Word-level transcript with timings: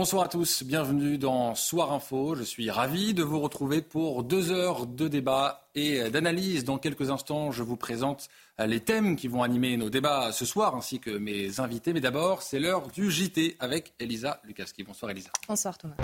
Bonsoir 0.00 0.24
à 0.24 0.28
tous, 0.28 0.62
bienvenue 0.62 1.18
dans 1.18 1.54
Soir 1.54 1.92
Info. 1.92 2.34
Je 2.34 2.42
suis 2.42 2.70
ravi 2.70 3.12
de 3.12 3.22
vous 3.22 3.38
retrouver 3.38 3.82
pour 3.82 4.24
deux 4.24 4.50
heures 4.50 4.86
de 4.86 5.08
débat 5.08 5.68
et 5.74 6.08
d'analyse. 6.08 6.64
Dans 6.64 6.78
quelques 6.78 7.10
instants, 7.10 7.52
je 7.52 7.62
vous 7.62 7.76
présente 7.76 8.30
les 8.58 8.80
thèmes 8.80 9.14
qui 9.14 9.28
vont 9.28 9.42
animer 9.42 9.76
nos 9.76 9.90
débats 9.90 10.32
ce 10.32 10.46
soir, 10.46 10.74
ainsi 10.74 11.00
que 11.00 11.10
mes 11.10 11.60
invités. 11.60 11.92
Mais 11.92 12.00
d'abord, 12.00 12.40
c'est 12.40 12.58
l'heure 12.58 12.88
du 12.88 13.10
JT 13.10 13.58
avec 13.60 13.92
Elisa 14.00 14.40
Lukaski. 14.44 14.84
Bonsoir 14.84 15.10
Elisa. 15.10 15.32
Bonsoir 15.46 15.76
Thomas. 15.76 15.96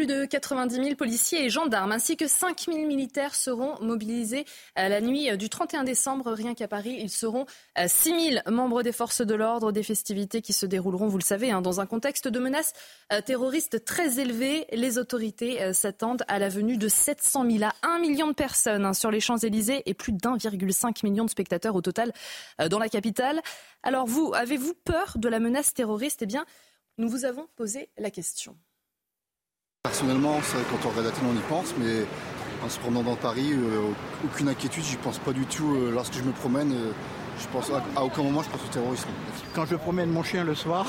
Plus 0.00 0.06
de 0.06 0.24
90 0.24 0.76
000 0.76 0.94
policiers 0.94 1.44
et 1.44 1.50
gendarmes 1.50 1.92
ainsi 1.92 2.16
que 2.16 2.26
5 2.26 2.58
000 2.72 2.86
militaires 2.86 3.34
seront 3.34 3.78
mobilisés 3.82 4.46
à 4.74 4.88
la 4.88 5.02
nuit 5.02 5.36
du 5.36 5.50
31 5.50 5.84
décembre. 5.84 6.32
Rien 6.32 6.54
qu'à 6.54 6.68
Paris, 6.68 6.96
ils 6.98 7.10
seront 7.10 7.44
6 7.76 8.30
000 8.32 8.50
membres 8.50 8.82
des 8.82 8.92
forces 8.92 9.20
de 9.20 9.34
l'ordre, 9.34 9.72
des 9.72 9.82
festivités 9.82 10.40
qui 10.40 10.54
se 10.54 10.64
dérouleront, 10.64 11.08
vous 11.08 11.18
le 11.18 11.22
savez, 11.22 11.50
hein, 11.50 11.60
dans 11.60 11.82
un 11.82 11.86
contexte 11.86 12.28
de 12.28 12.38
menaces 12.38 12.72
euh, 13.12 13.20
terroristes 13.20 13.84
très 13.84 14.20
élevé. 14.20 14.64
Les 14.72 14.96
autorités 14.96 15.60
euh, 15.60 15.74
s'attendent 15.74 16.24
à 16.28 16.38
la 16.38 16.48
venue 16.48 16.78
de 16.78 16.88
700 16.88 17.50
000 17.58 17.64
à 17.64 17.74
1 17.86 17.98
million 17.98 18.26
de 18.26 18.32
personnes 18.32 18.86
hein, 18.86 18.94
sur 18.94 19.10
les 19.10 19.20
Champs-Élysées 19.20 19.82
et 19.84 19.92
plus 19.92 20.12
d'1,5 20.12 21.04
million 21.04 21.26
de 21.26 21.30
spectateurs 21.30 21.74
au 21.74 21.82
total 21.82 22.14
euh, 22.62 22.70
dans 22.70 22.78
la 22.78 22.88
capitale. 22.88 23.42
Alors 23.82 24.06
vous, 24.06 24.32
avez-vous 24.34 24.72
peur 24.82 25.12
de 25.16 25.28
la 25.28 25.40
menace 25.40 25.74
terroriste? 25.74 26.22
Eh 26.22 26.26
bien, 26.26 26.46
nous 26.96 27.10
vous 27.10 27.26
avons 27.26 27.48
posé 27.54 27.90
la 27.98 28.10
question. 28.10 28.56
Personnellement, 29.82 30.38
quand 30.70 30.86
on 30.86 30.90
regarde 30.90 31.06
la 31.06 31.28
on 31.28 31.34
y 31.34 31.42
pense, 31.48 31.74
mais 31.78 32.04
en 32.62 32.68
se 32.68 32.78
promenant 32.78 33.02
dans 33.02 33.16
Paris, 33.16 33.52
euh, 33.54 33.90
aucune 34.22 34.50
inquiétude, 34.50 34.84
j'y 34.84 34.96
pense 34.96 35.18
pas 35.18 35.32
du 35.32 35.46
tout. 35.46 35.74
Euh, 35.74 35.90
lorsque 35.90 36.12
je 36.12 36.22
me 36.22 36.32
promène, 36.32 36.70
euh, 36.70 36.92
je 37.40 37.46
pense 37.48 37.70
à, 37.70 37.82
à, 37.98 38.04
aucun 38.04 38.22
moment 38.22 38.42
je 38.42 38.50
pense 38.50 38.60
au 38.62 38.70
terrorisme. 38.70 39.08
Quand 39.54 39.64
je 39.64 39.76
promène 39.76 40.10
mon 40.10 40.22
chien 40.22 40.44
le 40.44 40.54
soir 40.54 40.86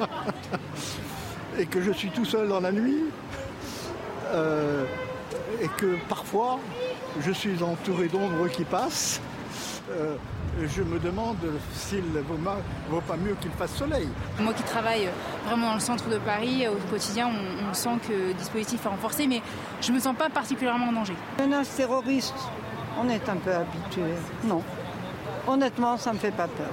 et 1.60 1.66
que 1.66 1.80
je 1.80 1.92
suis 1.92 2.10
tout 2.10 2.24
seul 2.24 2.48
dans 2.48 2.58
la 2.58 2.72
nuit, 2.72 3.04
et 5.62 5.68
que 5.76 5.96
parfois 6.08 6.58
je 7.20 7.30
suis 7.30 7.62
entouré 7.62 8.08
d'ombres 8.08 8.48
qui 8.48 8.64
passent, 8.64 9.20
je 10.66 10.82
me 10.82 10.98
demande 10.98 11.36
s'il 11.74 12.12
ne 12.12 12.20
vaut, 12.20 12.38
vaut, 12.88 13.00
pas 13.00 13.16
mieux 13.16 13.34
qu'il 13.40 13.50
fasse 13.52 13.74
soleil. 13.74 14.08
Moi 14.40 14.52
qui 14.54 14.62
travaille 14.62 15.08
vraiment 15.46 15.68
dans 15.68 15.74
le 15.74 15.80
centre 15.80 16.08
de 16.08 16.18
Paris, 16.18 16.66
au 16.68 16.74
quotidien, 16.90 17.28
on, 17.28 17.70
on 17.70 17.74
sent 17.74 17.98
que 18.06 18.12
le 18.12 18.34
dispositif 18.34 18.84
est 18.84 18.88
renforcé, 18.88 19.26
mais 19.26 19.42
je 19.80 19.90
ne 19.90 19.96
me 19.96 20.00
sens 20.00 20.16
pas 20.16 20.30
particulièrement 20.30 20.88
en 20.88 20.92
danger. 20.92 21.14
Menace 21.38 21.74
terroriste, 21.76 22.34
on 23.00 23.08
est 23.08 23.28
un 23.28 23.36
peu 23.36 23.54
habitué. 23.54 24.02
Non. 24.44 24.62
Honnêtement, 25.46 25.96
ça 25.96 26.10
ne 26.10 26.16
me 26.16 26.20
fait 26.20 26.32
pas 26.32 26.48
peur. 26.48 26.70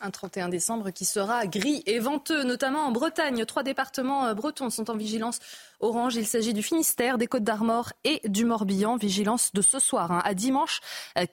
Un 0.00 0.10
31 0.10 0.50
décembre 0.50 0.90
qui 0.90 1.06
sera 1.06 1.46
gris 1.46 1.82
et 1.86 1.98
venteux, 1.98 2.42
notamment 2.44 2.80
en 2.80 2.90
Bretagne. 2.90 3.44
Trois 3.46 3.62
départements 3.62 4.34
bretons 4.34 4.68
sont 4.68 4.90
en 4.90 4.96
vigilance 4.96 5.38
orange. 5.84 6.16
Il 6.16 6.26
s'agit 6.26 6.52
du 6.52 6.62
Finistère, 6.62 7.18
des 7.18 7.26
Côtes 7.26 7.44
d'Armor 7.44 7.92
et 8.04 8.20
du 8.24 8.44
Morbihan. 8.44 8.96
Vigilance 8.96 9.52
de 9.52 9.62
ce 9.62 9.78
soir 9.78 10.10
hein, 10.10 10.22
à 10.24 10.34
dimanche, 10.34 10.80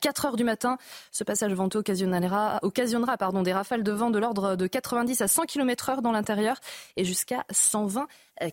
4 0.02 0.26
heures 0.26 0.36
du 0.36 0.44
matin. 0.44 0.78
Ce 1.12 1.24
passage 1.24 1.54
venteux 1.54 1.80
occasionnera, 1.80 2.60
occasionnera 2.62 3.18
des 3.44 3.54
rafales 3.54 3.84
de 3.84 3.92
vent 3.92 4.10
de 4.10 4.20
l'ordre 4.20 4.56
de 4.56 4.68
90 4.68 5.22
à 5.22 5.28
100 5.28 5.44
km 5.46 5.90
heure 5.90 6.02
dans 6.02 6.12
l'intérieur 6.12 6.58
et 6.98 7.06
jusqu'à 7.06 7.46
120 7.50 8.08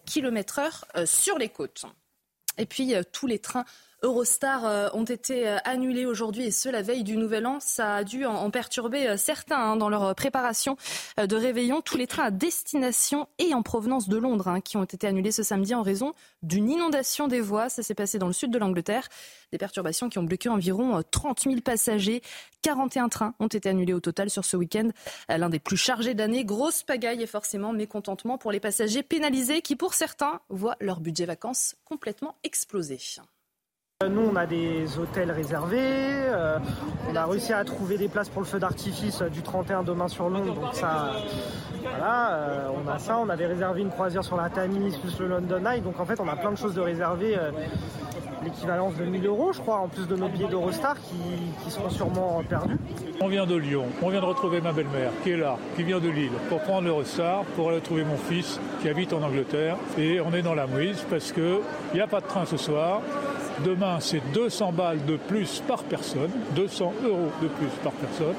km 0.07 0.61
heure 0.61 0.85
sur 1.07 1.37
les 1.39 1.49
côtes. 1.49 1.85
Et 2.59 2.67
puis, 2.67 2.95
tous 3.13 3.27
les 3.27 3.39
trains 3.39 3.65
Eurostar 4.03 4.65
euh, 4.65 4.89
ont 4.93 5.05
été 5.05 5.49
euh, 5.49 5.57
annulés 5.65 6.07
aujourd'hui 6.07 6.45
et 6.45 6.51
ce, 6.53 6.69
la 6.69 6.83
veille 6.83 7.03
du 7.03 7.17
Nouvel 7.17 7.47
An. 7.47 7.59
Ça 7.59 7.97
a 7.97 8.05
dû 8.05 8.25
en, 8.27 8.49
perturber 8.51 9.09
euh, 9.09 9.17
certains 9.17 9.59
hein, 9.59 9.77
dans 9.77 9.89
leur 9.89 10.15
préparation 10.15 10.77
de 11.17 11.35
réveillon. 11.35 11.81
Tous 11.81 11.97
les 11.97 12.07
trains 12.07 12.25
à 12.25 12.31
destination 12.31 13.27
et 13.39 13.55
en 13.55 13.63
provenance 13.63 14.09
de 14.09 14.17
Londres 14.17 14.47
hein, 14.47 14.61
qui 14.61 14.77
ont 14.77 14.85
été 14.85 15.09
annulés 15.09 15.33
ce 15.33 15.43
samedi 15.43 15.75
en 15.75 15.83
raison 15.83 16.13
d'une 16.43 16.71
inondation 16.71 17.27
des 17.27 17.41
voies. 17.41 17.69
Ça 17.69 17.83
s'est 17.83 17.95
passé 17.95 18.21
dans 18.21 18.29
le 18.29 18.33
sud 18.33 18.53
de 18.53 18.59
l'Angleterre. 18.59 19.09
Des 19.51 19.59
perturbations 19.59 20.09
qui 20.09 20.19
ont 20.19 20.23
bloqué 20.23 20.49
environ 20.49 21.03
30 21.11 21.41
000 21.41 21.61
passagers. 21.61 22.23
41 22.63 23.09
trains 23.09 23.35
ont 23.41 23.49
été 23.49 23.69
annulés 23.69 23.95
au 23.95 24.01
total 24.01 24.31
sur 24.31 24.45
ce 24.45 24.57
week-end. 24.57 24.91
L'un 25.29 25.49
des 25.49 25.59
plus 25.59 25.77
chargés 25.77 26.15
d'année. 26.15 26.45
Grosse 26.45 26.83
pagaille 26.83 27.23
et 27.23 27.27
forcément 27.27 27.73
mécontentement 27.73 28.39
pour 28.39 28.53
les 28.53 28.61
passagers 28.61 29.03
pénalisés 29.03 29.63
qui, 29.63 29.75
pour 29.75 29.95
certains, 29.95 30.41
voient 30.51 30.77
leur 30.81 31.01
budget 31.01 31.25
vacances 31.25 31.75
complètement 31.85 32.37
exploser. 32.45 32.99
Nous, 34.09 34.31
on 34.33 34.37
a 34.37 34.47
des 34.47 34.97
hôtels 34.97 35.33
réservés. 35.33 35.81
Euh, 35.83 36.61
on 37.11 37.17
a 37.17 37.27
réussi 37.27 37.53
à 37.53 37.65
trouver 37.65 37.99
des 37.99 38.07
places 38.07 38.29
pour 38.29 38.43
le 38.43 38.47
feu 38.47 38.61
d'artifice 38.61 39.23
du 39.23 39.43
31 39.43 39.83
demain 39.83 40.07
sur 40.07 40.29
Londres. 40.29 40.55
Donc 40.55 40.73
ça, 40.73 41.17
euh, 41.85 42.69
on 42.81 42.89
a 42.89 43.01
ça. 43.01 43.19
On 43.19 43.29
avait 43.29 43.47
réservé 43.47 43.81
une 43.81 43.91
croisière 43.91 44.23
sur 44.23 44.37
la 44.37 44.51
Tamise 44.51 44.99
plus 44.99 45.19
le 45.19 45.27
London 45.27 45.67
Eye. 45.67 45.81
Donc 45.81 45.99
en 45.99 46.05
fait, 46.05 46.21
on 46.21 46.29
a 46.29 46.37
plein 46.37 46.53
de 46.53 46.57
choses 46.57 46.75
de 46.75 46.81
réserver. 46.81 47.37
Euh, 47.37 47.51
L'équivalence 48.45 48.95
de 48.95 49.05
1000 49.05 49.27
euros, 49.27 49.53
je 49.53 49.61
crois, 49.61 49.79
en 49.79 49.89
plus 49.89 50.07
de 50.07 50.15
nos 50.15 50.29
billets 50.29 50.47
d'Eurostar 50.47 50.95
qui, 50.95 51.17
qui 51.65 51.71
seront 51.73 51.91
sûrement 51.91 52.41
perdus. 52.49 52.77
On 53.21 53.27
vient 53.27 53.47
de 53.47 53.57
Lyon. 53.57 53.87
On 54.01 54.11
vient 54.11 54.21
de 54.21 54.27
retrouver 54.27 54.61
ma 54.61 54.71
belle-mère 54.73 55.11
qui 55.25 55.33
est 55.33 55.37
là, 55.37 55.57
qui 55.75 55.83
vient 55.83 55.99
de 55.99 56.09
Lille, 56.09 56.31
pour 56.49 56.61
prendre 56.61 56.87
l'Eurostar, 56.87 57.43
pour 57.57 57.71
aller 57.71 57.81
trouver 57.81 58.05
mon 58.05 58.17
fils 58.17 58.61
qui 58.81 58.89
habite 58.89 59.13
en 59.13 59.23
Angleterre. 59.23 59.77
Et 59.99 60.21
on 60.21 60.33
est 60.33 60.43
dans 60.43 60.55
la 60.55 60.69
mouise 60.69 61.05
parce 61.11 61.33
qu'il 61.33 61.59
n'y 61.93 62.01
a 62.01 62.07
pas 62.07 62.21
de 62.21 62.27
train 62.27 62.47
ce 62.47 62.57
soir. 62.57 63.03
Demain, 63.65 63.99
c'est 64.01 64.21
200 64.33 64.73
balles 64.73 65.05
de 65.05 65.17
plus 65.17 65.63
par 65.67 65.83
personne, 65.83 66.31
200 66.55 66.93
euros 67.05 67.31
de 67.43 67.49
plus 67.49 67.69
par 67.83 67.93
personne. 67.93 68.35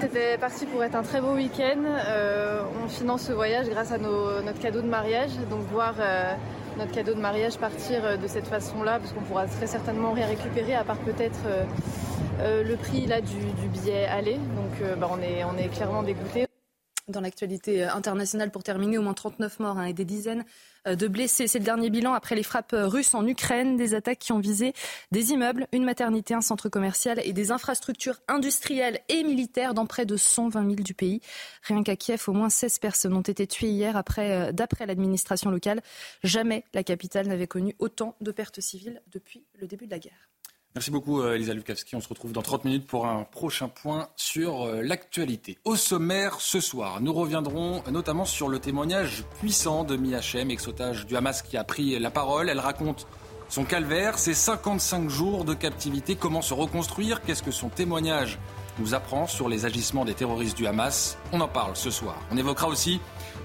C'était 0.00 0.38
parti 0.38 0.66
pour 0.66 0.82
être 0.82 0.94
un 0.94 1.02
très 1.02 1.20
beau 1.20 1.34
week-end. 1.34 1.82
Euh, 1.84 2.62
on 2.84 2.88
finance 2.88 3.22
ce 3.22 3.32
voyage 3.32 3.68
grâce 3.68 3.92
à 3.92 3.98
notre 3.98 4.58
cadeau 4.60 4.80
de 4.80 4.86
mariage. 4.86 5.30
Donc 5.50 5.60
voir 5.72 5.94
euh, 6.00 6.34
notre 6.78 6.92
cadeau 6.92 7.14
de 7.14 7.20
mariage 7.20 7.56
partir 7.56 8.18
de 8.18 8.26
cette 8.26 8.46
façon-là, 8.46 8.98
parce 8.98 9.12
qu'on 9.12 9.22
pourra 9.22 9.46
très 9.46 9.66
certainement 9.66 10.12
rien 10.12 10.26
récupérer, 10.26 10.74
à 10.74 10.84
part 10.84 10.98
peut-être 10.98 11.40
euh, 12.40 12.64
le 12.64 12.76
prix 12.76 13.06
là, 13.06 13.20
du, 13.20 13.68
billet 13.68 14.06
aller. 14.06 14.34
Donc 14.34 14.98
bah, 14.98 15.08
on, 15.10 15.20
est, 15.20 15.44
on 15.44 15.56
est 15.56 15.68
clairement 15.68 16.02
dégoûtés. 16.02 16.46
Dans 17.12 17.20
l'actualité 17.20 17.84
internationale, 17.84 18.50
pour 18.50 18.62
terminer, 18.62 18.98
au 18.98 19.02
moins 19.02 19.14
39 19.14 19.60
morts 19.60 19.78
hein, 19.78 19.84
et 19.84 19.92
des 19.92 20.04
dizaines 20.04 20.44
de 20.86 21.06
blessés. 21.06 21.46
C'est 21.46 21.60
le 21.60 21.64
dernier 21.64 21.90
bilan 21.90 22.12
après 22.12 22.34
les 22.34 22.42
frappes 22.42 22.74
russes 22.74 23.14
en 23.14 23.24
Ukraine, 23.26 23.76
des 23.76 23.94
attaques 23.94 24.18
qui 24.18 24.32
ont 24.32 24.40
visé 24.40 24.72
des 25.12 25.30
immeubles, 25.30 25.68
une 25.72 25.84
maternité, 25.84 26.34
un 26.34 26.40
centre 26.40 26.68
commercial 26.68 27.20
et 27.24 27.32
des 27.32 27.52
infrastructures 27.52 28.18
industrielles 28.26 28.98
et 29.08 29.22
militaires 29.22 29.74
dans 29.74 29.86
près 29.86 30.06
de 30.06 30.16
120 30.16 30.60
000 30.62 30.74
du 30.76 30.94
pays. 30.94 31.20
Rien 31.62 31.84
qu'à 31.84 31.94
Kiev, 31.94 32.24
au 32.26 32.32
moins 32.32 32.48
16 32.48 32.78
personnes 32.78 33.14
ont 33.14 33.20
été 33.20 33.46
tuées 33.46 33.70
hier 33.70 33.96
après, 33.96 34.52
d'après 34.52 34.86
l'administration 34.86 35.50
locale. 35.50 35.82
Jamais 36.24 36.64
la 36.74 36.82
capitale 36.82 37.28
n'avait 37.28 37.46
connu 37.46 37.76
autant 37.78 38.16
de 38.20 38.32
pertes 38.32 38.60
civiles 38.60 39.02
depuis 39.12 39.44
le 39.60 39.68
début 39.68 39.86
de 39.86 39.92
la 39.92 40.00
guerre. 40.00 40.31
Merci 40.74 40.90
beaucoup, 40.90 41.22
Elisa 41.22 41.52
Lukavski. 41.52 41.96
On 41.96 42.00
se 42.00 42.08
retrouve 42.08 42.32
dans 42.32 42.40
30 42.40 42.64
minutes 42.64 42.86
pour 42.86 43.06
un 43.06 43.24
prochain 43.24 43.68
point 43.68 44.08
sur 44.16 44.66
l'actualité. 44.82 45.58
Au 45.64 45.76
sommaire, 45.76 46.40
ce 46.40 46.60
soir, 46.60 47.02
nous 47.02 47.12
reviendrons 47.12 47.82
notamment 47.90 48.24
sur 48.24 48.48
le 48.48 48.58
témoignage 48.58 49.24
puissant 49.38 49.84
de 49.84 49.96
Miachem, 49.96 50.50
ex-otage 50.50 51.04
du 51.06 51.14
Hamas 51.14 51.42
qui 51.42 51.58
a 51.58 51.64
pris 51.64 51.98
la 51.98 52.10
parole. 52.10 52.48
Elle 52.48 52.58
raconte 52.58 53.06
son 53.50 53.64
calvaire, 53.64 54.18
ses 54.18 54.32
55 54.32 55.10
jours 55.10 55.44
de 55.44 55.52
captivité, 55.52 56.16
comment 56.16 56.40
se 56.40 56.54
reconstruire, 56.54 57.20
qu'est-ce 57.20 57.42
que 57.42 57.50
son 57.50 57.68
témoignage 57.68 58.38
nous 58.78 58.94
apprend 58.94 59.26
sur 59.26 59.50
les 59.50 59.66
agissements 59.66 60.06
des 60.06 60.14
terroristes 60.14 60.56
du 60.56 60.66
Hamas. 60.66 61.18
On 61.32 61.40
en 61.42 61.48
parle 61.48 61.76
ce 61.76 61.90
soir. 61.90 62.16
On 62.30 62.38
évoquera 62.38 62.68
aussi 62.68 62.98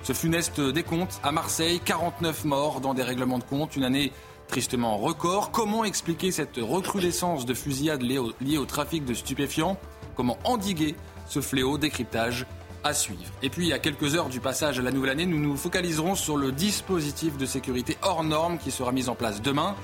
ce 0.03 0.13
funeste 0.13 0.62
décompte 0.62 1.19
à 1.23 1.33
Marseille, 1.33 1.81
49 1.83 2.45
morts 2.45 2.80
dans 2.80 2.94
des 2.94 3.03
règlements 3.03 3.38
de 3.38 3.44
compte, 3.44 3.75
une 3.75 3.83
année 3.83 4.13
tristement 4.47 4.97
record. 4.97 5.51
Comment 5.51 5.83
expliquer 5.83 6.31
cette 6.31 6.57
recrudescence 6.57 7.45
de 7.45 7.53
fusillades 7.53 8.03
liées 8.03 8.57
au 8.57 8.65
trafic 8.65 9.05
de 9.05 9.13
stupéfiants? 9.13 9.77
Comment 10.15 10.38
endiguer 10.44 10.95
ce 11.27 11.41
fléau? 11.41 11.77
Décryptage 11.77 12.45
à 12.83 12.94
suivre. 12.94 13.31
Et 13.41 13.49
puis, 13.49 13.73
à 13.73 13.79
quelques 13.79 14.15
heures 14.15 14.29
du 14.29 14.39
passage 14.39 14.79
à 14.79 14.81
la 14.81 14.91
nouvelle 14.91 15.11
année, 15.11 15.25
nous 15.25 15.39
nous 15.39 15.57
focaliserons 15.57 16.15
sur 16.15 16.38
le 16.38 16.51
dispositif 16.51 17.38
de 17.38 17.45
sécurité 17.45 17.97
hors 18.01 18.23
norme 18.23 18.57
qui 18.57 18.71
sera 18.71 18.91
mis 18.91 19.09
en 19.09 19.15
place 19.15 19.41
demain. 19.41 19.75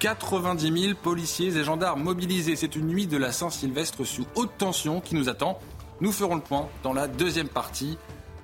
90 0.00 0.82
000 0.82 0.94
policiers 0.94 1.56
et 1.56 1.64
gendarmes 1.64 2.02
mobilisés. 2.02 2.56
C'est 2.56 2.76
une 2.76 2.86
nuit 2.86 3.06
de 3.06 3.18
la 3.18 3.32
Saint-Sylvestre 3.32 4.04
sous 4.04 4.26
haute 4.34 4.56
tension 4.56 5.00
qui 5.00 5.14
nous 5.14 5.28
attend. 5.28 5.58
Nous 6.00 6.12
ferons 6.12 6.36
le 6.36 6.40
point 6.40 6.68
dans 6.82 6.94
la 6.94 7.06
deuxième 7.06 7.48
partie 7.48 7.98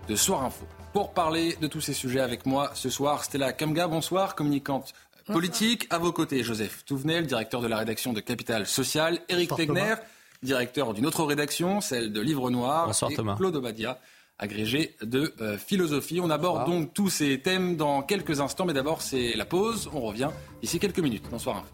de 0.09 0.17
Soir 0.17 0.45
Info. 0.45 0.67
Pour 0.93 1.13
parler 1.13 1.57
de 1.61 1.67
tous 1.67 1.81
ces 1.81 1.93
sujets 1.93 2.21
avec 2.21 2.47
moi 2.47 2.71
ce 2.75 2.91
soir, 2.91 3.25
Stella 3.25 3.53
Kamga, 3.53 3.87
bonsoir, 3.87 4.35
communicante 4.35 4.93
politique. 5.27 5.87
À 5.91 5.99
vos 5.99 6.13
côtés, 6.13 6.43
Joseph 6.43 6.85
Touvenel, 6.85 7.27
directeur 7.27 7.61
de 7.61 7.67
la 7.67 7.79
rédaction 7.79 8.13
de 8.13 8.21
Capital 8.21 8.67
Social, 8.67 9.21
Eric 9.29 9.55
Tegner, 9.55 9.95
directeur 10.43 10.95
d'une 10.95 11.07
autre 11.07 11.25
rédaction, 11.25 11.81
celle 11.81 12.13
de 12.13 12.21
Livre 12.21 12.51
Noir, 12.51 12.87
bonsoir, 12.87 13.11
et 13.11 13.15
Thomas. 13.15 13.37
Claude 13.37 13.57
Obadia, 13.57 13.99
agrégé 14.39 14.97
de 15.03 15.35
euh, 15.41 15.59
philosophie. 15.59 16.21
On 16.21 16.31
aborde 16.31 16.67
donc 16.67 16.95
tous 16.95 17.11
ces 17.11 17.41
thèmes 17.41 17.77
dans 17.77 18.03
quelques 18.03 18.41
instants, 18.41 18.65
mais 18.65 18.73
d'abord 18.73 19.03
c'est 19.03 19.35
la 19.35 19.45
pause. 19.45 19.91
On 19.93 20.01
revient 20.01 20.31
d'ici 20.63 20.79
quelques 20.79 21.01
minutes. 21.01 21.25
Bonsoir. 21.31 21.65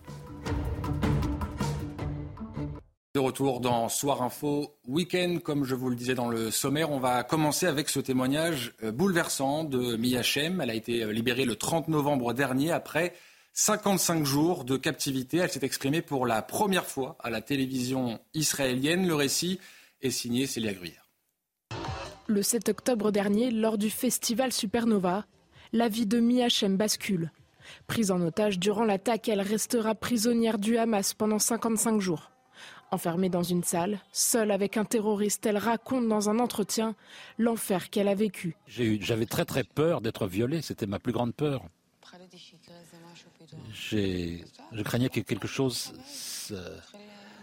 De 3.14 3.20
retour 3.20 3.60
dans 3.60 3.90
Soir 3.90 4.22
Info 4.22 4.75
Week-end, 4.88 5.37
comme 5.44 5.64
je 5.64 5.75
vous 5.75 5.90
le 5.90 5.96
disais 5.96 6.14
dans 6.14 6.28
le 6.28 6.50
sommaire, 6.50 6.90
on 6.90 6.99
va 6.99 7.22
commencer 7.25 7.66
avec 7.66 7.90
ce 7.90 8.00
témoignage 8.00 8.72
euh, 8.82 8.90
bouleversant 8.90 9.64
de 9.64 9.96
Mia 9.96 10.22
Shem. 10.22 10.62
Elle 10.62 10.70
a 10.70 10.75
été 10.75 11.02
euh, 11.02 11.12
libérée 11.12 11.44
le 11.44 11.56
30 11.56 11.88
novembre 11.88 12.32
dernier 12.32 12.72
après 12.72 13.12
55 13.54 14.25
jours 14.25 14.64
de 14.64 14.76
captivité. 14.76 15.38
Elle 15.38 15.50
s'est 15.50 15.64
exprimée 15.64 16.02
pour 16.02 16.26
la 16.26 16.40
première 16.43 16.87
fois 16.87 17.16
à 17.20 17.28
la 17.28 17.43
télévision 17.43 18.19
israélienne. 18.32 19.06
Le 19.06 19.14
récit 19.14 19.60
est 20.00 20.10
signé 20.10 20.46
Célia 20.46 20.72
Gruyère. 20.72 21.10
Le 22.26 22.43
7 22.43 22.70
octobre 22.70 23.10
dernier, 23.10 23.50
lors 23.50 23.76
du 23.76 23.90
festival 23.90 24.52
Supernova, 24.52 25.26
la 25.72 25.88
vie 25.88 26.06
de 26.06 26.19
Mia 26.19 26.49
Shem 26.49 26.76
bascule. 26.76 27.31
Prise 27.87 28.10
en 28.10 28.20
otage 28.22 28.58
durant 28.58 28.84
l'attaque, 28.84 29.28
elle 29.28 29.40
restera 29.40 29.94
prisonnière 29.94 30.58
du 30.58 30.78
Hamas 30.78 31.14
pendant 31.14 31.38
55 31.38 32.00
jours. 32.00 32.31
Enfermée 32.90 33.28
dans 33.28 33.43
une 33.43 33.64
salle, 33.64 34.00
seule 34.12 34.50
avec 34.50 34.76
un 34.76 34.84
terroriste, 34.84 35.46
elle 35.46 35.56
raconte 35.56 36.08
dans 36.08 36.28
un 36.28 36.38
entretien 36.38 36.94
l'enfer 37.38 37.90
qu'elle 37.90 38.08
a 38.08 38.14
vécu. 38.14 38.56
J'avais 38.66 39.26
très 39.26 39.44
très 39.44 39.64
peur 39.64 40.00
d'être 40.00 40.26
violée, 40.26 40.62
c'était 40.62 40.87
ma 40.87 40.99
plus 40.99 41.12
grande 41.12 41.34
peur. 41.34 41.64
Je 43.72 44.82
craignais 44.82 45.08
que 45.08 45.20
quelque 45.20 45.49
chose 45.49 45.93
se, 46.06 46.54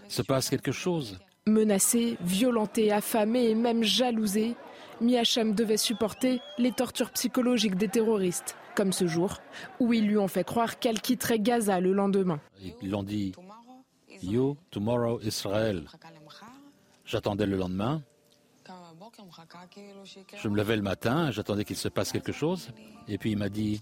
se 0.07 0.21
passe 0.21 0.50
quelque 0.50 0.71
chose. 0.71 1.19
Menacée, 1.47 2.17
violentée, 2.21 2.91
affamée 2.91 3.50
et 3.50 3.56
même 3.56 3.83
jalousée, 3.83 4.56
Miachem 5.01 5.56
devait 5.56 5.77
supporter 5.77 6.41
les 6.57 6.71
tortures 6.71 7.11
psychologiques 7.11 7.75
des 7.75 7.88
terroristes, 7.88 8.56
comme 8.75 8.91
ce 8.91 9.07
jour, 9.07 9.38
où 9.79 9.94
ils 9.94 10.06
lui 10.06 10.17
ont 10.17 10.27
fait 10.27 10.44
croire 10.44 10.79
qu'elle 10.79 11.01
quitterait 11.01 11.39
Gaza 11.39 11.79
le 11.79 11.94
lendemain. 11.94 12.39
Ils 12.81 12.89
l'ont 12.89 13.03
dit 13.03 13.33
You, 14.21 14.57
tomorrow 14.69 15.19
Israël. 15.21 15.85
J'attendais 17.06 17.45
le 17.45 17.57
lendemain. 17.57 18.03
Je 20.35 20.47
me 20.50 20.56
levais 20.57 20.75
le 20.75 20.81
matin, 20.81 21.31
j'attendais 21.31 21.63
qu'il 21.63 21.77
se 21.77 21.88
passe 21.88 22.11
quelque 22.11 22.31
chose. 22.31 22.71
Et 23.07 23.17
puis 23.17 23.31
il 23.31 23.38
m'a 23.38 23.50
dit, 23.50 23.81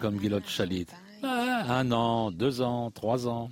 comme 0.00 0.20
Gilad 0.20 0.46
Shalit, 0.46 0.86
ah, 1.22 1.64
un 1.68 1.92
an, 1.92 2.30
deux 2.30 2.60
ans, 2.62 2.90
trois 2.90 3.28
ans. 3.28 3.50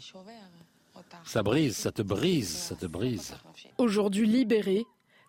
Ça 1.25 1.43
brise, 1.43 1.77
ça 1.77 1.93
te 1.93 2.03
brise, 2.03 2.49
ça 2.49 2.75
te 2.75 2.87
brise. 2.87 3.35
Aujourd'hui 3.77 4.27
libérée, 4.27 4.87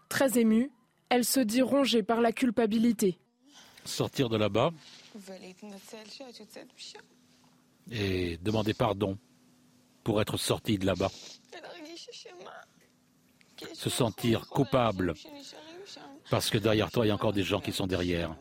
très 0.08 0.40
émue, 0.40 0.72
elle 1.10 1.26
se 1.26 1.40
dit 1.40 1.62
rongée 1.62 2.04
par 2.04 2.22
la 2.22 2.32
culpabilité. 2.32 3.20
Sortir 3.86 4.30
de 4.30 4.38
là-bas 4.38 4.72
et 7.92 8.38
demander 8.38 8.74
pardon 8.74 9.18
pour 10.04 10.22
être 10.22 10.38
sorti 10.38 10.78
de 10.78 10.86
là-bas. 10.86 11.12
Se 13.74 13.90
sentir 13.90 14.48
coupable 14.48 15.16
parce 16.30 16.50
que 16.50 16.58
derrière 16.58 16.92
toi, 16.92 17.06
il 17.06 17.10
y 17.10 17.12
a 17.12 17.16
encore 17.16 17.34
des 17.34 17.44
gens 17.44 17.60
qui 17.60 17.72
sont 17.72 17.88
derrière, 17.88 18.36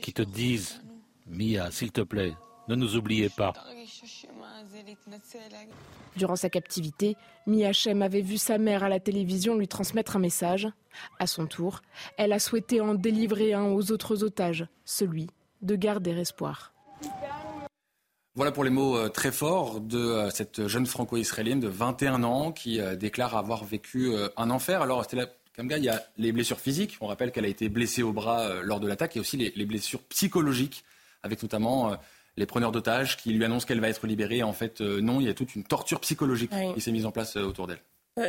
qui 0.00 0.12
te 0.12 0.22
disent, 0.22 0.80
Mia, 1.26 1.70
s'il 1.70 1.92
te 1.92 2.00
plaît, 2.00 2.34
ne 2.68 2.74
nous 2.74 2.96
oubliez 2.96 3.28
pas. 3.28 3.52
Durant 6.16 6.36
sa 6.36 6.50
captivité, 6.50 7.16
Mia 7.46 7.72
Shem 7.72 8.02
avait 8.02 8.22
vu 8.22 8.38
sa 8.38 8.58
mère 8.58 8.82
à 8.82 8.88
la 8.88 9.00
télévision 9.00 9.56
lui 9.56 9.68
transmettre 9.68 10.16
un 10.16 10.20
message. 10.20 10.68
À 11.18 11.26
son 11.26 11.46
tour, 11.46 11.82
elle 12.16 12.32
a 12.32 12.38
souhaité 12.38 12.80
en 12.80 12.94
délivrer 12.94 13.54
un 13.54 13.64
aux 13.64 13.92
autres 13.92 14.24
otages, 14.24 14.66
celui 14.84 15.28
de 15.62 15.76
garder 15.76 16.12
espoir. 16.12 16.72
Voilà 18.36 18.52
pour 18.52 18.64
les 18.64 18.70
mots 18.70 18.98
euh, 18.98 19.08
très 19.08 19.32
forts 19.32 19.80
de 19.80 19.98
euh, 19.98 20.28
cette 20.28 20.68
jeune 20.68 20.84
franco-israélienne 20.84 21.58
de 21.58 21.68
21 21.68 22.22
ans 22.22 22.52
qui 22.52 22.80
euh, 22.80 22.94
déclare 22.94 23.34
avoir 23.34 23.64
vécu 23.64 24.12
un 24.36 24.50
enfer. 24.50 24.82
Alors, 24.82 25.04
Stella 25.04 25.26
Kamga, 25.54 25.78
il 25.78 25.84
y 25.84 25.88
a 25.88 26.02
les 26.18 26.32
blessures 26.32 26.60
physiques. 26.60 26.98
On 27.00 27.06
rappelle 27.06 27.32
qu'elle 27.32 27.46
a 27.46 27.48
été 27.48 27.70
blessée 27.70 28.02
au 28.02 28.12
bras 28.12 28.62
lors 28.62 28.78
de 28.78 28.86
l'attaque 28.86 29.16
et 29.16 29.20
aussi 29.20 29.38
les, 29.38 29.54
les, 29.56 29.64
blessures 29.64 30.02
psychologiques, 30.02 30.84
avec 31.22 31.42
notamment 31.42 31.96
les 32.36 32.46
preneurs 32.46 32.72
d'otages 32.72 33.16
qui 33.16 33.32
lui 33.32 33.44
annoncent 33.44 33.66
qu'elle 33.66 33.80
va 33.80 33.88
être 33.88 34.06
libérée. 34.06 34.42
En 34.42 34.52
fait, 34.52 34.80
non, 34.80 35.20
il 35.20 35.26
y 35.26 35.30
a 35.30 35.34
toute 35.34 35.54
une 35.54 35.64
torture 35.64 36.00
psychologique 36.00 36.50
oui. 36.52 36.74
qui 36.74 36.80
s'est 36.80 36.92
mise 36.92 37.06
en 37.06 37.10
place 37.10 37.36
autour 37.36 37.66
d'elle. 37.66 37.80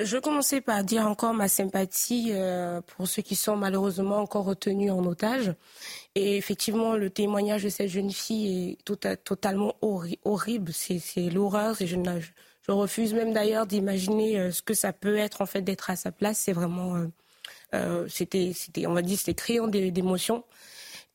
Je 0.04 0.18
commencer 0.18 0.60
par 0.60 0.84
dire 0.84 1.08
encore 1.08 1.34
ma 1.34 1.48
sympathie 1.48 2.34
pour 2.88 3.08
ceux 3.08 3.22
qui 3.22 3.36
sont 3.36 3.56
malheureusement 3.56 4.18
encore 4.18 4.46
retenus 4.46 4.92
en 4.92 5.06
otage. 5.06 5.54
Et 6.16 6.36
effectivement, 6.36 6.98
le 6.98 7.10
témoignage 7.10 7.64
de 7.64 7.70
cette 7.70 7.90
jeune 7.90 8.12
fille 8.12 8.72
est 8.72 8.84
tout, 8.84 8.98
totalement 9.24 9.76
horri 9.82 10.20
horrible. 10.26 10.74
C'est 10.74 11.30
l'horreur. 11.30 11.76
Je, 11.80 11.86
je, 11.86 12.72
refuse 12.72 13.14
même 13.14 13.32
d'ailleurs 13.32 13.66
d'imaginer 13.66 14.52
ce 14.52 14.62
que 14.62 14.74
ça 14.74 14.92
peut 14.92 15.18
être 15.18 15.42
en 15.42 15.46
fait 15.46 15.62
d'être 15.62 15.90
à 15.90 15.96
sa 15.96 16.12
place. 16.12 16.40
C'est 16.40 16.54
vraiment, 16.54 17.08
euh, 17.74 18.08
c'était, 18.10 18.54
on 18.86 18.94
va 18.94 19.02
dire, 19.02 19.18
c'était 19.18 19.34
criant 19.34 19.68
d'émotions. 19.68 20.44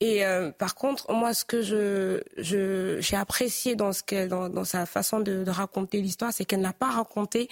Et 0.02 0.26
euh, 0.26 0.50
par 0.50 0.75
contre, 0.75 1.12
moi, 1.12 1.32
ce 1.32 1.44
que 1.44 1.62
je, 1.62 2.20
je, 2.37 2.96
j'ai 3.00 3.14
apprécié 3.14 3.76
dans, 3.76 3.93
ce 3.93 4.02
que, 4.02 4.26
dans, 4.26 4.64
sa 4.64 4.84
façon 4.84 5.20
de, 5.20 5.49
raconter 5.49 6.00
l'histoire, 6.00 6.32
c'est 6.32 6.44
qu'elle 6.44 6.60
n'a 6.60 6.72
pas 6.72 6.90
raconté, 6.90 7.49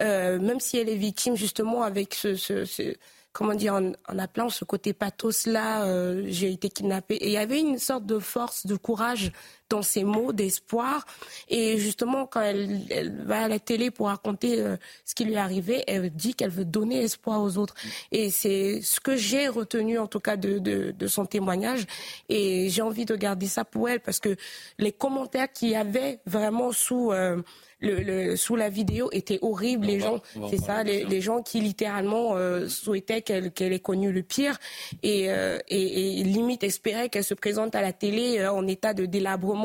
euh, 0.00 0.38
même 0.38 0.60
si 0.60 0.78
elle 0.78 0.88
est 0.88 0.94
victime 0.94 1.36
justement 1.36 1.82
avec 1.82 2.14
ce, 2.14 2.36
ce, 2.36 2.64
ce 2.64 2.94
comment 3.32 3.54
dire, 3.54 3.74
en, 3.74 3.90
en, 4.08 4.18
appelant 4.20 4.48
ce 4.48 4.64
côté 4.64 4.92
pathos-là, 4.92 5.86
euh, 5.86 6.22
j'ai 6.28 6.52
été 6.52 6.68
kidnappée. 6.68 7.16
Et 7.16 7.26
il 7.26 7.32
y 7.32 7.36
avait 7.36 7.58
une 7.58 7.78
sorte 7.78 8.06
de 8.06 8.20
force, 8.20 8.64
de 8.64 8.76
courage 8.76 9.32
dans 9.68 9.82
ses 9.82 10.04
mots, 10.04 10.32
d'espoir. 10.32 11.06
Et 11.48 11.78
justement, 11.78 12.26
quand 12.26 12.40
elle, 12.40 12.80
elle, 12.90 13.14
va 13.24 13.44
à 13.44 13.48
la 13.48 13.58
télé 13.58 13.90
pour 13.90 14.06
raconter 14.06 14.60
euh, 14.60 14.76
ce 15.04 15.14
qui 15.14 15.24
lui 15.24 15.34
est 15.34 15.38
arrivé, 15.38 15.84
elle 15.86 16.10
dit 16.10 16.34
qu'elle 16.34 16.50
veut 16.50 16.64
donner 16.64 17.02
espoir 17.02 17.42
aux 17.42 17.58
autres. 17.58 17.74
Et 18.12 18.30
c'est 18.30 18.80
ce 18.82 19.00
que 19.00 19.16
j'ai 19.16 19.48
retenu, 19.48 19.98
en 19.98 20.06
tout 20.06 20.20
cas, 20.20 20.36
de, 20.36 20.58
de, 20.58 20.92
de 20.92 21.06
son 21.06 21.26
témoignage. 21.26 21.86
Et 22.28 22.68
j'ai 22.70 22.82
envie 22.82 23.04
de 23.04 23.16
garder 23.16 23.46
ça 23.46 23.64
pour 23.64 23.88
elle, 23.88 24.00
parce 24.00 24.20
que 24.20 24.36
les 24.78 24.92
commentaires 24.92 25.52
qu'il 25.52 25.70
y 25.70 25.76
avait 25.76 26.20
vraiment 26.26 26.72
sous... 26.72 27.12
Euh, 27.12 27.42
le, 27.80 28.02
le, 28.02 28.36
sous 28.36 28.56
la 28.56 28.68
vidéo 28.68 29.08
était 29.12 29.38
horrible. 29.42 29.86
Les 29.86 30.00
gens, 30.00 30.20
c'est 30.50 30.58
ça, 30.58 30.82
les, 30.82 31.04
les, 31.04 31.20
gens 31.20 31.42
qui 31.42 31.60
littéralement 31.60 32.36
euh, 32.36 32.68
souhaitaient 32.68 33.22
qu'elle 33.22 33.52
qu'elle 33.52 33.72
ait 33.72 33.78
connu 33.78 34.12
le 34.12 34.22
pire 34.22 34.58
et, 35.02 35.30
euh, 35.30 35.58
et, 35.68 36.20
et 36.20 36.24
limite 36.24 36.64
espéraient 36.64 37.08
qu'elle 37.08 37.24
se 37.24 37.34
présente 37.34 37.74
à 37.74 37.82
la 37.82 37.92
télé 37.92 38.38
euh, 38.38 38.52
en 38.52 38.66
état 38.66 38.94
de 38.94 39.06
délabrement. 39.06 39.57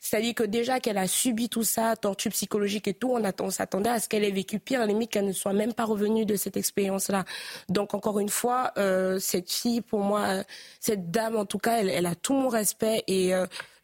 C'est-à-dire 0.00 0.34
que 0.34 0.42
déjà 0.42 0.80
qu'elle 0.80 0.98
a 0.98 1.06
subi 1.06 1.48
tout 1.48 1.64
ça, 1.64 1.96
torture 1.96 2.30
psychologique 2.32 2.88
et 2.88 2.94
tout, 2.94 3.16
on, 3.40 3.50
s'attendait 3.50 3.90
à 3.90 4.00
ce 4.00 4.08
qu'elle 4.08 4.24
ait 4.24 4.30
vécu 4.30 4.58
pire, 4.58 4.86
limite 4.86 5.10
qu'elle 5.10 5.26
ne 5.26 5.32
soit 5.32 5.52
même 5.52 5.72
pas 5.72 5.84
revenue 5.84 6.24
de 6.24 6.36
cette 6.36 6.56
expérience-là. 6.56 7.24
Donc 7.68 7.94
encore 7.94 8.18
une 8.18 8.28
fois, 8.28 8.72
cette 9.18 9.50
fille, 9.50 9.80
pour 9.80 10.00
moi, 10.00 10.44
cette 10.80 11.10
dame 11.10 11.36
en 11.36 11.44
tout 11.44 11.58
cas, 11.58 11.78
elle, 11.78 12.06
a 12.06 12.14
tout 12.14 12.34
mon 12.34 12.48
respect 12.48 13.04
et 13.06 13.32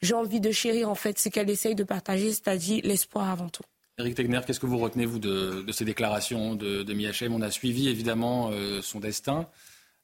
j'ai 0.02 0.14
envie 0.14 0.40
de 0.40 0.50
chérir 0.50 0.88
en 0.88 0.94
fait 0.94 1.18
ce 1.18 1.28
qu'elle 1.28 1.50
essaye 1.50 1.74
de 1.74 1.84
partager, 1.84 2.30
c'est-à-dire 2.30 2.80
l'espoir 2.84 3.30
avant 3.30 3.48
tout. 3.48 3.64
Eric 3.98 4.14
Tegner, 4.14 4.40
qu'est-ce 4.46 4.60
que 4.60 4.66
vous 4.66 4.78
retenez, 4.78 5.06
vous, 5.06 5.18
de, 5.18 5.64
ces 5.72 5.84
déclarations 5.84 6.54
de, 6.54 6.84
de 6.84 6.94
Miachem 6.94 7.34
On 7.34 7.42
a 7.42 7.50
suivi 7.50 7.88
évidemment 7.88 8.50
euh, 8.52 8.80
son 8.80 9.00
destin. 9.00 9.48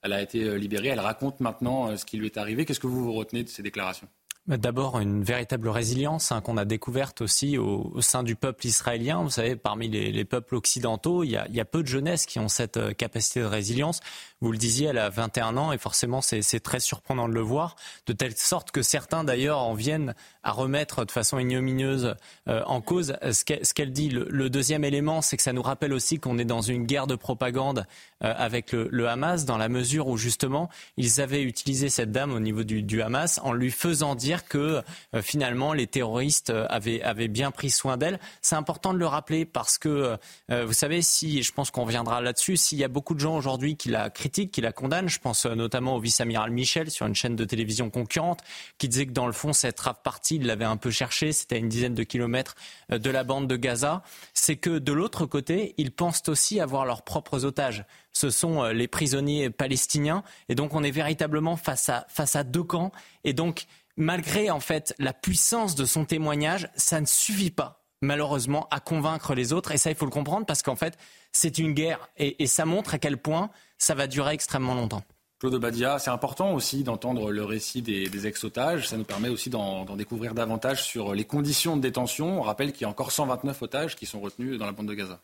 Elle 0.03 0.13
a 0.13 0.21
été 0.21 0.43
euh, 0.43 0.57
libérée. 0.57 0.89
Elle 0.89 1.01
raconte 1.01 1.39
maintenant 1.39 1.91
euh, 1.91 1.97
ce 1.97 2.05
qui 2.05 2.17
lui 2.17 2.27
est 2.27 2.37
arrivé. 2.37 2.65
Qu'est-ce 2.65 2.81
que 2.81 2.89
vous, 2.89 3.05
vous 3.05 3.13
retenez 3.13 3.45
de 3.45 3.49
ces 3.49 3.63
déclarations? 3.63 4.09
D'abord, 4.47 5.01
une 5.01 5.23
véritable 5.23 5.71
résilience 5.71 6.31
hein, 6.31 6.43
qu'on 6.43 6.59
a 6.59 6.67
découverte 6.67 7.23
aussi 7.23 7.57
au, 7.57 7.99
sein 8.03 8.23
du 8.23 8.37
peuple 8.37 8.67
israélien. 8.67 9.23
Vous 9.23 9.31
savez, 9.31 9.57
parmi 9.57 9.89
les, 9.89 10.13
les 10.13 10.25
peuples 10.27 10.55
occidentaux, 10.55 11.25
il 11.25 11.31
y, 11.31 11.37
a, 11.37 11.47
il 11.49 11.57
y, 11.57 11.61
a, 11.61 11.65
peu 11.65 11.83
de 11.83 11.89
jeunesse 11.89 12.27
qui 12.27 12.39
ont 12.39 12.49
cette 12.49 12.77
euh, 12.77 12.93
capacité 12.93 13.41
de 13.41 13.47
résilience. 13.47 14.01
Vous 14.45 14.53
le 14.53 14.59
disiez, 14.59 14.89
elle 14.89 14.99
a 14.99 15.09
21 15.09 15.57
ans 15.57 15.73
et 15.73 15.79
forcément, 15.79 16.21
c'est 16.21 16.61
très 16.61 16.79
surprenant 16.79 17.31
de 17.31 17.33
le 17.33 17.41
voir, 17.41 17.77
de 18.05 18.13
telle 18.13 18.37
sorte 18.37 18.73
que 18.73 18.83
certains, 18.83 19.25
d'ailleurs, 19.25 19.61
en 19.61 19.73
viennent 19.73 20.15
à 20.43 20.53
remettre 20.53 21.07
de 21.07 21.11
façon 21.11 21.39
ignominieuse 21.39 22.15
euh, 22.49 22.63
en 22.67 22.83
cause 22.83 23.17
ce 23.23 23.43
qu'elle 23.43 23.63
qu 23.63 23.87
dit. 23.87 24.11
Le, 24.11 24.51
deuxième 24.51 24.85
élément, 24.85 25.23
c'est 25.23 25.39
que 25.39 25.43
ça 25.43 25.55
nous 25.55 25.63
rappelle 25.63 25.95
aussi 25.95 26.19
qu'on 26.19 26.37
est 26.37 26.45
dans 26.45 26.61
une 26.61 26.85
guerre 26.85 27.07
de 27.07 27.15
propagande 27.15 27.87
euh, 28.23 28.35
avec 28.37 28.73
le, 28.73 29.09
Hamas, 29.09 29.47
dans 29.47 29.57
la 29.57 29.71
mesure 29.71 30.09
où, 30.09 30.19
justement, 30.19 30.69
ils 30.99 31.23
avaient 31.23 31.43
utilisé 31.43 31.89
cette 31.89 32.13
dame 32.13 32.35
au 32.35 32.41
niveau 32.41 32.65
du, 32.65 33.01
Hamas 33.01 33.41
en 33.45 33.55
lui 33.55 33.71
faisant 33.71 34.15
dire 34.15 34.47
que 34.47 34.83
finalement 35.23 35.73
les 35.73 35.87
terroristes 35.87 36.53
avaient, 36.69 37.01
avaient 37.01 37.29
bien 37.29 37.51
pris 37.51 37.71
soin 37.71 37.97
d'elle. 37.97 38.21
C'est 38.43 38.57
important 38.57 38.93
de 38.93 38.99
le 38.99 39.07
rappeler 39.07 39.47
parce 39.47 39.79
que, 39.79 40.19
vous 40.51 40.73
savez, 40.75 41.01
si, 41.01 41.43
je 41.43 41.53
pense 41.53 41.71
qu'on 41.71 41.85
reviendra 41.85 42.21
là-dessus, 42.21 42.59
s'il 42.59 42.79
y 42.79 42.85
a 42.85 42.89
beaucoup 42.89 43.15
de 43.15 43.21
gens 43.21 43.37
aujourd'hui 43.37 43.77
qui 43.77 43.89
la 43.89 44.11
critiquent, 44.11 44.34
qui 44.35 44.61
la 44.61 44.73
condamnent, 44.73 45.09
je 45.09 45.19
pense 45.19 45.47
notamment 45.47 45.97
au 45.97 46.01
vice-amiral 46.01 46.51
Michel 46.51 46.91
sur 46.91 47.07
une 47.07 47.15
chaîne 47.15 47.37
de 47.37 47.45
télévision 47.45 47.91
concurrente, 47.91 48.41
qui 48.79 48.89
disait 48.89 49.07
que 49.07 49.13
dans 49.13 49.27
le 49.27 49.33
fond, 49.33 49.53
cette 49.53 49.81
rave 49.81 50.01
partie, 50.03 50.37
il 50.37 50.47
l'avait 50.47 50.65
un 50.65 50.77
peu 50.77 50.91
cherché, 50.91 51.33
c'était 51.33 51.57
à 51.57 51.59
une 51.59 51.69
dizaine 51.69 51.95
de 51.95 52.03
kilomètres 52.03 52.55
de 52.91 53.11
la 53.11 53.25
bande 53.25 53.49
de 53.49 53.57
Gaza, 53.57 54.03
c'est 54.35 54.57
que 54.57 54.79
de 54.79 54.93
l'autre 54.93 55.27
côté, 55.27 55.75
ils 55.79 55.93
pensent 55.93 56.29
aussi 56.29 56.61
avoir 56.61 56.85
leurs 56.85 57.03
propres 57.03 57.45
otages. 57.45 57.85
Ce 58.13 58.31
sont 58.31 58.63
euh, 58.63 58.73
les 58.73 58.89
prisonniers 58.89 59.51
palestiniens. 59.51 60.23
Et 60.49 60.55
donc, 60.55 60.75
on 60.75 60.83
est 60.83 60.91
véritablement 60.91 61.57
face 61.57 61.89
à, 61.89 62.07
face 62.09 62.37
à 62.37 62.45
deux 62.45 62.63
camps. 62.63 62.93
Et 63.25 63.33
donc, 63.33 63.67
malgré 63.97 64.51
en 64.51 64.61
fait 64.61 64.95
la 64.99 65.13
puissance 65.13 65.75
de 65.75 65.85
son 65.85 66.05
témoignage, 66.05 66.71
ça 66.77 67.01
ne 67.01 67.07
suffit 67.07 67.51
pas 67.51 67.85
malheureusement 68.01 68.69
à 68.71 68.81
convaincre 68.81 69.35
les 69.35 69.53
autres. 69.53 69.73
Et 69.73 69.79
ça, 69.79 69.91
il 69.91 69.97
faut 69.97 70.05
le 70.05 70.11
comprendre 70.11 70.47
parce 70.47 70.63
qu'en 70.63 70.77
fait, 70.77 70.99
c'est 71.35 71.59
une 71.59 71.73
guerre 71.73 72.09
et, 72.17 72.47
ça 72.47 72.65
montre 72.65 72.95
à 72.95 72.99
quel 72.99 73.19
point 73.19 73.51
ça 73.77 73.95
va 73.95 74.07
durer 74.07 74.33
extrêmement 74.33 74.75
longtemps. 74.75 75.03
Claude 75.41 75.61
Badia, 75.61 75.99
c'est 75.99 76.11
important 76.11 76.55
aussi 76.55 76.85
d'entendre 76.85 77.31
le 77.31 77.45
récit 77.45 77.83
des, 77.83 78.09
des 78.09 78.27
ex-otages. 78.27 78.89
Ça 78.89 78.97
nous 78.97 79.05
permet 79.05 79.29
aussi 79.29 79.51
d'en 79.51 79.85
découvrir 79.97 80.33
davantage 80.33 80.83
sur 80.83 81.15
les 81.15 81.25
conditions 81.25 81.77
de 81.77 81.83
détention. 81.83 82.39
On 82.39 82.43
rappelle 82.43 82.73
qu'il 82.73 82.83
y 82.83 82.85
a 82.85 82.89
encore 82.89 83.13
129 83.13 83.61
otages 83.61 83.97
qui 83.97 84.07
sont 84.07 84.21
retenus 84.21 84.59
dans 84.59 84.65
la 84.65 84.73
bande 84.73 84.89
de 84.89 84.95
Gaza. 84.95 85.21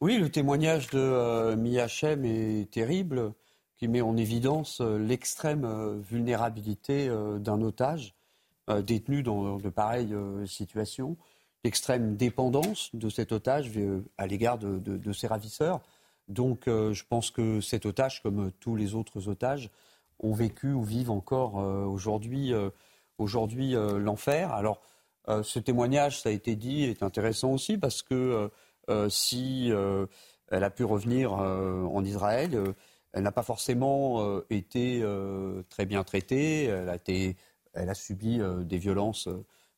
Oui, 0.00 0.18
le 0.18 0.28
témoignage 0.28 0.90
de 0.90 0.98
euh, 0.98 1.56
Miachem 1.56 2.24
est 2.24 2.70
terrible, 2.70 3.32
qui 3.76 3.88
met 3.88 4.00
en 4.00 4.16
évidence 4.16 4.80
euh, 4.80 4.98
l'extrême 4.98 5.64
euh, 5.64 5.98
vulnérabilité 5.98 7.08
d'un 7.38 7.62
otage 7.62 8.14
détenu 8.82 9.22
dans 9.22 9.58
de 9.58 9.68
pareilles 9.68 10.14
situations, 10.46 11.18
l'extrême 11.64 12.16
dépendance 12.16 12.94
de 12.94 13.08
cet 13.08 13.32
otage 13.32 13.70
à 14.18 14.26
l'égard 14.26 14.58
de, 14.58 15.12
ses 15.12 15.26
ravisseurs. 15.26 15.80
Donc 16.28 16.64
je 16.66 17.02
pense 17.08 17.30
que 17.30 17.60
cet 17.60 17.86
otage, 17.86 18.22
comme 18.22 18.52
tous 18.60 18.76
les 18.76 18.94
autres 18.94 19.28
otages, 19.28 19.70
ont 20.20 20.34
vécu 20.34 20.72
ou 20.72 20.84
vivent 20.84 21.10
encore 21.10 21.54
aujourd'hui 21.56 22.52
aujourd'hui 23.18 23.72
l'enfer. 23.72 24.52
Alors 24.52 24.82
ce 25.42 25.58
témoignage, 25.58 26.20
ça 26.20 26.28
a 26.28 26.32
été 26.32 26.54
dit, 26.54 26.84
est 26.84 27.02
intéressant 27.02 27.52
aussi 27.52 27.78
parce 27.78 28.02
que 28.02 28.50
euh, 28.90 29.08
si 29.08 29.72
euh, 29.72 30.06
elle 30.50 30.64
a 30.64 30.70
pu 30.70 30.84
revenir 30.84 31.34
euh, 31.34 31.84
en 31.84 32.04
Israël. 32.04 32.74
elle 33.12 33.22
n'a 33.22 33.32
pas 33.32 33.42
forcément 33.42 34.40
été 34.50 35.04
très 35.68 35.86
bien 35.86 36.02
traitée. 36.02 36.64
Elle 36.64 36.88
a, 36.88 36.96
été, 36.96 37.36
elle 37.72 37.88
a 37.88 37.94
subi 37.94 38.40
des 38.64 38.78
violences. 38.78 39.28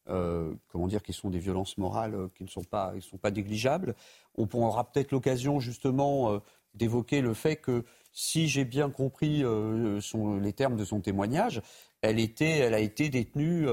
Comment 0.07 0.87
dire, 0.87 1.03
qui 1.03 1.13
sont 1.13 1.31
des 1.31 1.39
violences 1.39 1.79
morales 1.79 2.29
qui 2.35 2.45
ne 2.45 2.49
sont 2.49 2.65
pas, 2.65 2.93
sont 3.01 3.19
pas 3.19 3.31
négligeables. 3.31 3.95
On 4.37 4.49
aura 4.55 4.91
peut-être 4.91 5.11
l'occasion 5.13 5.61
justement 5.61 6.41
d'évoquer 6.75 7.21
le 7.21 7.35
fait 7.35 7.57
que, 7.57 7.85
si 8.13 8.49
j'ai 8.49 8.65
bien 8.65 8.89
compris 8.89 9.43
les 9.43 10.53
termes 10.53 10.77
de 10.77 10.85
son 10.85 11.01
témoignage, 11.01 11.61
elle, 12.03 12.19
était, 12.19 12.59
elle 12.59 12.75
a 12.75 12.81
été 12.81 13.09
détenue 13.09 13.67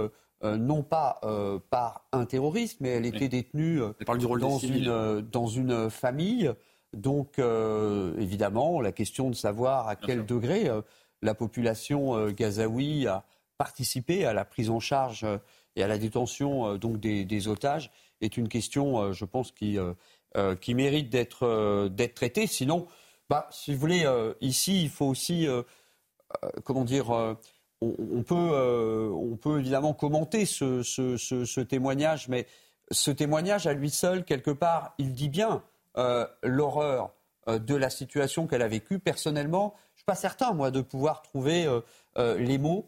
euh, 0.43 0.57
non 0.57 0.83
pas 0.83 1.19
euh, 1.23 1.57
par 1.69 2.05
un 2.11 2.25
terroriste, 2.25 2.81
mais 2.81 2.89
elle 2.89 3.05
était 3.05 3.29
détenue 3.29 3.81
euh, 3.81 3.93
dans, 4.05 4.57
une, 4.57 5.21
dans 5.21 5.47
une 5.47 5.89
famille. 5.89 6.51
Donc, 6.93 7.39
évidemment, 7.39 8.79
la 8.79 8.91
question 8.91 9.31
de 9.31 9.35
savoir 9.35 9.87
à 9.87 9.95
quel 9.95 10.27
degré 10.27 10.69
la 11.23 11.33
population 11.33 12.29
gazaoui 12.29 13.07
a 13.07 13.23
participé 13.57 14.25
à 14.25 14.33
la 14.33 14.45
prise 14.45 14.69
en 14.69 14.79
charge 14.79 15.25
et 15.75 15.83
à 15.83 15.87
la 15.87 15.97
détention 15.97 16.77
donc 16.77 16.99
des, 16.99 17.47
otages 17.47 17.91
est 18.21 18.37
une 18.37 18.47
question, 18.47 19.11
je 19.11 19.25
pense, 19.25 19.51
qui, 19.51 19.77
qui 20.61 20.75
mérite 20.75 21.09
d'être 21.09 22.07
traitée. 22.13 22.47
Sinon, 22.47 22.87
bah, 23.29 23.47
si 23.51 23.73
vous 23.73 23.79
voulez, 23.79 24.05
ici, 24.39 24.83
il 24.83 24.89
faut 24.89 25.07
aussi, 25.07 25.47
comment 26.63 26.85
dire, 26.85 27.37
on, 27.83 28.23
peut, 28.23 28.35
euh, 28.35 29.09
on 29.09 29.35
peut 29.35 29.59
évidemment 29.59 29.93
commenter 29.93 30.45
ce, 30.45 31.61
témoignage, 31.61 32.27
mais 32.27 32.47
ce 32.91 33.11
témoignage 33.11 33.67
à 33.67 33.73
lui 33.73 33.89
seul, 33.89 34.23
quelque 34.23 34.51
part, 34.51 34.93
il 34.97 35.13
dit 35.13 35.29
bien 35.29 35.63
euh, 35.97 36.25
l'horreur 36.41 37.11
euh, 37.47 37.59
de 37.59 37.75
la 37.75 37.89
situation 37.89 38.47
qu'elle 38.47 38.61
a 38.61 38.67
vécue. 38.67 38.99
Personnellement, 38.99 39.73
je 39.75 39.93
ne 39.93 39.97
suis 39.97 40.05
pas 40.05 40.15
certain, 40.15 40.53
moi, 40.53 40.71
de 40.71 40.81
pouvoir 40.81 41.21
trouver 41.21 41.67
les 42.15 42.57
mots 42.57 42.87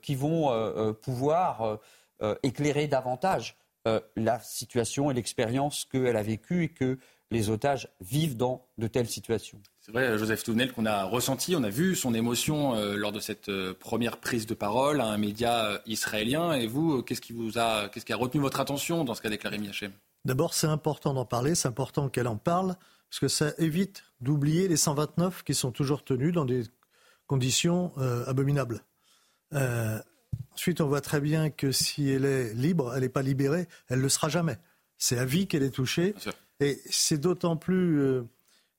qui 0.00 0.14
vont 0.14 0.94
pouvoir 1.02 1.78
éclairer 2.42 2.86
davantage 2.86 3.56
la 4.16 4.38
situation 4.40 5.10
et 5.10 5.14
l'expérience 5.14 5.84
qu'elle 5.84 6.16
a 6.16 6.22
vécue 6.22 6.64
et 6.64 6.68
que 6.68 6.98
les 7.32 7.50
otages 7.50 7.88
vivent 8.00 8.36
dans 8.36 8.66
de 8.78 8.86
telles 8.86 9.08
situations. 9.08 9.60
C'est 9.80 9.90
vrai, 9.90 10.16
Joseph 10.16 10.44
Touvenel, 10.44 10.72
qu'on 10.72 10.86
a 10.86 11.04
ressenti, 11.04 11.56
on 11.56 11.64
a 11.64 11.68
vu 11.68 11.96
son 11.96 12.14
émotion 12.14 12.76
euh, 12.76 12.94
lors 12.94 13.10
de 13.10 13.18
cette 13.18 13.48
euh, 13.48 13.74
première 13.74 14.18
prise 14.18 14.46
de 14.46 14.54
parole 14.54 15.00
à 15.00 15.06
un 15.06 15.18
média 15.18 15.64
euh, 15.64 15.78
israélien. 15.86 16.52
Et 16.52 16.68
vous, 16.68 17.02
qu'est-ce 17.02 17.20
qui 17.20 17.32
vous 17.32 17.58
a, 17.58 17.88
qu'est-ce 17.88 18.04
qui 18.04 18.12
a 18.12 18.16
retenu 18.16 18.40
votre 18.40 18.60
attention 18.60 19.02
dans 19.02 19.14
ce 19.14 19.22
qu'a 19.22 19.30
déclaré 19.30 19.58
Miachem 19.58 19.90
D'abord, 20.24 20.54
c'est 20.54 20.68
important 20.68 21.14
d'en 21.14 21.24
parler, 21.24 21.56
c'est 21.56 21.66
important 21.66 22.08
qu'elle 22.08 22.28
en 22.28 22.36
parle, 22.36 22.76
parce 23.10 23.18
que 23.18 23.28
ça 23.28 23.52
évite 23.58 24.04
d'oublier 24.20 24.68
les 24.68 24.76
129 24.76 25.42
qui 25.42 25.54
sont 25.54 25.72
toujours 25.72 26.04
tenus 26.04 26.32
dans 26.32 26.44
des 26.44 26.62
conditions 27.26 27.92
abominables. 28.28 28.84
Ensuite, 30.52 30.80
on 30.80 30.88
voit 30.88 31.00
très 31.00 31.20
bien 31.20 31.50
que 31.50 31.72
si 31.72 32.08
elle 32.08 32.24
est 32.24 32.54
libre, 32.54 32.92
elle 32.94 33.02
n'est 33.02 33.08
pas 33.08 33.22
libérée, 33.22 33.68
elle 33.88 33.98
ne 33.98 34.02
le 34.02 34.08
sera 34.08 34.28
jamais. 34.28 34.58
C'est 34.98 35.18
à 35.18 35.24
vie 35.24 35.46
qu'elle 35.46 35.62
est 35.62 35.70
touchée. 35.70 36.14
Et 36.60 36.80
c'est 36.90 37.18
d'autant 37.18 37.56
plus 37.56 38.22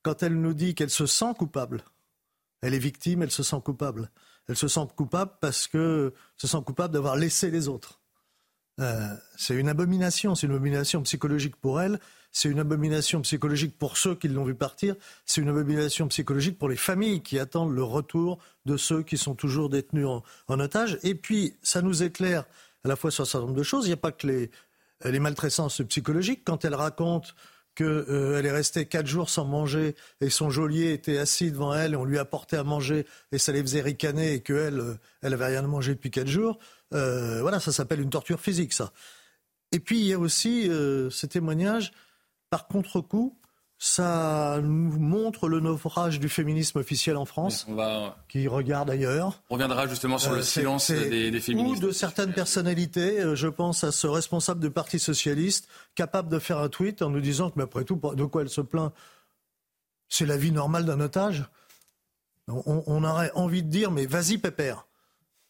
quand 0.04 0.24
elle 0.24 0.40
nous 0.40 0.54
dit 0.54 0.76
qu'elle 0.76 0.90
se 0.90 1.06
sent 1.06 1.34
coupable. 1.38 1.84
Elle 2.62 2.74
est 2.74 2.80
victime, 2.80 3.24
elle 3.24 3.32
se 3.32 3.44
sent 3.44 3.60
coupable. 3.64 4.10
Elle 4.48 4.56
se 4.56 4.68
sent 4.68 4.88
coupable 4.96 5.32
parce 5.42 5.68
que 5.68 6.14
se 6.38 6.48
sent 6.48 6.62
coupable 6.66 6.94
d'avoir 6.94 7.16
laissé 7.16 7.50
les 7.50 7.68
autres. 7.68 8.02
Euh, 8.80 9.16
c'est 9.38 9.56
une 9.56 9.70
abomination, 9.70 10.36
c'est 10.36 10.48
une 10.48 10.54
abomination 10.54 11.02
psychologique 11.04 11.56
pour 11.56 11.80
elle, 11.80 12.00
c'est 12.34 12.50
une 12.50 12.60
abomination 12.60 13.22
psychologique 13.22 13.78
pour 13.78 13.96
ceux 13.96 14.16
qui 14.16 14.28
l'ont 14.28 14.44
vu 14.44 14.56
partir, 14.56 14.96
c'est 15.24 15.40
une 15.40 15.50
abomination 15.50 16.08
psychologique 16.08 16.58
pour 16.58 16.68
les 16.68 16.76
familles 16.76 17.22
qui 17.22 17.38
attendent 17.38 17.74
le 17.74 17.84
retour 17.84 18.40
de 18.66 18.76
ceux 18.76 19.04
qui 19.04 19.18
sont 19.18 19.36
toujours 19.36 19.70
détenus 19.70 20.08
en, 20.08 20.60
otage. 20.60 20.98
Et 21.04 21.14
puis, 21.14 21.56
ça 21.62 21.84
nous 21.84 22.02
éclaire 22.02 22.46
à 22.84 22.88
la 22.88 22.96
fois 22.96 23.12
sur 23.12 23.22
un 23.22 23.26
certain 23.26 23.46
nombre 23.46 23.58
de 23.58 23.64
choses. 23.64 23.86
Il 23.86 23.90
n'y 23.90 23.94
a 23.94 23.98
pas 23.98 24.12
que 24.12 24.26
les, 24.26 24.50
les 25.06 25.86
psychologiques. 25.88 26.42
Quand 26.44 26.66
elle 26.66 26.74
raconte 26.74 27.36
qu'elle 27.76 27.88
euh, 27.88 28.42
est 28.42 28.52
restée 28.52 28.88
quatre 28.88 29.08
jours 29.08 29.30
sans 29.30 29.46
manger 29.46 29.96
et 30.20 30.30
son 30.32 30.50
geôlier 30.50 30.94
était 30.94 31.20
assis 31.20 31.52
devant 31.52 31.74
elle 31.74 31.94
et 31.94 31.96
on 31.96 32.06
lui 32.06 32.18
apportait 32.18 32.58
à 32.58 32.64
manger 32.64 33.06
et 33.32 33.38
ça 33.38 33.52
les 33.52 33.62
faisait 33.62 33.82
ricaner 33.82 34.34
et 34.34 34.42
qu'elle, 34.42 34.80
euh, 34.80 34.96
elle 35.22 35.34
avait 35.34 35.48
rien 35.48 35.62
mangé 35.64 35.94
depuis 35.94 36.12
quatre 36.12 36.28
jours. 36.28 36.58
Euh, 36.94 37.42
voilà, 37.42 37.60
ça 37.60 37.72
s'appelle 37.72 38.02
une 38.02 38.10
torture 38.10 38.40
physique, 38.40 38.74
ça. 38.74 38.92
Et 39.72 39.80
puis 39.80 40.00
il 40.00 40.06
y 40.06 40.14
a 40.14 40.20
aussi 40.20 40.66
ce 40.68 41.26
témoignage 41.26 41.94
par 42.54 42.68
contre-coup 42.68 43.36
ça 43.80 44.60
nous 44.62 45.00
montre 45.00 45.50
le 45.50 45.60
naufrage 45.60 46.20
du 46.20 46.30
féminisme 46.30 46.78
officiel 46.78 47.18
en 47.18 47.26
France, 47.26 47.66
qui 48.30 48.48
regarde 48.48 48.92
ailleurs. 48.92 49.42
On 49.50 49.56
reviendra 49.56 49.88
justement 49.88 50.20
sur 50.20 50.34
le 50.34 50.38
euh, 50.38 50.44
silence 50.44 50.92
des, 50.92 51.40
féministes. 51.40 51.84
Ou 51.84 51.88
de 51.88 51.92
certaines 51.92 52.32
personnalités, 52.32 53.20
euh, 53.20 53.36
je 53.36 53.48
pense 53.48 53.84
à 53.84 53.92
ce 53.92 54.06
responsable 54.06 54.60
du 54.60 54.70
Parti 54.70 55.00
socialiste, 55.00 55.68
capable 55.96 56.30
de 56.30 56.38
faire 56.38 56.60
un 56.60 56.70
tweet 56.70 57.02
en 57.02 57.10
nous 57.10 57.22
disant 57.22 57.50
que, 57.50 57.56
mais 57.58 57.64
après 57.64 57.86
tout, 57.86 58.00
de 58.14 58.24
quoi 58.24 58.44
elle 58.44 58.50
se 58.50 58.62
plaint? 58.62 58.94
C'est 60.08 60.28
la 60.28 60.38
vie 60.38 60.52
normale 60.52 60.86
d'un 60.86 61.00
otage. 61.00 61.44
On, 62.48 62.84
on, 62.86 63.04
aurait 63.04 63.32
envie 63.34 63.64
de 63.64 63.70
dire, 63.70 63.90
mais 63.90 64.06
vas-y, 64.06 64.38
pépère. 64.38 64.86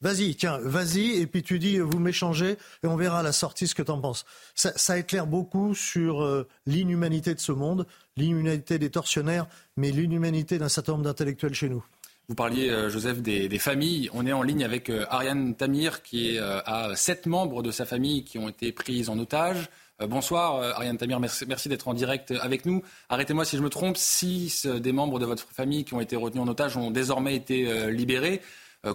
Vas-y, 0.03 0.35
tiens, 0.35 0.59
vas-y, 0.61 1.21
et 1.21 1.27
puis 1.27 1.43
tu 1.43 1.59
dis, 1.59 1.79
vous 1.79 1.97
m'échangez, 1.97 2.57
et 2.83 2.87
on 2.87 2.97
verra 2.97 3.19
à 3.19 3.23
la 3.23 3.31
sortie 3.31 3.69
ce 3.69 3.73
que 3.73 3.81
tu 3.81 3.89
en 3.89 4.01
penses. 4.01 4.25
Ça, 4.53 4.97
éclaire 4.97 5.27
beaucoup 5.27 5.73
sur 5.73 6.21
euh, 6.21 6.45
l'inhumanité 6.65 7.33
de 7.33 7.39
ce 7.39 7.53
monde, 7.53 7.87
l'inhumanité 8.17 8.77
des 8.79 8.89
tortionnaires, 8.89 9.47
mais 9.77 9.91
l'inhumanité 9.91 10.57
d'un 10.57 10.67
certain 10.67 10.91
nombre 10.91 11.05
d'intellectuels 11.05 11.53
chez 11.53 11.69
nous. 11.69 11.85
Vous 12.27 12.35
parliez, 12.35 12.69
euh, 12.69 12.89
Joseph, 12.89 13.21
des, 13.21 13.59
familles. 13.59 14.09
On 14.13 14.25
est 14.25 14.33
en 14.33 14.43
ligne 14.43 14.65
avec 14.65 14.89
euh, 14.89 15.05
Ariane 15.09 15.55
Tamir, 15.55 16.03
qui 16.03 16.37
a 16.37 16.93
sept 16.97 17.25
membres 17.25 17.63
de 17.63 17.71
sa 17.71 17.85
famille 17.85 18.25
qui 18.25 18.37
ont 18.37 18.49
été 18.49 18.73
pris 18.73 19.07
en 19.07 19.17
otage. 19.17 19.69
bonsoir, 20.01 20.61
Ariane 20.75 20.97
Tamir, 20.97 21.21
merci, 21.21 21.45
merci 21.47 21.69
d'être 21.69 21.87
en 21.87 21.93
direct 21.93 22.31
avec 22.41 22.65
nous. 22.65 22.83
Arrêtez-moi 23.07 23.45
si 23.45 23.55
je 23.55 23.61
me 23.61 23.69
trompe, 23.69 23.95
six 23.95 24.65
des 24.65 24.91
membres 24.91 25.17
de 25.19 25.25
votre 25.25 25.47
famille 25.53 25.85
qui 25.85 25.93
ont 25.93 26.01
été 26.01 26.17
retenus 26.17 26.43
en 26.43 26.47
otage 26.49 26.75
ont 26.75 26.91
désormais 26.91 27.37
été 27.37 27.89
libérés. 27.89 28.41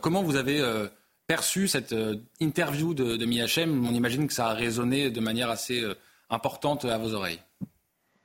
comment 0.03 0.23
vous 0.23 0.37
avez 0.37 0.61
perçu 1.29 1.69
cette 1.69 1.93
euh, 1.93 2.17
interview 2.41 2.95
de, 2.95 3.17
de 3.17 3.27
Miachem 3.27 3.87
On 3.87 3.93
imagine 3.93 4.27
que 4.27 4.33
ça 4.33 4.49
a 4.49 4.55
résonné 4.55 5.11
de 5.11 5.21
manière 5.21 5.51
assez 5.51 5.81
euh, 5.81 5.95
importante 6.31 6.85
à 6.87 6.99
vos 6.99 7.15
oreilles. 7.15 7.41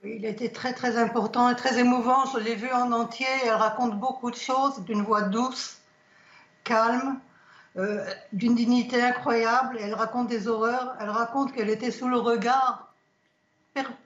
Il 0.02 0.24
était 0.24 0.48
très 0.50 0.72
très 0.72 0.96
important 0.96 1.48
et 1.50 1.54
très 1.54 1.78
émouvant. 1.78 2.24
Je 2.32 2.38
l'ai 2.38 2.56
vu 2.56 2.70
en 2.72 2.90
entier. 2.92 3.26
Elle 3.44 3.54
raconte 3.54 4.00
beaucoup 4.00 4.30
de 4.30 4.36
choses 4.36 4.80
d'une 4.84 5.02
voix 5.02 5.22
douce, 5.22 5.78
calme. 6.64 7.20
euh, 7.76 8.04
d'une 8.32 8.54
dignité 8.54 9.00
incroyable. 9.02 9.78
Elle 9.80 9.94
raconte 9.94 10.28
des 10.28 10.48
horreurs. 10.48 10.96
Elle 11.00 11.10
raconte 11.10 11.52
qu'elle 11.52 11.70
était 11.70 11.90
sous 11.90 12.08
le 12.08 12.18
regard 12.18 12.94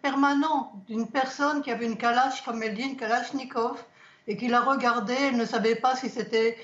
permanent 0.03 0.73
d'une 0.89 1.07
personne 1.09 1.61
qui 1.63 1.71
avait 1.71 1.85
une 1.87 1.99
kalash, 1.99 2.43
comme 2.43 2.63
elle 2.63 2.75
dit, 2.75 2.83
une 2.83 2.97
kalachnikov, 2.97 3.77
et 4.27 4.37
qui 4.37 4.49
la 4.49 4.63
regardait. 4.63 5.29
Elle 5.29 5.37
ne 5.37 5.45
savait 5.45 5.75
pas 5.75 5.95
si 5.95 6.09
c'était 6.09 6.57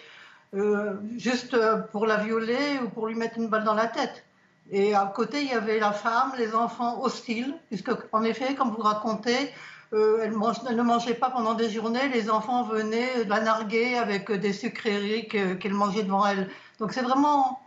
euh, 0.55 0.95
juste 1.17 1.57
pour 1.93 2.07
la 2.07 2.19
violer 2.19 2.79
ou 2.85 2.89
pour 2.89 3.07
lui 3.07 3.15
mettre 3.15 3.39
une 3.39 3.49
balle 3.49 3.65
dans 3.65 3.75
la 3.75 3.87
tête. 3.87 4.25
Et 4.71 4.95
à 4.95 5.07
côté, 5.15 5.43
il 5.43 5.49
y 5.49 5.53
avait 5.53 5.79
la 5.79 5.93
femme, 5.93 6.33
les 6.39 6.55
enfants 6.55 7.03
hostiles, 7.03 7.55
puisque 7.69 7.91
en 8.13 8.23
effet, 8.25 8.55
comme 8.55 8.71
vous 8.71 8.83
racontez, 8.83 9.51
euh, 9.93 10.19
elle, 10.23 10.31
ne 10.77 10.83
mangeait 10.83 11.15
pas 11.15 11.31
pendant 11.31 11.55
des 11.55 11.71
journées. 11.71 12.09
Les 12.09 12.31
enfants 12.31 12.65
venaient 12.65 13.25
la 13.25 13.41
narguer 13.41 13.97
avec 13.97 14.31
des 14.33 14.53
sucreries 14.53 15.29
qu'elle 15.29 15.75
mangeait 15.75 16.03
devant 16.03 16.27
elle. 16.27 16.49
Donc 16.79 16.93
c'est 16.93 17.03
vraiment, 17.03 17.61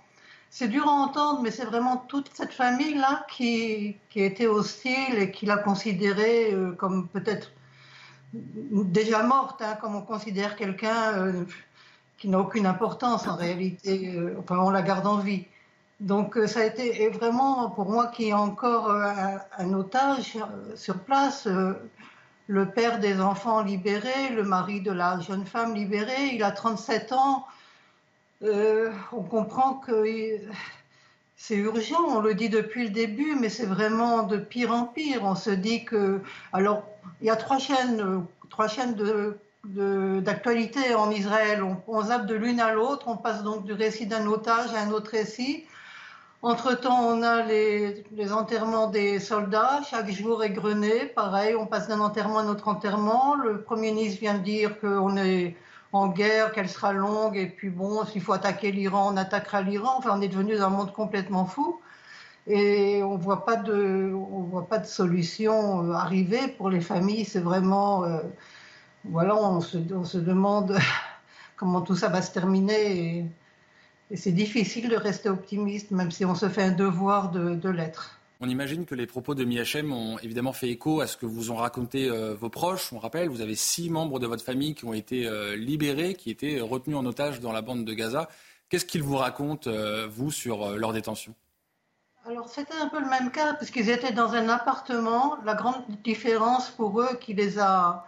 c'est 0.50 0.68
dur 0.68 0.88
à 0.88 0.92
entendre, 0.92 1.42
mais 1.42 1.52
c'est 1.52 1.66
vraiment 1.66 1.98
toute 1.98 2.30
cette 2.34 2.54
famille-là 2.54 3.26
qui, 3.30 3.98
était 4.16 4.48
hostile 4.48 5.20
et 5.20 5.32
qui 5.32 5.46
l'a 5.46 5.58
considérée 5.58 6.54
euh, 6.54 6.72
comme 6.72 7.08
peut-être 7.08 7.52
déjà 8.34 9.24
morte, 9.24 9.62
hein, 9.62 9.78
comme 9.80 9.96
on 9.96 10.02
considère 10.02 10.56
quelqu'un 10.56 11.14
euh, 11.14 11.44
qui 12.18 12.30
n'a 12.30 12.40
aucune 12.40 12.66
importance 12.66 13.28
en 13.28 13.36
réalité. 13.36 14.20
enfin, 14.40 14.58
on 14.60 14.70
la 14.70 14.82
garde 14.82 15.08
en 15.08 15.18
vie. 15.18 15.46
Donc 16.00 16.38
ça 16.48 16.60
a 16.62 16.66
été 16.66 17.10
vraiment 17.10 17.70
pour 17.72 17.90
moi 17.90 18.08
qui 18.08 18.30
est 18.30 18.34
encore 18.34 18.92
un, 18.92 19.74
otage 19.74 20.38
sur 20.76 21.00
place, 21.00 21.48
le 22.48 22.66
père 22.70 23.00
des 23.00 23.20
enfants 23.20 23.62
libérés, 23.62 24.30
le 24.34 24.44
mari 24.44 24.82
de 24.82 24.92
la 24.92 25.20
jeune 25.20 25.46
femme 25.46 25.76
libérée, 25.76 26.34
il 26.34 26.44
a 26.44 26.52
37 26.52 27.12
ans. 27.12 27.46
Euh, 28.44 28.92
on 29.12 29.24
comprend 29.24 29.76
que 29.76 30.06
c'est 31.36 31.56
urgent, 31.56 32.04
on 32.08 32.20
le 32.20 32.34
dit 32.34 32.50
depuis 32.50 32.84
le 32.84 32.90
début, 32.90 33.36
mais 33.36 33.50
c'est 33.50 33.66
vraiment 33.66 34.24
de 34.24 34.38
pire 34.38 34.72
en 34.72 34.86
pire. 34.86 35.22
On 35.24 35.36
se 35.36 35.50
dit 35.50 35.86
que. 35.86 36.22
Alors, 36.54 36.84
il 37.22 37.28
y 37.28 37.30
a 37.30 37.36
trois 37.36 37.60
chaînes, 37.60 38.26
trois 38.50 38.68
chaînes 38.68 38.96
d'actualité 39.68 40.96
en 40.96 41.12
Israël. 41.12 41.64
On, 41.64 41.78
on 41.88 42.04
zappe 42.04 42.26
de 42.26 42.36
l'une 42.36 42.60
à 42.60 42.74
l'autre, 42.74 43.08
on 43.08 43.18
passe 43.18 43.44
donc 43.44 43.66
du 43.66 43.74
récit 43.74 44.06
d'un 44.06 44.26
otage 44.28 44.74
à 44.74 44.82
un 44.82 44.92
autre 44.92 45.12
récit. 45.12 45.66
Entre-temps, 46.44 47.02
on 47.02 47.24
a 47.24 47.42
les, 47.42 48.04
enterrements 48.32 48.88
des 48.88 49.20
soldats. 49.20 49.82
Chaque 49.90 50.10
jour 50.12 50.44
est 50.44 50.52
grené. 50.52 51.08
Pareil, 51.08 51.56
on 51.56 51.66
passe 51.66 51.88
d'un 51.88 52.00
enterrement 52.00 52.40
à 52.40 52.44
un 52.44 52.48
autre 52.48 52.68
enterrement. 52.68 53.36
Le 53.36 53.62
Premier 53.62 53.92
ministre 53.92 54.20
vient 54.20 54.36
de 54.36 54.44
dire 54.44 54.80
qu'on 54.80 55.18
est 55.18 55.56
en 55.94 56.10
guerre, 56.10 56.52
qu'elle 56.52 56.70
sera 56.70 56.94
longue. 56.94 57.38
Et 57.38 57.48
puis 57.48 57.70
bon, 57.72 58.06
s'il 58.06 58.22
faut 58.22 58.34
attaquer 58.34 58.72
l'Iran, 58.72 59.12
on 59.14 59.18
attaquera 59.18 59.62
l'Iran. 59.64 59.96
Enfin, 59.98 60.12
on 60.14 60.22
est 60.22 60.28
devenu 60.28 60.56
dans 60.56 60.66
un 60.66 60.70
monde 60.70 60.94
complètement 60.94 61.46
fou. 61.46 61.82
Et 62.46 63.02
on 63.04 63.18
voit 63.18 63.44
voit 63.46 64.68
pas 64.70 64.78
de 64.78 64.86
solution 64.86 65.90
euh, 65.90 65.94
arriver 65.94 66.48
pour 66.50 66.70
les 66.70 66.82
familles. 66.82 67.26
C'est 67.26 67.40
vraiment, 67.42 68.04
euh, 68.04 68.20
voilà, 69.10 69.36
on 69.36 69.62
se, 69.62 69.78
on 69.94 70.04
se, 70.04 70.18
demande 70.18 70.78
comment 71.56 71.82
tout 71.82 71.96
ça 71.96 72.10
va 72.10 72.22
se 72.22 72.32
terminer. 72.32 72.98
Et, 72.98 73.26
et 74.10 74.16
c'est 74.16 74.32
difficile 74.32 74.90
de 74.90 74.96
rester 74.96 75.30
optimiste, 75.30 75.92
même 75.92 76.12
si 76.12 76.24
on 76.24 76.34
se 76.34 76.48
fait 76.48 76.64
un 76.64 76.72
devoir 76.72 77.32
de, 77.32 77.70
l'être. 77.70 78.20
On 78.40 78.48
imagine 78.48 78.86
que 78.86 78.96
les 78.96 79.08
propos 79.08 79.36
de 79.36 79.44
Miachem 79.44 79.92
ont 79.92 80.18
évidemment 80.20 80.54
fait 80.54 80.70
écho 80.70 81.02
à 81.02 81.08
ce 81.08 81.18
que 81.18 81.26
vous 81.26 81.52
ont 81.52 81.56
raconté 81.56 82.10
euh, 82.10 82.34
vos 82.34 82.50
proches. 82.50 82.94
On 82.94 83.00
rappelle, 83.00 83.28
vous 83.30 83.42
avez 83.42 83.56
six 83.56 83.90
membres 83.90 84.20
de 84.20 84.28
votre 84.28 84.44
famille 84.44 84.76
qui 84.76 84.86
ont 84.86 84.94
été 84.94 85.28
euh, 85.28 85.56
libérés, 85.58 86.14
qui 86.14 86.30
étaient 86.30 86.62
retenus 86.62 86.96
en 86.96 87.06
otage 87.06 87.42
dans 87.42 87.52
la 87.52 87.62
bande 87.62 87.84
de 87.84 87.94
Gaza. 87.94 88.30
Qu'est-ce 88.70 88.86
qu'ils 88.86 89.04
vous 89.04 89.18
racontent, 89.18 89.70
euh, 89.70 90.08
vous, 90.08 90.32
sur 90.32 90.78
leur 90.78 90.94
détention? 90.94 91.34
Alors 92.26 92.48
c'était 92.50 92.76
un 92.76 92.88
peu 92.88 93.00
le 93.00 93.10
même 93.10 93.32
cas, 93.32 93.56
puisqu'ils 93.56 93.90
étaient 93.90 94.12
dans 94.14 94.34
un 94.34 94.48
appartement. 94.50 95.38
La 95.44 95.56
grande 95.56 95.84
différence 96.04 96.70
pour 96.70 97.02
eux 97.02 97.18
qui 97.20 97.34
les 97.34 97.60
a 97.60 98.07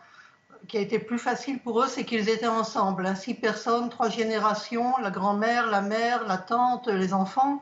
qui 0.70 0.78
a 0.78 0.82
été 0.82 1.00
plus 1.00 1.20
facile 1.20 1.60
pour 1.60 1.82
eux, 1.82 1.88
c'est 1.88 2.06
qu'ils 2.06 2.30
étaient 2.30 2.48
ensemble, 2.48 3.06
hein, 3.06 3.16
six 3.16 3.34
personnes, 3.34 3.90
trois 3.90 4.10
générations, 4.10 4.96
la 5.02 5.10
grand-mère, 5.10 5.68
la 5.68 5.82
mère, 5.82 6.26
la 6.28 6.38
tante, 6.38 6.88
les 6.88 7.14
enfants, 7.14 7.60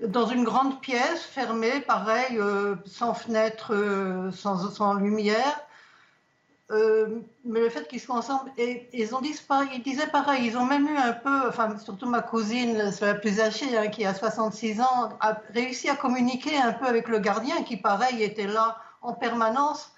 dans 0.00 0.26
une 0.26 0.44
grande 0.44 0.80
pièce 0.80 1.22
fermée, 1.22 1.80
pareil, 1.80 2.38
euh, 2.38 2.76
sans 2.86 3.12
fenêtre, 3.12 3.74
euh, 3.74 4.30
sans, 4.30 4.94
lumière. 4.94 5.60
Euh, 6.70 7.20
mais 7.44 7.60
le 7.60 7.68
fait 7.68 7.88
qu'ils 7.88 8.00
soient 8.00 8.14
ensemble, 8.14 8.52
et 8.56 8.88
ils 8.92 9.12
ont 9.14 9.20
dit, 9.20 9.34
ils 9.74 9.82
disaient 9.82 10.06
pareil, 10.06 10.46
ils 10.46 10.56
ont 10.56 10.64
même 10.64 10.86
eu 10.86 10.96
un 10.96 11.12
peu, 11.12 11.48
enfin 11.48 11.76
surtout 11.78 12.06
ma 12.06 12.22
cousine, 12.22 12.80
la 13.00 13.14
plus 13.14 13.40
âgée, 13.40 13.76
hein, 13.76 13.88
qui 13.88 14.06
a 14.06 14.14
66 14.14 14.80
ans, 14.80 15.08
a 15.20 15.36
réussi 15.52 15.88
à 15.88 15.96
communiquer 15.96 16.56
un 16.56 16.72
peu 16.72 16.86
avec 16.86 17.08
le 17.08 17.18
gardien, 17.18 17.64
qui 17.64 17.76
pareil 17.76 18.22
était 18.22 18.46
là 18.46 18.78
en 19.02 19.14
permanence 19.14 19.92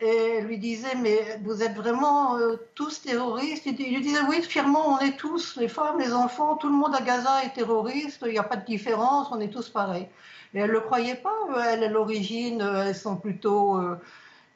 et 0.00 0.40
lui 0.42 0.58
disait 0.58 0.94
mais 1.00 1.40
vous 1.44 1.62
êtes 1.62 1.74
vraiment 1.74 2.36
euh, 2.38 2.56
tous 2.74 3.02
terroristes. 3.02 3.66
Il, 3.66 3.76
lui 3.76 4.00
disait 4.00 4.20
oui 4.28 4.42
fièrement 4.42 4.94
on 4.94 4.98
est 4.98 5.16
tous 5.16 5.56
les 5.56 5.68
femmes 5.68 5.98
les 5.98 6.12
enfants 6.12 6.56
tout 6.56 6.68
le 6.68 6.74
monde 6.74 6.94
à 6.94 7.02
Gaza 7.02 7.44
est 7.44 7.54
terroriste 7.54 8.22
il 8.26 8.32
n'y 8.32 8.38
a 8.38 8.42
pas 8.42 8.56
de 8.56 8.64
différence 8.64 9.28
on 9.30 9.40
est 9.40 9.52
tous 9.52 9.68
pareils. 9.68 10.08
Et 10.54 10.60
elle 10.60 10.70
le 10.70 10.80
croyait 10.80 11.16
pas 11.16 11.34
elle 11.66 11.84
à 11.84 11.88
l'origine 11.88 12.60
elles 12.60 12.94
sont 12.94 13.16
plutôt 13.16 13.76
euh, 13.76 14.00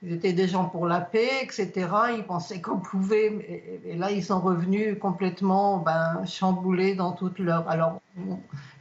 ils 0.02 0.14
étaient 0.14 0.32
des 0.32 0.48
gens 0.48 0.64
pour 0.64 0.86
la 0.86 1.00
paix 1.00 1.30
etc 1.42 1.88
ils 2.16 2.24
pensaient 2.24 2.60
qu'on 2.60 2.78
pouvait 2.78 3.80
et 3.84 3.94
là 3.94 4.10
ils 4.10 4.24
sont 4.24 4.40
revenus 4.40 4.98
complètement 4.98 5.78
ben, 5.78 6.24
chamboulés 6.26 6.96
dans 6.96 7.12
toute 7.12 7.38
leur 7.38 7.68
alors 7.68 8.00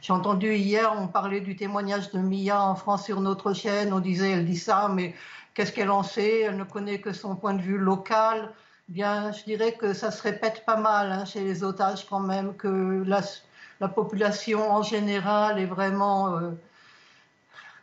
j'ai 0.00 0.12
entendu 0.12 0.54
hier 0.54 0.92
on 0.98 1.06
parlait 1.06 1.40
du 1.40 1.54
témoignage 1.54 2.10
de 2.10 2.18
Mia 2.18 2.60
en 2.60 2.74
France 2.74 3.04
sur 3.04 3.20
notre 3.20 3.52
chaîne 3.52 3.92
on 3.92 4.00
disait 4.00 4.30
elle 4.30 4.46
dit 4.46 4.56
ça 4.56 4.90
mais 4.92 5.14
Qu'est-ce 5.54 5.72
qu'elle 5.72 5.90
en 5.90 6.02
sait? 6.02 6.40
Elle 6.40 6.56
ne 6.56 6.64
connaît 6.64 7.00
que 7.00 7.12
son 7.12 7.36
point 7.36 7.54
de 7.54 7.62
vue 7.62 7.78
local. 7.78 8.52
Bien, 8.88 9.32
je 9.32 9.44
dirais 9.44 9.74
que 9.74 9.92
ça 9.92 10.10
se 10.10 10.22
répète 10.22 10.64
pas 10.66 10.76
mal 10.76 11.12
hein, 11.12 11.24
chez 11.24 11.42
les 11.44 11.62
otages 11.62 12.06
quand 12.06 12.20
même, 12.20 12.56
que 12.56 13.04
la, 13.06 13.88
population 13.88 14.70
en 14.70 14.82
général 14.82 15.58
est 15.58 15.66
vraiment 15.66 16.36
euh, 16.36 16.50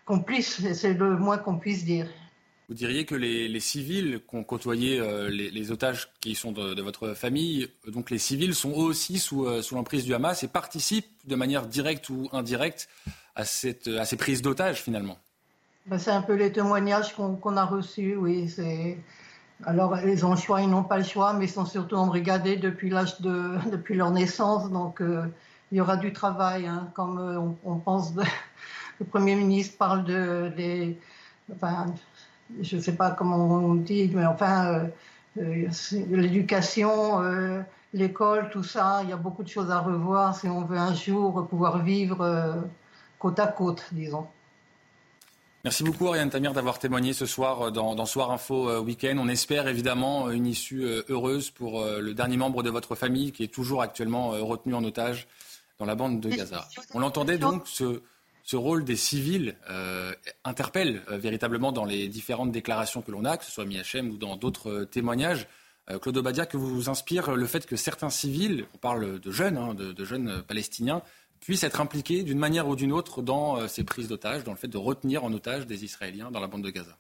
complice, 0.06 0.62
c'est 0.74 0.94
le 0.94 1.18
moins 1.18 1.38
qu'on 1.38 1.58
puisse 1.58 1.84
dire. 1.84 2.08
Vous 2.70 2.76
diriez 2.76 3.06
que 3.06 3.16
les, 3.16 3.60
civils 3.60 4.22
qui 4.30 4.36
ont 4.36 4.44
côtoyé 4.44 5.00
euh, 5.00 5.30
les, 5.30 5.72
otages 5.72 6.10
qui 6.22 6.36
sont 6.36 6.52
de, 6.52 6.82
votre 6.82 7.16
famille, 7.16 7.68
donc 7.88 8.12
les 8.12 8.20
civils 8.20 8.54
sont 8.54 8.72
eux 8.72 8.86
aussi 8.86 9.18
sous, 9.18 9.46
euh, 9.46 9.62
sous 9.62 9.76
l'emprise 9.76 10.06
du 10.06 10.14
Hamas 10.14 10.44
et 10.44 10.48
participent 10.48 11.10
de 11.26 11.36
manière 11.36 11.66
directe 11.66 12.10
ou 12.10 12.30
indirecte 12.32 12.88
à, 13.36 13.46
cette, 13.46 13.88
à 13.88 14.06
ces 14.06 14.18
prises 14.18 14.42
d'otages 14.42 14.82
finalement? 14.82 15.18
Ben, 15.90 15.98
c'est 15.98 16.12
un 16.12 16.22
peu 16.22 16.36
les 16.36 16.52
témoignages 16.52 17.16
qu'on 17.16 17.58
a 17.58 17.66
reçus, 17.66 18.16
oui. 18.16 18.48
Alors, 19.66 19.98
ils 20.00 20.24
ont 20.24 20.32
le 20.32 20.38
choix, 20.38 20.62
ils 20.62 20.70
n'ont 20.70 20.84
pas 20.84 21.00
le 21.00 21.04
choix, 21.04 21.34
mais 21.34 21.46
ils 21.46 21.50
sont 21.50 21.66
surtout 21.66 21.96
embrigadés 21.96 22.58
depuis 22.58 22.90
de, 22.92 23.70
depuis 23.72 23.96
leur 23.96 24.12
naissance. 24.12 24.70
Donc, 24.70 25.02
euh, 25.02 25.26
il 25.72 25.80
y 25.80 25.82
aura 25.82 25.98
du 25.98 26.14
travail. 26.14 26.68
Hein, 26.68 26.90
comme 26.94 27.18
euh, 27.18 27.40
on, 27.66 27.78
pense, 27.78 28.14
le 29.00 29.06
Premier 29.06 29.36
ministre 29.36 29.78
parle 29.80 30.04
de, 30.04 30.52
enfin, 31.56 31.88
je 32.62 32.76
ne 32.76 32.82
sais 32.82 32.96
pas 32.96 33.10
comment 33.12 33.38
on 33.38 33.74
dit, 33.74 34.12
mais 34.14 34.28
enfin, 34.28 34.90
euh, 35.38 35.68
l'éducation, 36.12 37.64
l'école, 37.94 38.50
tout 38.52 38.64
ça, 38.64 39.02
il 39.04 39.10
y 39.10 39.14
a 39.14 39.18
beaucoup 39.18 39.44
de 39.44 39.50
choses 39.50 39.72
à 39.72 39.80
revoir 39.80 40.36
si 40.36 40.48
on 40.48 40.66
veut 40.66 40.78
un 40.78 40.94
jour 40.94 41.48
pouvoir 41.48 41.80
vivre 41.84 42.64
côte 43.18 43.40
à 43.40 43.48
côte, 43.48 43.88
disons. 43.92 44.28
Merci 45.66 45.84
beaucoup 45.84 46.08
Ariane 46.08 46.30
Tamir 46.30 46.54
d'avoir 46.54 46.80
témoigné 46.80 47.12
ce 47.12 47.26
soir 47.26 47.64
euh, 47.64 47.72
dans, 47.72 48.06
Soir 48.06 48.32
Info 48.32 48.70
euh, 48.70 48.80
Week-end. 48.80 49.18
On 49.20 49.28
espère 49.28 49.68
évidemment 49.68 50.28
euh, 50.28 50.32
une 50.32 50.48
issue 50.48 50.86
heureuse 51.10 51.50
pour 51.50 51.84
le 51.84 52.14
dernier 52.14 52.38
membre 52.38 52.64
de 52.64 52.70
votre 52.70 52.96
famille 52.96 53.34
qui 53.34 53.44
est 53.44 53.54
toujours 53.54 53.82
actuellement 53.82 54.30
retenu 54.30 54.74
en 54.74 54.84
otage 54.86 55.28
dans 55.78 55.86
la 55.86 55.96
bande 55.96 56.22
de 56.22 56.30
Gaza. 56.30 56.66
On 56.94 57.00
l'entendait 57.00 57.38
donc, 57.38 57.68
ce, 57.68 58.56
rôle 58.56 58.86
des 58.86 58.96
civils 58.96 59.56
interpelle 60.44 61.02
véritablement 61.10 61.72
dans 61.72 61.86
les 61.86 62.08
différentes 62.08 62.52
déclarations 62.52 63.02
que 63.02 63.12
l'on 63.12 63.26
a, 63.26 63.38
que 63.38 63.46
ce 63.46 63.52
soit 63.52 63.66
Miachem 63.66 64.10
ou 64.12 64.18
dans 64.18 64.38
d'autres 64.38 64.86
témoignages. 64.86 65.48
Claude 66.02 66.18
Obadia, 66.18 66.46
que 66.46 66.58
vous 66.58 66.90
inspire 66.90 67.36
le 67.36 67.46
fait 67.48 67.66
que 67.66 67.76
certains 67.76 68.10
civils, 68.10 68.66
on 68.74 68.78
parle 68.78 69.20
de 69.20 69.32
jeunes, 69.32 69.58
hein, 69.58 69.74
de, 69.74 70.06
jeunes 70.06 70.42
palestiniens, 70.44 71.02
puissent 71.40 71.64
être 71.64 71.82
impliqués 71.82 72.24
d'une 72.24 72.40
manière 72.40 72.68
ou 72.68 72.76
d'une 72.76 72.92
autre 72.92 73.22
dans 73.22 73.58
euh, 73.58 73.68
ces 73.68 73.84
prises 73.84 74.08
d'otages, 74.08 74.44
dans 74.44 74.52
le 74.52 74.58
fait 74.58 74.68
de 74.68 74.78
retenir 74.78 75.24
en 75.24 75.34
otage 75.34 75.68
des 75.68 75.84
Israéliens 75.84 76.32
dans 76.32 76.40
la 76.40 76.48
bande 76.48 76.64
de 76.64 76.70
Gaza 76.70 76.98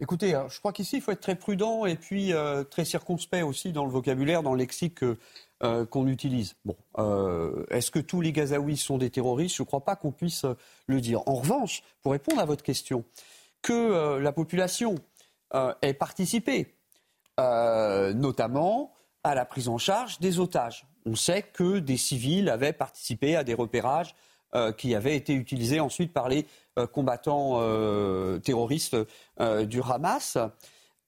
Écoutez, 0.00 0.34
hein, 0.34 0.46
je 0.48 0.58
crois 0.60 0.72
qu'ici, 0.72 0.96
il 0.96 1.02
faut 1.02 1.10
être 1.10 1.20
très 1.20 1.34
prudent 1.34 1.84
et 1.84 1.96
puis 1.96 2.32
euh, 2.32 2.62
très 2.62 2.84
circonspect 2.84 3.42
aussi 3.42 3.72
dans 3.72 3.84
le 3.84 3.90
vocabulaire, 3.90 4.44
dans 4.44 4.52
le 4.52 4.58
lexique 4.58 5.02
euh, 5.02 5.86
qu'on 5.86 6.06
utilise. 6.06 6.54
Bon, 6.64 6.76
est-ce 7.70 7.90
que 7.90 7.98
tous 7.98 8.20
les 8.20 8.30
Gazaouis 8.30 8.76
sont 8.76 8.96
des 8.96 9.10
terroristes? 9.10 9.56
Je 9.56 9.62
ne 9.62 9.66
crois 9.66 9.84
pas 9.84 9.96
qu'on 9.96 10.12
puisse 10.12 10.46
le 10.86 11.00
dire. 11.00 11.26
En 11.26 11.34
revanche, 11.34 11.82
pour 12.00 12.12
répondre 12.12 12.40
à 12.40 12.44
votre 12.44 12.62
question, 12.62 13.04
que 13.60 14.18
la 14.18 14.30
population 14.30 14.94
ait 15.82 15.94
participé, 15.94 16.76
notamment 17.36 18.94
à 19.24 19.34
la 19.34 19.44
prise 19.44 19.68
en 19.68 19.78
charge 19.78 20.20
des 20.20 20.38
otages. 20.38 20.86
On 21.06 21.14
sait 21.14 21.42
que 21.42 21.78
des 21.78 21.96
civils 21.96 22.48
avaient 22.48 22.72
participé 22.72 23.36
à 23.36 23.44
des 23.44 23.54
repérages 23.54 24.14
qui 24.76 24.94
avaient 24.94 25.16
été 25.16 25.34
utilisés 25.34 25.80
ensuite 25.80 26.12
par 26.12 26.28
les 26.28 26.46
combattants 26.92 27.60
terroristes 28.40 28.96
du 29.40 29.82
Hamas. 29.82 30.38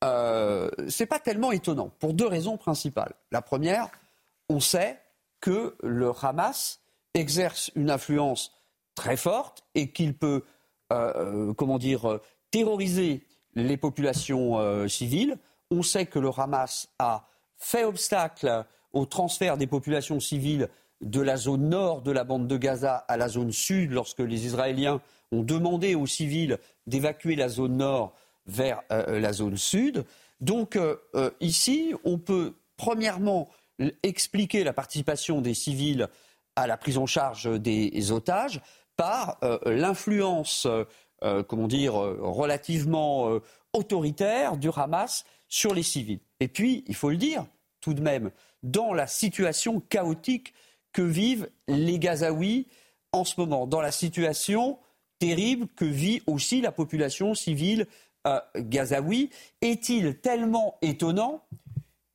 Ce 0.02 1.02
n'est 1.02 1.06
pas 1.06 1.18
tellement 1.18 1.52
étonnant, 1.52 1.90
pour 1.98 2.12
deux 2.12 2.26
raisons 2.26 2.56
principales. 2.56 3.14
La 3.30 3.42
première, 3.42 3.88
on 4.48 4.60
sait 4.60 5.00
que 5.40 5.74
le 5.82 6.12
Hamas 6.22 6.80
exerce 7.14 7.70
une 7.74 7.90
influence 7.90 8.52
très 8.94 9.16
forte 9.16 9.64
et 9.74 9.90
qu'il 9.90 10.14
peut, 10.14 10.44
comment 10.88 11.78
dire, 11.78 12.20
terroriser 12.50 13.24
les 13.54 13.76
populations 13.76 14.86
civiles. 14.88 15.38
On 15.70 15.82
sait 15.82 16.06
que 16.06 16.18
le 16.18 16.30
Hamas 16.36 16.88
a 16.98 17.26
fait 17.56 17.84
obstacle 17.84 18.64
au 18.92 19.06
transfert 19.06 19.56
des 19.56 19.66
populations 19.66 20.20
civiles 20.20 20.68
de 21.00 21.20
la 21.20 21.36
zone 21.36 21.68
nord 21.68 22.02
de 22.02 22.10
la 22.10 22.24
bande 22.24 22.46
de 22.46 22.56
Gaza 22.56 22.96
à 22.96 23.16
la 23.16 23.28
zone 23.28 23.52
sud 23.52 23.92
lorsque 23.92 24.20
les 24.20 24.46
Israéliens 24.46 25.00
ont 25.32 25.42
demandé 25.42 25.94
aux 25.94 26.06
civils 26.06 26.58
d'évacuer 26.86 27.36
la 27.36 27.48
zone 27.48 27.76
nord 27.76 28.14
vers 28.46 28.82
euh, 28.92 29.20
la 29.20 29.32
zone 29.32 29.56
sud. 29.56 30.04
Donc 30.40 30.76
euh, 30.76 30.96
euh, 31.14 31.30
ici, 31.40 31.94
on 32.04 32.18
peut 32.18 32.54
premièrement 32.76 33.48
expliquer 34.02 34.64
la 34.64 34.72
participation 34.72 35.40
des 35.40 35.54
civils 35.54 36.08
à 36.56 36.66
la 36.66 36.76
prise 36.76 36.98
en 36.98 37.06
charge 37.06 37.48
des 37.60 38.12
otages 38.12 38.60
par 38.96 39.38
l'influence, 39.64 40.66
comment 41.48 41.66
dire, 41.66 41.94
relativement 41.94 43.38
autoritaire 43.72 44.58
du 44.58 44.68
Hamas 44.74 45.24
sur 45.48 45.72
les 45.72 45.82
civils. 45.82 46.20
Et 46.40 46.48
puis, 46.48 46.84
il 46.88 46.94
faut 46.94 47.08
le 47.08 47.16
dire, 47.16 47.46
tout 47.80 47.94
de 47.94 48.02
même, 48.02 48.30
dans 48.62 48.92
la 48.92 49.06
situation 49.06 49.80
chaotique 49.80 50.54
que 50.92 51.02
vivent 51.02 51.48
les 51.68 51.98
Gazaouis 51.98 52.66
en 53.12 53.24
ce 53.24 53.40
moment, 53.40 53.66
dans 53.66 53.80
la 53.80 53.92
situation 53.92 54.78
terrible 55.18 55.66
que 55.76 55.84
vit 55.84 56.22
aussi 56.26 56.60
la 56.60 56.72
population 56.72 57.34
civile 57.34 57.86
euh, 58.26 58.40
est-il 59.62 60.18
tellement 60.20 60.76
étonnant, 60.82 61.42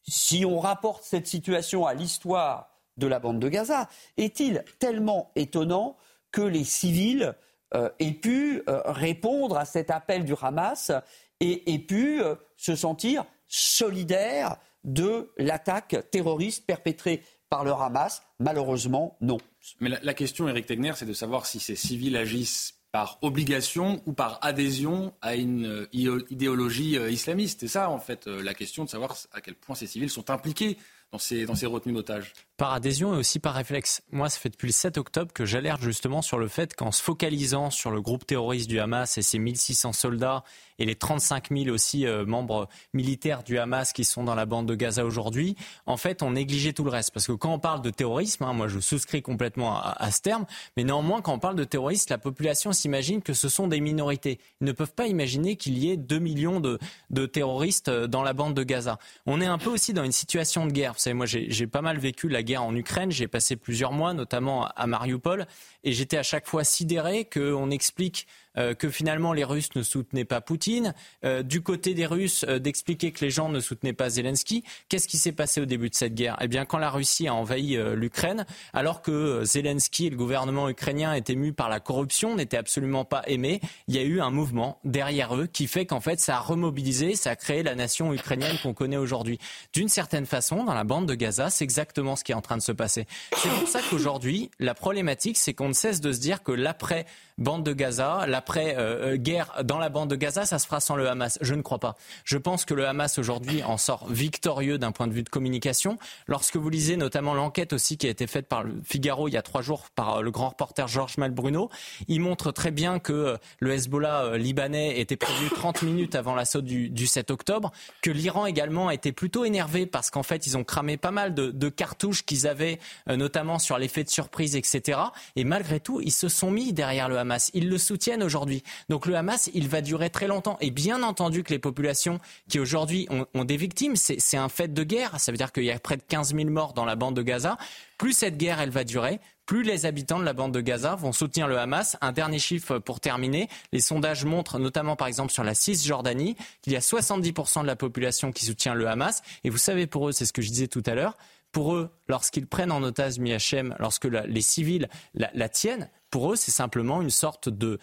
si 0.08 0.45
on 0.45 0.60
rapporte 0.60 1.03
cette 1.03 1.27
situation 1.27 1.86
à 1.86 1.93
l'histoire 1.93 2.69
de 2.97 3.08
la 3.08 3.19
bande 3.19 3.39
de 3.39 3.49
Gaza, 3.49 3.89
est-il 4.17 4.63
tellement 4.79 5.31
étonnant 5.36 5.97
que 6.31 6.41
les 6.41 6.63
civils 6.63 7.34
euh, 7.73 7.89
aient 7.99 8.12
pu 8.12 8.62
euh, 8.69 8.81
répondre 8.86 9.58
à 9.58 9.65
cet 9.65 9.89
appel 9.89 10.23
du 10.23 10.34
Hamas 10.39 10.91
et 11.39 11.73
aient 11.73 11.79
pu 11.79 12.21
se 12.55 12.75
sentir 12.75 13.25
solidaire 13.47 14.58
de 14.86 15.32
l'attaque 15.38 15.98
terroriste 16.12 16.65
perpétrée 16.65 17.24
par 17.50 17.63
le 17.63 17.71
Hamas 17.71 18.24
Malheureusement, 18.39 19.17
non. 19.21 19.38
Mais 19.80 19.89
la, 19.89 20.13
question, 20.13 20.48
Eric 20.48 20.65
Tegner, 20.65 20.93
c'est 20.95 21.06
de 21.06 21.13
savoir 21.13 21.45
si 21.45 21.60
ces 21.60 21.76
civils 21.76 22.15
agissent 22.17 22.76
par 22.91 23.17
obligation 23.21 24.02
ou 24.06 24.13
par 24.13 24.39
adhésion 24.41 25.13
à 25.21 25.36
une 25.36 25.65
euh, 25.65 26.26
idéologie 26.30 26.98
euh, 26.98 27.10
islamiste. 27.10 27.62
C'est 27.62 27.67
ça, 27.67 27.89
en 27.89 28.00
fait, 28.00 28.28
euh, 28.28 28.41
la 28.41 28.54
question 28.54 28.86
de 28.86 28.89
savoir 28.89 29.17
à 29.34 29.41
quel 29.41 29.56
point 29.56 29.76
ces 29.76 29.88
civils 29.88 30.10
sont 30.10 30.30
impliqués 30.30 30.78
dans 31.12 31.17
ces, 31.17 31.45
dans 31.45 31.56
ces 31.56 31.65
retenues 31.65 31.93
d'otages 31.93 32.34
Par 32.57 32.73
adhésion 32.73 33.13
et 33.13 33.17
aussi 33.17 33.39
par 33.39 33.53
réflexe. 33.53 34.01
Moi, 34.11 34.29
ça 34.29 34.39
fait 34.39 34.49
depuis 34.49 34.67
le 34.67 34.73
7 34.73 34.97
octobre 34.97 35.33
que 35.33 35.45
j'alerte 35.45 35.81
justement 35.81 36.21
sur 36.21 36.37
le 36.37 36.47
fait 36.47 36.73
qu'en 36.73 36.91
se 36.91 37.01
focalisant 37.01 37.69
sur 37.69 37.91
le 37.91 38.01
groupe 38.01 38.25
terroriste 38.25 38.69
du 38.69 38.79
Hamas 38.79 39.17
et 39.17 39.21
ses 39.21 39.39
1600 39.39 39.93
soldats 39.93 40.43
et 40.79 40.85
les 40.85 40.95
35 40.95 41.49
000 41.51 41.69
aussi 41.69 42.05
euh, 42.05 42.25
membres 42.25 42.67
militaires 42.93 43.43
du 43.43 43.57
Hamas 43.57 43.93
qui 43.93 44.03
sont 44.03 44.23
dans 44.23 44.35
la 44.35 44.45
bande 44.45 44.67
de 44.67 44.75
Gaza 44.75 45.05
aujourd'hui, 45.05 45.55
en 45.85 45.97
fait, 45.97 46.21
on 46.21 46.31
négligeait 46.31 46.73
tout 46.73 46.83
le 46.83 46.89
reste. 46.89 47.11
Parce 47.11 47.27
que 47.27 47.31
quand 47.31 47.53
on 47.53 47.59
parle 47.59 47.81
de 47.81 47.89
terrorisme, 47.89 48.43
hein, 48.43 48.53
moi 48.53 48.67
je 48.67 48.79
souscris 48.79 49.21
complètement 49.21 49.79
à, 49.81 50.11
ce 50.11 50.21
terme, 50.21 50.45
mais 50.77 50.83
néanmoins, 50.83 51.21
quand 51.21 51.33
on 51.33 51.39
parle 51.39 51.55
de 51.55 51.63
terrorisme, 51.63 52.07
la 52.09 52.17
population 52.17 52.71
s'imagine 52.71 53.21
que 53.21 53.33
ce 53.33 53.49
sont 53.49 53.67
des 53.67 53.79
minorités. 53.79 54.39
Ils 54.61 54.65
ne 54.67 54.71
peuvent 54.71 54.93
pas 54.93 55.07
imaginer 55.07 55.55
qu'il 55.55 55.77
y 55.77 55.91
ait 55.91 55.97
2 55.97 56.19
millions 56.19 56.59
de, 56.59 56.79
de 57.09 57.25
terroristes 57.25 57.89
euh, 57.89 58.07
dans 58.07 58.23
la 58.23 58.33
bande 58.33 58.53
de 58.53 58.63
Gaza. 58.63 58.99
On 59.25 59.41
est 59.41 59.45
un 59.45 59.57
peu 59.57 59.69
aussi 59.69 59.93
dans 59.93 60.03
une 60.03 60.11
situation 60.11 60.65
de 60.65 60.71
guerre. 60.71 60.93
Vous 60.93 60.99
savez, 60.99 61.13
moi 61.13 61.25
j'ai 61.25 61.67
pas 61.67 61.81
mal 61.81 61.97
vécu 61.97 62.29
la 62.29 62.43
guerre 62.45 62.63
en 62.63 62.73
Ukraine, 62.75 63.12
j'ai 63.12 63.27
passé 63.27 63.58
plusieurs 63.58 63.91
mois, 63.91 64.13
notamment 64.13 64.67
à 64.67 64.88
Mariupol, 64.88 65.47
et 65.84 65.91
j'étais 65.91 66.17
à 66.17 66.23
chaque 66.23 66.47
fois 66.47 66.63
sidéré 66.63 67.25
qu'on 67.25 67.71
explique 67.71 68.27
que 68.55 68.89
finalement 68.89 69.33
les 69.33 69.43
Russes 69.43 69.75
ne 69.75 69.83
soutenaient 69.83 70.25
pas 70.25 70.41
Poutine, 70.41 70.93
euh, 71.23 71.43
du 71.43 71.61
côté 71.61 71.93
des 71.93 72.05
Russes 72.05 72.45
euh, 72.47 72.59
d'expliquer 72.59 73.11
que 73.11 73.23
les 73.23 73.31
gens 73.31 73.49
ne 73.49 73.59
soutenaient 73.59 73.93
pas 73.93 74.09
Zelensky. 74.09 74.63
Qu'est-ce 74.89 75.07
qui 75.07 75.17
s'est 75.17 75.31
passé 75.31 75.61
au 75.61 75.65
début 75.65 75.89
de 75.89 75.95
cette 75.95 76.13
guerre? 76.13 76.37
Eh 76.41 76.47
bien, 76.47 76.65
quand 76.65 76.77
la 76.77 76.89
Russie 76.89 77.27
a 77.27 77.33
envahi 77.33 77.77
l'Ukraine, 77.95 78.45
alors 78.73 79.01
que 79.01 79.43
Zelensky 79.43 80.07
et 80.07 80.09
le 80.09 80.17
gouvernement 80.17 80.69
ukrainien 80.69 81.13
étaient 81.13 81.35
mus 81.35 81.53
par 81.53 81.69
la 81.69 81.79
corruption, 81.79 82.35
n'étaient 82.35 82.57
absolument 82.57 83.05
pas 83.05 83.23
aimés, 83.27 83.61
il 83.87 83.95
y 83.95 83.99
a 83.99 84.03
eu 84.03 84.21
un 84.21 84.29
mouvement 84.29 84.79
derrière 84.83 85.35
eux 85.35 85.47
qui 85.47 85.67
fait 85.67 85.85
qu'en 85.85 85.99
fait 85.99 86.19
ça 86.19 86.37
a 86.37 86.39
remobilisé, 86.39 87.15
ça 87.15 87.31
a 87.31 87.35
créé 87.35 87.63
la 87.63 87.75
nation 87.75 88.13
ukrainienne 88.13 88.57
qu'on 88.61 88.73
connaît 88.73 88.97
aujourd'hui. 88.97 89.39
D'une 89.73 89.89
certaine 89.89 90.25
façon, 90.25 90.63
dans 90.63 90.73
la 90.73 90.83
bande 90.83 91.07
de 91.07 91.15
Gaza, 91.15 91.49
c'est 91.49 91.63
exactement 91.63 92.15
ce 92.15 92.23
qui 92.23 92.31
est 92.31 92.35
en 92.35 92.41
train 92.41 92.57
de 92.57 92.61
se 92.61 92.71
passer. 92.71 93.07
C'est 93.37 93.49
pour 93.49 93.67
ça 93.67 93.79
qu'aujourd'hui, 93.89 94.51
la 94.59 94.73
problématique, 94.73 95.37
c'est 95.37 95.53
qu'on 95.53 95.69
ne 95.69 95.73
cesse 95.73 96.01
de 96.01 96.11
se 96.11 96.19
dire 96.19 96.43
que 96.43 96.51
l'après 96.51 97.05
bande 97.38 97.63
de 97.63 97.74
Gaza, 97.74 98.26
l'après-guerre 98.28 99.54
euh, 99.58 99.63
dans 99.63 99.78
la 99.78 99.89
bande 99.89 100.10
de 100.10 100.15
Gaza, 100.15 100.45
ça 100.45 100.58
se 100.58 100.65
fera 100.65 100.80
sans 100.80 100.95
le 100.95 101.10
Hamas. 101.10 101.38
Je 101.41 101.54
ne 101.54 101.62
crois 101.62 101.80
pas. 101.80 101.95
Je 102.24 102.38
pense 102.38 102.63
que 102.63 102.74
le 102.74 102.88
Hamas 102.88 103.17
aujourd'hui 103.17 103.62
en 103.63 103.78
sort 103.78 104.08
victorieux 104.10 104.78
d'un 104.78 104.91
point 104.91 105.08
de 105.08 105.13
vue 105.13 105.24
de 105.24 105.30
communication. 105.30 105.98
Lorsque 106.28 106.56
vous 106.56 106.69
lisez 106.69 106.95
notamment 106.95 107.34
l'enquête 107.34 107.74
aussi 107.74 107.98
qui 107.98 108.08
a 108.08 108.10
été 108.10 108.26
faite 108.28 108.48
par 108.48 108.63
le 108.63 108.74
Figaro 108.84 109.28
il 109.28 109.34
y 109.34 109.38
a 109.38 109.41
trois 109.41 109.62
jours 109.62 109.84
par 109.95 110.17
euh, 110.17 110.21
le 110.21 110.32
grand 110.32 110.50
reporter 110.50 110.88
Georges 110.88 111.17
Malbruno, 111.17 111.69
il 112.08 112.21
montre 112.21 112.52
très 112.52 112.71
bien 112.71 113.00
que 113.00 113.13
euh, 113.13 113.38
le 113.60 113.74
Hezbollah 113.74 114.38
libanais 114.38 115.00
était 115.00 115.17
prévu 115.17 115.50
30 115.50 115.82
minutes 115.82 116.15
avant 116.15 116.36
l'assaut 116.36 116.62
du, 116.62 116.89
du 116.89 117.06
7 117.06 117.32
octobre, 117.32 117.71
que 118.02 118.12
l'Iran 118.12 118.45
également 118.45 118.89
était 118.91 119.12
plutôt 119.12 119.43
énervé 119.43 119.86
parce 119.86 120.10
qu'en 120.10 120.24
fait 120.24 120.48
ils 120.48 120.58
ont 120.58 120.63
cramé 120.63 120.95
pas 120.95 121.12
mal 121.12 121.34
de, 121.34 121.52
de 121.52 121.69
cartouches 121.69 122.24
qu'ils 122.24 122.48
avaient 122.48 122.80
notamment 123.08 123.60
sur 123.60 123.78
l'effet 123.78 124.04
de 124.04 124.10
surprise, 124.10 124.56
etc. 124.56 125.00
Et 125.36 125.43
malgré 125.43 125.80
tout, 125.80 126.02
ils 126.02 126.12
se 126.12 126.30
sont 126.30 126.52
mis 126.52 126.74
derrière 126.74 127.10
le 127.10 127.17
Hamas. 127.17 127.24
Ils 127.53 127.69
le 127.69 127.77
soutiennent 127.77 128.23
aujourd'hui. 128.23 128.63
Donc 128.89 129.05
le 129.05 129.15
Hamas, 129.15 129.49
il 129.53 129.67
va 129.67 129.81
durer 129.81 130.09
très 130.09 130.27
longtemps. 130.27 130.57
Et 130.61 130.71
bien 130.71 131.03
entendu 131.03 131.43
que 131.43 131.53
les 131.53 131.59
populations 131.59 132.19
qui 132.49 132.59
aujourd'hui 132.59 133.07
ont, 133.33 133.45
des 133.45 133.57
victimes, 133.57 133.95
c'est 133.95 134.38
un 134.38 134.49
fait 134.49 134.73
de 134.73 134.83
guerre. 134.83 135.19
Ça 135.19 135.31
veut 135.31 135.38
dire 135.38 135.51
qu'il 135.51 135.63
y 135.63 135.71
a 135.71 135.79
près 135.79 135.97
de 135.97 136.03
15 136.07 136.35
000 136.35 136.49
morts 136.49 136.73
dans 136.73 136.85
la 136.85 136.95
bande 136.95 137.15
de 137.15 137.21
Gaza. 137.21 137.57
Plus 137.97 138.13
cette 138.13 138.38
guerre, 138.38 138.59
elle 138.59 138.71
va 138.71 138.83
durer, 138.83 139.19
plus 139.45 139.61
les 139.61 139.85
habitants 139.85 140.17
de 140.17 140.23
la 140.23 140.33
bande 140.33 140.53
de 140.53 140.61
Gaza 140.61 140.95
vont 140.95 141.11
soutenir 141.11 141.47
le 141.47 141.59
Hamas. 141.59 141.97
Un 142.01 142.11
dernier 142.11 142.39
chiffre 142.39 142.79
pour 142.79 142.99
terminer. 142.99 143.47
Les 143.71 143.79
sondages 143.79 144.25
montrent, 144.25 144.57
notamment 144.57 144.95
par 144.95 145.07
exemple 145.07 145.31
sur 145.31 145.43
la 145.43 145.53
Cisjordanie, 145.53 146.35
qu'il 146.63 146.73
y 146.73 146.75
a 146.75 146.79
70% 146.79 147.61
de 147.61 147.67
la 147.67 147.75
population 147.75 148.31
qui 148.31 148.45
soutient 148.45 148.73
le 148.73 148.88
Hamas. 148.88 149.21
Et 149.43 149.51
vous 149.51 149.59
savez 149.59 149.85
pour 149.85 150.09
eux, 150.09 150.11
c'est 150.11 150.25
ce 150.25 150.33
que 150.33 150.41
je 150.41 150.49
disais 150.49 150.67
tout 150.67 150.81
à 150.88 150.95
l'heure, 150.95 151.15
pour 151.55 151.73
eux, 151.73 151.89
lorsqu'ils 152.09 152.47
prennent 152.47 152.73
en 152.73 152.83
otage 152.83 153.17
Miachem, 153.17 153.77
lorsque 153.79 154.03
les 154.03 154.41
civils 154.41 154.89
la, 155.13 155.47
tiennent, 155.47 155.89
pour 156.09 156.33
eux, 156.33 156.35
c'est 156.35 156.51
simplement 156.51 157.01
une 157.01 157.09
sorte 157.09 157.47
de, 157.47 157.79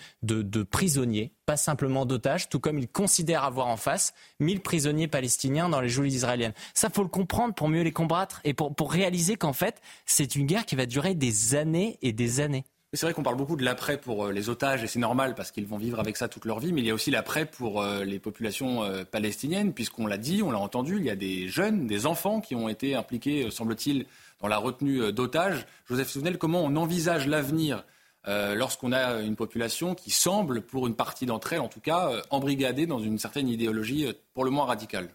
prisonnier, 0.64 1.32
pas 1.46 1.56
simplement 1.56 2.04
d'otage, 2.04 2.50
tout 2.50 2.60
comme 2.60 2.78
ils 2.78 2.86
considèrent 2.86 3.44
avoir 3.44 3.68
en 3.68 3.78
face 3.78 4.12
1000 4.40 4.60
prisonniers 4.60 5.08
palestiniens 5.08 5.70
dans 5.70 5.80
les 5.80 5.88
geôles 5.88 6.08
israéliennes. 6.08 6.52
Ça, 6.74 6.90
faut 6.90 7.02
le 7.02 7.08
comprendre 7.08 7.54
pour 7.54 7.70
mieux 7.70 7.80
les 7.80 7.92
combattre 7.92 8.42
et 8.44 8.52
pour 8.52 8.92
réaliser 8.92 9.36
qu'en 9.36 9.54
fait, 9.54 9.80
c'est 10.04 10.36
une 10.36 10.44
guerre 10.44 10.66
qui 10.66 10.76
va 10.76 10.84
durer 10.84 11.14
des 11.14 11.54
années 11.54 11.98
et 12.02 12.12
des 12.12 12.40
années. 12.40 12.66
C'est 12.94 13.06
vrai 13.06 13.14
qu'on 13.14 13.22
parle 13.22 13.36
beaucoup 13.36 13.56
de 13.56 13.64
l'après 13.64 13.96
pour 13.96 14.26
euh, 14.26 14.32
les 14.32 14.50
otages 14.50 14.84
et 14.84 14.86
c'est 14.86 14.98
normal 14.98 15.34
parce 15.34 15.50
qu'ils 15.50 15.66
vont 15.66 15.78
vivre 15.78 15.98
avec 15.98 16.18
ça 16.18 16.28
toute 16.28 16.44
leur 16.44 16.60
vie, 16.60 16.74
mais 16.74 16.82
il 16.82 16.86
y 16.86 16.90
a 16.90 16.94
aussi 16.94 17.10
l'après 17.10 17.46
pour 17.46 17.80
euh, 17.80 18.04
les 18.04 18.18
populations 18.18 18.84
euh, 18.84 19.02
palestiniennes, 19.04 19.72
puisqu'on 19.72 20.06
l'a 20.06 20.18
dit, 20.18 20.42
on 20.42 20.50
l'a 20.50 20.58
entendu, 20.58 20.98
il 20.98 21.04
y 21.04 21.10
a 21.10 21.16
des 21.16 21.48
jeunes, 21.48 21.86
des 21.86 22.04
enfants 22.04 22.42
qui 22.42 22.54
ont 22.54 22.68
été 22.68 22.94
impliqués, 22.94 23.50
semble-t-il, 23.50 24.04
dans 24.42 24.48
la 24.48 24.58
retenue 24.58 25.10
d'otages. 25.10 25.66
Joseph 25.86 26.10
Souvenel, 26.10 26.36
comment 26.36 26.62
on 26.62 26.76
envisage 26.76 27.26
l'avenir 27.26 27.84
lorsqu'on 28.26 28.92
a 28.92 29.20
une 29.20 29.36
population 29.36 29.94
qui 29.94 30.10
semble, 30.10 30.62
pour 30.62 30.86
une 30.86 30.94
partie 30.94 31.26
d'entre 31.26 31.52
elles 31.52 31.60
en 31.60 31.68
tout 31.68 31.80
cas, 31.80 32.22
embrigadée 32.30 32.86
dans 32.86 32.98
une 32.98 33.18
certaine 33.18 33.48
idéologie 33.48 34.12
pour 34.34 34.44
le 34.44 34.50
moins 34.50 34.66
radicale? 34.66 35.10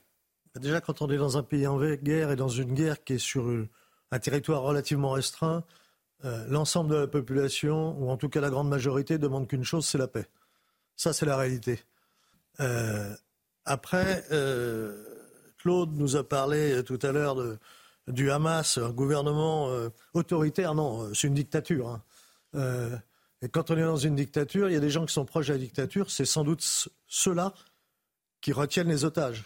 Déjà, 0.59 0.79
quand 0.79 1.01
on 1.01 1.09
est 1.09 1.17
dans 1.17 1.37
un 1.37 1.43
pays 1.43 1.67
en 1.67 1.77
guerre 1.77 2.31
et 2.31 2.35
dans 2.37 2.47
une 2.47 2.73
guerre 2.73 3.03
qui 3.03 3.13
est 3.13 3.19
sur 3.19 3.49
un 4.11 4.19
territoire 4.19 4.61
relativement 4.61 5.11
restreint, 5.11 5.63
euh, 6.25 6.45
l'ensemble 6.49 6.89
de 6.89 6.95
la 6.95 7.08
population, 7.08 7.95
ou 7.99 8.10
en 8.10 8.17
tout 8.17 8.30
cas 8.30 8.41
la 8.41 8.49
grande 8.49 8.69
majorité, 8.69 9.17
demande 9.17 9.47
qu'une 9.47 9.63
chose, 9.63 9.86
c'est 9.86 9.97
la 9.97 10.08
paix. 10.08 10.27
Ça, 10.95 11.13
c'est 11.13 11.25
la 11.25 11.38
réalité. 11.38 11.80
Euh, 12.60 13.13
après, 13.65 14.25
euh, 14.32 15.03
Claude 15.60 15.95
nous 15.95 16.15
a 16.15 16.27
parlé 16.27 16.84
tout 16.84 16.97
à 17.03 17.12
l'heure 17.12 17.38
du 18.08 18.32
Hamas, 18.32 18.77
un 18.77 18.89
gouvernement 18.89 19.69
autoritaire. 20.13 20.73
Non, 20.73 21.13
c'est 21.13 21.27
une 21.27 21.34
dictature. 21.34 21.99
Hein. 22.53 23.01
et 23.41 23.49
quand 23.49 23.69
on 23.69 23.77
est 23.77 23.82
dans 23.82 23.97
une 23.97 24.15
dictature, 24.15 24.69
il 24.69 24.73
y 24.73 24.77
a 24.77 24.80
des 24.80 24.89
gens 24.89 25.06
qui 25.06 25.13
sont 25.13 25.25
proches 25.25 25.47
de 25.47 25.53
la 25.53 25.60
dictature. 25.60 26.10
C'est 26.10 26.25
sans 26.25 26.43
doute 26.43 26.63
ceux-là 27.08 27.53
qui 28.41 28.53
retiennent 28.53 28.88
les 28.88 29.03
otages, 29.03 29.43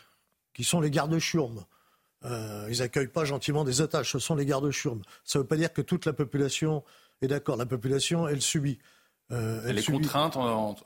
qui 0.54 0.64
sont 0.64 0.80
les 0.80 0.92
gardes-chiourmes. 0.92 1.66
Euh, 2.24 2.68
ils 2.70 2.82
accueillent 2.82 3.08
pas 3.08 3.26
gentiment 3.26 3.64
des 3.64 3.82
otages, 3.82 4.12
ce 4.12 4.20
sont 4.20 4.36
les 4.36 4.46
gardes-churmes. 4.46 5.02
Ça 5.24 5.40
ne 5.40 5.44
veut 5.44 5.48
pas 5.48 5.56
dire 5.56 5.74
que 5.74 5.82
toute 5.82 6.06
la 6.06 6.14
population 6.14 6.84
est 7.22 7.28
d'accord. 7.28 7.58
La 7.58 7.66
population, 7.66 8.28
elle 8.28 8.42
subit. 8.42 8.78
Euh, 9.32 9.62
elle, 9.66 9.80
est 9.80 9.86
contrainte, 9.90 10.38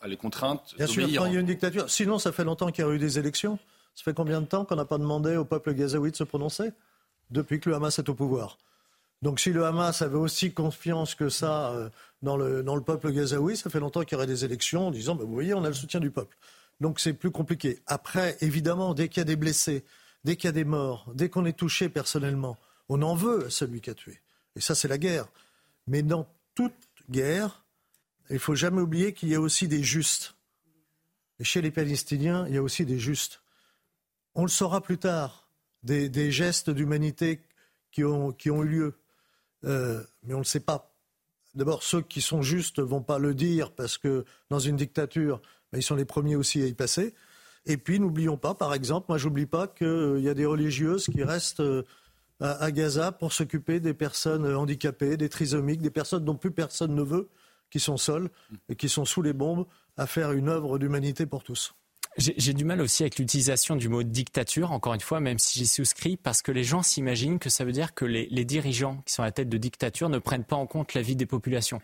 elle 0.04 0.14
est 0.14 0.18
contrainte. 0.18 0.76
Bien 0.78 0.88
sûr, 0.88 1.04
quand 1.04 1.26
il 1.26 1.34
y 1.34 1.38
a 1.38 1.40
une 1.40 1.46
dictature. 1.46 1.90
Sinon, 1.90 2.20
ça 2.20 2.32
fait 2.32 2.44
longtemps 2.44 2.72
qu'il 2.72 2.86
y 2.86 2.88
a 2.88 2.92
eu 2.92 3.00
des 3.00 3.18
élections. 3.18 3.58
Ça 3.96 4.04
fait 4.04 4.14
combien 4.14 4.42
de 4.42 4.46
temps 4.46 4.66
qu'on 4.66 4.76
n'a 4.76 4.86
pas 4.86 4.98
demandé 4.98 5.36
au 5.36 5.46
peuple 5.46 5.74
gazaoui 5.74 6.12
de 6.12 6.16
se 6.16 6.24
prononcer? 6.24 6.72
Depuis 7.32 7.60
que 7.60 7.70
le 7.70 7.76
Hamas 7.76 7.98
est 7.98 8.08
au 8.08 8.14
pouvoir. 8.14 8.58
Donc 9.22 9.40
si 9.40 9.52
le 9.52 9.66
Hamas 9.66 10.02
avait 10.04 10.18
aussi 10.18 10.54
confiance 10.54 11.16
que 11.16 11.30
ça 11.30 11.70
euh, 11.72 11.90
dans, 12.22 12.38
le, 12.38 12.62
dans 12.62 12.76
le 12.76 12.82
peuple 12.82 13.12
gazaoui, 13.12 13.58
ça 13.58 13.70
fait 13.70 13.80
longtemps 13.80 14.02
qu'il 14.02 14.14
y 14.14 14.16
aurait 14.16 14.28
des 14.28 14.46
élections 14.46 14.88
en 14.88 14.92
disant, 14.92 15.16
bah, 15.16 15.24
vous 15.26 15.34
voyez, 15.34 15.54
on 15.56 15.64
a 15.64 15.70
le 15.70 15.74
soutien 15.74 16.00
du 16.00 16.12
peuple. 16.12 16.38
Donc 16.82 17.00
c'est 17.00 17.14
plus 17.14 17.32
compliqué. 17.32 17.80
Après, 17.88 18.38
évidemment, 18.42 18.94
dès 18.94 19.08
qu'il 19.08 19.22
y 19.22 19.22
a 19.22 19.26
des 19.26 19.38
blessés, 19.38 19.84
dès 20.26 20.36
qu'il 20.36 20.48
y 20.48 20.50
a 20.50 20.54
des 20.54 20.66
morts, 20.66 21.10
dès 21.14 21.30
qu'on 21.30 21.46
est 21.46 21.58
touché 21.58 21.88
personnellement, 21.88 22.58
on 22.90 23.02
en 23.04 23.16
veut 23.16 23.46
à 23.46 23.50
celui 23.52 23.80
qui 23.80 23.92
a 23.92 23.94
tué. 23.94 24.20
Et 24.56 24.62
ça, 24.62 24.74
c'est 24.74 24.88
la 24.88 24.98
guerre. 24.98 25.28
Mais 25.88 26.02
dans 26.02 26.28
toute 26.56 26.74
guerre, 27.10 27.64
il 28.30 28.34
ne 28.34 28.40
faut 28.40 28.56
jamais 28.56 28.82
oublier 28.82 29.14
qu'il 29.14 29.30
y 29.30 29.36
a 29.36 29.40
aussi 29.40 29.68
des 29.68 29.84
justes. 29.84 30.36
Et 31.40 31.44
chez 31.44 31.62
les 31.62 31.70
Palestiniens, 31.70 32.48
il 32.48 32.56
y 32.56 32.58
a 32.58 32.64
aussi 32.64 32.86
des 32.86 32.98
justes. 32.98 33.42
On 34.34 34.42
le 34.42 34.50
saura 34.50 34.82
plus 34.82 34.98
tard, 34.98 35.48
des, 35.84 36.32
gestes 36.32 36.72
d'humanité 36.72 37.40
qui 37.92 38.04
ont, 38.04 38.36
eu 38.44 38.66
lieu. 38.66 38.94
Euh, 39.64 40.04
mais 40.24 40.34
on 40.34 40.38
ne 40.38 40.44
le 40.44 40.48
sait 40.48 40.60
pas. 40.60 40.92
D'abord, 41.54 41.84
ceux 41.84 42.02
qui 42.02 42.22
sont 42.22 42.42
justes 42.42 42.80
ne 42.80 42.84
vont 42.84 43.04
pas 43.04 43.20
le 43.20 43.36
dire 43.36 43.72
parce 43.72 44.00
que 44.00 44.26
dans 44.50 44.60
une 44.60 44.76
dictature, 44.76 45.40
ben, 45.72 45.78
ils 45.78 45.84
sont 45.84 45.96
les 45.96 46.04
premiers 46.04 46.36
aussi 46.36 46.64
à 46.64 46.66
y 46.66 46.74
passer. 46.74 47.14
Et 47.66 47.78
puis, 47.78 48.00
n'oublions 48.00 48.38
pas, 48.38 48.54
par 48.54 48.74
exemple, 48.74 49.08
moi, 49.10 49.18
j'oublie 49.18 49.48
pas 49.48 49.68
qu'il 49.68 50.20
y 50.20 50.30
a 50.30 50.34
des 50.34 50.46
religieuses 50.46 51.06
qui 51.06 51.24
restent 51.24 51.62
euh, 51.62 51.84
à, 52.40 52.72
Gaza 52.72 53.12
pour 53.12 53.34
s'occuper 53.34 53.80
des 53.80 53.94
personnes 53.94 54.46
handicapées, 54.54 55.18
des 55.18 55.30
trisomiques, 55.30 55.82
des 55.82 55.90
personnes 55.90 56.24
dont 56.24 56.36
plus 56.36 56.52
personne 56.52 56.94
ne 56.94 57.02
veut, 57.02 57.30
qui 57.72 57.80
sont 57.80 57.98
seules 57.98 58.30
et 58.70 58.76
qui 58.76 58.90
sont 58.90 59.06
sous 59.06 59.22
les 59.22 59.34
bombes 59.34 59.66
à 59.98 60.06
faire 60.06 60.32
une 60.32 60.50
œuvre 60.50 60.78
d'humanité 60.78 61.26
pour 61.26 61.44
tous. 61.44 61.74
J'ai 62.18 62.54
du 62.54 62.64
mal 62.64 62.80
aussi 62.80 63.04
avec 63.04 63.20
l'utilisation 63.20 63.76
du 63.76 63.90
mot 63.90 64.02
dictature, 64.02 64.72
encore 64.72 64.94
une 64.94 65.02
fois, 65.02 65.20
même 65.20 65.38
si 65.38 65.60
j'y 65.60 65.68
souscris, 65.68 66.16
parce 66.16 66.42
que 66.42 66.54
les 66.54 66.64
gens 66.64 66.82
s'imaginent 66.82 67.40
que 67.40 67.50
ça 67.50 67.66
veut 67.66 67.74
dire 67.74 67.94
que 67.94 68.06
les, 68.06 68.28
les, 68.32 68.46
dirigeants 68.46 69.02
qui 69.06 69.14
sont 69.14 69.24
à 69.24 69.26
la 69.26 69.34
tête 69.34 69.50
de 69.50 69.58
dictature 69.58 70.08
ne 70.08 70.18
prennent 70.18 70.46
pas 70.46 70.56
en 70.56 70.66
compte 70.66 70.94
la 70.94 71.02
vie 71.02 71.18
des 71.18 71.26
populations. 71.26 71.82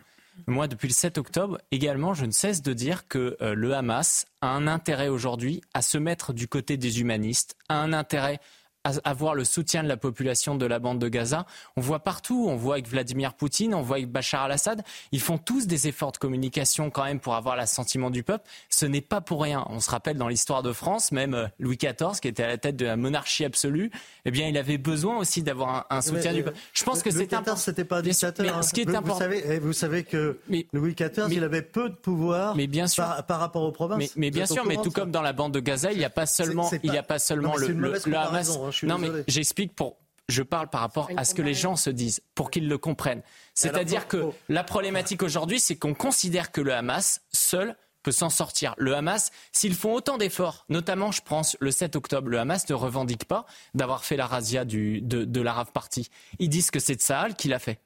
Moi, 0.47 0.67
depuis 0.67 0.87
le 0.87 0.93
7 0.93 1.17
octobre, 1.17 1.59
également, 1.71 2.13
je 2.13 2.25
ne 2.25 2.31
cesse 2.31 2.61
de 2.61 2.73
dire 2.73 3.07
que 3.07 3.37
euh, 3.41 3.53
le 3.53 3.75
Hamas 3.75 4.25
a 4.41 4.49
un 4.49 4.67
intérêt 4.67 5.07
aujourd'hui 5.07 5.61
à 5.73 5.81
se 5.81 5.97
mettre 5.97 6.33
du 6.33 6.47
côté 6.47 6.77
des 6.77 6.99
humanistes, 6.99 7.55
a 7.69 7.79
un 7.79 7.93
intérêt 7.93 8.39
avoir 8.83 9.35
le 9.35 9.43
soutien 9.43 9.83
de 9.83 9.87
la 9.87 9.97
population 9.97 10.55
de 10.55 10.65
la 10.65 10.79
bande 10.79 10.99
de 10.99 11.07
Gaza. 11.07 11.45
On 11.75 11.81
voit 11.81 11.99
partout, 11.99 12.47
on 12.49 12.55
voit 12.55 12.75
avec 12.75 12.87
Vladimir 12.87 13.33
Poutine, 13.33 13.75
on 13.75 13.81
voit 13.81 13.97
avec 13.97 14.11
Bachar 14.11 14.43
al-Assad, 14.43 14.81
ils 15.11 15.21
font 15.21 15.37
tous 15.37 15.67
des 15.67 15.87
efforts 15.87 16.11
de 16.11 16.17
communication 16.17 16.89
quand 16.89 17.03
même 17.03 17.19
pour 17.19 17.35
avoir 17.35 17.55
l'assentiment 17.55 18.09
du 18.09 18.23
peuple. 18.23 18.47
Ce 18.69 18.85
n'est 18.85 19.01
pas 19.01 19.21
pour 19.21 19.41
rien. 19.41 19.65
On 19.69 19.79
se 19.79 19.89
rappelle 19.89 20.17
dans 20.17 20.27
l'histoire 20.27 20.63
de 20.63 20.73
France, 20.73 21.11
même 21.11 21.33
euh, 21.33 21.47
Louis 21.59 21.77
XIV, 21.77 22.19
qui 22.21 22.27
était 22.27 22.43
à 22.43 22.47
la 22.47 22.57
tête 22.57 22.75
de 22.75 22.85
la 22.85 22.97
monarchie 22.97 23.45
absolue, 23.45 23.91
eh 24.25 24.31
bien, 24.31 24.47
il 24.47 24.57
avait 24.57 24.77
besoin 24.77 25.17
aussi 25.17 25.43
d'avoir 25.43 25.85
un, 25.89 26.01
soutien 26.01 26.33
du 26.33 26.43
peuple. 26.43 26.57
Je 26.73 26.83
pense 26.83 27.03
que 27.03 27.11
c'est 27.11 27.33
important. 27.33 27.55
c'était 27.55 27.85
pas 27.85 27.99
un 27.99 28.01
dictateur. 28.01 28.57
Hein. 28.57 28.61
ce 28.61 28.73
qui 28.73 28.81
est 28.81 28.85
vous, 28.85 28.95
important... 28.95 29.13
vous, 29.13 29.19
savez, 29.19 29.43
eh, 29.45 29.59
vous 29.59 29.73
savez 29.73 30.03
que 30.03 30.39
Louis 30.73 30.95
XIV, 30.95 31.31
il 31.31 31.43
avait 31.43 31.61
peu 31.61 31.89
de 31.89 31.95
pouvoir 31.95 32.55
mais 32.55 32.67
bien 32.67 32.87
sûr, 32.87 33.03
par, 33.27 33.39
rapport 33.39 33.63
aux 33.63 33.71
provinces. 33.71 34.13
Mais, 34.15 34.31
bien 34.31 34.45
sûr, 34.45 34.65
mais 34.65 34.77
tout 34.77 34.91
comme 34.91 35.11
dans 35.11 35.21
la 35.21 35.33
bande 35.33 35.53
de 35.53 35.59
Gaza, 35.59 35.91
il 35.91 35.97
n'y 35.97 36.05
a 36.05 36.09
pas 36.09 36.25
seulement, 36.25 36.69
il 36.83 36.93
y 36.93 36.97
a 36.97 37.03
pas 37.03 37.19
seulement 37.19 37.55
le, 37.55 37.67
le, 37.67 38.17
Hamas. 38.17 38.57
Hein 38.57 38.70
non, 38.83 38.97
mais 38.97 39.09
j'explique 39.27 39.75
pour. 39.75 39.97
Je 40.29 40.43
parle 40.43 40.69
par 40.69 40.81
rapport 40.81 41.09
à 41.17 41.25
ce 41.25 41.33
que 41.33 41.41
les 41.41 41.53
gens 41.53 41.75
se 41.75 41.89
disent, 41.89 42.21
pour 42.35 42.51
qu'ils 42.51 42.69
le 42.69 42.77
comprennent. 42.77 43.21
C'est-à-dire 43.53 44.07
que 44.07 44.29
la 44.49 44.63
problématique 44.63 45.23
aujourd'hui, 45.23 45.59
c'est 45.59 45.75
qu'on 45.75 45.93
considère 45.93 46.51
que 46.51 46.61
le 46.61 46.73
Hamas, 46.73 47.21
seul, 47.33 47.75
peut 48.03 48.11
s'en 48.11 48.29
sortir. 48.29 48.73
Le 48.77 48.95
Hamas, 48.95 49.31
s'ils 49.51 49.75
font 49.75 49.93
autant 49.93 50.17
d'efforts, 50.17 50.65
notamment, 50.69 51.11
je 51.11 51.21
pense, 51.21 51.57
le 51.59 51.71
7 51.71 51.95
octobre, 51.95 52.29
le 52.29 52.39
Hamas 52.39 52.67
ne 52.69 52.73
revendique 52.73 53.25
pas 53.25 53.45
d'avoir 53.73 54.05
fait 54.05 54.15
la 54.15 54.25
razzia 54.25 54.65
du, 54.65 55.01
de, 55.01 55.25
de 55.25 55.41
la 55.41 55.53
Rave 55.53 55.71
Party. 55.71 56.09
Ils 56.39 56.49
disent 56.49 56.71
que 56.71 56.79
c'est 56.79 56.95
de 56.95 57.01
Sahel 57.01 57.35
qui 57.35 57.47
l'a 57.47 57.59
fait. 57.59 57.79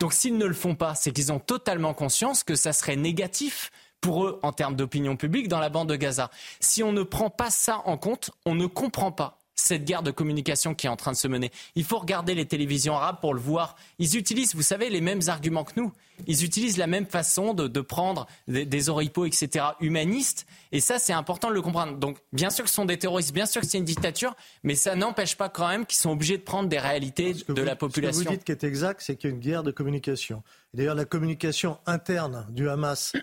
Donc 0.00 0.12
s'ils 0.12 0.36
ne 0.36 0.46
le 0.46 0.54
font 0.54 0.74
pas, 0.74 0.94
c'est 0.94 1.12
qu'ils 1.12 1.32
ont 1.32 1.38
totalement 1.38 1.94
conscience 1.94 2.44
que 2.44 2.54
ça 2.54 2.72
serait 2.72 2.96
négatif 2.96 3.70
pour 4.00 4.26
eux 4.26 4.40
en 4.42 4.52
termes 4.52 4.74
d'opinion 4.74 5.16
publique 5.16 5.48
dans 5.48 5.60
la 5.60 5.68
bande 5.68 5.88
de 5.88 5.96
Gaza. 5.96 6.30
Si 6.60 6.82
on 6.82 6.92
ne 6.92 7.02
prend 7.02 7.30
pas 7.30 7.50
ça 7.50 7.82
en 7.84 7.96
compte, 7.96 8.30
on 8.44 8.54
ne 8.54 8.66
comprend 8.66 9.12
pas 9.12 9.38
cette 9.62 9.84
guerre 9.84 10.02
de 10.02 10.10
communication 10.10 10.74
qui 10.74 10.86
est 10.86 10.90
en 10.90 10.96
train 10.96 11.12
de 11.12 11.16
se 11.16 11.28
mener. 11.28 11.50
Il 11.74 11.84
faut 11.84 11.98
regarder 11.98 12.34
les 12.34 12.46
télévisions 12.46 12.96
arabes 12.96 13.20
pour 13.20 13.34
le 13.34 13.40
voir. 13.40 13.76
Ils 13.98 14.16
utilisent, 14.16 14.54
vous 14.54 14.62
savez, 14.62 14.90
les 14.90 15.00
mêmes 15.00 15.20
arguments 15.28 15.64
que 15.64 15.72
nous. 15.76 15.92
Ils 16.26 16.44
utilisent 16.44 16.76
la 16.78 16.86
même 16.86 17.06
façon 17.06 17.54
de, 17.54 17.80
prendre 17.80 18.26
des, 18.48 18.64
des, 18.64 18.88
oripeaux, 18.88 19.24
etc., 19.24 19.64
humanistes. 19.80 20.46
Et 20.70 20.80
ça, 20.80 20.98
c'est 20.98 21.12
important 21.12 21.48
de 21.48 21.54
le 21.54 21.62
comprendre. 21.62 21.96
Donc, 21.96 22.18
bien 22.32 22.50
sûr 22.50 22.64
que 22.64 22.70
ce 22.70 22.76
sont 22.76 22.84
des 22.84 22.98
terroristes, 22.98 23.32
bien 23.32 23.46
sûr 23.46 23.60
que 23.60 23.66
c'est 23.66 23.78
une 23.78 23.84
dictature, 23.84 24.34
mais 24.62 24.74
ça 24.74 24.94
n'empêche 24.94 25.36
pas 25.36 25.48
quand 25.48 25.68
même 25.68 25.86
qu'ils 25.86 25.98
sont 25.98 26.10
obligés 26.10 26.38
de 26.38 26.42
prendre 26.42 26.68
des 26.68 26.78
réalités 26.78 27.34
de 27.48 27.62
la 27.62 27.76
population. 27.76 28.20
Ce 28.20 28.24
que 28.24 28.28
vous 28.30 28.36
dites 28.36 28.44
qui 28.44 28.52
est 28.52 28.64
exact, 28.64 29.00
c'est 29.02 29.16
qu'il 29.16 29.30
y 29.30 29.32
a 29.32 29.34
une 29.34 29.42
guerre 29.42 29.62
de 29.62 29.70
communication. 29.70 30.42
D'ailleurs, 30.74 30.94
la 30.94 31.04
communication 31.04 31.78
interne 31.86 32.46
du 32.50 32.68
Hamas 32.68 33.14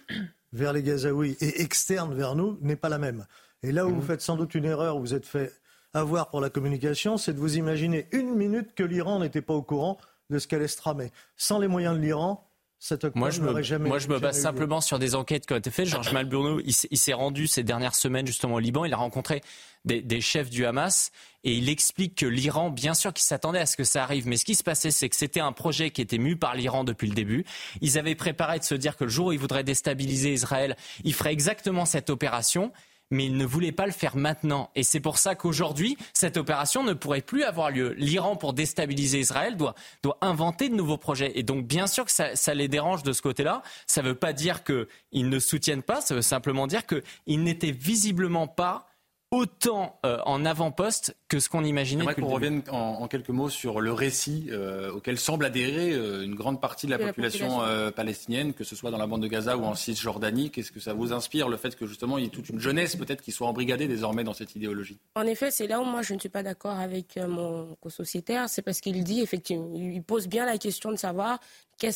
vers 0.54 0.74
les 0.74 0.84
Gazaouis 0.84 1.38
et 1.42 1.62
externe 1.62 2.14
vers 2.14 2.36
nous 2.36 2.58
n'est 2.62 2.76
pas 2.76 2.90
la 2.90 2.98
même. 2.98 3.26
Et 3.62 3.72
là 3.72 3.86
où 3.86 3.90
vous 3.90 4.02
mmh. 4.02 4.06
faites 4.06 4.22
sans 4.22 4.36
doute 4.36 4.56
une 4.56 4.66
erreur, 4.66 5.00
vous 5.00 5.14
êtes 5.14 5.26
fait 5.26 5.54
avoir 5.94 6.30
pour 6.30 6.42
la 6.42 6.50
communication, 6.50 7.18
c'est 7.18 7.34
de 7.34 7.40
vous 7.40 7.58
imaginer 7.58 8.08
une 8.12 8.36
minute 8.36 8.74
que 8.76 8.84
l'Iran 8.84 9.20
n'était 9.20 9.42
pas 9.42 9.54
au 9.54 9.62
courant 9.62 9.98
de 10.30 10.38
ce 10.40 10.48
qu'elle 10.48 10.68
tramer. 10.76 11.12
Sans 11.36 11.60
les 11.60 11.68
moyens 11.68 11.96
de 11.96 12.02
l'Iran, 12.02 12.46
cette 12.82 13.14
moi, 13.14 13.30
je 13.30 13.42
me, 13.42 13.62
jamais, 13.62 13.90
moi, 13.90 14.00
je 14.00 14.08
me 14.08 14.20
base 14.20 14.40
simplement 14.40 14.80
sur 14.80 15.00
des 15.00 15.14
enquêtes 15.14 15.46
qui 15.46 15.52
ont 15.52 15.58
été 15.58 15.70
faites. 15.70 15.88
Georges 15.88 16.14
Malburno, 16.14 16.62
il, 16.64 16.98
s'est 16.98 17.14
rendu 17.14 17.46
ces 17.46 17.62
dernières 17.62 17.94
semaines 17.94 18.26
justement 18.26 18.56
au 18.56 18.60
Liban. 18.60 18.86
Il 18.86 18.94
a 18.94 18.98
rencontré 18.98 19.42
des, 19.84 20.02
des 20.02 20.22
chefs 20.22 20.50
du 20.50 20.66
Hamas 20.66 21.12
et 21.44 21.54
il 21.58 21.68
explique 21.68 22.16
que 22.16 22.26
l'Iran, 22.26 22.70
bien 22.70 22.94
sûr 22.94 23.12
qu'il 23.12 23.26
s'attendait 23.26 23.60
à 23.60 23.66
ce 23.66 23.76
que 23.76 23.84
ça 23.84 24.04
arrive, 24.04 24.28
mais 24.28 24.38
ce 24.38 24.46
qui 24.46 24.56
se 24.56 24.64
passait, 24.64 24.92
c'est 24.92 25.10
que 25.10 25.18
c'était 25.18 25.42
un 25.42 25.52
projet 25.52 25.92
qui 25.92 26.02
était 26.02 26.18
mu 26.18 26.38
par 26.38 26.56
l'Iran 26.56 26.86
depuis 26.86 27.10
le 27.10 27.16
début. 27.16 27.44
Ils 27.82 27.98
avaient 27.98 28.16
préparé 28.16 28.60
de 28.60 28.64
se 28.64 28.76
dire 28.76 28.96
que 28.96 29.04
le 29.04 29.10
jour 29.10 29.28
où 29.28 29.32
ils 29.34 29.40
voudraient 29.40 29.66
déstabiliser 29.66 30.32
Israël, 30.32 30.78
ils 31.04 31.14
feraient 31.14 31.34
exactement 31.34 31.84
cette 31.84 32.10
opération 32.10 32.72
mais 33.12 33.26
il 33.26 33.38
ne 33.38 33.46
voulait 33.46 33.72
pas 33.72 33.86
le 33.86 33.92
faire 33.92 34.16
maintenant. 34.16 34.70
Et 34.76 34.84
c'est 34.84 35.00
pour 35.00 35.18
ça 35.18 35.36
qu'aujourd'hui, 35.36 35.98
cette 36.14 36.38
opération 36.38 36.84
ne 36.84 36.94
pourrait 36.94 37.22
plus 37.22 37.44
avoir 37.44 37.72
lieu. 37.72 37.94
L'Iran, 37.98 38.36
pour 38.36 38.54
déstabiliser 38.54 39.20
Israël, 39.20 39.58
doit, 39.58 39.76
doit 40.04 40.18
inventer 40.22 40.70
de 40.70 40.76
nouveaux 40.76 40.98
projets. 40.98 41.32
Et 41.36 41.44
donc, 41.44 41.66
bien 41.66 41.88
sûr 41.88 42.06
que 42.06 42.12
ça, 42.12 42.36
ça 42.36 42.54
les 42.54 42.68
dérange 42.68 43.04
de 43.04 43.14
ce 43.14 43.22
côté-là. 43.22 43.62
Ça 43.88 44.02
ne 44.02 44.10
veut 44.10 44.16
pas 44.16 44.34
dire 44.34 44.64
qu'ils 44.64 45.30
ne 45.30 45.40
soutiennent 45.40 45.84
pas, 45.84 46.02
ça 46.02 46.16
veut 46.16 46.22
simplement 46.22 46.68
dire 46.68 46.84
qu'ils 46.86 47.44
n'étaient 47.44 47.72
visiblement 47.72 48.48
pas 48.48 48.89
autant 49.32 50.00
euh, 50.06 50.18
en 50.26 50.44
avant-poste 50.44 51.16
que 51.28 51.40
ce 51.40 51.50
qu'on 51.50 51.64
imaginait. 51.64 52.02
J'aimerais 52.02 52.16
qu'on 52.16 52.28
revienne 52.28 52.64
en, 52.72 53.08
quelques 53.08 53.30
mots 53.30 53.50
sur 53.50 53.80
le 53.80 53.94
récit 53.94 54.48
euh, 54.50 54.92
auquel 54.92 55.20
semble 55.20 55.46
adhérer 55.46 55.94
euh, 55.94 56.24
une 56.24 56.34
grande 56.34 56.60
partie 56.60 56.88
de 56.88 56.92
la 56.92 56.98
population, 56.98 57.60
palestinienne, 57.96 58.54
que 58.54 58.64
ce 58.64 58.76
soit 58.76 58.92
dans 58.92 58.98
la 58.98 59.06
bande 59.06 59.22
de 59.22 59.28
Gaza 59.28 59.58
ou 59.58 59.66
en 59.66 59.76
Cisjordanie. 59.76 60.50
Qu'est-ce 60.50 60.72
que 60.72 60.80
ça 60.80 60.94
vous 60.94 61.14
inspire, 61.14 61.48
le 61.48 61.58
fait 61.58 61.76
que 61.76 61.86
justement 61.86 62.18
il 62.18 62.24
y 62.24 62.28
ait 62.28 62.32
toute 62.32 62.50
une 62.50 62.60
jeunesse 62.60 62.96
peut-être 62.96 63.22
qui 63.22 63.32
soit 63.32 63.48
embrigadée 63.48 63.88
désormais 63.88 64.24
dans 64.24 64.34
cette 64.34 64.56
idéologie? 64.56 64.98
En 65.16 65.28
effet, 65.28 65.52
c'est 65.52 65.68
là 65.68 65.80
où 65.80 65.86
moi 65.86 66.02
je 66.02 66.14
ne 66.14 66.20
suis 66.20 66.30
pas 66.30 66.44
d'accord 66.44 66.78
avec 66.80 67.18
mon 67.18 67.76
co-sociétaire. 67.82 68.50
C'est 68.50 68.62
parce 68.62 68.82
qu'il 68.82 69.04
dit 69.04 69.22
effectivement, 69.22 69.70
il 69.76 70.02
pose 70.02 70.28
bien 70.28 70.46
la 70.46 70.58
question 70.58 70.92
de 70.92 70.98
savoir 70.98 71.40
quelle 71.78 71.94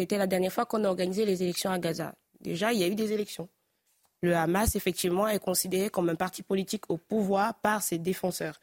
était 0.00 0.18
la 0.18 0.26
dernière 0.26 0.52
fois 0.52 0.66
qu'on 0.66 0.84
a 0.84 0.88
organisé 0.88 1.24
les 1.24 1.42
élections 1.42 1.70
à 1.70 1.78
Gaza. 1.78 2.14
Déjà, 2.40 2.72
il 2.72 2.80
y 2.80 2.84
a 2.84 2.88
eu 2.88 2.94
des 2.94 3.12
élections 3.12 3.48
le 4.22 4.36
Hamas, 4.36 4.76
effectivement, 4.76 5.26
est 5.28 5.38
considéré 5.38 5.90
comme 5.90 6.08
un 6.08 6.14
parti 6.14 6.42
politique 6.42 6.90
au 6.90 6.96
pouvoir 6.96 7.54
par 7.54 7.82
ses 7.82 7.98
défenseurs. 7.98 8.60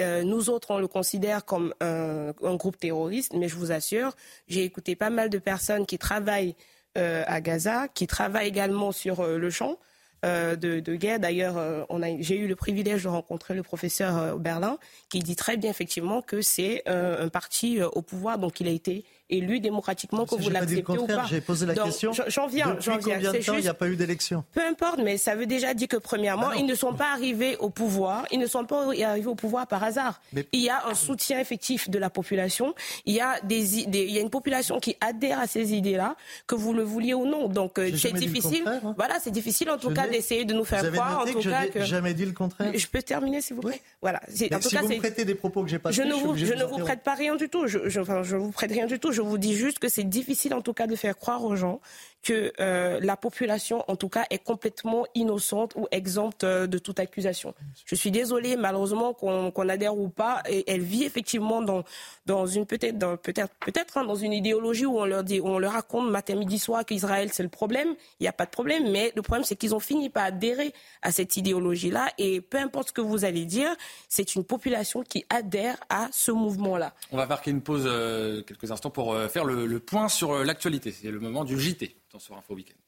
Euh, 0.00 0.22
nous 0.22 0.50
autres, 0.50 0.70
on 0.70 0.78
le 0.78 0.88
considère 0.88 1.44
comme 1.44 1.74
un, 1.80 2.32
groupe 2.54 2.78
terroriste, 2.78 3.32
mais 3.34 3.48
je 3.48 3.56
vous 3.56 3.72
assure, 3.72 4.14
j'ai 4.48 4.64
écouté 4.64 4.96
pas 4.96 5.10
mal 5.10 5.30
de 5.30 5.38
personnes 5.38 5.86
qui 5.86 5.98
travaillent 5.98 6.54
euh, 6.96 7.22
à 7.26 7.40
Gaza, 7.40 7.88
qui 7.88 8.06
travaillent 8.06 8.48
également 8.48 8.92
sur 8.92 9.20
euh, 9.20 9.38
le 9.38 9.50
champ. 9.50 9.78
De, 10.22 10.96
guerre. 10.96 11.18
D'ailleurs, 11.18 11.86
j'ai 12.18 12.36
eu 12.36 12.46
le 12.46 12.54
privilège 12.54 13.04
de 13.04 13.08
rencontrer 13.08 13.54
le 13.54 13.62
professeur 13.62 14.38
Berlin, 14.38 14.76
qui 15.08 15.20
dit 15.20 15.34
très 15.34 15.56
bien 15.56 15.70
effectivement 15.70 16.20
que 16.20 16.42
c'est 16.42 16.86
un 16.86 17.30
parti 17.30 17.80
au 17.82 18.02
pouvoir, 18.02 18.36
donc 18.38 18.60
il 18.60 18.68
a 18.68 18.70
été 18.70 19.06
élu 19.30 19.60
démocratiquement, 19.60 20.26
que 20.26 20.34
vous 20.34 20.50
l'acceptez 20.50 20.98
ou 20.98 21.06
pas. 21.06 21.26
J'ai 21.28 21.40
posé 21.40 21.66
la 21.66 21.74
question. 21.74 22.12
J'en 22.12 22.46
viens, 22.46 22.76
j'en 22.80 22.98
viens. 22.98 23.16
Combien 23.16 23.32
de 23.32 23.38
temps 23.38 23.54
il 23.54 23.62
n'y 23.62 23.68
a 23.68 23.74
pas 23.74 23.88
eu 23.88 23.96
d'élection? 23.96 24.44
Peu 24.52 24.62
importe, 24.62 25.00
mais 25.02 25.16
ça 25.16 25.34
veut 25.34 25.46
déjà 25.46 25.74
dire 25.74 25.88
que 25.88 25.96
premièrement, 25.96 26.48
ah 26.50 26.56
ils 26.58 26.66
ne 26.66 26.74
sont 26.74 26.94
pas 26.94 27.12
arrivés 27.12 27.56
au 27.58 27.70
pouvoir. 27.70 28.26
Ils 28.30 28.38
ne 28.38 28.46
sont 28.46 28.64
pas 28.64 28.88
arrivés 29.04 29.26
au 29.26 29.34
pouvoir 29.34 29.66
par 29.66 29.82
hasard. 29.84 30.20
Il 30.52 30.60
y 30.60 30.68
a 30.68 30.86
un 30.86 30.94
soutien 30.94 31.38
effectif 31.38 31.90
de 31.90 31.98
la 31.98 32.10
population. 32.10 32.74
Il 33.06 33.14
y 33.14 33.20
a 33.20 33.40
des, 33.42 33.78
il 33.78 34.10
y 34.10 34.18
a 34.18 34.20
une 34.20 34.30
population 34.30 34.80
qui 34.80 34.96
adhère 35.00 35.40
à 35.40 35.46
ces 35.46 35.74
idées-là, 35.74 36.16
que 36.46 36.54
vous 36.54 36.72
le 36.72 36.82
vouliez 36.82 37.14
ou 37.14 37.26
non. 37.26 37.48
Donc 37.48 37.78
euh, 37.78 37.90
c'est 37.96 38.12
difficile. 38.12 38.64
Hein. 38.66 38.94
Voilà, 38.96 39.18
c'est 39.20 39.30
difficile 39.30 39.70
en 39.70 39.78
tout 39.78 39.90
cas 39.90 40.08
d'essayer 40.08 40.44
de 40.44 40.54
nous 40.54 40.64
faire 40.64 40.90
croire, 40.92 41.20
en 41.20 41.24
tout 41.24 41.40
cas, 41.40 41.66
que 41.66 41.84
jamais 41.84 42.14
dit 42.14 42.26
le 42.26 42.32
contraire? 42.32 42.72
Je 42.74 42.86
peux 42.86 43.02
terminer, 43.02 43.40
s'il 43.40 43.56
vous 43.56 43.62
plaît? 43.62 43.80
Voilà. 44.02 44.20
En 44.52 44.58
tout 44.58 44.68
cas, 44.68 44.82
vous 44.82 44.88
me 44.88 44.98
prêtez 44.98 45.24
des 45.24 45.34
propos 45.34 45.62
que 45.62 45.68
j'ai 45.68 45.78
pas. 45.78 45.90
Je 45.90 46.02
ne 46.02 46.14
vous, 46.14 46.36
je 46.36 46.54
ne 46.54 46.64
vous 46.64 46.78
prête 46.78 47.02
pas 47.02 47.14
rien 47.14 47.36
du 47.36 47.48
tout. 47.48 47.66
Je, 47.66 47.88
je, 47.88 48.00
enfin, 48.00 48.22
je 48.22 48.36
vous 48.36 48.50
prête 48.50 48.70
rien 48.70 48.86
du 48.86 48.98
tout. 48.98 49.12
Je 49.20 49.24
vous 49.26 49.36
dis 49.36 49.52
juste 49.52 49.80
que 49.80 49.90
c'est 49.90 50.04
difficile, 50.04 50.54
en 50.54 50.62
tout 50.62 50.72
cas, 50.72 50.86
de 50.86 50.96
faire 50.96 51.14
croire 51.14 51.44
aux 51.44 51.54
gens 51.54 51.82
que 52.22 52.52
euh, 52.60 53.00
la 53.02 53.16
population, 53.16 53.84
en 53.88 53.96
tout 53.96 54.08
cas, 54.08 54.26
est 54.30 54.42
complètement 54.44 55.06
innocente 55.14 55.74
ou 55.76 55.86
exempte 55.90 56.44
euh, 56.44 56.66
de 56.66 56.78
toute 56.78 57.00
accusation. 57.00 57.54
Je 57.86 57.94
suis 57.94 58.10
désolée, 58.10 58.56
malheureusement, 58.56 59.14
qu'on 59.14 59.68
adhère 59.68 59.96
ou 59.96 60.08
pas, 60.08 60.42
et 60.48 60.70
elle 60.70 60.82
vit 60.82 61.04
effectivement 61.04 61.62
dans, 61.62 61.84
dans 62.26 62.46
une 62.46 62.66
peut-être 62.66 63.16
peut-être 63.16 63.52
peut-être 63.60 63.98
hein, 63.98 64.04
dans 64.04 64.14
une 64.16 64.32
idéologie 64.32 64.86
où 64.86 64.98
on 64.98 65.04
leur 65.04 65.24
dit, 65.24 65.40
où 65.40 65.48
on 65.48 65.58
leur 65.58 65.72
raconte 65.72 66.10
matin, 66.10 66.34
midi, 66.34 66.58
soir 66.58 66.84
qu'Israël 66.84 67.30
c'est 67.32 67.42
le 67.42 67.48
problème. 67.48 67.94
Il 68.18 68.24
n'y 68.24 68.28
a 68.28 68.32
pas 68.32 68.44
de 68.44 68.50
problème, 68.50 68.90
mais 68.90 69.12
le 69.16 69.22
problème 69.22 69.44
c'est 69.44 69.56
qu'ils 69.56 69.74
ont 69.74 69.80
fini 69.80 70.10
par 70.10 70.24
adhérer 70.24 70.74
à 71.02 71.12
cette 71.12 71.36
idéologie-là, 71.36 72.08
et 72.18 72.40
peu 72.40 72.58
importe 72.58 72.88
ce 72.88 72.92
que 72.92 73.00
vous 73.00 73.24
allez 73.24 73.44
dire, 73.44 73.74
c'est 74.08 74.34
une 74.34 74.44
population 74.44 75.02
qui 75.02 75.24
adhère 75.30 75.78
à 75.88 76.08
ce 76.12 76.32
mouvement-là. 76.32 76.92
On 77.12 77.16
va 77.16 77.26
marquer 77.26 77.50
une 77.50 77.62
pause 77.62 77.84
euh, 77.86 78.42
quelques 78.42 78.70
instants 78.70 78.90
pour 78.90 79.16
faire 79.30 79.44
le, 79.44 79.66
le 79.66 79.80
point 79.80 80.08
sur 80.08 80.44
l'actualité. 80.44 80.92
C'est 80.92 81.10
le 81.10 81.20
moment 81.20 81.44
du 81.44 81.58
JT 81.58 81.96
dans 82.12 82.18
ce 82.18 82.32
Info 82.32 82.54
Week-end. 82.54 82.80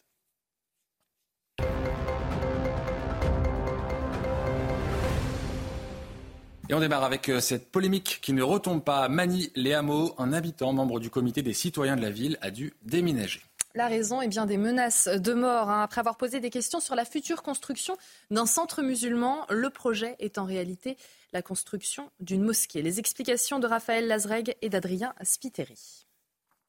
Et 6.68 6.74
on 6.74 6.80
démarre 6.80 7.04
avec 7.04 7.28
euh, 7.28 7.40
cette 7.40 7.70
polémique 7.70 8.20
qui 8.22 8.32
ne 8.32 8.42
retombe 8.42 8.82
pas. 8.82 9.08
Mani 9.08 9.50
Léamo, 9.56 10.14
un 10.16 10.32
habitant, 10.32 10.72
membre 10.72 11.00
du 11.00 11.10
comité 11.10 11.42
des 11.42 11.52
citoyens 11.52 11.96
de 11.96 12.00
la 12.00 12.10
ville, 12.10 12.38
a 12.40 12.50
dû 12.50 12.72
déménager. 12.82 13.42
La 13.74 13.88
raison 13.88 14.22
est 14.22 14.28
bien 14.28 14.46
des 14.46 14.58
menaces 14.58 15.08
de 15.08 15.32
mort. 15.32 15.70
Hein. 15.70 15.82
Après 15.82 15.98
avoir 15.98 16.16
posé 16.16 16.40
des 16.40 16.50
questions 16.50 16.80
sur 16.80 16.94
la 16.94 17.04
future 17.04 17.42
construction 17.42 17.96
d'un 18.30 18.46
centre 18.46 18.82
musulman, 18.82 19.46
le 19.50 19.70
projet 19.70 20.14
est 20.18 20.38
en 20.38 20.44
réalité 20.44 20.96
la 21.32 21.42
construction 21.42 22.10
d'une 22.20 22.42
mosquée. 22.42 22.82
Les 22.82 22.98
explications 22.98 23.58
de 23.58 23.66
Raphaël 23.66 24.06
Lazreg 24.06 24.56
et 24.62 24.68
d'Adrien 24.68 25.14
Spiteri. 25.22 26.06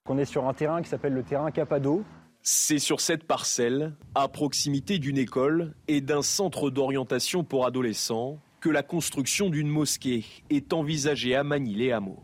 On 0.09 0.17
est 0.17 0.25
sur 0.25 0.47
un 0.47 0.53
terrain 0.53 0.81
qui 0.81 0.89
s'appelle 0.89 1.13
le 1.13 1.23
terrain 1.23 1.51
Capado. 1.51 2.03
C'est 2.45 2.77
sur 2.77 2.99
cette 2.99 3.23
parcelle, 3.23 3.93
à 4.15 4.27
proximité 4.27 4.99
d'une 4.99 5.17
école 5.17 5.73
et 5.87 6.01
d'un 6.01 6.21
centre 6.21 6.69
d'orientation 6.69 7.45
pour 7.45 7.65
adolescents, 7.65 8.37
que 8.59 8.67
la 8.67 8.83
construction 8.83 9.49
d'une 9.49 9.69
mosquée 9.69 10.25
est 10.49 10.73
envisagée 10.73 11.37
à 11.37 11.45
Manille-les-Hameaux. 11.45 12.21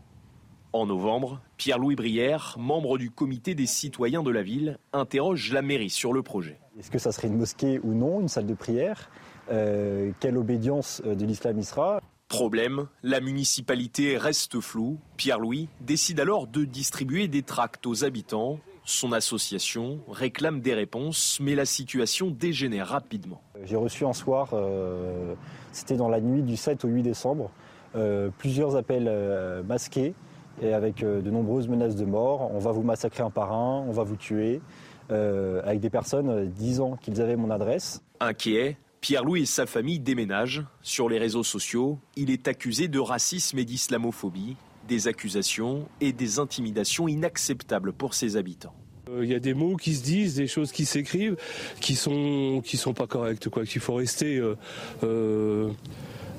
En 0.74 0.84
novembre, 0.84 1.40
Pierre-Louis 1.56 1.96
Brière, 1.96 2.54
membre 2.58 2.98
du 2.98 3.10
comité 3.10 3.54
des 3.54 3.64
citoyens 3.64 4.22
de 4.22 4.30
la 4.30 4.42
ville, 4.42 4.78
interroge 4.92 5.54
la 5.54 5.62
mairie 5.62 5.88
sur 5.88 6.12
le 6.12 6.22
projet. 6.22 6.60
Est-ce 6.78 6.90
que 6.90 6.98
ça 6.98 7.12
serait 7.12 7.28
une 7.28 7.38
mosquée 7.38 7.80
ou 7.82 7.94
non, 7.94 8.20
une 8.20 8.28
salle 8.28 8.46
de 8.46 8.54
prière? 8.54 9.08
Euh, 9.50 10.12
Quelle 10.20 10.36
obédience 10.36 11.00
euh, 11.06 11.14
de 11.14 11.24
l'islam 11.24 11.58
y 11.58 11.64
sera? 11.64 12.02
Problème, 12.28 12.88
la 13.02 13.20
municipalité 13.20 14.18
reste 14.18 14.60
floue. 14.60 14.98
Pierre-Louis 15.16 15.68
décide 15.80 16.20
alors 16.20 16.46
de 16.46 16.64
distribuer 16.64 17.26
des 17.26 17.42
tracts 17.42 17.86
aux 17.86 18.04
habitants 18.04 18.60
son 18.90 19.12
association 19.12 20.00
réclame 20.08 20.60
des 20.60 20.74
réponses, 20.74 21.38
mais 21.40 21.54
la 21.54 21.64
situation 21.64 22.30
dégénère 22.30 22.88
rapidement. 22.88 23.40
J'ai 23.64 23.76
reçu 23.76 24.04
un 24.04 24.12
soir, 24.12 24.50
euh, 24.52 25.34
c'était 25.72 25.96
dans 25.96 26.08
la 26.08 26.20
nuit 26.20 26.42
du 26.42 26.56
7 26.56 26.84
au 26.84 26.88
8 26.88 27.02
décembre, 27.02 27.50
euh, 27.94 28.30
plusieurs 28.38 28.76
appels 28.76 29.06
euh, 29.08 29.62
masqués 29.62 30.14
et 30.62 30.74
avec 30.74 31.00
de 31.00 31.30
nombreuses 31.30 31.68
menaces 31.68 31.96
de 31.96 32.04
mort. 32.04 32.50
On 32.52 32.58
va 32.58 32.72
vous 32.72 32.82
massacrer 32.82 33.22
un 33.22 33.30
par 33.30 33.52
un, 33.52 33.84
on 33.88 33.92
va 33.92 34.02
vous 34.02 34.16
tuer, 34.16 34.60
avec 35.08 35.80
des 35.80 35.90
personnes 35.90 36.50
disant 36.50 36.96
qu'ils 37.00 37.20
avaient 37.20 37.36
mon 37.36 37.50
adresse. 37.50 38.02
Inquiet, 38.20 38.76
Pierre-Louis 39.00 39.42
et 39.42 39.46
sa 39.46 39.64
famille 39.64 39.98
déménagent. 39.98 40.62
Sur 40.82 41.08
les 41.08 41.18
réseaux 41.18 41.42
sociaux, 41.42 41.98
il 42.14 42.30
est 42.30 42.46
accusé 42.46 42.88
de 42.88 42.98
racisme 42.98 43.58
et 43.58 43.64
d'islamophobie 43.64 44.56
des 44.90 45.06
accusations 45.06 45.88
et 46.00 46.12
des 46.12 46.40
intimidations 46.40 47.06
inacceptables 47.06 47.92
pour 47.92 48.12
ses 48.14 48.36
habitants. 48.36 48.74
Il 49.16 49.20
euh, 49.20 49.26
y 49.26 49.34
a 49.34 49.40
des 49.40 49.54
mots 49.54 49.76
qui 49.76 49.94
se 49.94 50.02
disent, 50.02 50.36
des 50.36 50.46
choses 50.46 50.72
qui 50.72 50.84
s'écrivent, 50.84 51.36
qui 51.80 51.94
sont 51.94 52.62
qui 52.64 52.76
sont 52.76 52.94
pas 52.94 53.06
correctes, 53.06 53.48
quoi. 53.48 53.64
Qu'il 53.64 53.80
faut 53.80 53.94
rester 53.94 54.36
euh, 54.36 54.56
euh, 55.02 55.70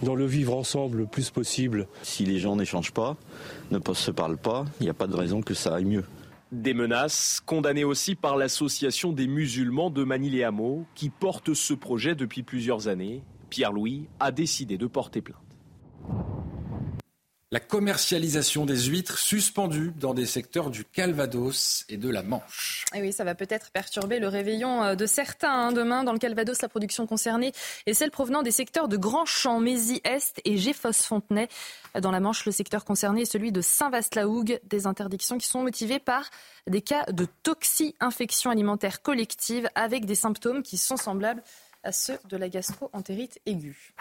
dans 0.04 0.16
le 0.16 0.26
vivre 0.26 0.56
ensemble 0.56 1.00
le 1.00 1.06
plus 1.06 1.30
possible. 1.30 1.88
Si 2.04 2.26
les 2.26 2.40
gens 2.40 2.56
n'échangent 2.56 2.94
pas, 2.94 3.18
ne 3.72 3.80
se 3.94 4.12
parlent 4.12 4.38
pas, 4.38 4.66
il 4.80 4.84
n'y 4.84 4.90
a 4.90 4.94
pas 4.94 5.08
de 5.08 5.16
raison 5.16 5.42
que 5.42 5.54
ça 5.54 5.76
aille 5.76 5.86
mieux. 5.86 6.06
Des 6.52 6.74
menaces 6.74 7.42
condamnées 7.46 7.86
aussi 7.86 8.16
par 8.16 8.36
l'association 8.36 9.14
des 9.14 9.28
musulmans 9.28 9.90
de 9.90 10.04
Manille-et-Hameau 10.04 10.86
qui 10.96 11.10
porte 11.10 11.54
ce 11.54 11.74
projet 11.74 12.14
depuis 12.14 12.44
plusieurs 12.44 12.88
années. 12.88 13.24
Pierre-Louis 13.50 14.08
a 14.20 14.32
décidé 14.32 14.78
de 14.78 14.88
porter 14.88 15.22
plainte 15.22 15.38
la 17.54 17.60
commercialisation 17.60 18.66
des 18.66 18.86
huîtres 18.86 19.18
suspendues 19.18 19.92
dans 19.98 20.14
des 20.14 20.26
secteurs 20.26 20.70
du 20.70 20.86
Calvados 20.86 21.84
et 21.90 21.98
de 21.98 22.10
la 22.10 22.24
Manche. 22.24 22.86
Et 22.96 23.02
oui, 23.02 23.12
ça 23.12 23.26
va 23.26 23.36
peut-être 23.36 23.72
perturber 23.72 24.20
le 24.20 24.30
réveillon 24.30 24.82
euh, 24.84 24.96
de 24.96 25.06
certains. 25.06 25.52
Hein. 25.52 25.72
Demain, 25.74 26.06
dans 26.06 26.14
le 26.14 26.20
Calvados, 26.20 26.62
la 26.62 26.70
production 26.70 27.06
concernée 27.08 27.52
est 27.86 27.94
celle 27.94 28.10
provenant 28.10 28.42
des 28.42 28.52
secteurs 28.52 28.88
de 28.88 28.96
Grand-Champ, 28.96 29.60
Mézy-Est 29.60 30.40
et 30.46 30.58
Géfos-Fontenay. 30.58 31.50
Dans 32.00 32.12
la 32.12 32.22
Manche, 32.22 32.46
le 32.46 32.54
secteur 32.54 32.86
concerné 32.86 33.24
est 33.24 33.32
celui 33.32 33.52
de 33.52 33.60
Saint-Vaast-la-Hougue. 33.60 34.62
Des 34.64 34.88
interdictions 34.88 35.38
qui 35.38 35.48
sont 35.48 35.62
motivées 35.62 36.00
par 36.00 36.30
des 36.68 36.82
cas 36.82 37.04
de 37.12 37.28
toxi-infection 37.44 38.50
alimentaire 38.50 39.02
collective 39.02 39.70
avec 39.76 40.06
des 40.06 40.16
symptômes 40.16 40.64
qui 40.64 40.78
sont 40.78 40.96
semblables 40.96 41.44
à 41.84 41.92
ceux 41.92 42.18
de 42.30 42.38
la 42.38 42.48
gastro-entérite 42.48 43.40
aiguë. 43.46 43.94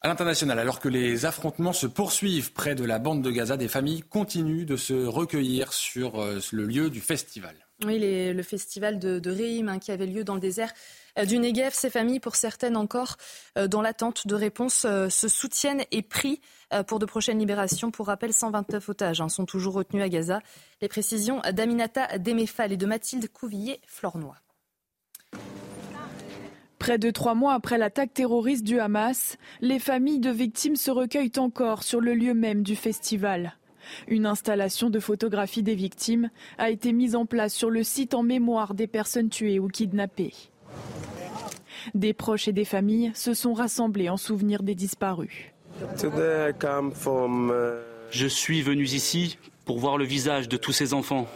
À 0.00 0.06
l'international, 0.06 0.60
alors 0.60 0.78
que 0.78 0.88
les 0.88 1.26
affrontements 1.26 1.72
se 1.72 1.88
poursuivent 1.88 2.52
près 2.52 2.76
de 2.76 2.84
la 2.84 3.00
bande 3.00 3.20
de 3.20 3.32
Gaza, 3.32 3.56
des 3.56 3.66
familles 3.66 4.02
continuent 4.02 4.64
de 4.64 4.76
se 4.76 4.94
recueillir 4.94 5.72
sur 5.72 6.20
euh, 6.20 6.38
le 6.52 6.66
lieu 6.66 6.88
du 6.88 7.00
festival. 7.00 7.56
Oui, 7.84 7.98
le 7.98 8.42
festival 8.44 9.00
de, 9.00 9.18
de 9.18 9.68
hein, 9.68 9.78
qui 9.80 9.90
avait 9.90 10.06
lieu 10.06 10.22
dans 10.22 10.34
le 10.34 10.40
désert 10.40 10.72
euh, 11.18 11.24
du 11.24 11.40
Negev. 11.40 11.72
Ces 11.72 11.90
familles, 11.90 12.20
pour 12.20 12.36
certaines 12.36 12.76
encore, 12.76 13.16
euh, 13.56 13.66
dans 13.66 13.82
l'attente 13.82 14.28
de 14.28 14.36
réponses, 14.36 14.86
se 15.08 15.28
soutiennent 15.28 15.82
et 15.90 16.02
prient 16.02 16.40
pour 16.86 17.00
de 17.00 17.06
prochaines 17.06 17.38
libérations. 17.40 17.90
Pour 17.90 18.06
rappel, 18.06 18.32
129 18.32 18.88
otages 18.90 19.20
hein, 19.20 19.28
sont 19.28 19.46
toujours 19.46 19.74
retenus 19.74 20.04
à 20.04 20.08
Gaza. 20.08 20.40
Les 20.80 20.88
précisions 20.88 21.40
d'Aminata 21.52 22.18
Demefal 22.18 22.72
et 22.72 22.76
de 22.76 22.86
Mathilde 22.86 23.28
Couvillier-Flornois. 23.32 24.36
Près 26.88 26.96
de 26.96 27.10
trois 27.10 27.34
mois 27.34 27.52
après 27.52 27.76
l'attaque 27.76 28.14
terroriste 28.14 28.64
du 28.64 28.80
Hamas, 28.80 29.36
les 29.60 29.78
familles 29.78 30.20
de 30.20 30.30
victimes 30.30 30.74
se 30.74 30.90
recueillent 30.90 31.36
encore 31.36 31.82
sur 31.82 32.00
le 32.00 32.14
lieu 32.14 32.32
même 32.32 32.62
du 32.62 32.76
festival. 32.76 33.58
Une 34.06 34.24
installation 34.24 34.88
de 34.88 34.98
photographie 34.98 35.62
des 35.62 35.74
victimes 35.74 36.30
a 36.56 36.70
été 36.70 36.94
mise 36.94 37.14
en 37.14 37.26
place 37.26 37.52
sur 37.52 37.68
le 37.68 37.82
site 37.82 38.14
en 38.14 38.22
mémoire 38.22 38.72
des 38.72 38.86
personnes 38.86 39.28
tuées 39.28 39.58
ou 39.58 39.68
kidnappées. 39.68 40.32
Des 41.94 42.14
proches 42.14 42.48
et 42.48 42.54
des 42.54 42.64
familles 42.64 43.12
se 43.14 43.34
sont 43.34 43.52
rassemblés 43.52 44.08
en 44.08 44.16
souvenir 44.16 44.62
des 44.62 44.74
disparus. 44.74 45.52
Je 48.10 48.26
suis 48.26 48.62
venu 48.62 48.84
ici 48.84 49.36
pour 49.66 49.78
voir 49.78 49.98
le 49.98 50.06
visage 50.06 50.48
de 50.48 50.56
tous 50.56 50.72
ces 50.72 50.94
enfants, 50.94 51.28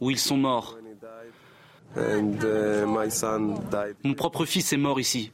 où 0.00 0.12
ils 0.12 0.20
sont 0.20 0.36
morts. 0.36 0.78
Uh, 1.96 2.84
mon 4.02 4.14
propre 4.14 4.44
fils 4.44 4.72
est 4.72 4.76
mort 4.76 4.98
ici. 5.00 5.32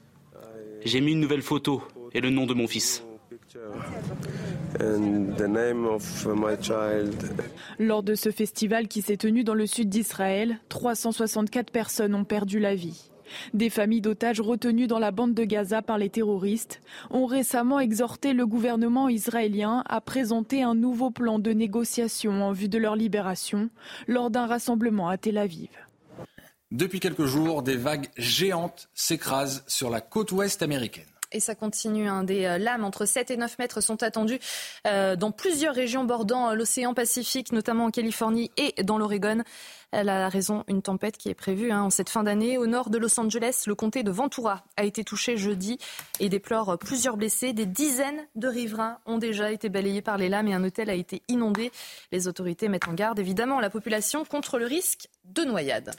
J'ai 0.84 1.00
mis 1.00 1.12
une 1.12 1.20
nouvelle 1.20 1.42
photo 1.42 1.82
et 2.12 2.20
le 2.20 2.30
nom 2.30 2.46
de 2.46 2.54
mon 2.54 2.66
fils. 2.66 3.04
Lors 7.78 8.02
de 8.02 8.14
ce 8.14 8.30
festival 8.30 8.88
qui 8.88 9.02
s'est 9.02 9.16
tenu 9.16 9.44
dans 9.44 9.54
le 9.54 9.66
sud 9.66 9.88
d'Israël, 9.88 10.58
364 10.68 11.70
personnes 11.70 12.14
ont 12.14 12.24
perdu 12.24 12.58
la 12.58 12.74
vie. 12.74 13.10
Des 13.54 13.70
familles 13.70 14.00
d'otages 14.00 14.40
retenues 14.40 14.88
dans 14.88 14.98
la 14.98 15.12
bande 15.12 15.34
de 15.34 15.44
Gaza 15.44 15.82
par 15.82 15.98
les 15.98 16.10
terroristes 16.10 16.80
ont 17.10 17.26
récemment 17.26 17.78
exhorté 17.78 18.32
le 18.32 18.46
gouvernement 18.46 19.08
israélien 19.08 19.84
à 19.88 20.00
présenter 20.00 20.62
un 20.62 20.74
nouveau 20.74 21.10
plan 21.10 21.38
de 21.38 21.52
négociation 21.52 22.42
en 22.42 22.52
vue 22.52 22.68
de 22.68 22.78
leur 22.78 22.96
libération 22.96 23.70
lors 24.08 24.30
d'un 24.30 24.46
rassemblement 24.46 25.08
à 25.08 25.16
Tel 25.16 25.38
Aviv. 25.38 25.68
Depuis 26.70 27.00
quelques 27.00 27.24
jours, 27.24 27.62
des 27.62 27.76
vagues 27.76 28.08
géantes 28.16 28.88
s'écrasent 28.94 29.64
sur 29.66 29.90
la 29.90 30.00
côte 30.00 30.30
ouest 30.30 30.62
américaine. 30.62 31.04
Et 31.32 31.40
ça 31.40 31.54
continue. 31.54 32.08
Hein. 32.08 32.24
Des 32.24 32.44
euh, 32.44 32.58
lames 32.58 32.84
entre 32.84 33.06
7 33.06 33.30
et 33.30 33.36
9 33.36 33.58
mètres 33.58 33.80
sont 33.80 34.02
attendues 34.02 34.40
euh, 34.86 35.14
dans 35.14 35.30
plusieurs 35.30 35.74
régions 35.74 36.04
bordant 36.04 36.50
euh, 36.50 36.54
l'océan 36.54 36.92
Pacifique, 36.92 37.52
notamment 37.52 37.86
en 37.86 37.90
Californie 37.90 38.50
et 38.56 38.82
dans 38.82 38.98
l'Oregon. 38.98 39.42
Elle 39.92 40.08
a 40.08 40.28
raison, 40.28 40.64
une 40.68 40.82
tempête 40.82 41.16
qui 41.16 41.28
est 41.28 41.34
prévue 41.34 41.72
hein, 41.72 41.82
en 41.82 41.90
cette 41.90 42.08
fin 42.08 42.22
d'année. 42.22 42.58
Au 42.58 42.66
nord 42.66 42.90
de 42.90 42.98
Los 42.98 43.18
Angeles, 43.18 43.64
le 43.66 43.74
comté 43.74 44.02
de 44.02 44.10
Ventura 44.10 44.64
a 44.76 44.84
été 44.84 45.04
touché 45.04 45.36
jeudi 45.36 45.78
et 46.20 46.28
déplore 46.28 46.78
plusieurs 46.78 47.16
blessés. 47.16 47.52
Des 47.52 47.66
dizaines 47.66 48.26
de 48.36 48.48
riverains 48.48 48.98
ont 49.06 49.18
déjà 49.18 49.50
été 49.50 49.68
balayés 49.68 50.02
par 50.02 50.18
les 50.18 50.28
lames 50.28 50.48
et 50.48 50.54
un 50.54 50.62
hôtel 50.62 50.90
a 50.90 50.94
été 50.94 51.22
inondé. 51.28 51.72
Les 52.12 52.28
autorités 52.28 52.68
mettent 52.68 52.88
en 52.88 52.94
garde 52.94 53.18
évidemment 53.18 53.58
la 53.58 53.70
population 53.70 54.24
contre 54.24 54.58
le 54.58 54.66
risque 54.66 55.08
de 55.24 55.42
noyade. 55.42 55.92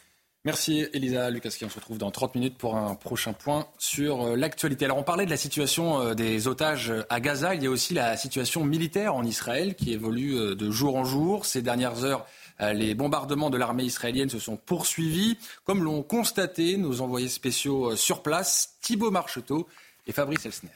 Merci 0.44 0.88
Elisa 0.94 1.30
Lukaski. 1.30 1.66
On 1.66 1.70
se 1.70 1.76
retrouve 1.76 2.00
dans 2.00 2.10
30 2.10 2.34
minutes 2.34 2.58
pour 2.58 2.76
un 2.76 2.96
prochain 2.96 3.32
point 3.32 3.68
sur 3.78 4.24
euh, 4.24 4.36
l'actualité. 4.36 4.86
Alors 4.86 4.98
on 4.98 5.04
parlait 5.04 5.26
de 5.26 5.30
la 5.30 5.38
situation 5.38 6.02
euh, 6.02 6.14
des 6.16 6.48
otages 6.48 6.92
à 7.10 7.20
Gaza. 7.20 7.54
Il 7.54 7.62
y 7.62 7.68
a 7.68 7.70
aussi 7.70 7.94
la 7.94 8.18
situation 8.18 8.66
militaire 8.66 9.14
en 9.14 9.24
Israël 9.24 9.76
qui 9.76 9.94
évolue 9.94 10.36
euh, 10.36 10.56
de 10.56 10.72
jour 10.72 10.96
en 10.96 11.04
jour. 11.04 11.46
Ces 11.46 11.62
dernières 11.62 12.04
heures, 12.04 12.26
les 12.74 12.94
bombardements 12.94 13.50
de 13.50 13.58
l'armée 13.58 13.86
israélienne 13.86 14.30
se 14.30 14.38
sont 14.38 14.56
poursuivis, 14.56 15.36
comme 15.64 15.84
l'ont 15.84 16.04
constaté 16.04 16.78
nos 16.78 17.02
envoyés 17.02 17.28
spéciaux 17.28 17.96
sur 17.96 18.22
place, 18.22 18.76
Thibault 18.82 19.10
Marcheteau 19.10 19.68
et 20.06 20.12
Fabrice 20.12 20.46
Elsner. 20.46 20.70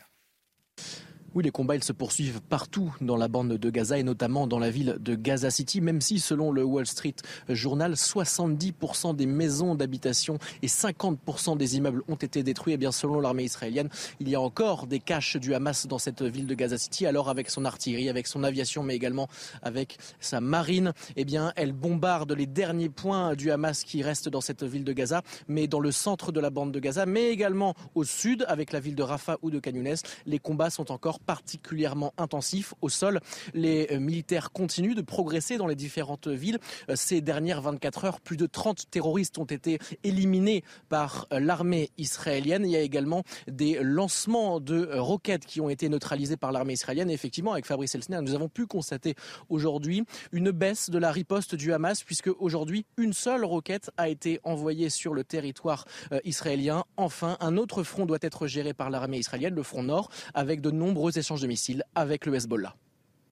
Oui, 1.35 1.43
les 1.43 1.51
combats 1.51 1.75
ils 1.75 1.83
se 1.83 1.91
poursuivent 1.91 2.39
partout 2.39 2.95
dans 3.01 3.17
la 3.17 3.27
bande 3.27 3.57
de 3.57 3.69
Gaza 3.69 3.97
et 3.97 4.03
notamment 4.03 4.47
dans 4.47 4.57
la 4.57 4.69
ville 4.69 4.95
de 5.01 5.15
Gaza 5.15 5.51
City, 5.51 5.81
même 5.81 5.99
si 5.99 6.21
selon 6.21 6.49
le 6.49 6.63
Wall 6.63 6.85
Street 6.85 7.15
Journal, 7.49 7.91
70% 7.95 9.17
des 9.17 9.25
maisons 9.25 9.75
d'habitation 9.75 10.37
et 10.61 10.67
50% 10.67 11.57
des 11.57 11.75
immeubles 11.75 12.03
ont 12.07 12.15
été 12.15 12.41
détruits. 12.41 12.71
Et 12.71 12.75
eh 12.75 12.77
bien 12.77 12.93
selon 12.93 13.19
l'armée 13.19 13.43
israélienne, 13.43 13.89
il 14.21 14.29
y 14.29 14.35
a 14.35 14.39
encore 14.39 14.87
des 14.87 14.99
caches 14.99 15.35
du 15.35 15.53
Hamas 15.53 15.87
dans 15.87 15.97
cette 15.97 16.21
ville 16.21 16.47
de 16.47 16.55
Gaza 16.55 16.77
City. 16.77 17.05
Alors 17.05 17.27
avec 17.27 17.49
son 17.49 17.65
artillerie, 17.65 18.07
avec 18.07 18.27
son 18.27 18.45
aviation, 18.45 18.81
mais 18.81 18.95
également 18.95 19.27
avec 19.61 19.97
sa 20.21 20.39
marine, 20.39 20.93
eh 21.17 21.25
bien 21.25 21.51
elle 21.57 21.73
bombarde 21.73 22.31
les 22.31 22.47
derniers 22.47 22.87
points 22.87 23.35
du 23.35 23.51
Hamas 23.51 23.83
qui 23.83 24.03
restent 24.03 24.29
dans 24.29 24.39
cette 24.39 24.63
ville 24.63 24.85
de 24.85 24.93
Gaza, 24.93 25.21
mais 25.49 25.67
dans 25.67 25.81
le 25.81 25.91
centre 25.91 26.31
de 26.31 26.39
la 26.39 26.49
bande 26.49 26.71
de 26.71 26.79
Gaza, 26.79 27.05
mais 27.05 27.27
également 27.27 27.73
au 27.93 28.05
sud 28.05 28.45
avec 28.47 28.71
la 28.71 28.79
ville 28.79 28.95
de 28.95 29.03
Rafah 29.03 29.35
ou 29.41 29.51
de 29.51 29.59
Kanyounes. 29.59 29.97
Les 30.25 30.39
combats 30.39 30.69
sont 30.69 30.93
encore 30.93 31.19
particulièrement 31.25 32.13
intensif 32.17 32.73
au 32.81 32.89
sol. 32.89 33.19
Les 33.53 33.87
euh, 33.91 33.99
militaires 33.99 34.51
continuent 34.51 34.95
de 34.95 35.01
progresser 35.01 35.57
dans 35.57 35.67
les 35.67 35.75
différentes 35.75 36.27
villes. 36.27 36.59
Euh, 36.89 36.95
ces 36.95 37.21
dernières 37.21 37.61
24 37.61 38.05
heures, 38.05 38.21
plus 38.21 38.37
de 38.37 38.45
30 38.45 38.89
terroristes 38.89 39.37
ont 39.37 39.45
été 39.45 39.79
éliminés 40.03 40.63
par 40.89 41.27
euh, 41.31 41.39
l'armée 41.39 41.89
israélienne. 41.97 42.65
Il 42.65 42.71
y 42.71 42.75
a 42.75 42.81
également 42.81 43.23
des 43.47 43.79
lancements 43.81 44.59
de 44.59 44.97
roquettes 44.97 45.45
qui 45.45 45.61
ont 45.61 45.69
été 45.69 45.89
neutralisés 45.89 46.37
par 46.37 46.51
l'armée 46.51 46.73
israélienne. 46.73 47.09
Effectivement, 47.09 47.53
avec 47.53 47.65
Fabrice 47.65 47.95
Elsner, 47.95 48.21
nous 48.21 48.35
avons 48.35 48.49
pu 48.49 48.65
constater 48.67 49.15
aujourd'hui 49.49 50.03
une 50.31 50.51
baisse 50.51 50.89
de 50.89 50.97
la 50.97 51.11
riposte 51.11 51.55
du 51.55 51.73
Hamas, 51.73 52.03
puisque 52.03 52.29
aujourd'hui, 52.39 52.85
une 52.97 53.13
seule 53.13 53.45
roquette 53.45 53.91
a 53.97 54.09
été 54.09 54.39
envoyée 54.43 54.89
sur 54.89 55.13
le 55.13 55.23
territoire 55.23 55.85
israélien. 56.23 56.85
Enfin, 56.97 57.37
un 57.39 57.57
autre 57.57 57.83
front 57.83 58.05
doit 58.05 58.17
être 58.21 58.47
géré 58.47 58.73
par 58.73 58.89
l'armée 58.89 59.17
israélienne, 59.17 59.55
le 59.55 59.63
front 59.63 59.83
nord, 59.83 60.09
avec 60.33 60.61
de 60.61 60.71
nombreux 60.71 61.14
échanges 61.17 61.41
de 61.41 61.47
missiles 61.47 61.83
avec 61.95 62.25
le 62.25 62.35
Hezbollah. 62.35 62.75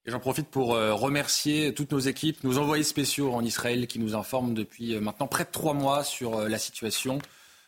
J'en 0.06 0.20
profite 0.20 0.50
pour 0.50 0.76
euh, 0.76 0.94
remercier 0.94 1.74
toutes 1.74 1.94
nos 1.94 2.00
équipes, 2.00 2.44
nos 2.44 2.58
envoyés 2.58 2.84
spéciaux 2.84 3.34
en 3.34 3.42
Israël 3.42 3.88
qui 3.88 4.00
nous 4.00 4.16
informent 4.16 4.54
depuis 4.54 4.96
euh, 4.96 5.00
maintenant 5.00 5.28
près 5.28 5.46
de 5.46 5.50
trois 5.50 5.74
mois 5.74 6.04
sur 6.04 6.36
euh, 6.36 6.50
la 6.50 6.58
situation 6.58 7.20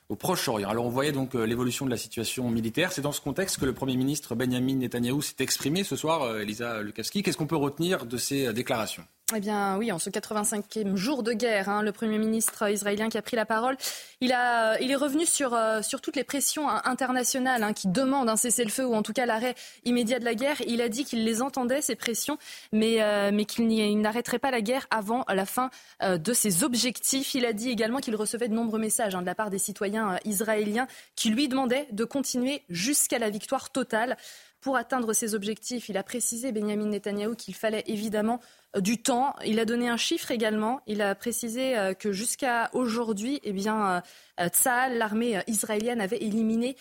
au 0.09 0.17
Proche-Orient. 0.17 0.67
Alors 0.67 0.85
on 0.85 0.89
voyait 0.89 1.13
donc 1.13 1.33
l'évolution 1.33 1.85
de 1.85 1.91
la 1.91 1.97
situation 1.97 2.49
militaire. 2.49 2.91
C'est 2.91 3.01
dans 3.01 3.13
ce 3.13 3.21
contexte 3.21 3.57
que 3.57 3.65
le 3.65 3.73
Premier 3.73 3.95
ministre 3.95 4.35
Benjamin 4.35 4.75
Netanyahou 4.75 5.21
s'est 5.21 5.35
exprimé 5.39 5.83
ce 5.83 5.95
soir, 5.95 6.37
Elisa 6.37 6.81
Lukavski. 6.81 7.23
Qu'est-ce 7.23 7.37
qu'on 7.37 7.47
peut 7.47 7.55
retenir 7.55 8.05
de 8.05 8.17
ces 8.17 8.53
déclarations? 8.53 9.03
Eh 9.33 9.39
bien 9.39 9.75
oui, 9.77 9.91
en 9.91 9.97
ce 9.97 10.11
85e 10.11 10.95
jour 10.95 11.23
de 11.23 11.33
guerre, 11.33 11.67
hein, 11.67 11.81
le 11.81 11.91
Premier 11.91 12.19
ministre 12.19 12.69
israélien 12.69 13.09
qui 13.09 13.17
a 13.17 13.23
pris 13.23 13.35
la 13.35 13.47
parole, 13.47 13.75
il, 14.21 14.31
a, 14.31 14.79
est 14.79 14.95
revenu 14.95 15.25
sur, 15.25 15.55
euh, 15.55 15.81
sur 15.81 15.99
toutes 15.99 16.15
les 16.15 16.23
pressions 16.23 16.69
hein, 16.69 16.83
internationales 16.85 17.63
hein, 17.63 17.73
qui 17.73 17.87
demandent 17.87 18.29
un 18.29 18.35
cessez-le-feu 18.35 18.85
ou 18.85 18.93
en 18.93 19.01
tout 19.01 19.13
cas 19.13 19.25
l'arrêt 19.25 19.55
immédiat 19.83 20.19
de 20.19 20.25
la 20.25 20.35
guerre. 20.35 20.61
Il 20.67 20.79
a 20.79 20.89
dit 20.89 21.05
qu'il 21.05 21.25
les 21.25 21.41
entendait, 21.41 21.81
ces 21.81 21.95
pressions, 21.95 22.37
mais, 22.71 23.01
euh, 23.01 23.31
qu'il 23.45 23.99
n'arrêterait 23.99 24.37
pas 24.37 24.51
la 24.51 24.61
guerre 24.61 24.85
avant 24.91 25.25
la 25.27 25.47
fin 25.47 25.71
euh, 26.03 26.19
de 26.19 26.33
ses 26.33 26.63
objectifs. 26.63 27.33
Il 27.33 27.47
a 27.47 27.53
dit 27.53 27.71
également 27.71 28.01
qu'il 28.01 28.15
recevait 28.15 28.47
de 28.47 28.53
nombreux 28.53 28.79
messages 28.79 29.15
de 29.15 29.25
la 29.25 29.35
part 29.35 29.49
des 29.49 29.57
citoyens 29.57 30.19
israéliens 30.23 30.85
qui 31.15 31.31
lui 31.31 31.47
demandaient 31.47 31.87
de 31.91 32.03
continuer 32.03 32.61
jusqu'à 32.69 33.17
la 33.17 33.31
victoire 33.31 33.71
totale. 33.71 34.17
Pour 34.65 34.77
atteindre 34.77 35.13
ses 35.13 35.35
objectifs, 35.35 35.89
il 35.89 35.97
a 35.97 36.01
précisé, 36.01 36.51
Benjamin 36.51 36.87
Netanyahou, 36.87 37.35
qu'il 37.35 37.53
fallait 37.53 37.83
évidemment 37.85 38.39
euh, 38.75 38.81
du 38.81 38.99
temps. 38.99 39.35
Il 39.45 39.59
a 39.59 39.65
donné 39.65 39.89
un 39.89 39.95
chiffre 39.95 40.31
également. 40.31 40.81
Il 40.87 41.03
a 41.03 41.13
précisé 41.13 41.77
euh, 41.77 41.93
que 41.93 42.11
jusqu'à 42.11 42.71
aujourd'hui, 42.73 43.39
eh 43.43 43.53
bien, 43.53 44.01
euh, 44.39 44.89
l'armée 44.89 45.39
israélienne, 45.45 46.01
avait 46.01 46.17
éliminé 46.17 46.77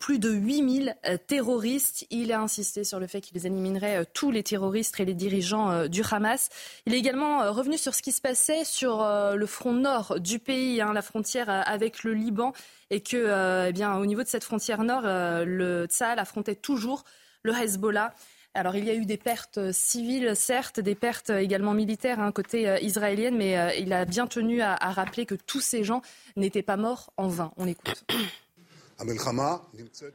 plus 0.00 0.18
de 0.18 0.30
8000 0.30 0.96
terroristes. 1.26 2.06
Il 2.08 2.32
a 2.32 2.40
insisté 2.40 2.84
sur 2.84 2.98
le 2.98 3.06
fait 3.06 3.20
qu'il 3.20 3.36
éliminerait 3.36 4.06
tous 4.14 4.30
les 4.30 4.42
terroristes 4.42 4.98
et 4.98 5.04
les 5.04 5.12
dirigeants 5.12 5.86
du 5.86 6.02
Hamas. 6.10 6.48
Il 6.86 6.94
est 6.94 6.98
également 6.98 7.52
revenu 7.52 7.76
sur 7.76 7.94
ce 7.94 8.00
qui 8.00 8.10
se 8.10 8.22
passait 8.22 8.64
sur 8.64 9.06
le 9.06 9.46
front 9.46 9.74
nord 9.74 10.18
du 10.18 10.38
pays, 10.38 10.80
hein, 10.80 10.94
la 10.94 11.02
frontière 11.02 11.50
avec 11.50 12.02
le 12.04 12.14
Liban, 12.14 12.54
et 12.88 13.02
que, 13.02 13.68
eh 13.68 13.72
bien, 13.72 13.96
au 13.98 14.06
niveau 14.06 14.22
de 14.22 14.28
cette 14.28 14.44
frontière 14.44 14.82
nord, 14.82 15.02
le 15.04 15.84
Tsahal 15.84 16.18
affrontait 16.18 16.56
toujours 16.56 17.04
le 17.46 17.54
Hezbollah. 17.54 18.12
Alors 18.52 18.74
il 18.74 18.84
y 18.84 18.90
a 18.90 18.94
eu 18.94 19.04
des 19.04 19.18
pertes 19.18 19.58
euh, 19.58 19.70
civiles, 19.72 20.34
certes, 20.34 20.80
des 20.80 20.94
pertes 20.94 21.30
euh, 21.30 21.38
également 21.38 21.74
militaires 21.74 22.20
hein, 22.20 22.32
côté 22.32 22.68
euh, 22.68 22.78
israélienne, 22.80 23.36
mais 23.36 23.78
il 23.78 23.92
a 23.92 24.04
bien 24.06 24.26
tenu 24.26 24.62
à, 24.62 24.76
rappeler 24.76 25.26
que 25.26 25.34
tous 25.34 25.60
ces 25.60 25.84
gens 25.84 26.00
n'étaient 26.36 26.62
pas 26.62 26.76
morts 26.76 27.12
en 27.16 27.28
vain. 27.28 27.52
On 27.56 27.66
écoute. 27.66 28.04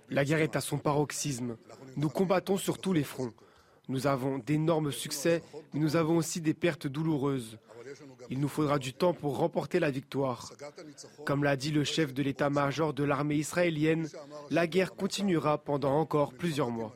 La 0.09 0.25
guerre 0.25 0.39
est 0.39 0.55
à 0.55 0.61
son 0.61 0.79
paroxysme. 0.79 1.55
Nous 1.97 2.09
combattons 2.09 2.57
sur 2.57 2.79
tous 2.79 2.93
les 2.93 3.03
fronts. 3.03 3.31
Nous 3.89 4.07
avons 4.07 4.39
d'énormes 4.39 4.91
succès, 4.91 5.43
mais 5.71 5.79
nous 5.79 5.95
avons 5.95 6.17
aussi 6.17 6.41
des 6.41 6.55
pertes 6.55 6.87
douloureuses. 6.87 7.59
Il 8.29 8.39
nous 8.39 8.47
faudra 8.47 8.79
du 8.79 8.93
temps 8.93 9.13
pour 9.13 9.37
remporter 9.37 9.79
la 9.79 9.91
victoire. 9.91 10.51
Comme 11.25 11.43
l'a 11.43 11.55
dit 11.55 11.71
le 11.71 11.83
chef 11.83 12.13
de 12.13 12.23
l'état-major 12.23 12.93
de 12.93 13.03
l'armée 13.03 13.35
israélienne, 13.35 14.07
la 14.49 14.67
guerre 14.67 14.95
continuera 14.95 15.57
pendant 15.57 15.97
encore 15.97 16.33
plusieurs 16.33 16.69
mois. 16.69 16.95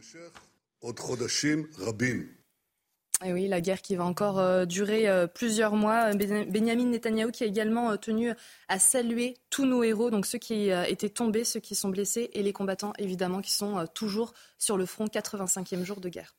Et 3.23 3.31
oui, 3.31 3.47
la 3.47 3.61
guerre 3.61 3.81
qui 3.81 3.95
va 3.95 4.03
encore 4.03 4.39
euh, 4.39 4.65
durer 4.65 5.07
euh, 5.07 5.25
plusieurs 5.25 5.75
mois. 5.75 6.13
Benjamin 6.13 6.85
Netanyahou 6.85 7.31
qui 7.31 7.43
a 7.43 7.47
également 7.47 7.91
euh, 7.91 7.95
tenu 7.95 8.33
à 8.67 8.79
saluer 8.79 9.35
tous 9.49 9.65
nos 9.65 9.83
héros, 9.83 10.09
donc 10.09 10.25
ceux 10.25 10.37
qui 10.37 10.69
étaient 10.69 11.09
tombés, 11.09 11.45
ceux 11.45 11.61
qui 11.61 11.75
sont 11.75 11.89
blessés 11.89 12.29
et 12.33 12.43
les 12.43 12.51
combattants 12.51 12.93
évidemment 12.97 13.41
qui 13.41 13.53
sont 13.53 13.85
toujours 13.93 14.33
sur 14.57 14.75
le 14.75 14.85
front 14.85 15.05
85e 15.05 15.83
jour 15.83 16.01
de 16.01 16.09
guerre. 16.09 16.35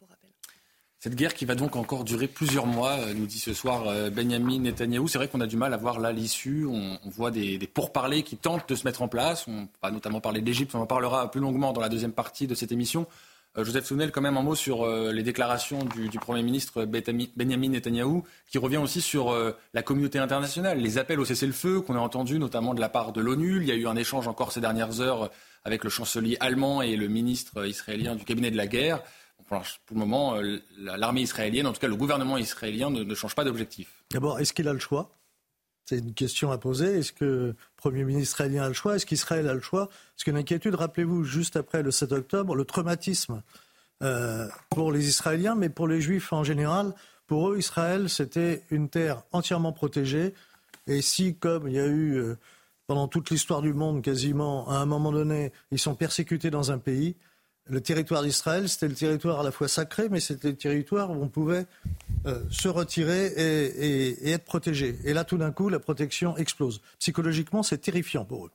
Cette 0.99 1.15
guerre 1.15 1.35
qui 1.35 1.45
va 1.45 1.55
donc 1.55 1.77
encore 1.77 2.05
durer 2.05 2.27
plusieurs 2.27 2.67
mois, 2.67 2.99
nous 3.15 3.27
dit 3.27 3.39
ce 3.39 3.53
soir 3.53 3.85
Benjamin 4.11 4.59
Netanyahou. 4.59 5.09
C'est 5.09 5.19
vrai 5.19 5.29
qu'on 5.29 5.43
a 5.43 5.47
du 5.47 5.57
mal 5.57 5.75
à 5.75 5.77
voir 5.77 6.01
là 6.01 6.11
l'issue. 6.11 6.67
On, 6.67 6.99
voit 7.05 7.31
des, 7.31 7.59
pourparlers 7.73 8.23
qui 8.23 8.37
tentent 8.37 8.69
de 8.69 8.75
se 8.75 8.85
mettre 8.87 9.03
en 9.03 9.09
place. 9.09 9.47
On 9.47 9.69
va 9.83 9.91
notamment 9.91 10.21
parler 10.21 10.41
d'Égypte. 10.41 10.75
On 10.75 10.81
en 10.81 10.87
parlera 10.87 11.31
plus 11.31 11.41
longuement 11.41 11.73
dans 11.73 11.83
la 11.83 11.91
deuxième 11.91 12.13
partie 12.13 12.47
de 12.47 12.55
cette 12.55 12.73
émission. 12.73 13.07
Euh, 13.59 13.65
Joseph 13.65 13.87
Sounel, 13.87 14.11
quand 14.13 14.21
même 14.21 14.37
un 14.37 14.43
mot 14.43 14.55
sur 14.55 14.85
euh, 14.85 15.13
les 15.13 15.23
déclarations 15.23 15.85
du, 15.85 16.19
Premier 16.19 16.43
ministre 16.43 16.85
Benjamin 16.85 17.69
Netanyahou, 17.69 18.25
qui 18.51 18.59
revient 18.59 18.77
aussi 18.77 19.01
sur 19.01 19.31
euh, 19.31 19.53
la 19.75 19.83
communauté 19.83 20.19
internationale, 20.19 20.79
les 20.79 20.99
appels 20.99 21.21
au 21.21 21.25
cessez-le-feu 21.25 21.81
qu'on 21.81 21.97
a 21.97 22.01
entendus 22.01 22.39
notamment 22.39 22.75
de 22.75 22.81
la 22.81 22.89
part 22.89 23.13
de 23.13 23.21
l'ONU. 23.21 23.59
Il 23.61 23.69
y 23.69 23.73
a 23.73 23.75
eu 23.75 23.87
un 23.87 23.97
échange 23.97 24.29
encore 24.29 24.53
ces 24.53 24.61
dernières 24.61 25.01
heures 25.01 25.31
avec 25.65 25.85
le 25.85 25.91
chancelier 25.91 26.37
allemand 26.41 26.83
et 26.83 26.97
le 26.97 27.09
ministre 27.09 27.67
israélien 27.67 28.15
du 28.15 28.25
cabinet 28.25 28.51
de 28.51 28.57
la 28.57 28.67
guerre. 28.67 29.03
Pour 29.49 29.63
le 29.93 29.99
moment, 29.99 30.37
l'armée 30.77 31.23
israélienne, 31.23 31.67
en 31.67 31.73
tout 31.73 31.81
cas 31.81 31.89
le 31.89 31.97
gouvernement 31.97 32.37
israélien, 32.37 32.91
ne 32.91 33.15
change 33.15 33.35
pas 33.35 33.45
d'objectif. 33.45 33.89
D'abord, 34.11 34.41
est-ce 34.41 34.53
qu'il 34.53 34.69
a 34.69 34.73
le 34.73 34.79
choix? 34.79 35.11
C'est 35.85 35.99
une 35.99 36.15
question 36.15 36.51
à 36.51 36.59
poser. 36.59 36.99
Est-ce 36.99 37.13
que 37.13 37.25
le 37.25 37.57
Premier 37.77 38.03
ministre 38.03 38.35
israélien 38.35 38.65
a 38.65 38.69
le 38.69 38.75
choix? 38.75 38.97
Est-ce 38.97 39.07
qu'Israël 39.07 39.49
a 39.49 39.55
le 39.55 39.61
choix? 39.61 39.87
Parce 39.87 40.25
qu'une 40.25 40.37
inquiétude, 40.37 40.75
rappelez-vous, 40.75 41.23
juste 41.23 41.57
après 41.57 41.83
le 41.83 41.93
7 41.93 42.11
octobre, 42.11 42.57
le 42.57 42.65
traumatisme 42.65 43.43
euh, 44.03 44.49
pour 44.69 44.91
les 44.91 45.09
Israéliens, 45.09 45.55
mais 45.55 45.69
pour 45.69 45.87
les 45.87 46.01
Juifs 46.01 46.33
en 46.33 46.43
général, 46.43 46.93
pour 47.29 47.51
eux, 47.51 47.59
Israël, 47.59 48.09
c'était 48.09 48.63
une 48.71 48.89
terre 48.89 49.23
entièrement 49.31 49.73
protégée. 49.73 50.35
Et 50.89 51.03
si, 51.03 51.37
comme 51.37 51.69
il 51.69 51.75
y 51.75 51.81
a 51.81 51.87
eu 51.87 52.17
euh, 52.17 52.37
pendant 52.89 53.07
toute 53.07 53.31
l'histoire 53.31 53.63
du 53.63 53.73
monde 53.73 54.03
quasiment, 54.03 54.69
à 54.69 54.79
un 54.79 54.87
moment 54.87 55.13
donné, 55.13 55.53
ils 55.71 55.79
sont 55.79 55.95
persécutés 55.95 56.51
dans 56.51 56.73
un 56.73 56.79
pays, 56.79 57.15
le 57.69 57.81
territoire 57.81 58.23
d'Israël, 58.23 58.69
c'était 58.69 58.89
le 58.89 58.95
territoire 58.95 59.41
à 59.41 59.43
la 59.43 59.51
fois 59.51 59.69
sacré, 59.69 60.09
mais 60.09 60.21
c'était 60.21 60.51
le 60.51 60.57
territoire 60.57 61.11
où 61.11 61.23
on 61.23 61.29
pouvait 61.29 61.67
euh, 62.27 62.45
se 62.51 62.69
retirer 62.69 63.27
et, 63.27 64.31
être 64.31 64.45
protégé. 64.45 64.99
Et 65.05 65.13
là, 65.13 65.25
tout 65.25 65.37
d'un 65.37 65.51
coup, 65.51 65.69
la 65.69 65.81
protection 65.81 66.37
explose. 66.37 66.81
Psychologiquement, 66.99 67.63
c'est 67.63 67.79
terrifiant 67.79 68.25
pour 68.25 68.47
eux. 68.47 68.51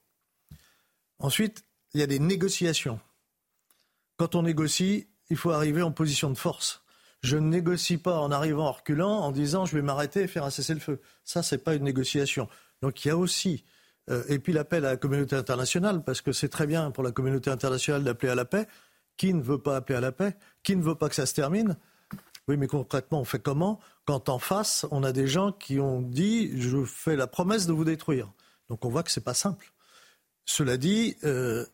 Ensuite, 1.20 1.66
il 1.94 2.00
y 2.00 2.04
a 2.04 2.08
des 2.08 2.20
négociations. 2.20 3.00
Quand 4.18 4.36
on 4.36 4.44
négocie, 4.44 5.08
il 5.30 5.38
faut 5.38 5.52
arriver 5.52 5.82
en 5.82 5.92
position 5.92 6.30
de 6.30 6.38
force. 6.38 6.84
Je 7.22 7.38
ne 7.38 7.48
négocie 7.48 7.98
pas 7.98 8.18
en 8.18 8.32
arrivant 8.32 8.68
en 8.68 8.72
reculant, 8.72 9.12
en 9.12 9.32
disant 9.32 9.66
je 9.66 9.76
vais 9.76 9.82
m'arrêter 9.82 10.22
et 10.22 10.28
faire 10.28 10.46
un 10.46 10.50
cessez-le-feu. 10.50 11.02
Ça, 11.24 11.42
n'est 11.52 11.58
pas 11.58 11.76
une 11.76 11.84
négociation. 11.84 12.48
Donc 12.82 13.04
il 13.04 13.10
y 13.10 13.12
a 13.12 13.18
aussi, 13.18 13.64
euh, 14.10 14.24
et 14.28 14.40
puis 14.40 14.54
l'appel 14.54 14.86
à 14.86 14.92
la 14.92 14.98
communauté 14.98 15.36
internationale, 15.36 16.04
parce 16.04 16.22
que 16.22 16.32
c'est 16.32 16.50
très 16.50 16.66
bien 16.66 16.90
pour 16.92 17.04
la 17.04 17.12
communauté 17.12 17.52
internationale 17.52 18.04
d'appeler 18.04 18.32
à 18.32 18.36
la 18.36 18.46
paix, 18.46 18.68
qui 19.22 19.36
ne 19.36 19.44
veut 19.44 19.60
pas 19.60 19.76
appeler 19.76 19.98
à 19.98 20.02
la 20.02 20.12
paix? 20.12 20.36
Qui 20.64 20.76
ne 20.76 20.82
veut 20.82 20.96
pas 20.96 21.08
que 21.08 21.14
ça 21.14 21.28
se 21.28 21.36
termine? 21.36 21.78
Oui, 22.48 22.58
mais 22.58 22.66
concrètement, 22.66 23.22
on 23.22 23.24
fait 23.24 23.38
comment? 23.38 23.80
Quand 24.06 24.30
en 24.30 24.40
face, 24.40 24.88
on 24.90 25.04
a 25.04 25.12
des 25.12 25.28
gens 25.28 25.52
qui 25.52 25.80
ont 25.80 26.02
dit 26.02 26.60
je 26.60 26.84
fais 26.86 27.16
la 27.16 27.28
promesse 27.28 27.68
de 27.68 27.72
vous 27.72 27.86
détruire 27.86 28.34
Donc 28.68 28.84
on 28.84 28.90
voit 28.90 29.04
que 29.04 29.12
ce 29.12 29.20
n'est 29.20 29.24
pas 29.24 29.36
simple. 29.36 29.74
Cela 30.44 30.76
dit, 30.78 31.18
euh, 31.24 31.68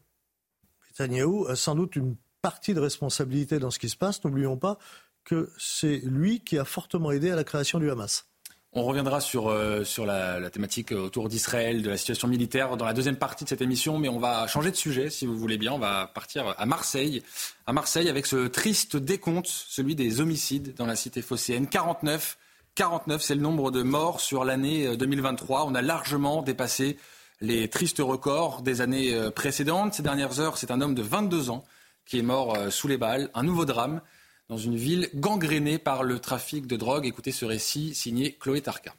a 1.00 1.56
sans 1.56 1.76
doute 1.76 1.96
une 1.96 2.18
partie 2.42 2.74
de 2.74 2.82
responsabilité 2.82 3.60
dans 3.60 3.72
ce 3.72 3.80
qui 3.80 3.88
se 3.88 3.96
passe. 3.96 4.22
N'oublions 4.26 4.58
pas 4.58 4.78
que 5.24 5.50
c'est 5.58 6.00
lui 6.04 6.42
qui 6.42 6.58
a 6.58 6.66
fortement 6.66 7.12
aidé 7.12 7.32
à 7.32 7.38
la 7.38 7.46
création 7.46 7.80
du 7.80 7.90
Hamas. 7.90 8.28
On 8.74 8.84
reviendra 8.84 9.22
sur, 9.22 9.48
euh, 9.48 9.84
sur 9.84 10.06
la, 10.06 10.50
thématique 10.50 10.92
autour 10.92 11.30
d'Israël, 11.30 11.82
de 11.82 11.90
la 11.90 11.98
situation 11.98 12.28
militaire 12.28 12.78
dans 12.78 12.86
la 12.86 12.94
deuxième 12.94 13.16
partie 13.16 13.44
de 13.44 13.50
cette 13.50 13.62
émission, 13.62 13.98
mais 13.98 14.10
on 14.10 14.20
va 14.20 14.46
changer 14.48 14.72
de 14.72 14.76
sujet 14.76 15.10
si 15.10 15.26
vous 15.26 15.38
voulez 15.38 15.58
bien. 15.58 15.74
On 15.74 15.80
va 15.80 16.08
partir 16.14 16.54
à 16.58 16.66
Marseille, 16.66 17.24
à 17.66 17.74
Marseille 17.74 18.10
avec 18.10 18.26
ce 18.26 18.48
triste 18.48 18.98
décompte, 18.98 19.48
celui 19.48 19.96
des 19.96 20.22
homicides 20.22 20.76
dans 20.76 20.86
la 20.86 20.96
cité 20.96 21.22
phocéenne. 21.22 21.68
49, 21.68 22.38
49, 22.76 23.22
c'est 23.22 23.36
le 23.36 23.42
nombre 23.42 23.72
de 23.72 23.82
morts 23.84 24.20
sur 24.22 24.44
l'année 24.44 24.96
2023. 24.96 25.66
On 25.66 25.74
a 25.74 25.82
largement 25.82 26.44
dépassé 26.44 26.98
les 27.42 27.70
tristes 27.70 28.00
records 28.00 28.62
des 28.62 28.82
années 28.82 29.14
euh, 29.14 29.30
précédentes. 29.30 29.94
Ces 29.94 30.04
dernières 30.04 30.40
heures, 30.40 30.58
c'est 30.58 30.72
un 30.72 30.82
homme 30.82 30.96
de 30.96 31.02
22 31.02 31.50
ans 31.50 31.64
qui 32.06 32.20
est 32.20 32.24
mort 32.24 32.56
euh, 32.56 32.70
sous 32.70 32.88
les 32.88 32.98
balles. 32.98 33.30
Un 33.34 33.44
nouveau 33.44 33.66
drame 33.66 34.02
dans 34.50 34.58
une 34.58 34.76
ville 34.76 35.10
gangrénée 35.16 35.78
par 35.78 36.04
le 36.04 36.20
trafic 36.20 36.68
de 36.68 36.76
drogue. 36.78 37.06
Écoutez 37.06 37.32
ce 37.32 37.46
récit 37.46 37.94
signé 37.94 38.38
Chloé 38.40 38.62
Tarka. 38.62 38.96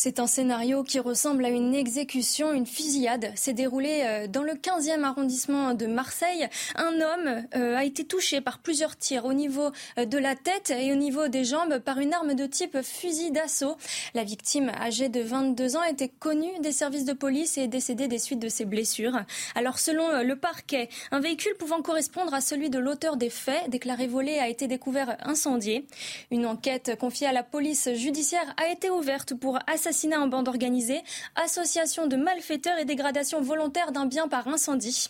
C'est 0.00 0.20
un 0.20 0.28
scénario 0.28 0.84
qui 0.84 1.00
ressemble 1.00 1.44
à 1.44 1.48
une 1.48 1.74
exécution, 1.74 2.52
une 2.52 2.66
fusillade. 2.66 3.32
s'est 3.34 3.52
déroulé 3.52 4.04
euh, 4.04 4.28
dans 4.28 4.44
le 4.44 4.52
15e 4.52 5.02
arrondissement 5.02 5.74
de 5.74 5.86
Marseille. 5.86 6.46
Un 6.76 7.00
homme 7.00 7.44
euh, 7.56 7.76
a 7.76 7.82
été 7.82 8.04
touché 8.04 8.40
par 8.40 8.60
plusieurs 8.60 8.96
tirs 8.96 9.24
au 9.24 9.32
niveau 9.32 9.72
euh, 9.98 10.04
de 10.04 10.16
la 10.16 10.36
tête 10.36 10.70
et 10.70 10.92
au 10.92 10.94
niveau 10.94 11.26
des 11.26 11.42
jambes 11.42 11.80
par 11.80 11.98
une 11.98 12.14
arme 12.14 12.34
de 12.34 12.46
type 12.46 12.80
fusil 12.80 13.32
d'assaut. 13.32 13.76
La 14.14 14.22
victime, 14.22 14.70
âgée 14.80 15.08
de 15.08 15.20
22 15.20 15.76
ans, 15.76 15.82
était 15.82 16.06
connue 16.06 16.56
des 16.60 16.70
services 16.70 17.04
de 17.04 17.12
police 17.12 17.58
et 17.58 17.62
est 17.62 17.66
décédée 17.66 18.06
des 18.06 18.20
suites 18.20 18.38
de 18.38 18.48
ses 18.48 18.66
blessures. 18.66 19.18
Alors, 19.56 19.80
selon 19.80 20.22
le 20.22 20.36
parquet, 20.36 20.90
un 21.10 21.18
véhicule 21.18 21.56
pouvant 21.58 21.82
correspondre 21.82 22.34
à 22.34 22.40
celui 22.40 22.70
de 22.70 22.78
l'auteur 22.78 23.16
des 23.16 23.30
faits, 23.30 23.68
déclaré 23.68 24.06
volé, 24.06 24.38
a 24.38 24.46
été 24.46 24.68
découvert 24.68 25.16
incendié. 25.26 25.88
Une 26.30 26.46
enquête 26.46 26.96
confiée 27.00 27.26
à 27.26 27.32
la 27.32 27.42
police 27.42 27.92
judiciaire 27.94 28.54
a 28.64 28.70
été 28.70 28.90
ouverte 28.90 29.34
pour 29.34 29.58
assassiner 29.66 29.87
assassinat 29.88 30.20
en 30.20 30.26
bande 30.26 30.48
organisée, 30.48 31.00
association 31.34 32.06
de 32.06 32.16
malfaiteurs 32.16 32.78
et 32.78 32.84
dégradation 32.84 33.40
volontaire 33.40 33.90
d'un 33.90 34.04
bien 34.04 34.28
par 34.28 34.46
incendie. 34.46 35.08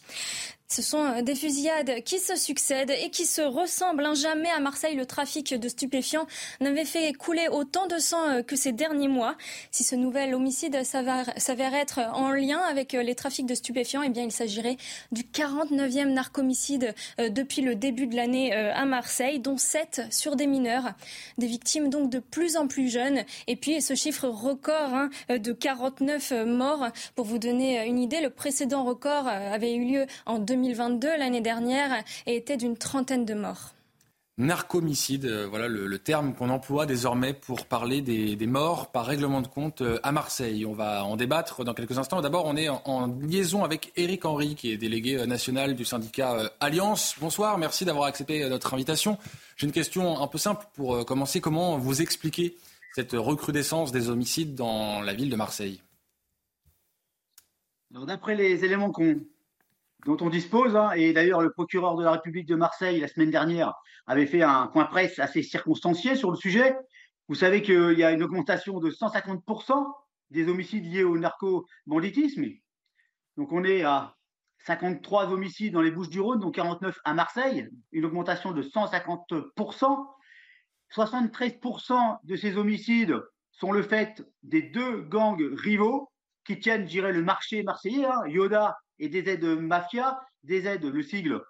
Ce 0.71 0.83
sont 0.83 1.03
euh, 1.03 1.23
des 1.23 1.35
fusillades 1.35 2.03
qui 2.05 2.19
se 2.19 2.37
succèdent 2.37 2.91
et 2.91 3.09
qui 3.09 3.25
se 3.25 3.41
ressemblent. 3.41 4.15
Jamais 4.15 4.51
à 4.51 4.61
Marseille, 4.61 4.97
le 4.97 5.07
trafic 5.07 5.55
de 5.55 5.67
stupéfiants 5.67 6.27
n'avait 6.61 6.85
fait 6.85 7.15
couler 7.15 7.49
autant 7.49 7.87
de 7.87 7.97
sang 7.97 8.29
euh, 8.29 8.43
que 8.43 8.55
ces 8.55 8.73
derniers 8.73 9.09
mois. 9.09 9.35
Si 9.71 9.83
ce 9.83 9.97
nouvel 9.97 10.35
homicide 10.35 10.85
s'avère 10.85 11.75
être 11.75 12.01
en 12.13 12.33
lien 12.33 12.59
avec 12.59 12.93
euh, 12.93 13.03
les 13.03 13.15
trafics 13.15 13.47
de 13.47 13.55
stupéfiants, 13.55 14.03
eh 14.03 14.11
bien, 14.11 14.25
il 14.25 14.31
s'agirait 14.31 14.77
du 15.11 15.23
49e 15.23 16.13
narcomicide 16.13 16.95
depuis 17.19 17.63
le 17.63 17.75
début 17.75 18.07
de 18.07 18.15
l'année 18.15 18.53
à 18.53 18.85
Marseille, 18.85 19.41
dont 19.41 19.57
7 19.57 20.03
sur 20.11 20.37
des 20.37 20.47
mineurs. 20.47 20.93
Des 21.39 21.47
victimes 21.47 21.89
donc 21.89 22.11
de 22.11 22.19
plus 22.19 22.57
en 22.57 22.67
plus 22.67 22.89
jeunes. 22.89 23.25
Et 23.47 23.57
puis, 23.57 23.81
ce 23.81 23.95
chiffre 23.95 24.29
record 24.29 24.95
hein, 24.95 25.11
de 25.29 25.53
49 25.53 26.33
morts. 26.47 26.89
Pour 27.15 27.25
vous 27.25 27.39
donner 27.39 27.87
une 27.87 27.99
idée, 27.99 28.21
le 28.21 28.31
précédent 28.31 28.85
record 28.85 29.29
avait 29.29 29.75
eu 29.75 29.85
lieu 29.85 30.07
en 30.27 30.39
2000 30.39 30.58
2022, 30.59 31.17
l'année 31.19 31.41
dernière, 31.41 32.03
et 32.27 32.37
était 32.37 32.57
d'une 32.57 32.77
trentaine 32.77 33.25
de 33.25 33.35
morts. 33.35 33.75
Narcomicide, 34.39 35.25
euh, 35.25 35.47
voilà 35.49 35.67
le, 35.67 35.99
terme 35.99 36.33
qu'on 36.33 36.49
emploie 36.49 36.87
désormais 36.87 37.33
pour 37.33 37.67
parler 37.67 38.03
des, 38.03 38.47
morts 38.47 38.93
par 38.93 39.05
règlement 39.05 39.41
de 39.41 39.49
compte 39.49 39.83
euh, 39.83 39.99
à 40.05 40.13
Marseille. 40.13 40.65
On 40.65 40.75
va 40.75 41.05
en 41.05 41.17
débattre 41.17 41.65
dans 41.65 41.75
quelques 41.75 41.99
instants. 41.99 42.21
D'abord, 42.21 42.45
on 42.47 42.57
est 42.57 42.69
en, 42.69 43.07
liaison 43.21 43.65
avec 43.65 43.93
Éric 43.97 44.25
Henry, 44.25 44.55
qui 44.55 44.71
est 44.71 44.77
délégué 44.77 45.17
euh, 45.17 45.27
national 45.27 45.75
du 45.75 45.85
syndicat 45.85 46.53
Alliance. 46.61 47.17
Bonsoir, 47.21 47.59
merci 47.59 47.85
d'avoir 47.85 48.07
accepté 48.07 48.49
notre 48.49 48.75
invitation. 48.75 49.19
J'ai 49.57 49.67
une 49.67 49.73
question 49.73 50.23
un 50.23 50.27
peu 50.29 50.39
simple 50.39 50.67
pour 50.75 51.05
commencer. 51.05 51.41
Comment 51.41 51.77
vous 51.77 52.01
expliquez 52.01 52.57
cette 52.95 53.13
recrudescence 53.13 53.91
des 53.91 54.09
homicides 54.09 54.55
dans 54.55 55.01
la 55.01 55.15
ville 55.15 55.31
de 55.31 55.37
Marseille? 55.37 55.83
D'après 57.91 58.37
les 58.37 58.65
éléments 58.65 58.93
qu'on 58.93 59.21
dont 60.07 60.17
on 60.21 60.31
dispose. 60.31 60.77
Hein. 60.77 60.93
et 60.93 61.13
d'ailleurs, 61.13 61.41
le 61.41 61.51
procureur 61.51 61.97
de 61.97 62.05
la 62.05 62.13
République 62.13 62.47
de 62.47 62.55
Marseille, 62.55 63.01
la 63.01 63.09
semaine 63.09 63.31
dernière, 63.31 63.75
avait 64.07 64.27
fait 64.27 64.43
un 64.43 64.67
point 64.69 64.87
presse 64.87 65.19
assez 65.19 65.43
circonstancié 65.43 66.17
sur 66.17 66.31
le 66.31 66.37
sujet. 66.37 66.77
Vous 67.29 67.35
savez 67.35 67.63
qu'il 67.63 67.99
y 67.99 68.05
a 68.05 68.13
une 68.13 68.23
augmentation 68.23 68.81
de 68.81 68.91
150% 68.91 69.85
des 70.31 70.49
homicides 70.49 70.85
liés 70.85 71.05
au 71.05 71.19
narco-banditisme. 71.19 72.47
Donc 73.37 73.53
on 73.53 73.65
est 73.65 73.83
à 73.83 74.15
53 74.67 75.33
homicides 75.33 75.73
dans 75.73 75.83
les 75.83 75.91
Bouches-du-Rhône, 75.91 76.41
dont 76.41 76.51
49 76.51 76.99
à 77.05 77.15
Marseille, 77.15 77.69
une 77.93 78.05
augmentation 78.05 78.53
de 78.53 78.63
150%. 78.63 80.07
73% 80.95 82.19
de 82.25 82.37
ces 82.37 82.57
homicides 82.57 83.21
sont 83.53 83.73
le 83.73 83.83
fait 83.83 84.25
des 84.43 84.63
deux 84.63 85.03
gangs 85.03 85.43
rivaux 85.53 86.11
qui 86.45 86.59
tiennent, 86.59 86.85
je 86.85 86.91
dirais, 86.91 87.13
le 87.13 87.23
marché 87.23 87.63
marseillais, 87.63 88.07
hein, 88.07 88.27
Yoda 88.27 88.77
et 88.99 89.09
des 89.09 89.29
aides 89.29 89.45
mafia, 89.45 90.21
des 90.45 90.67
aides, 90.67 90.85
le 90.85 91.03
sigle 91.03 91.43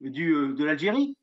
du, 0.00 0.32
euh, 0.32 0.54
de 0.54 0.64
l'Algérie. 0.64 1.16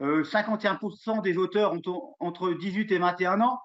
51% 0.00 1.18
euh, 1.18 1.22
des 1.22 1.36
auteurs 1.36 1.72
ont 1.72 2.14
entre 2.20 2.52
18 2.52 2.92
et 2.92 2.98
21 2.98 3.40
ans. 3.40 3.58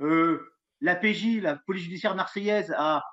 Euh, 0.00 0.40
la 0.80 0.96
PJ, 0.96 1.40
la 1.40 1.56
police 1.56 1.84
judiciaire 1.84 2.16
marseillaise, 2.16 2.74
a 2.76 3.04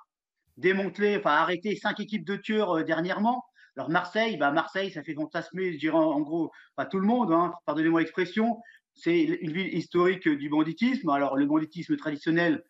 démantelé, 0.56 1.16
enfin 1.16 1.30
arrêté 1.30 1.76
cinq 1.76 2.00
équipes 2.00 2.24
de 2.24 2.36
tueurs 2.36 2.84
dernièrement. 2.84 3.44
Alors 3.76 3.90
Marseille, 3.90 4.36
bah 4.36 4.50
Marseille, 4.50 4.90
ça 4.90 5.02
fait 5.02 5.14
fantasmer, 5.14 5.72
je 5.72 5.78
dirais 5.78 5.96
en, 5.96 6.20
gros, 6.20 6.52
pas 6.76 6.86
tout 6.86 7.00
le 7.00 7.06
monde, 7.06 7.32
hein, 7.32 7.52
pardonnez-moi 7.64 8.00
l'expression. 8.00 8.60
C'est 8.94 9.20
une 9.20 9.52
ville 9.52 9.74
historique 9.74 10.28
du 10.28 10.48
banditisme. 10.48 11.08
Alors 11.10 11.36
le 11.36 11.46
banditisme 11.46 11.96
traditionnel 11.96 12.64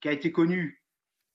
qui 0.00 0.08
a 0.08 0.12
été 0.12 0.32
connu 0.32 0.81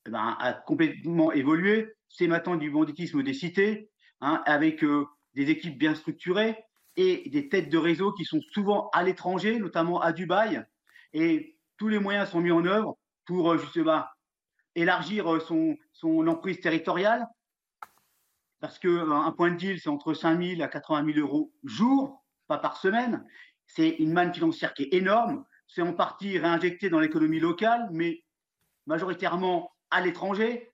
eh 0.06 0.10
ben, 0.10 0.36
a 0.38 0.52
complètement 0.52 1.32
évolué 1.32 1.94
c'est 2.08 2.26
maintenant 2.26 2.56
du 2.56 2.70
banditisme 2.70 3.22
des 3.22 3.34
cités, 3.34 3.90
hein, 4.20 4.42
avec 4.46 4.82
euh, 4.82 5.06
des 5.34 5.50
équipes 5.50 5.78
bien 5.78 5.94
structurées 5.94 6.64
et 6.96 7.28
des 7.30 7.48
têtes 7.48 7.68
de 7.68 7.78
réseau 7.78 8.12
qui 8.12 8.24
sont 8.24 8.40
souvent 8.52 8.90
à 8.92 9.02
l'étranger, 9.02 9.58
notamment 9.58 10.00
à 10.00 10.12
Dubaï. 10.12 10.64
Et 11.12 11.56
tous 11.76 11.88
les 11.88 11.98
moyens 11.98 12.30
sont 12.30 12.40
mis 12.40 12.50
en 12.50 12.64
œuvre 12.64 12.98
pour 13.24 13.52
euh, 13.52 13.58
justement 13.58 14.04
élargir 14.74 15.32
euh, 15.32 15.40
son, 15.40 15.76
son 15.92 16.26
emprise 16.26 16.60
territoriale. 16.60 17.26
Parce 18.60 18.78
qu'un 18.80 19.30
point 19.32 19.52
de 19.52 19.56
deal, 19.56 19.78
c'est 19.78 19.88
entre 19.88 20.14
5 20.14 20.42
000 20.42 20.62
à 20.62 20.68
80 20.68 21.12
000 21.12 21.18
euros 21.24 21.52
jour, 21.62 22.24
pas 22.48 22.58
par 22.58 22.76
semaine. 22.76 23.24
C'est 23.66 23.90
une 23.90 24.12
manne 24.12 24.34
financière 24.34 24.74
qui 24.74 24.84
est 24.84 24.94
énorme. 24.94 25.44
C'est 25.68 25.82
en 25.82 25.92
partie 25.92 26.38
réinjecté 26.38 26.90
dans 26.90 26.98
l'économie 26.98 27.38
locale, 27.38 27.88
mais 27.92 28.24
majoritairement 28.86 29.70
à 29.90 30.00
l'étranger. 30.00 30.70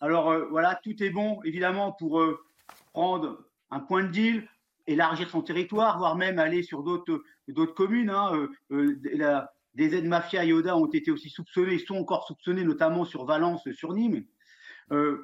Alors 0.00 0.30
euh, 0.30 0.46
voilà, 0.50 0.78
tout 0.82 1.02
est 1.02 1.10
bon 1.10 1.40
évidemment 1.44 1.92
pour 1.92 2.20
euh, 2.20 2.44
prendre 2.92 3.44
un 3.70 3.80
point 3.80 4.04
de 4.04 4.08
deal, 4.08 4.48
élargir 4.86 5.30
son 5.30 5.42
territoire, 5.42 5.98
voire 5.98 6.16
même 6.16 6.38
aller 6.38 6.62
sur 6.62 6.82
d'autres 6.82 7.74
communes. 7.74 8.10
Hein, 8.10 8.48
euh, 8.70 9.00
des 9.74 9.96
aides 9.96 10.06
mafia 10.06 10.44
et 10.44 10.52
Oda 10.52 10.76
ont 10.76 10.86
été 10.86 11.10
aussi 11.10 11.30
soupçonnés, 11.30 11.78
sont 11.78 11.96
encore 11.96 12.26
soupçonnés, 12.26 12.64
notamment 12.64 13.04
sur 13.04 13.24
Valence, 13.24 13.68
sur 13.72 13.92
Nîmes. 13.92 14.24
vous 14.90 15.18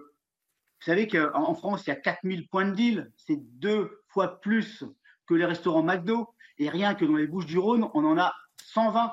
savez 0.81 1.07
qu'en 1.07 1.55
France, 1.55 1.87
il 1.87 1.91
y 1.91 1.93
a 1.93 1.97
4000 1.97 2.49
points 2.49 2.64
de 2.64 2.75
deal. 2.75 3.12
C'est 3.16 3.37
deux 3.37 4.03
fois 4.09 4.41
plus 4.41 4.83
que 5.27 5.35
les 5.35 5.45
restaurants 5.45 5.85
McDo. 5.85 6.35
Et 6.59 6.68
rien 6.68 6.97
que 6.97 7.05
dans 7.05 7.14
les 7.14 7.29
Bouches 7.29 7.47
du 7.47 7.59
Rhône, 7.59 7.89
on 7.95 8.05
en 8.05 8.18
a 8.18 8.35
120. 8.64 9.12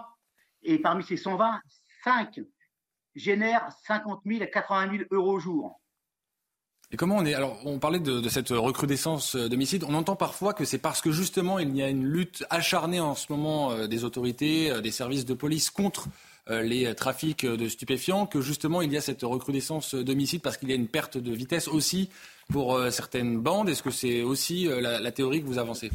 Et 0.64 0.80
parmi 0.80 1.03
ces 1.03 1.18
120, 1.18 1.60
5 2.03 2.39
génère 3.18 3.68
50 3.86 4.22
000 4.26 4.43
à 4.43 4.47
80 4.47 4.91
000 4.91 5.03
euros 5.11 5.34
au 5.34 5.39
jour. 5.39 5.80
Et 6.91 6.95
comment 6.95 7.18
on 7.18 7.26
est 7.26 7.34
Alors, 7.34 7.59
on 7.65 7.80
parlait 7.80 7.99
de, 7.99 8.30
cette 8.30 8.49
recrudescence 8.49 9.36
d'homicides. 9.36 9.84
On 9.84 9.93
entend 9.93 10.15
parfois 10.15 10.53
que 10.53 10.63
c'est 10.63 10.78
parce 10.78 11.01
que 11.01 11.11
justement 11.11 11.59
il 11.59 11.76
y 11.76 11.84
a 11.84 11.89
une 11.89 12.05
lutte 12.05 12.45
acharnée 12.49 13.01
en 13.01 13.13
ce 13.13 13.32
moment 13.32 13.72
euh, 13.72 13.88
des 13.88 14.05
autorités, 14.05 14.72
euh, 14.72 14.80
des 14.80 14.91
services 14.91 15.26
de 15.26 15.34
police 15.34 15.70
contre 15.70 16.07
euh, 16.49 16.61
les 16.61 16.95
trafics 16.95 17.45
de 17.45 17.68
stupéfiants, 17.68 18.26
que 18.26 18.39
justement 18.39 18.82
il 18.82 18.93
y 18.93 18.95
a 18.95 19.01
cette 19.01 19.24
recrudescence 19.24 19.95
d'homicides 19.95 20.41
parce 20.41 20.55
qu'il 20.55 20.70
y 20.70 20.72
a 20.72 20.76
une 20.76 20.88
perte 20.88 21.18
de 21.18 21.34
vitesse 21.34 21.68
aussi 21.68 22.09
pour 22.49 22.80
certaines 22.89 23.38
bandes. 23.38 23.68
Est-ce 23.68 23.84
que 23.84 23.91
c'est 23.91 24.22
aussi 24.24 24.70
la, 24.70 25.11
théorie 25.11 25.41
que 25.41 25.47
vous 25.47 25.57
avancez? 25.57 25.91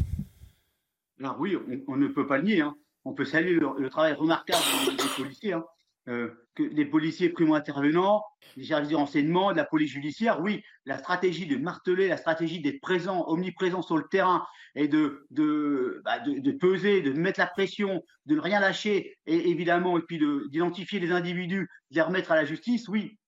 Alors 1.19 1.41
oui, 1.41 1.57
on, 1.89 1.97
ne 1.97 2.09
peut 2.09 2.27
pas 2.27 2.37
le 2.37 2.45
nier. 2.45 2.61
Hein. 2.61 2.77
On 3.07 3.15
peut 3.15 3.25
saluer 3.25 3.55
le, 3.55 3.89
travail 3.89 4.13
remarquable 4.13 4.63
des, 4.91 5.23
policiers. 5.23 5.55
Hein. 5.55 5.65
Euh, 6.09 6.29
que 6.55 6.63
les 6.63 6.85
policiers 6.85 7.31
primo-intervenants, 7.31 8.25
les 8.57 8.65
services 8.65 8.91
de 8.91 8.97
renseignement, 8.97 9.53
de 9.53 9.57
la 9.57 9.65
police 9.65 9.91
judiciaire, 9.91 10.41
oui, 10.41 10.63
la 10.85 10.99
stratégie 10.99 11.47
de 11.47 11.57
marteler, 11.57 12.09
la 12.09 12.17
stratégie 12.17 12.61
d'être 12.61 12.81
présent, 12.81 13.25
omniprésent 13.29 13.83
sur 13.83 13.97
le 13.97 14.07
terrain 14.11 14.47
et 14.75 14.89
de, 14.89 15.27
de, 15.31 16.03
bah, 16.05 16.19
de, 16.21 16.53
peser, 16.53 17.01
de 17.01 17.13
mettre 17.13 17.41
la 17.41 17.47
pression, 17.47 18.03
de 18.27 18.35
ne 18.35 18.41
rien 18.41 18.61
lâcher, 18.61 19.17
et 19.27 19.51
évidemment, 19.51 19.99
et 19.99 20.03
puis 20.03 20.21
d'identifier 20.51 21.01
les 21.01 21.13
individus, 21.13 21.69
de 21.91 21.97
les 21.97 22.03
remettre 22.03 22.33
à 22.33 22.37
la 22.37 22.45
justice, 22.45 22.89
oui. 22.89 23.19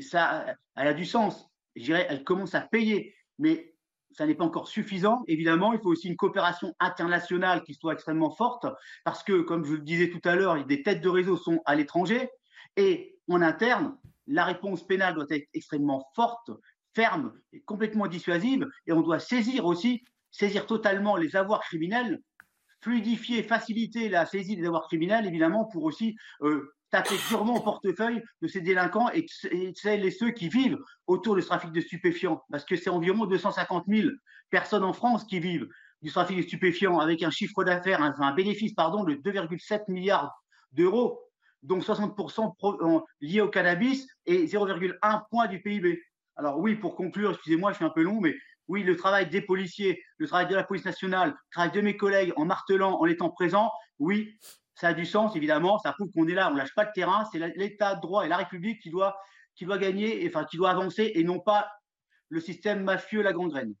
ça, 0.00 0.46
elle 0.76 0.88
a 0.88 0.94
du 0.94 1.04
sens. 1.04 1.48
Je 1.76 1.84
dirais, 1.84 2.06
elle 2.10 2.24
commence 2.24 2.54
à 2.54 2.60
payer, 2.60 3.14
mais 3.38 3.72
ça 4.18 4.26
n'est 4.26 4.34
pas 4.34 4.44
encore 4.44 4.66
suffisant. 4.66 5.22
Évidemment, 5.28 5.72
il 5.72 5.78
faut 5.78 5.90
aussi 5.90 6.08
une 6.08 6.16
coopération 6.16 6.74
internationale 6.80 7.62
qui 7.62 7.74
soit 7.74 7.92
extrêmement 7.92 8.30
forte, 8.30 8.66
parce 9.04 9.22
que, 9.22 9.42
comme 9.42 9.64
je 9.64 9.74
le 9.74 9.78
disais 9.78 10.10
tout 10.10 10.20
à 10.24 10.34
l'heure, 10.34 10.66
des 10.66 10.82
têtes 10.82 11.00
de 11.00 11.08
réseau 11.08 11.36
sont 11.36 11.60
à 11.64 11.76
l'étranger, 11.76 12.28
et 12.76 13.16
en 13.30 13.40
interne, 13.42 13.96
la 14.26 14.44
réponse 14.44 14.84
pénale 14.84 15.14
doit 15.14 15.26
être 15.30 15.48
extrêmement 15.54 16.04
forte, 16.16 16.50
ferme 16.96 17.32
et 17.52 17.60
complètement 17.60 18.08
dissuasive, 18.08 18.66
et 18.88 18.92
on 18.92 19.02
doit 19.02 19.20
saisir 19.20 19.66
aussi, 19.66 20.02
saisir 20.32 20.66
totalement 20.66 21.16
les 21.16 21.36
avoirs 21.36 21.60
criminels, 21.60 22.20
fluidifier, 22.80 23.44
faciliter 23.44 24.08
la 24.08 24.26
saisie 24.26 24.56
des 24.56 24.66
avoirs 24.66 24.88
criminels, 24.88 25.26
évidemment, 25.26 25.64
pour 25.66 25.84
aussi 25.84 26.16
euh, 26.42 26.74
taper 26.90 27.16
durement 27.28 27.56
au 27.56 27.60
portefeuille 27.60 28.22
de 28.42 28.48
ces 28.48 28.60
délinquants 28.60 29.10
et, 29.12 29.26
celles 29.74 30.04
et 30.04 30.10
ceux 30.10 30.30
qui 30.30 30.48
vivent 30.48 30.78
autour 31.06 31.36
du 31.36 31.42
trafic 31.42 31.72
de 31.72 31.80
stupéfiants. 31.80 32.42
Parce 32.50 32.64
que 32.64 32.76
c'est 32.76 32.90
environ 32.90 33.26
250 33.26 33.84
000 33.88 34.08
personnes 34.50 34.84
en 34.84 34.92
France 34.92 35.24
qui 35.24 35.40
vivent 35.40 35.68
du 36.02 36.10
trafic 36.10 36.38
de 36.38 36.42
stupéfiants 36.42 36.98
avec 36.98 37.22
un 37.22 37.30
chiffre 37.30 37.64
d'affaires, 37.64 38.02
un, 38.02 38.34
bénéfice 38.34 38.74
pardon, 38.74 39.04
de 39.04 39.14
2,7 39.14 39.82
milliards 39.88 40.32
d'euros, 40.72 41.20
dont 41.62 41.78
60% 41.78 43.04
liés 43.20 43.40
au 43.40 43.48
cannabis 43.48 44.06
et 44.26 44.46
0,1 44.46 45.22
point 45.30 45.46
du 45.48 45.60
PIB. 45.60 46.00
Alors 46.36 46.58
oui, 46.58 46.76
pour 46.76 46.94
conclure, 46.94 47.32
excusez-moi, 47.32 47.72
je 47.72 47.76
suis 47.76 47.84
un 47.84 47.90
peu 47.90 48.02
long, 48.02 48.20
mais 48.20 48.34
oui, 48.68 48.82
le 48.84 48.96
travail 48.96 49.28
des 49.28 49.40
policiers, 49.40 50.00
le 50.18 50.28
travail 50.28 50.46
de 50.46 50.54
la 50.54 50.62
police 50.62 50.84
nationale, 50.84 51.30
le 51.30 51.50
travail 51.50 51.72
de 51.72 51.80
mes 51.80 51.96
collègues 51.96 52.32
en 52.36 52.44
martelant, 52.44 53.00
en 53.00 53.06
étant 53.06 53.30
présent, 53.30 53.72
oui, 53.98 54.38
ça 54.78 54.88
a 54.88 54.94
du 54.94 55.04
sens, 55.04 55.34
évidemment. 55.34 55.78
Ça 55.80 55.92
prouve 55.92 56.10
qu'on 56.12 56.28
est 56.28 56.34
là, 56.34 56.48
on 56.48 56.54
ne 56.54 56.58
lâche 56.58 56.74
pas 56.74 56.84
le 56.84 56.92
terrain. 56.94 57.24
C'est 57.32 57.40
l'État 57.56 57.96
de 57.96 58.00
droit 58.00 58.24
et 58.24 58.28
la 58.28 58.36
République 58.36 58.80
qui 58.80 58.90
doit, 58.90 59.18
qui 59.56 59.64
doit 59.64 59.78
gagner, 59.78 60.24
enfin, 60.28 60.44
qui 60.44 60.56
doit 60.56 60.70
avancer 60.70 61.12
et 61.14 61.24
non 61.24 61.40
pas 61.40 61.68
le 62.28 62.40
système 62.40 62.84
mafieux, 62.84 63.22
la 63.22 63.32
gangrène. 63.32 63.74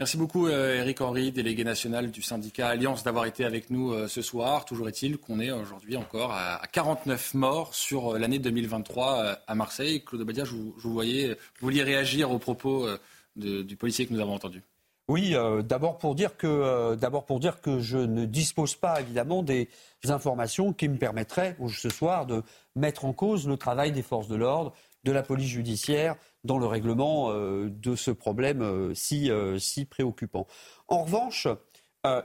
Merci 0.00 0.16
beaucoup, 0.16 0.48
Eric 0.48 1.00
euh, 1.00 1.04
Henry, 1.04 1.30
délégué 1.30 1.62
national 1.62 2.10
du 2.10 2.20
syndicat 2.22 2.68
Alliance, 2.68 3.04
d'avoir 3.04 3.26
été 3.26 3.44
avec 3.44 3.70
nous 3.70 3.92
euh, 3.92 4.08
ce 4.08 4.22
soir. 4.22 4.64
Toujours 4.64 4.88
est-il 4.88 5.18
qu'on 5.18 5.38
est 5.38 5.52
aujourd'hui 5.52 5.96
encore 5.96 6.32
à 6.32 6.60
49 6.72 7.34
morts 7.34 7.74
sur 7.74 8.14
euh, 8.14 8.18
l'année 8.18 8.38
2023 8.38 9.38
à 9.46 9.54
Marseille. 9.54 10.02
Claude 10.04 10.22
Badia, 10.22 10.44
je 10.44 10.54
vous, 10.54 10.74
voyais, 10.82 11.34
vous 11.34 11.66
vouliez 11.66 11.82
réagir 11.82 12.32
aux 12.32 12.38
propos 12.38 12.88
du 13.36 13.76
policier 13.76 14.06
que 14.06 14.12
nous 14.12 14.20
avons 14.20 14.34
entendu. 14.34 14.62
Oui, 15.08 15.34
d'abord 15.64 15.98
pour 15.98 16.14
dire 16.14 16.36
que 16.38 16.94
d'abord 16.94 17.26
pour 17.26 17.38
dire 17.38 17.60
que 17.60 17.78
je 17.78 17.98
ne 17.98 18.24
dispose 18.24 18.74
pas 18.74 19.02
évidemment 19.02 19.42
des 19.42 19.68
informations 20.08 20.72
qui 20.72 20.88
me 20.88 20.96
permettraient 20.96 21.56
ce 21.68 21.90
soir 21.90 22.24
de 22.24 22.42
mettre 22.74 23.04
en 23.04 23.12
cause 23.12 23.46
le 23.46 23.58
travail 23.58 23.92
des 23.92 24.02
forces 24.02 24.28
de 24.28 24.36
l'ordre, 24.36 24.72
de 25.04 25.12
la 25.12 25.22
police 25.22 25.48
judiciaire 25.48 26.16
dans 26.42 26.58
le 26.58 26.66
règlement 26.66 27.30
euh, 27.30 27.70
de 27.70 27.94
ce 27.94 28.10
problème 28.10 28.62
euh, 28.62 28.94
si, 28.94 29.30
euh, 29.30 29.58
si 29.58 29.84
préoccupant. 29.84 30.46
En 30.88 31.02
revanche, 31.04 31.46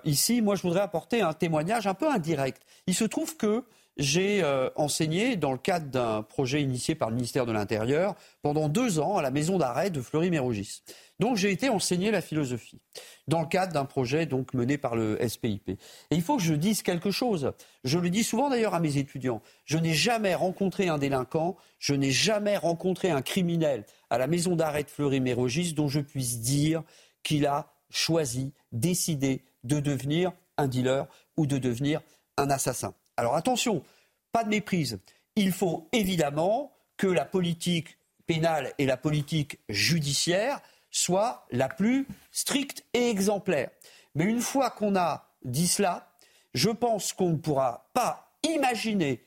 ici, 0.03 0.41
moi, 0.41 0.55
je 0.55 0.63
voudrais 0.63 0.81
apporter 0.81 1.21
un 1.21 1.31
témoignage 1.31 1.87
un 1.87 1.93
peu 1.93 2.11
indirect. 2.11 2.61
Il 2.85 2.93
se 2.93 3.05
trouve 3.05 3.37
que 3.37 3.63
j'ai 3.99 4.43
enseigné 4.75 5.35
dans 5.35 5.51
le 5.51 5.57
cadre 5.57 5.87
d'un 5.87 6.23
projet 6.23 6.61
initié 6.61 6.95
par 6.95 7.09
le 7.09 7.15
ministère 7.15 7.45
de 7.45 7.51
l'Intérieur 7.51 8.15
pendant 8.41 8.69
deux 8.69 8.99
ans 8.99 9.17
à 9.17 9.21
la 9.21 9.29
maison 9.29 9.57
d'arrêt 9.57 9.89
de 9.89 10.01
Fleury-Mérogis. 10.01 10.81
Donc 11.19 11.35
j'ai 11.35 11.51
été 11.51 11.67
enseigner 11.67 12.11
la 12.11 12.21
philosophie 12.21 12.79
dans 13.27 13.41
le 13.41 13.47
cadre 13.47 13.73
d'un 13.73 13.83
projet 13.83 14.25
donc 14.25 14.53
mené 14.53 14.77
par 14.77 14.95
le 14.95 15.19
SPIP. 15.27 15.69
Et 15.69 15.77
il 16.11 16.21
faut 16.21 16.37
que 16.37 16.43
je 16.43 16.53
dise 16.53 16.81
quelque 16.81 17.11
chose. 17.11 17.51
Je 17.83 17.99
le 17.99 18.09
dis 18.09 18.23
souvent 18.23 18.49
d'ailleurs 18.49 18.73
à 18.73 18.79
mes 18.79 18.97
étudiants. 18.97 19.41
Je 19.65 19.77
n'ai 19.77 19.93
jamais 19.93 20.33
rencontré 20.33 20.87
un 20.87 20.97
délinquant, 20.97 21.57
je 21.77 21.93
n'ai 21.93 22.11
jamais 22.11 22.55
rencontré 22.55 23.11
un 23.11 23.21
criminel 23.21 23.85
à 24.09 24.17
la 24.17 24.27
maison 24.27 24.55
d'arrêt 24.55 24.83
de 24.83 24.89
Fleury-Mérogis 24.89 25.73
dont 25.73 25.89
je 25.89 25.99
puisse 25.99 26.39
dire 26.39 26.83
qu'il 27.21 27.45
a 27.45 27.73
choisi, 27.89 28.53
décidé 28.71 29.43
de 29.65 29.81
devenir 29.81 30.31
un 30.57 30.67
dealer 30.67 31.05
ou 31.35 31.47
de 31.47 31.57
devenir 31.57 32.01
un 32.37 32.49
assassin. 32.49 32.93
Alors 33.19 33.35
attention, 33.35 33.83
pas 34.31 34.45
de 34.45 34.49
méprise. 34.49 34.99
Il 35.35 35.51
faut 35.51 35.89
évidemment 35.91 36.73
que 36.95 37.07
la 37.07 37.25
politique 37.25 37.97
pénale 38.25 38.73
et 38.77 38.85
la 38.85 38.95
politique 38.95 39.59
judiciaire 39.67 40.61
soit 40.89 41.45
la 41.51 41.67
plus 41.67 42.07
stricte 42.31 42.85
et 42.93 43.09
exemplaire. 43.09 43.71
Mais 44.15 44.23
une 44.23 44.39
fois 44.39 44.69
qu'on 44.69 44.95
a 44.95 45.27
dit 45.43 45.67
cela, 45.67 46.13
je 46.53 46.69
pense 46.69 47.11
qu'on 47.11 47.31
ne 47.31 47.37
pourra 47.37 47.89
pas 47.93 48.31
imaginer, 48.43 49.25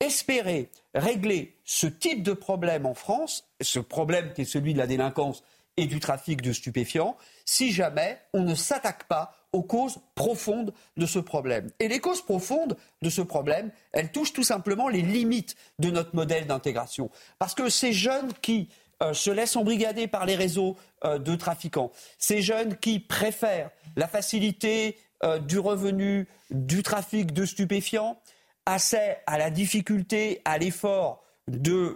espérer 0.00 0.70
régler 0.94 1.58
ce 1.64 1.86
type 1.86 2.22
de 2.22 2.32
problème 2.32 2.86
en 2.86 2.94
France, 2.94 3.46
ce 3.60 3.78
problème 3.78 4.32
qui 4.32 4.42
est 4.42 4.46
celui 4.46 4.72
de 4.72 4.78
la 4.78 4.86
délinquance 4.86 5.42
et 5.76 5.86
du 5.86 6.00
trafic 6.00 6.40
de 6.40 6.52
stupéfiants, 6.52 7.16
si 7.44 7.72
jamais 7.72 8.20
on 8.32 8.42
ne 8.42 8.54
s'attaque 8.54 9.04
pas 9.04 9.34
aux 9.54 9.62
causes 9.62 10.00
profondes 10.16 10.74
de 10.96 11.06
ce 11.06 11.20
problème. 11.20 11.70
Et 11.78 11.86
les 11.86 12.00
causes 12.00 12.22
profondes 12.22 12.76
de 13.02 13.08
ce 13.08 13.22
problème, 13.22 13.70
elles 13.92 14.10
touchent 14.10 14.32
tout 14.32 14.42
simplement 14.42 14.88
les 14.88 15.00
limites 15.00 15.54
de 15.78 15.90
notre 15.90 16.14
modèle 16.16 16.46
d'intégration. 16.46 17.08
Parce 17.38 17.54
que 17.54 17.68
ces 17.68 17.92
jeunes 17.92 18.32
qui 18.42 18.68
euh, 19.00 19.14
se 19.14 19.30
laissent 19.30 19.56
embrigader 19.56 20.08
par 20.08 20.26
les 20.26 20.34
réseaux 20.34 20.76
euh, 21.04 21.18
de 21.18 21.36
trafiquants. 21.36 21.92
Ces 22.18 22.42
jeunes 22.42 22.76
qui 22.76 22.98
préfèrent 22.98 23.70
la 23.96 24.08
facilité 24.08 24.98
euh, 25.22 25.38
du 25.38 25.60
revenu 25.60 26.26
du 26.50 26.82
trafic 26.82 27.32
de 27.32 27.44
stupéfiants 27.44 28.20
assez 28.66 29.14
à 29.26 29.38
la 29.38 29.50
difficulté, 29.50 30.42
à 30.44 30.58
l'effort 30.58 31.22
du 31.46 31.92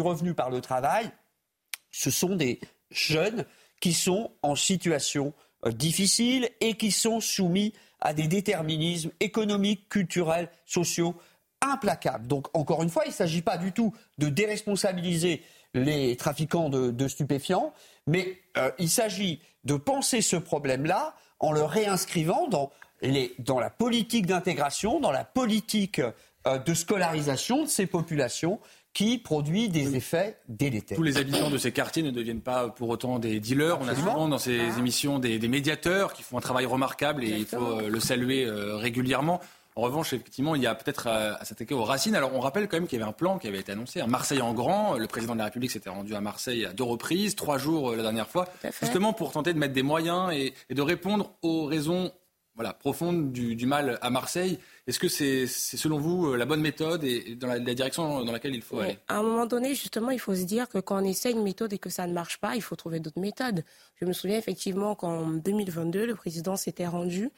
revenu 0.00 0.34
par 0.34 0.50
le 0.50 0.60
travail, 0.60 1.10
ce 1.90 2.10
sont 2.10 2.34
des 2.34 2.60
jeunes 2.90 3.44
qui 3.80 3.92
sont 3.92 4.32
en 4.42 4.56
situation 4.56 5.32
difficile 5.66 6.48
et 6.60 6.74
qui 6.74 6.90
sont 6.90 7.20
soumis 7.20 7.72
à 8.00 8.14
des 8.14 8.28
déterminismes 8.28 9.10
économiques, 9.20 9.88
culturels, 9.88 10.48
sociaux 10.66 11.14
implacables. 11.60 12.26
Donc, 12.26 12.46
encore 12.56 12.82
une 12.82 12.90
fois, 12.90 13.04
il 13.04 13.10
ne 13.10 13.14
s'agit 13.14 13.42
pas 13.42 13.58
du 13.58 13.72
tout 13.72 13.92
de 14.18 14.28
déresponsabiliser 14.28 15.42
les 15.74 16.16
trafiquants 16.16 16.68
de, 16.68 17.08
stupéfiants, 17.08 17.72
mais 18.06 18.40
euh, 18.56 18.70
il 18.78 18.88
s'agit 18.88 19.40
de 19.64 19.74
penser 19.74 20.22
ce 20.22 20.36
problème-là 20.36 21.14
en 21.40 21.52
le 21.52 21.62
réinscrivant 21.62 22.48
dans, 22.48 22.70
dans 23.38 23.60
la 23.60 23.70
politique 23.70 24.26
d'intégration, 24.26 25.00
dans 25.00 25.12
la 25.12 25.24
politique 25.24 26.00
euh, 26.46 26.58
de 26.58 26.74
scolarisation 26.74 27.64
de 27.64 27.68
ces 27.68 27.86
populations 27.86 28.60
qui 28.94 29.18
produit 29.18 29.68
des 29.68 29.94
effets 29.96 30.38
délétères. 30.48 30.96
Tous 30.96 31.02
les 31.02 31.18
habitants 31.18 31.50
de 31.50 31.58
ces 31.58 31.72
quartiers 31.72 32.02
ne 32.02 32.10
deviennent 32.10 32.40
pas 32.40 32.68
pour 32.68 32.88
autant 32.88 33.18
des 33.18 33.38
dealers. 33.38 33.78
On 33.80 33.88
a 33.88 33.94
souvent 33.94 34.28
dans 34.28 34.38
ces 34.38 34.58
ah. 34.58 34.78
émissions 34.78 35.18
des, 35.18 35.38
médiateurs 35.48 36.12
qui 36.12 36.22
font 36.22 36.38
un 36.38 36.40
travail 36.40 36.66
remarquable 36.66 37.24
et 37.24 37.30
il 37.30 37.46
faut 37.46 37.78
euh, 37.78 37.88
le 37.88 38.00
saluer 38.00 38.48
régulièrement. 38.48 39.40
En 39.78 39.82
revanche, 39.82 40.12
effectivement, 40.12 40.56
il 40.56 40.62
y 40.62 40.66
a 40.66 40.74
peut-être 40.74 41.06
à, 41.06 41.44
s'attaquer 41.44 41.72
aux 41.72 41.84
racines. 41.84 42.16
Alors, 42.16 42.34
on 42.34 42.40
rappelle 42.40 42.66
quand 42.66 42.78
même 42.78 42.88
qu'il 42.88 42.98
y 42.98 43.00
avait 43.00 43.08
un 43.08 43.12
plan 43.12 43.38
qui 43.38 43.46
avait 43.46 43.60
été 43.60 43.70
annoncé, 43.70 44.00
un 44.00 44.08
Marseille 44.08 44.42
en 44.42 44.52
grand. 44.52 44.98
Le 44.98 45.06
président 45.06 45.34
de 45.34 45.38
la 45.38 45.44
République 45.44 45.70
s'était 45.70 45.88
rendu 45.88 46.16
à 46.16 46.20
Marseille 46.20 46.66
à 46.66 46.72
deux 46.72 46.82
reprises, 46.82 47.36
trois 47.36 47.58
jours 47.58 47.90
euh, 47.90 47.96
la 47.96 48.02
dernière 48.02 48.28
fois, 48.28 48.48
justement 48.80 49.12
pour 49.12 49.30
tenter 49.30 49.54
de 49.54 49.58
mettre 49.60 49.74
des 49.74 49.84
moyens 49.84 50.32
et, 50.32 50.52
de 50.68 50.82
répondre 50.82 51.30
aux 51.42 51.64
raisons 51.66 52.10
voilà, 52.58 52.74
profondes 52.74 53.32
du, 53.32 53.66
mal 53.66 53.98
à 54.02 54.10
Marseille. 54.10 54.58
Est-ce 54.86 54.98
que 54.98 55.08
c'est, 55.08 55.46
selon 55.46 55.98
vous, 55.98 56.26
euh, 56.26 56.36
la 56.36 56.44
bonne 56.44 56.60
méthode 56.60 57.04
et 57.04 57.36
dans 57.36 57.46
la, 57.46 57.60
direction 57.60 58.24
dans 58.24 58.32
laquelle 58.32 58.54
il 58.54 58.62
faut 58.62 58.80
aller? 58.80 58.98
À 59.08 59.18
un 59.18 59.22
moment 59.22 59.46
donné, 59.46 59.74
justement, 59.74 60.10
il 60.10 60.18
faut 60.18 60.34
se 60.34 60.42
dire 60.42 60.68
que 60.68 60.78
quand 60.78 61.00
on 61.00 61.04
essaie 61.04 61.30
une 61.30 61.42
méthode 61.42 61.72
et 61.72 61.78
que 61.78 61.90
ça 61.90 62.06
ne 62.06 62.12
marche 62.12 62.38
pas, 62.38 62.56
il 62.56 62.62
faut 62.62 62.76
trouver 62.76 63.00
d'autres 63.00 63.20
méthodes. 63.20 63.64
Je 64.00 64.04
me 64.06 64.12
souviens 64.12 64.38
effectivement 64.38 64.94
qu'en 64.94 65.28
2022, 65.28 66.06
le 66.06 66.14
président 66.14 66.56
s'était 66.56 66.86
rendu 66.86 67.30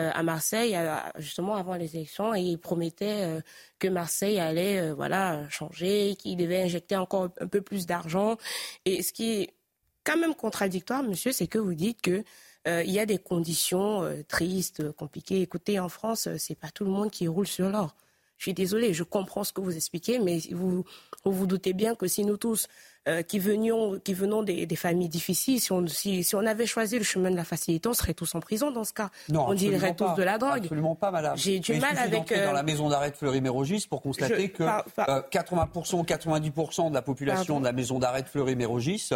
euh, 0.00 0.10
à 0.12 0.24
Marseille 0.24 0.76
justement 1.18 1.54
avant 1.54 1.76
les 1.76 1.94
élections 1.94 2.34
et 2.34 2.40
il 2.40 2.58
promettait 2.58 3.22
euh, 3.22 3.40
que 3.78 3.86
Marseille 3.86 4.40
allait 4.40 4.80
euh, 4.80 4.92
voilà 4.92 5.48
changer, 5.50 6.16
qu'il 6.18 6.36
devait 6.36 6.62
injecter 6.62 6.96
encore 6.96 7.28
un 7.38 7.46
peu 7.46 7.60
plus 7.60 7.86
d'argent. 7.86 8.36
Et 8.86 9.04
ce 9.04 9.12
qui 9.12 9.30
est 9.30 9.54
quand 10.02 10.16
même 10.16 10.34
contradictoire, 10.34 11.04
monsieur, 11.04 11.30
c'est 11.30 11.46
que 11.46 11.58
vous 11.58 11.74
dites 11.74 12.02
que 12.02 12.24
il 12.66 12.90
y 12.90 12.98
a 12.98 13.06
des 13.06 13.18
conditions 13.18 14.02
tristes, 14.28 14.90
compliquées. 14.92 15.42
Écoutez, 15.42 15.78
en 15.78 15.88
France, 15.88 16.28
c'est 16.38 16.58
pas 16.58 16.70
tout 16.70 16.84
le 16.84 16.90
monde 16.90 17.10
qui 17.10 17.28
roule 17.28 17.46
sur 17.46 17.68
l'or. 17.68 17.94
Je 18.38 18.44
suis 18.44 18.54
désolée, 18.54 18.92
je 18.94 19.04
comprends 19.04 19.44
ce 19.44 19.52
que 19.52 19.60
vous 19.60 19.76
expliquez, 19.76 20.18
mais 20.18 20.38
vous 20.50 20.84
vous, 21.24 21.32
vous 21.32 21.46
doutez 21.46 21.72
bien 21.72 21.94
que 21.94 22.06
si 22.06 22.24
nous 22.24 22.36
tous 22.36 22.68
euh, 23.08 23.22
qui 23.22 23.38
venions, 23.38 24.00
qui 24.02 24.14
venons 24.14 24.42
des, 24.42 24.66
des 24.66 24.76
familles 24.76 25.08
difficiles, 25.08 25.60
si 25.60 25.72
on, 25.72 25.86
si, 25.86 26.24
si, 26.24 26.34
on 26.34 26.46
avait 26.46 26.66
choisi 26.66 26.96
le 26.96 27.04
chemin 27.04 27.30
de 27.30 27.36
la 27.36 27.44
facilité, 27.44 27.88
on 27.88 27.92
serait 27.92 28.14
tous 28.14 28.34
en 28.34 28.40
prison 28.40 28.70
dans 28.70 28.84
ce 28.84 28.92
cas. 28.92 29.10
Non, 29.28 29.46
on 29.48 29.54
dirait 29.54 29.94
tous 29.94 30.14
de 30.14 30.22
la 30.22 30.38
drogue. 30.38 30.62
Absolument 30.64 30.94
pas, 30.94 31.10
madame. 31.10 31.36
J'ai 31.36 31.58
du 31.58 31.74
mal 31.74 31.98
avec. 31.98 32.32
Euh... 32.32 32.46
dans 32.46 32.52
la 32.52 32.62
maison 32.62 32.88
d'arrêt 32.88 33.10
de 33.10 33.16
Fleury-Mérogis 33.16 33.86
pour 33.88 34.00
constater 34.00 34.42
je, 34.42 34.58
que 34.58 34.64
par, 34.64 34.84
par... 34.84 35.08
Euh, 35.08 35.20
80%, 35.30 36.04
90% 36.04 36.88
de 36.88 36.94
la 36.94 37.02
population 37.02 37.54
Pardon. 37.54 37.60
de 37.60 37.64
la 37.64 37.72
maison 37.72 37.98
d'arrêt 37.98 38.22
de 38.22 38.28
Fleury-Mérogis, 38.28 39.10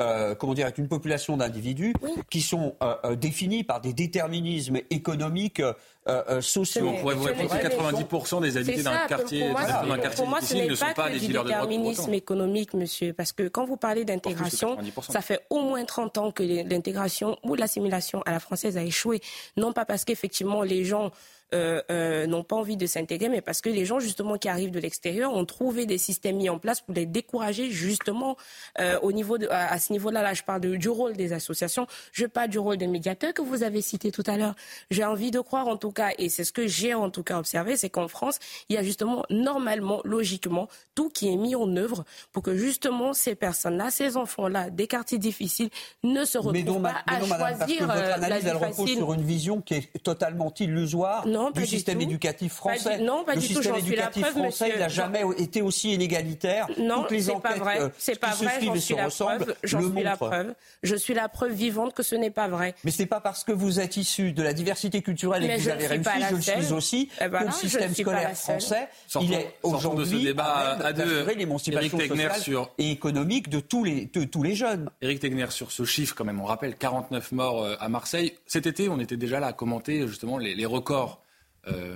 euh, 0.00 0.34
comment 0.34 0.54
dire, 0.54 0.66
est 0.66 0.78
une 0.78 0.88
population 0.88 1.36
d'individus 1.36 1.94
oui. 2.02 2.10
qui 2.30 2.40
sont 2.40 2.74
euh, 2.82 3.14
définis 3.14 3.64
par 3.64 3.80
des 3.80 3.92
déterminismes 3.92 4.78
économiques. 4.90 5.62
Euh, 6.06 6.42
sociaux. 6.42 6.86
On 6.86 7.00
pourrait 7.00 7.14
vous 7.14 7.24
répondre 7.24 7.48
que 7.48 7.66
90% 7.66 8.42
des 8.42 8.58
habitants 8.58 8.90
d'un 8.90 9.06
quartier, 9.06 9.48
moi, 9.48 9.64
d'un 9.64 9.96
quartier 9.96 10.26
moi, 10.26 10.40
difficile 10.40 10.68
ne 10.68 10.74
sont 10.74 10.84
pas, 10.94 11.08
que 11.08 11.14
des 11.14 11.18
du 11.18 11.26
dealers 11.28 11.44
de 11.44 11.48
drogue. 11.48 11.62
déterminisme 11.66 12.12
économique, 12.12 12.74
monsieur, 12.74 13.14
parce 13.14 13.32
que 13.32 13.48
quand 13.48 13.64
vous 13.64 13.78
parlez 13.78 14.04
d'intégration, 14.04 14.76
ça 15.08 15.22
fait 15.22 15.40
au 15.48 15.62
moins 15.62 15.82
30 15.82 16.18
ans 16.18 16.30
que 16.30 16.42
l'intégration 16.42 17.38
ou 17.42 17.54
l'assimilation 17.54 18.20
à 18.26 18.32
la 18.32 18.38
française 18.40 18.76
a 18.76 18.82
échoué. 18.82 19.22
Non 19.56 19.72
pas 19.72 19.86
parce 19.86 20.04
qu'effectivement 20.04 20.62
les 20.62 20.84
gens 20.84 21.10
euh, 21.52 21.82
euh, 21.90 22.26
n'ont 22.26 22.42
pas 22.42 22.56
envie 22.56 22.76
de 22.76 22.86
s'intégrer, 22.86 23.28
mais 23.28 23.40
parce 23.40 23.60
que 23.60 23.68
les 23.68 23.84
gens 23.84 24.00
justement 24.00 24.38
qui 24.38 24.48
arrivent 24.48 24.70
de 24.70 24.80
l'extérieur 24.80 25.32
ont 25.32 25.44
trouvé 25.44 25.86
des 25.86 25.98
systèmes 25.98 26.36
mis 26.36 26.48
en 26.48 26.58
place 26.58 26.80
pour 26.80 26.94
les 26.94 27.06
décourager 27.06 27.70
justement 27.70 28.36
euh, 28.80 28.98
au 29.02 29.12
niveau 29.12 29.38
de, 29.38 29.46
à, 29.48 29.72
à, 29.72 29.78
ce 29.78 29.92
niveau-là. 29.92 30.22
Là, 30.22 30.34
je 30.34 30.42
parle 30.42 30.60
de, 30.62 30.76
du 30.76 30.88
rôle 30.88 31.12
des 31.12 31.32
associations, 31.32 31.86
je 32.12 32.26
parle 32.26 32.48
du 32.48 32.58
rôle 32.58 32.76
des 32.76 32.86
médiateurs 32.86 33.34
que 33.34 33.42
vous 33.42 33.62
avez 33.62 33.82
cité 33.82 34.10
tout 34.10 34.24
à 34.26 34.36
l'heure. 34.36 34.54
J'ai 34.90 35.04
envie 35.04 35.30
de 35.30 35.40
croire 35.40 35.68
en 35.68 35.76
tout 35.76 35.92
cas, 35.92 36.10
et 36.18 36.28
c'est 36.28 36.44
ce 36.44 36.52
que 36.52 36.66
j'ai 36.66 36.94
en 36.94 37.10
tout 37.10 37.22
cas 37.22 37.38
observé, 37.38 37.76
c'est 37.76 37.90
qu'en 37.90 38.08
France, 38.08 38.38
il 38.68 38.74
y 38.74 38.78
a 38.78 38.82
justement 38.82 39.24
normalement, 39.30 40.00
logiquement, 40.04 40.68
tout 40.94 41.08
qui 41.08 41.32
est 41.32 41.36
mis 41.36 41.54
en 41.54 41.76
œuvre 41.76 42.04
pour 42.32 42.42
que 42.42 42.56
justement 42.56 43.12
ces 43.12 43.34
personnes-là, 43.34 43.90
ces 43.90 44.16
enfants-là, 44.16 44.70
des 44.70 44.86
quartiers 44.86 45.18
difficiles, 45.18 45.70
ne 46.02 46.24
se 46.24 46.38
retrouvent 46.38 46.52
mais 46.52 46.62
non, 46.62 46.80
pas 46.80 46.94
mais 47.06 47.14
à 47.16 47.20
non, 47.20 47.26
madame, 47.26 47.58
choisir 47.58 47.58
parce 47.58 47.72
que 47.72 47.84
votre 47.84 48.14
analyse, 48.14 48.44
la 48.44 48.50
elle 48.50 48.56
repose 48.56 48.90
sur 48.90 49.12
une 49.12 49.22
vision 49.22 49.60
qui 49.60 49.74
est 49.74 50.02
totalement 50.02 50.52
illusoire 50.58 51.26
non, 51.26 51.33
du 51.50 51.66
système 51.66 51.98
du 51.98 52.04
éducatif 52.04 52.52
français. 52.52 52.90
Pas 52.90 52.96
du, 52.98 53.02
non, 53.04 53.24
pas 53.24 53.34
le 53.34 53.40
du 53.40 53.46
système 53.46 53.72
tout, 53.72 53.78
éducatif 53.78 54.22
preuve, 54.22 54.32
français, 54.34 54.64
monsieur. 54.64 54.76
il 54.76 54.80
n'a 54.80 54.88
jamais 54.88 55.22
été 55.38 55.62
aussi 55.62 55.92
inégalitaire. 55.94 56.66
Non, 56.78 57.02
Toutes 57.02 57.10
les 57.12 57.22
c'est 57.22 57.32
pas 57.32 57.38
enquêtes 57.50 57.58
vrai. 57.58 57.80
euh, 57.80 57.88
C'est 57.98 58.18
pas 58.20 58.30
vrai. 58.34 58.58
suivent 58.58 58.74
J'en 58.74 58.80
suis 58.80 58.94
la 58.94 59.08
preuve. 59.08 59.54
J'en 59.64 59.80
suis 59.92 60.02
la 60.02 60.16
preuve. 60.16 60.54
Je 60.82 60.96
suis 60.96 61.14
la 61.14 61.28
preuve 61.28 61.52
vivante 61.52 61.94
que 61.94 62.02
ce 62.02 62.14
n'est 62.14 62.30
pas 62.30 62.48
vrai. 62.48 62.74
Mais 62.84 62.90
c'est 62.90 63.06
pas 63.06 63.20
parce 63.20 63.44
que 63.44 63.52
vous 63.52 63.80
êtes 63.80 63.96
issu 63.96 64.32
de 64.32 64.42
la 64.42 64.52
diversité 64.52 65.02
culturelle 65.02 65.44
et 65.44 65.56
que 65.56 65.60
vous 65.60 65.68
avez 65.68 65.86
réussi, 65.86 66.10
je 66.30 66.34
le 66.34 66.40
suis 66.40 66.72
aussi, 66.72 67.08
Eh 67.20 67.28
ben 67.28 67.38
que 67.40 67.44
non, 67.44 67.50
le 67.50 67.68
système 67.68 67.94
scolaire 67.94 68.36
français, 68.36 68.88
Sortons- 69.08 69.26
il 69.28 69.34
est 69.34 69.54
ce 69.62 69.68
aujourd'hui 69.68 70.22
débat 70.24 70.78
à 70.82 70.92
deux. 70.92 71.26
l'émancipation 71.36 71.98
Éric 71.98 72.08
Tegner 72.10 72.22
sociale 72.28 72.40
sur- 72.42 72.70
et 72.78 72.90
économique 72.90 73.48
de 73.48 73.60
tous 73.60 73.84
les, 73.84 74.06
de 74.06 74.24
tous 74.24 74.42
les 74.42 74.54
jeunes. 74.54 74.90
Éric 75.02 75.20
Tegner, 75.20 75.46
sur 75.50 75.70
ce 75.72 75.84
chiffre, 75.84 76.14
quand 76.14 76.24
même, 76.24 76.40
on 76.40 76.44
rappelle 76.44 76.76
49 76.76 77.32
morts 77.32 77.62
euh, 77.64 77.76
à 77.80 77.88
Marseille. 77.88 78.34
Cet 78.46 78.66
été, 78.66 78.88
on 78.88 78.98
était 79.00 79.16
déjà 79.16 79.40
là 79.40 79.48
à 79.48 79.52
commenter 79.52 80.06
justement 80.06 80.38
les, 80.38 80.54
les 80.54 80.66
records, 80.66 81.20
euh, 81.20 81.33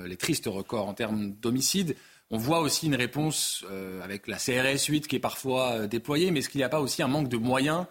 les 0.06 0.16
tristes 0.16 0.46
records 0.46 0.88
en 0.88 0.94
termes 0.94 1.32
d'homicides. 1.32 1.96
On 2.30 2.36
voit 2.36 2.60
aussi 2.60 2.86
une 2.86 2.94
réponse 2.94 3.64
euh, 3.70 4.02
avec 4.02 4.26
la 4.26 4.36
CRS 4.36 4.84
8 4.86 5.08
qui 5.08 5.16
est 5.16 5.20
parfois 5.20 5.72
euh, 5.72 5.86
déployée, 5.86 6.30
mais 6.30 6.40
est-ce 6.40 6.50
qu'il 6.50 6.58
n'y 6.58 6.64
a 6.64 6.68
pas 6.68 6.80
aussi 6.80 7.02
un 7.02 7.08
manque 7.08 7.28
de 7.28 7.38
moyens 7.38 7.86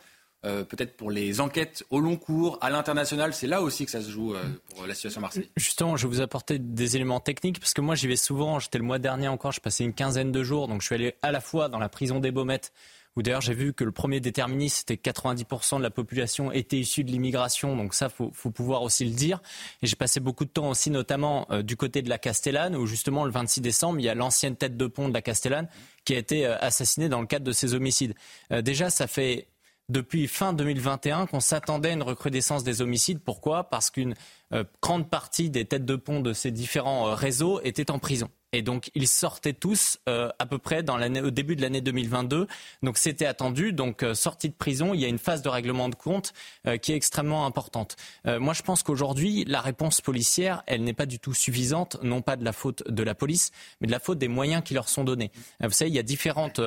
euh, 0.45 0.63
peut-être 0.63 0.95
pour 0.95 1.09
les 1.09 1.41
enquêtes 1.41 1.83
au 1.89 1.99
long 1.99 2.15
cours, 2.15 2.59
à 2.61 2.69
l'international, 2.69 3.33
c'est 3.33 3.47
là 3.47 3.63
aussi 3.63 3.85
que 3.85 3.91
ça 3.91 4.01
se 4.01 4.11
joue 4.11 4.35
euh, 4.35 4.43
pour 4.69 4.85
la 4.85 4.93
situation 4.93 5.19
à 5.19 5.23
Marseille. 5.23 5.49
Justement, 5.57 5.97
je 5.97 6.07
vais 6.07 6.13
vous 6.13 6.21
apporter 6.21 6.59
des 6.59 6.95
éléments 6.95 7.19
techniques 7.19 7.59
parce 7.59 7.73
que 7.73 7.81
moi 7.81 7.95
j'y 7.95 8.07
vais 8.07 8.15
souvent. 8.15 8.59
J'étais 8.59 8.77
le 8.77 8.83
mois 8.83 8.99
dernier 8.99 9.27
encore, 9.27 9.51
je 9.51 9.59
passais 9.59 9.83
une 9.83 9.93
quinzaine 9.93 10.31
de 10.31 10.43
jours, 10.43 10.67
donc 10.67 10.81
je 10.81 10.85
suis 10.85 10.95
allé 10.95 11.15
à 11.23 11.31
la 11.31 11.41
fois 11.41 11.69
dans 11.69 11.79
la 11.79 11.89
prison 11.89 12.19
des 12.19 12.29
Baumettes 12.29 12.71
où 13.17 13.23
d'ailleurs 13.23 13.41
j'ai 13.41 13.55
vu 13.55 13.73
que 13.73 13.83
le 13.83 13.91
premier 13.91 14.19
déterministe, 14.19 14.77
c'était 14.87 15.11
90% 15.11 15.79
de 15.79 15.83
la 15.83 15.89
population 15.89 16.51
était 16.51 16.77
issue 16.77 17.03
de 17.03 17.11
l'immigration, 17.11 17.75
donc 17.75 17.95
ça, 17.95 18.09
faut, 18.09 18.29
faut 18.31 18.51
pouvoir 18.51 18.83
aussi 18.83 19.03
le 19.05 19.11
dire. 19.11 19.41
Et 19.81 19.87
j'ai 19.87 19.95
passé 19.95 20.19
beaucoup 20.19 20.45
de 20.45 20.51
temps 20.51 20.69
aussi, 20.69 20.91
notamment 20.91 21.47
euh, 21.49 21.63
du 21.63 21.75
côté 21.75 22.03
de 22.03 22.09
la 22.09 22.19
Castellane, 22.19 22.75
où 22.75 22.85
justement 22.85 23.25
le 23.25 23.31
26 23.31 23.61
décembre, 23.61 23.99
il 23.99 24.05
y 24.05 24.09
a 24.09 24.13
l'ancienne 24.13 24.55
tête 24.55 24.77
de 24.77 24.85
pont 24.85 25.09
de 25.09 25.13
la 25.15 25.23
Castellane 25.23 25.67
qui 26.05 26.13
a 26.13 26.19
été 26.19 26.45
euh, 26.45 26.57
assassinée 26.59 27.09
dans 27.09 27.19
le 27.19 27.25
cadre 27.27 27.43
de 27.43 27.51
ces 27.51 27.73
homicides. 27.73 28.13
Euh, 28.51 28.61
déjà, 28.61 28.91
ça 28.91 29.07
fait 29.07 29.47
depuis 29.89 30.27
fin 30.27 30.53
2021 30.53 31.25
qu'on 31.25 31.39
s'attendait 31.39 31.89
à 31.89 31.93
une 31.93 32.03
recrudescence 32.03 32.63
des 32.63 32.81
homicides. 32.83 33.19
Pourquoi? 33.19 33.63
Parce 33.69 33.89
qu'une 33.89 34.15
grande 34.81 35.09
partie 35.09 35.49
des 35.49 35.63
têtes 35.63 35.85
de 35.85 35.95
pont 35.95 36.19
de 36.19 36.33
ces 36.33 36.51
différents 36.51 37.15
réseaux 37.15 37.61
étaient 37.63 37.89
en 37.89 37.97
prison. 37.97 38.29
Et 38.57 38.63
donc 38.63 38.89
ils 38.95 39.07
sortaient 39.07 39.53
tous 39.53 39.99
euh, 40.09 40.29
à 40.39 40.47
peu 40.47 40.57
près 40.57 40.83
au 40.89 41.29
début 41.29 41.55
de 41.55 41.61
l'année 41.61 41.79
2022. 41.79 42.47
Donc 42.81 42.97
c'était 42.97 43.27
attendu. 43.27 43.71
Donc 43.71 44.01
euh, 44.01 44.15
sortie 44.15 44.49
de 44.49 44.55
prison, 44.55 44.95
il 44.95 44.99
y 44.99 45.05
a 45.05 45.07
une 45.07 45.19
phase 45.19 45.43
de 45.43 45.49
règlement 45.49 45.89
de 45.89 45.95
compte 45.95 46.33
euh, 46.65 46.77
qui 46.77 46.91
est 46.91 46.95
extrêmement 46.95 47.45
importante. 47.45 47.97
Euh, 48.25 48.39
moi 48.39 48.55
je 48.55 48.63
pense 48.63 48.81
qu'aujourd'hui 48.81 49.45
la 49.45 49.61
réponse 49.61 50.01
policière, 50.01 50.63
elle 50.65 50.83
n'est 50.83 50.93
pas 50.93 51.05
du 51.05 51.19
tout 51.19 51.35
suffisante, 51.35 51.97
non 52.01 52.23
pas 52.23 52.35
de 52.35 52.43
la 52.43 52.51
faute 52.51 52.81
de 52.89 53.03
la 53.03 53.13
police, 53.13 53.51
mais 53.79 53.85
de 53.85 53.91
la 53.91 53.99
faute 53.99 54.17
des 54.17 54.27
moyens 54.27 54.63
qui 54.63 54.73
leur 54.73 54.89
sont 54.89 55.03
donnés. 55.03 55.31
Vous 55.61 55.69
savez, 55.69 55.91
il 55.91 55.95
y 55.95 55.99
a 55.99 56.03
différentes 56.03 56.59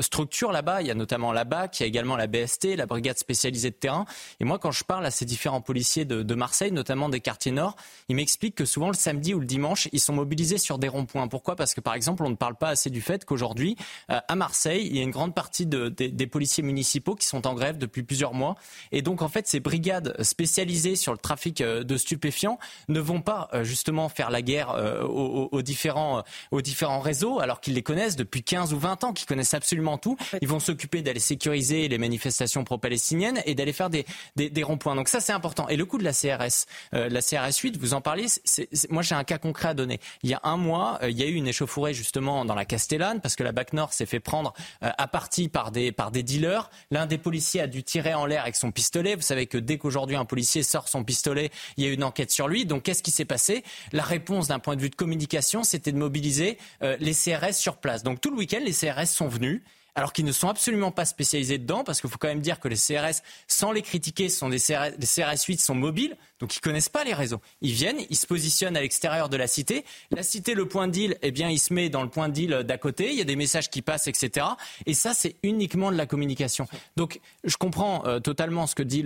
structures 0.00 0.50
là-bas. 0.50 0.82
Il 0.82 0.88
y 0.88 0.90
a 0.90 0.94
notamment 0.94 1.30
la 1.32 1.44
BAC, 1.44 1.78
il 1.78 1.82
y 1.82 1.84
a 1.84 1.86
également 1.86 2.16
la 2.16 2.26
BST, 2.26 2.74
la 2.74 2.86
brigade 2.86 3.16
spécialisée 3.16 3.70
de 3.70 3.76
terrain. 3.76 4.06
Et 4.40 4.44
moi 4.44 4.58
quand 4.58 4.72
je 4.72 4.82
parle 4.82 5.06
à 5.06 5.12
ces 5.12 5.24
différents 5.24 5.60
policiers 5.60 6.04
de, 6.04 6.24
de 6.24 6.34
Marseille, 6.34 6.72
notamment 6.72 7.08
des 7.08 7.20
quartiers 7.20 7.52
nord, 7.52 7.76
ils 8.08 8.16
m'expliquent 8.16 8.56
que 8.56 8.64
souvent 8.64 8.88
le 8.88 8.94
samedi 8.94 9.34
ou 9.34 9.38
le 9.38 9.46
dimanche, 9.46 9.88
ils 9.92 10.00
sont 10.00 10.12
mobilisés 10.12 10.58
sur 10.58 10.78
des 10.78 10.88
ronds-points. 10.88 11.27
Pourquoi? 11.28 11.56
Parce 11.56 11.74
que 11.74 11.80
par 11.80 11.94
exemple, 11.94 12.22
on 12.24 12.30
ne 12.30 12.36
parle 12.36 12.56
pas 12.56 12.68
assez 12.68 12.90
du 12.90 13.00
fait 13.00 13.24
qu'aujourd'hui, 13.24 13.76
euh, 14.10 14.20
à 14.26 14.34
Marseille, 14.34 14.86
il 14.86 14.96
y 14.96 15.00
a 15.00 15.02
une 15.02 15.10
grande 15.10 15.34
partie 15.34 15.66
de, 15.66 15.88
des, 15.88 16.08
des 16.08 16.26
policiers 16.26 16.62
municipaux 16.62 17.14
qui 17.14 17.26
sont 17.26 17.46
en 17.46 17.54
grève 17.54 17.78
depuis 17.78 18.02
plusieurs 18.02 18.34
mois. 18.34 18.56
Et 18.92 19.02
donc, 19.02 19.22
en 19.22 19.28
fait, 19.28 19.46
ces 19.46 19.60
brigades 19.60 20.14
spécialisées 20.22 20.96
sur 20.96 21.12
le 21.12 21.18
trafic 21.18 21.60
euh, 21.60 21.84
de 21.84 21.96
stupéfiants 21.96 22.58
ne 22.88 23.00
vont 23.00 23.20
pas 23.20 23.48
euh, 23.54 23.64
justement 23.64 24.08
faire 24.08 24.30
la 24.30 24.42
guerre 24.42 24.70
euh, 24.70 25.02
aux, 25.04 25.48
aux, 25.52 25.62
différents, 25.62 26.24
aux 26.50 26.62
différents 26.62 27.00
réseaux, 27.00 27.40
alors 27.40 27.60
qu'ils 27.60 27.74
les 27.74 27.82
connaissent 27.82 28.16
depuis 28.16 28.42
15 28.42 28.74
ou 28.74 28.78
20 28.78 29.04
ans, 29.04 29.12
qu'ils 29.12 29.26
connaissent 29.26 29.54
absolument 29.54 29.98
tout. 29.98 30.16
Ils 30.42 30.48
vont 30.48 30.60
s'occuper 30.60 31.02
d'aller 31.02 31.20
sécuriser 31.20 31.88
les 31.88 31.98
manifestations 31.98 32.64
pro-palestiniennes 32.64 33.40
et 33.46 33.54
d'aller 33.54 33.72
faire 33.72 33.90
des, 33.90 34.04
des, 34.36 34.50
des 34.50 34.62
ronds-points. 34.62 34.96
Donc 34.96 35.08
ça, 35.08 35.20
c'est 35.20 35.32
important. 35.32 35.68
Et 35.68 35.76
le 35.76 35.84
coup 35.84 35.98
de 35.98 36.04
la 36.04 36.12
CRS, 36.12 36.66
la 36.92 37.20
CRS 37.20 37.58
8, 37.62 37.76
vous 37.76 37.94
en 37.94 38.02
c'est, 38.44 38.68
moi 38.90 39.02
j'ai 39.02 39.14
un 39.14 39.24
cas 39.24 39.38
concret 39.38 39.68
à 39.68 39.74
donner. 39.74 40.00
Il 40.22 40.30
y 40.30 40.34
a 40.34 40.40
un 40.44 40.56
mois, 40.56 40.98
il 41.10 41.18
y 41.18 41.22
a 41.22 41.26
eu 41.26 41.34
une 41.34 41.48
échauffourée 41.48 41.94
justement 41.94 42.44
dans 42.44 42.54
la 42.54 42.64
Castellane 42.64 43.20
parce 43.20 43.36
que 43.36 43.42
la 43.42 43.52
BAC 43.52 43.72
Nord 43.72 43.92
s'est 43.92 44.06
fait 44.06 44.20
prendre 44.20 44.52
euh, 44.82 44.90
à 44.96 45.08
partie 45.08 45.48
par 45.48 45.70
des, 45.70 45.92
par 45.92 46.10
des 46.10 46.22
dealers. 46.22 46.70
L'un 46.90 47.06
des 47.06 47.18
policiers 47.18 47.60
a 47.60 47.66
dû 47.66 47.82
tirer 47.82 48.14
en 48.14 48.26
l'air 48.26 48.42
avec 48.42 48.56
son 48.56 48.70
pistolet. 48.70 49.14
Vous 49.14 49.22
savez 49.22 49.46
que 49.46 49.58
dès 49.58 49.78
qu'aujourd'hui 49.78 50.16
un 50.16 50.24
policier 50.24 50.62
sort 50.62 50.88
son 50.88 51.04
pistolet, 51.04 51.50
il 51.76 51.84
y 51.84 51.88
a 51.88 51.92
une 51.92 52.04
enquête 52.04 52.30
sur 52.30 52.48
lui. 52.48 52.66
Donc 52.66 52.84
qu'est-ce 52.84 53.02
qui 53.02 53.10
s'est 53.10 53.24
passé? 53.24 53.64
La 53.92 54.02
réponse 54.02 54.48
d'un 54.48 54.58
point 54.58 54.76
de 54.76 54.80
vue 54.80 54.90
de 54.90 54.96
communication, 54.96 55.64
c'était 55.64 55.92
de 55.92 55.98
mobiliser 55.98 56.58
euh, 56.82 56.96
les 57.00 57.12
CRS 57.12 57.54
sur 57.54 57.76
place. 57.76 58.02
Donc 58.02 58.20
tout 58.20 58.30
le 58.30 58.36
week-end, 58.36 58.60
les 58.64 58.72
CRS 58.72 59.06
sont 59.06 59.28
venus 59.28 59.62
alors 59.94 60.12
qu'ils 60.12 60.24
ne 60.24 60.32
sont 60.32 60.48
absolument 60.48 60.90
pas 60.90 61.04
spécialisés 61.04 61.58
dedans, 61.58 61.84
parce 61.84 62.00
qu'il 62.00 62.10
faut 62.10 62.18
quand 62.18 62.28
même 62.28 62.40
dire 62.40 62.60
que 62.60 62.68
les 62.68 62.76
CRS, 62.76 63.22
sans 63.46 63.72
les 63.72 63.82
critiquer, 63.82 64.28
sont 64.28 64.48
des 64.48 64.58
CRS, 64.58 64.92
les 64.98 65.06
CRS 65.06 65.42
8 65.46 65.60
sont 65.60 65.74
mobiles, 65.74 66.16
donc 66.40 66.54
ils 66.56 66.60
connaissent 66.60 66.88
pas 66.88 67.04
les 67.04 67.14
réseaux. 67.14 67.40
Ils 67.60 67.72
viennent, 67.72 67.98
ils 68.10 68.16
se 68.16 68.26
positionnent 68.26 68.76
à 68.76 68.80
l'extérieur 68.80 69.28
de 69.28 69.36
la 69.36 69.46
cité. 69.46 69.84
La 70.10 70.22
cité, 70.22 70.54
le 70.54 70.66
point 70.66 70.86
de 70.86 70.92
deal, 70.92 71.18
eh 71.22 71.30
bien, 71.30 71.48
il 71.48 71.58
se 71.58 71.72
met 71.72 71.88
dans 71.88 72.02
le 72.02 72.08
point 72.08 72.28
de 72.28 72.34
deal 72.34 72.62
d'à 72.64 72.78
côté. 72.78 73.10
Il 73.10 73.18
y 73.18 73.20
a 73.20 73.24
des 73.24 73.36
messages 73.36 73.70
qui 73.70 73.82
passent, 73.82 74.06
etc. 74.06 74.46
Et 74.86 74.94
ça, 74.94 75.14
c'est 75.14 75.34
uniquement 75.42 75.90
de 75.90 75.96
la 75.96 76.06
communication. 76.06 76.68
Donc, 76.96 77.20
je 77.44 77.56
comprends 77.56 78.06
euh, 78.06 78.20
totalement 78.20 78.66
ce 78.66 78.74
que 78.74 78.82
dit 78.82 79.04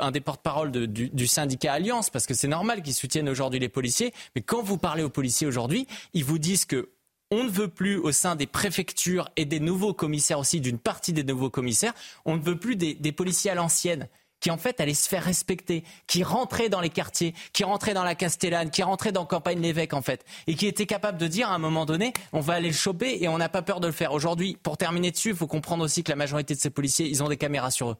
un 0.00 0.10
des 0.10 0.20
porte-parole 0.20 0.70
du 0.70 1.26
syndicat 1.26 1.72
Alliance, 1.74 2.10
parce 2.10 2.26
que 2.26 2.34
c'est 2.34 2.48
normal 2.48 2.82
qu'ils 2.82 2.94
soutiennent 2.94 3.28
aujourd'hui 3.28 3.60
les 3.60 3.68
policiers. 3.68 4.12
Mais 4.34 4.42
quand 4.42 4.62
vous 4.62 4.78
parlez 4.78 5.02
aux 5.02 5.10
policiers 5.10 5.46
aujourd'hui, 5.46 5.86
ils 6.14 6.24
vous 6.24 6.38
disent 6.38 6.64
que 6.64 6.90
on 7.30 7.44
ne 7.44 7.50
veut 7.50 7.68
plus 7.68 7.96
au 7.96 8.12
sein 8.12 8.36
des 8.36 8.46
préfectures 8.46 9.28
et 9.36 9.44
des 9.44 9.60
nouveaux 9.60 9.94
commissaires 9.94 10.38
aussi, 10.38 10.60
d'une 10.60 10.78
partie 10.78 11.12
des 11.12 11.24
nouveaux 11.24 11.50
commissaires, 11.50 11.94
on 12.24 12.36
ne 12.36 12.42
veut 12.42 12.58
plus 12.58 12.76
des, 12.76 12.94
des 12.94 13.12
policiers 13.12 13.50
à 13.50 13.54
l'ancienne 13.54 14.08
qui 14.40 14.50
en 14.50 14.56
fait 14.56 14.80
allaient 14.80 14.94
se 14.94 15.08
faire 15.08 15.22
respecter, 15.22 15.84
qui 16.06 16.24
rentraient 16.24 16.70
dans 16.70 16.80
les 16.80 16.88
quartiers, 16.88 17.34
qui 17.52 17.62
rentraient 17.62 17.94
dans 17.94 18.04
la 18.04 18.14
Castellane, 18.14 18.70
qui 18.70 18.82
rentraient 18.82 19.12
dans 19.12 19.26
Campagne 19.26 19.60
l'Évêque 19.60 19.92
en 19.92 20.02
fait, 20.02 20.24
et 20.46 20.54
qui 20.54 20.66
étaient 20.66 20.86
capables 20.86 21.18
de 21.18 21.26
dire 21.26 21.50
à 21.50 21.54
un 21.54 21.58
moment 21.58 21.84
donné, 21.84 22.12
on 22.32 22.40
va 22.40 22.54
aller 22.54 22.68
le 22.68 22.74
choper 22.74 23.18
et 23.20 23.28
on 23.28 23.38
n'a 23.38 23.48
pas 23.48 23.62
peur 23.62 23.80
de 23.80 23.86
le 23.86 23.92
faire. 23.92 24.12
Aujourd'hui, 24.12 24.56
pour 24.62 24.76
terminer 24.76 25.10
dessus, 25.10 25.30
il 25.30 25.36
faut 25.36 25.46
comprendre 25.46 25.84
aussi 25.84 26.02
que 26.02 26.10
la 26.10 26.16
majorité 26.16 26.54
de 26.54 26.60
ces 26.60 26.70
policiers, 26.70 27.06
ils 27.06 27.22
ont 27.22 27.28
des 27.28 27.36
caméras 27.36 27.70
sur 27.70 27.90
eux 27.90 27.96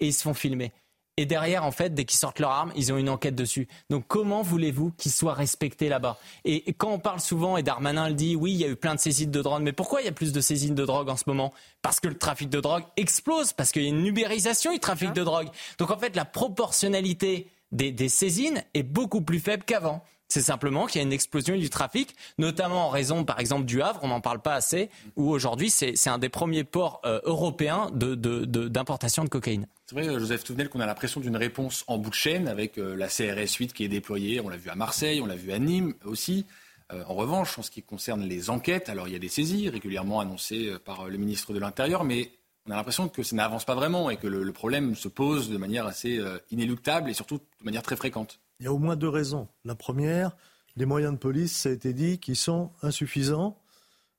et 0.00 0.06
ils 0.06 0.14
se 0.14 0.22
font 0.22 0.34
filmer. 0.34 0.72
Et 1.16 1.26
derrière, 1.26 1.64
en 1.64 1.70
fait, 1.70 1.94
dès 1.94 2.04
qu'ils 2.04 2.18
sortent 2.18 2.40
leur 2.40 2.50
arme, 2.50 2.72
ils 2.74 2.92
ont 2.92 2.96
une 2.96 3.08
enquête 3.08 3.36
dessus. 3.36 3.68
Donc 3.88 4.04
comment 4.08 4.42
voulez-vous 4.42 4.90
qu'ils 4.92 5.12
soient 5.12 5.34
respectés 5.34 5.88
là-bas? 5.88 6.18
Et, 6.44 6.72
quand 6.72 6.90
on 6.90 6.98
parle 6.98 7.20
souvent, 7.20 7.56
et 7.56 7.62
Darmanin 7.62 8.08
le 8.08 8.14
dit, 8.14 8.34
oui, 8.34 8.52
il 8.52 8.58
y 8.58 8.64
a 8.64 8.68
eu 8.68 8.74
plein 8.74 8.96
de 8.96 9.00
saisines 9.00 9.30
de 9.30 9.42
drogue, 9.42 9.62
mais 9.62 9.72
pourquoi 9.72 10.02
il 10.02 10.06
y 10.06 10.08
a 10.08 10.12
plus 10.12 10.32
de 10.32 10.40
saisines 10.40 10.74
de 10.74 10.84
drogue 10.84 11.08
en 11.08 11.16
ce 11.16 11.24
moment? 11.26 11.52
Parce 11.82 12.00
que 12.00 12.08
le 12.08 12.18
trafic 12.18 12.50
de 12.50 12.60
drogue 12.60 12.82
explose, 12.96 13.52
parce 13.52 13.70
qu'il 13.70 13.82
y 13.82 13.86
a 13.86 13.90
une 13.90 14.06
ubérisation 14.06 14.72
du 14.72 14.80
trafic 14.80 15.12
de 15.12 15.22
drogue. 15.22 15.48
Donc 15.78 15.92
en 15.92 15.98
fait, 15.98 16.16
la 16.16 16.24
proportionnalité 16.24 17.48
des, 17.70 17.92
des 17.92 18.08
saisines 18.08 18.64
est 18.74 18.82
beaucoup 18.82 19.20
plus 19.20 19.38
faible 19.38 19.62
qu'avant. 19.64 20.02
C'est 20.34 20.40
simplement 20.40 20.86
qu'il 20.86 21.00
y 21.00 21.04
a 21.04 21.06
une 21.06 21.12
explosion 21.12 21.56
du 21.56 21.70
trafic, 21.70 22.16
notamment 22.38 22.86
en 22.86 22.88
raison, 22.88 23.24
par 23.24 23.38
exemple, 23.38 23.66
du 23.66 23.80
Havre, 23.82 24.00
on 24.02 24.08
n'en 24.08 24.20
parle 24.20 24.42
pas 24.42 24.54
assez, 24.54 24.90
où 25.14 25.30
aujourd'hui 25.30 25.70
c'est 25.70 26.08
un 26.08 26.18
des 26.18 26.28
premiers 26.28 26.64
ports 26.64 27.00
euh, 27.04 27.20
européens 27.22 27.88
d'importation 27.92 29.22
de, 29.22 29.28
cocaïne. 29.28 29.68
C'est 29.86 29.94
vrai, 29.94 30.18
Joseph 30.18 30.42
Touvenel, 30.42 30.70
qu'on 30.70 30.80
a 30.80 30.86
l'impression 30.86 31.20
d'une 31.20 31.36
réponse 31.36 31.84
en 31.86 31.98
bout 31.98 32.10
de 32.10 32.16
chaîne 32.16 32.48
avec 32.48 32.78
euh, 32.78 32.96
la 32.96 33.06
CRS 33.06 33.54
8 33.60 33.72
qui 33.72 33.84
est 33.84 33.88
déployée. 33.88 34.40
On 34.40 34.48
l'a 34.48 34.56
vu 34.56 34.70
à 34.70 34.74
Marseille, 34.74 35.20
on 35.20 35.26
l'a 35.26 35.36
vu 35.36 35.52
à 35.52 35.60
Nîmes 35.60 35.94
aussi. 36.04 36.46
Euh, 36.92 37.04
en 37.06 37.14
revanche, 37.14 37.56
en 37.60 37.62
ce 37.62 37.70
qui 37.70 37.84
concerne 37.84 38.24
les 38.24 38.50
enquêtes, 38.50 38.88
alors 38.88 39.06
il 39.06 39.12
y 39.12 39.16
a 39.16 39.20
des 39.20 39.28
saisies 39.28 39.68
régulièrement 39.68 40.18
annoncées 40.18 40.74
par 40.84 41.08
le 41.08 41.16
ministre 41.16 41.52
de 41.52 41.60
l'Intérieur, 41.60 42.02
mais 42.02 42.32
on 42.66 42.72
a 42.72 42.74
l'impression 42.74 43.08
que 43.08 43.22
ça 43.22 43.36
n'avance 43.36 43.64
pas 43.64 43.76
vraiment 43.76 44.10
et 44.10 44.16
que 44.16 44.26
le, 44.26 44.52
problème 44.52 44.96
se 44.96 45.06
pose 45.06 45.48
de 45.48 45.58
manière 45.58 45.86
assez 45.86 46.20
inéluctable 46.50 47.08
et 47.08 47.14
surtout 47.14 47.36
de 47.36 47.64
manière 47.64 47.82
très 47.82 47.94
fréquente. 47.94 48.40
Il 48.60 48.64
y 48.64 48.68
a 48.68 48.72
au 48.72 48.78
moins 48.78 48.96
deux 48.96 49.08
raisons. 49.08 49.48
La 49.64 49.74
première, 49.74 50.36
les 50.76 50.86
moyens 50.86 51.12
de 51.14 51.18
police, 51.18 51.56
ça 51.56 51.68
a 51.68 51.72
été 51.72 51.92
dit, 51.92 52.18
qui 52.18 52.36
sont 52.36 52.70
insuffisants. 52.82 53.60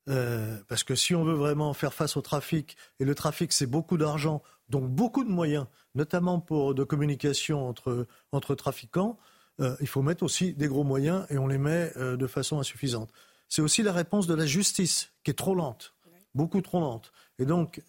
Euh, 0.07 0.57
parce 0.67 0.83
que 0.83 0.93
si 0.93 1.15
on 1.15 1.23
veut 1.23 1.33
vraiment 1.33 1.73
faire 1.73 1.93
face 1.93 2.15
au 2.15 2.21
trafic, 2.21 2.77
et 2.99 3.05
le 3.05 3.15
trafic 3.15 3.51
c'est 3.51 3.65
beaucoup 3.65 3.97
d'argent, 3.97 4.43
donc 4.69 4.89
beaucoup 4.89 5.23
de 5.23 5.29
moyens, 5.29 5.65
notamment 5.95 6.39
pour 6.39 6.75
de 6.75 6.83
communication 6.83 7.67
entre, 7.67 8.05
entre 8.31 8.53
trafiquants, 8.55 9.17
euh, 9.61 9.75
il 9.79 9.87
faut 9.87 10.01
mettre 10.01 10.23
aussi 10.23 10.53
des 10.53 10.67
gros 10.67 10.83
moyens 10.83 11.25
et 11.29 11.37
on 11.37 11.47
les 11.47 11.57
met 11.57 11.91
euh, 11.97 12.17
de 12.17 12.27
façon 12.27 12.59
insuffisante. 12.59 13.09
C'est 13.49 13.61
aussi 13.61 13.81
la 13.81 13.93
réponse 13.93 14.27
de 14.27 14.35
la 14.35 14.45
justice 14.45 15.11
qui 15.23 15.31
est 15.31 15.35
trop 15.35 15.55
lente, 15.55 15.95
beaucoup 16.35 16.61
trop 16.61 16.79
lente. 16.79 17.11
Et 17.39 17.45
donc, 17.45 17.81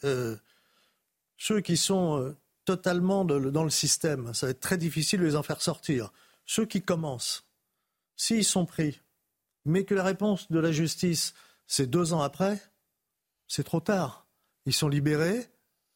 ceux 1.39 1.61
qui 1.61 1.79
sont 1.79 2.35
totalement 2.67 3.25
dans 3.25 3.65
le 3.65 3.71
système, 3.71 4.35
ça 4.35 4.47
va 4.47 4.51
être 4.51 4.61
très 4.61 4.77
difficile 4.77 5.21
de 5.21 5.25
les 5.25 5.35
en 5.35 5.43
faire 5.43 5.63
sortir 5.63 6.13
ceux 6.47 6.65
qui 6.65 6.81
commencent, 6.81 7.45
s'ils 8.17 8.45
sont 8.45 8.65
pris, 8.65 9.03
mais 9.65 9.85
que 9.85 9.95
la 9.95 10.05
réponse 10.05 10.51
de 10.51 10.59
la 10.59 10.73
justice, 10.73 11.35
c'est 11.67 11.91
deux 11.91 12.13
ans 12.13 12.23
après, 12.23 12.61
c'est 13.49 13.65
trop 13.65 13.81
tard. 13.81 14.27
Ils 14.65 14.73
sont 14.73 14.89
libérés, 14.89 15.41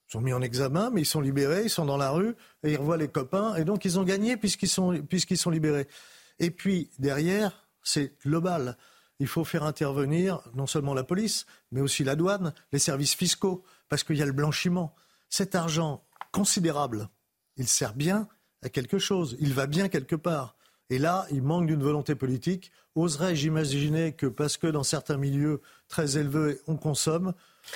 ils 0.08 0.12
sont 0.12 0.20
mis 0.20 0.32
en 0.32 0.42
examen, 0.42 0.90
mais 0.90 1.02
ils 1.02 1.06
sont 1.06 1.20
libérés, 1.20 1.64
ils 1.64 1.70
sont 1.70 1.86
dans 1.86 1.96
la 1.96 2.10
rue, 2.10 2.34
et 2.62 2.72
ils 2.72 2.76
revoient 2.76 2.96
les 2.96 3.08
copains, 3.08 3.54
et 3.54 3.64
donc 3.64 3.84
ils 3.84 3.98
ont 3.98 4.04
gagné 4.04 4.36
puisqu'ils 4.36 4.68
sont, 4.68 4.90
libérés. 5.50 5.88
Et 6.40 6.50
puis, 6.50 6.90
derrière, 6.98 7.68
c'est 7.82 8.18
global. 8.22 8.76
Il 9.20 9.28
faut 9.28 9.44
faire 9.44 9.64
intervenir 9.64 10.40
non 10.54 10.66
seulement 10.66 10.94
la 10.94 11.04
police, 11.04 11.46
mais 11.70 11.80
aussi 11.80 12.04
la 12.04 12.16
douane, 12.16 12.52
les 12.72 12.78
services 12.78 13.14
fiscaux, 13.14 13.62
parce 13.88 14.02
qu'il 14.02 14.16
y 14.16 14.22
a 14.22 14.26
le 14.26 14.32
blanchiment. 14.32 14.94
Cet 15.28 15.54
argent 15.54 16.04
considérable, 16.32 17.08
il 17.56 17.68
sert 17.68 17.94
bien 17.94 18.28
à 18.62 18.68
quelque 18.68 18.98
chose. 18.98 19.36
Il 19.40 19.54
va 19.54 19.66
bien 19.66 19.88
quelque 19.88 20.16
part. 20.16 20.56
Et 20.90 20.98
là, 20.98 21.26
il 21.30 21.42
manque 21.42 21.66
d'une 21.66 21.82
volonté 21.82 22.14
politique. 22.14 22.72
Oserais-je 22.96 23.46
imaginer 23.46 24.12
que 24.12 24.26
parce 24.26 24.56
que 24.56 24.66
dans 24.66 24.82
certains 24.82 25.16
milieux 25.16 25.60
très 25.88 26.18
élevés, 26.18 26.58
on 26.66 26.76
consomme, 26.76 27.32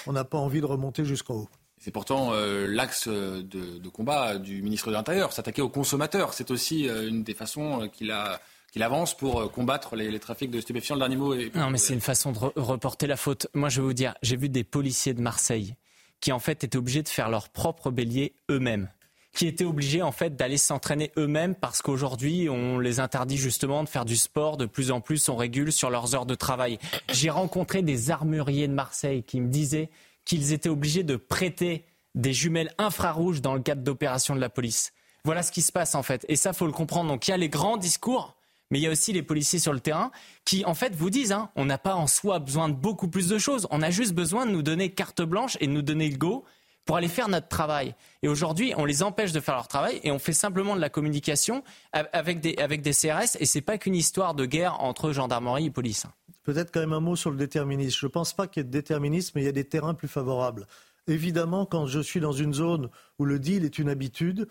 on 0.06 0.12
n'a 0.12 0.24
pas 0.24 0.38
envie 0.38 0.60
de 0.60 0.66
remonter 0.66 1.04
jusqu'en 1.04 1.34
haut? 1.34 1.48
C'est 1.78 1.92
pourtant 1.92 2.32
euh, 2.32 2.66
l'axe 2.66 3.08
de, 3.08 3.88
combat 3.90 4.38
du 4.38 4.62
ministre 4.62 4.88
de 4.88 4.94
l'Intérieur, 4.94 5.32
s'attaquer 5.32 5.62
aux 5.62 5.68
consommateurs. 5.68 6.34
C'est 6.34 6.50
aussi 6.50 6.88
euh, 6.88 7.08
une 7.08 7.22
des 7.22 7.34
façons 7.34 7.82
euh, 7.82 7.86
qu'il 7.88 8.10
a 8.10 8.40
qu'il 8.72 8.82
avance 8.82 9.16
pour 9.16 9.52
combattre 9.52 9.94
les, 9.94 10.18
trafics 10.18 10.50
de 10.50 10.60
stupéfiants 10.60 10.96
d'animaux. 10.96 11.32
Et... 11.32 11.52
Non, 11.54 11.70
mais 11.70 11.78
c'est 11.78 11.94
une 11.94 12.00
façon 12.00 12.32
de 12.32 12.38
reporter 12.56 13.06
la 13.06 13.16
faute. 13.16 13.46
Moi, 13.54 13.68
je 13.68 13.80
vais 13.80 13.86
vous 13.86 13.92
dire, 13.92 14.14
j'ai 14.20 14.36
vu 14.36 14.48
des 14.48 14.64
policiers 14.64 15.14
de 15.14 15.20
Marseille 15.20 15.76
qui, 16.18 16.32
en 16.32 16.40
fait, 16.40 16.64
étaient 16.64 16.76
obligés 16.76 17.04
de 17.04 17.08
faire 17.08 17.28
leur 17.28 17.50
propre 17.50 17.92
bélier 17.92 18.34
eux-mêmes 18.50 18.88
qui 19.34 19.46
étaient 19.46 19.64
obligés 19.64 20.00
en 20.00 20.12
fait 20.12 20.36
d'aller 20.36 20.56
s'entraîner 20.56 21.10
eux-mêmes 21.18 21.54
parce 21.54 21.82
qu'aujourd'hui 21.82 22.48
on 22.48 22.78
les 22.78 23.00
interdit 23.00 23.36
justement 23.36 23.82
de 23.84 23.88
faire 23.88 24.04
du 24.04 24.16
sport. 24.16 24.56
De 24.56 24.66
plus 24.66 24.90
en 24.90 25.00
plus, 25.00 25.28
on 25.28 25.36
régule 25.36 25.72
sur 25.72 25.90
leurs 25.90 26.14
heures 26.14 26.26
de 26.26 26.34
travail. 26.34 26.78
J'ai 27.12 27.30
rencontré 27.30 27.82
des 27.82 28.10
armuriers 28.10 28.68
de 28.68 28.72
Marseille 28.72 29.22
qui 29.24 29.40
me 29.40 29.48
disaient 29.48 29.90
qu'ils 30.24 30.52
étaient 30.52 30.68
obligés 30.68 31.02
de 31.02 31.16
prêter 31.16 31.84
des 32.14 32.32
jumelles 32.32 32.72
infrarouges 32.78 33.42
dans 33.42 33.54
le 33.54 33.60
cadre 33.60 33.82
d'opérations 33.82 34.36
de 34.36 34.40
la 34.40 34.48
police. 34.48 34.92
Voilà 35.24 35.42
ce 35.42 35.52
qui 35.52 35.62
se 35.62 35.72
passe 35.72 35.94
en 35.94 36.02
fait. 36.02 36.24
Et 36.28 36.36
ça, 36.36 36.52
faut 36.52 36.66
le 36.66 36.72
comprendre. 36.72 37.10
Donc 37.10 37.26
il 37.26 37.32
y 37.32 37.34
a 37.34 37.36
les 37.36 37.48
grands 37.48 37.76
discours, 37.76 38.36
mais 38.70 38.78
il 38.78 38.82
y 38.82 38.86
a 38.86 38.90
aussi 38.90 39.12
les 39.12 39.22
policiers 39.22 39.58
sur 39.58 39.72
le 39.72 39.80
terrain 39.80 40.10
qui, 40.44 40.64
en 40.64 40.74
fait, 40.74 40.94
vous 40.94 41.10
disent, 41.10 41.32
hein, 41.32 41.50
on 41.56 41.64
n'a 41.64 41.78
pas 41.78 41.94
en 41.94 42.06
soi 42.06 42.38
besoin 42.38 42.68
de 42.68 42.74
beaucoup 42.74 43.08
plus 43.08 43.28
de 43.28 43.38
choses. 43.38 43.66
On 43.70 43.82
a 43.82 43.90
juste 43.90 44.14
besoin 44.14 44.46
de 44.46 44.52
nous 44.52 44.62
donner 44.62 44.90
carte 44.90 45.22
blanche 45.22 45.56
et 45.60 45.66
de 45.66 45.72
nous 45.72 45.82
donner 45.82 46.08
le 46.08 46.16
go 46.16 46.44
pour 46.84 46.96
aller 46.96 47.08
faire 47.08 47.28
notre 47.28 47.48
travail. 47.48 47.94
Et 48.22 48.28
aujourd'hui, 48.28 48.74
on 48.76 48.84
les 48.84 49.02
empêche 49.02 49.32
de 49.32 49.40
faire 49.40 49.54
leur 49.54 49.68
travail 49.68 50.00
et 50.02 50.10
on 50.10 50.18
fait 50.18 50.32
simplement 50.32 50.76
de 50.76 50.80
la 50.80 50.90
communication 50.90 51.64
avec 51.92 52.40
des, 52.40 52.54
CRS. 52.54 53.36
Et 53.40 53.46
ce 53.46 53.58
n'est 53.58 53.62
pas 53.62 53.78
qu'une 53.78 53.94
histoire 53.94 54.34
de 54.34 54.44
guerre 54.44 54.80
entre 54.80 55.12
gendarmerie 55.12 55.66
et 55.66 55.70
police. 55.70 56.06
Peut-être 56.42 56.70
quand 56.72 56.80
même 56.80 56.92
un 56.92 57.00
mot 57.00 57.16
sur 57.16 57.30
le 57.30 57.36
déterminisme. 57.36 57.98
Je 57.98 58.06
ne 58.06 58.10
pense 58.10 58.34
pas 58.34 58.46
qu'il 58.46 58.60
y 58.60 58.62
ait 58.62 58.64
de 58.64 58.70
déterminisme, 58.70 59.32
mais 59.34 59.42
il 59.42 59.46
y 59.46 59.48
a 59.48 59.52
des 59.52 59.64
terrains 59.64 59.94
plus 59.94 60.08
favorables. 60.08 60.66
Évidemment, 61.06 61.64
quand 61.64 61.86
je 61.86 62.00
suis 62.00 62.20
dans 62.20 62.32
une 62.32 62.52
zone 62.52 62.90
où 63.18 63.24
le 63.24 63.38
deal 63.38 63.64
est 63.64 63.78
une 63.78 63.88
habitude, 63.88 64.48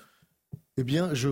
eh 0.78 0.84
bien, 0.84 1.14
je 1.14 1.30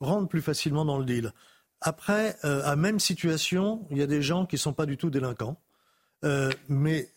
rentre 0.00 0.28
plus 0.28 0.42
facilement 0.42 0.84
dans 0.84 0.98
le 0.98 1.04
deal. 1.04 1.32
Après, 1.80 2.36
euh, 2.44 2.62
à 2.64 2.76
même 2.76 3.00
situation, 3.00 3.86
il 3.90 3.98
y 3.98 4.02
a 4.02 4.06
des 4.06 4.22
gens 4.22 4.46
qui 4.46 4.56
ne 4.56 4.60
sont 4.60 4.72
pas 4.72 4.86
du 4.86 4.96
tout 4.96 5.10
délinquants. 5.10 5.56
Euh, 6.24 6.50
mais 6.68 7.08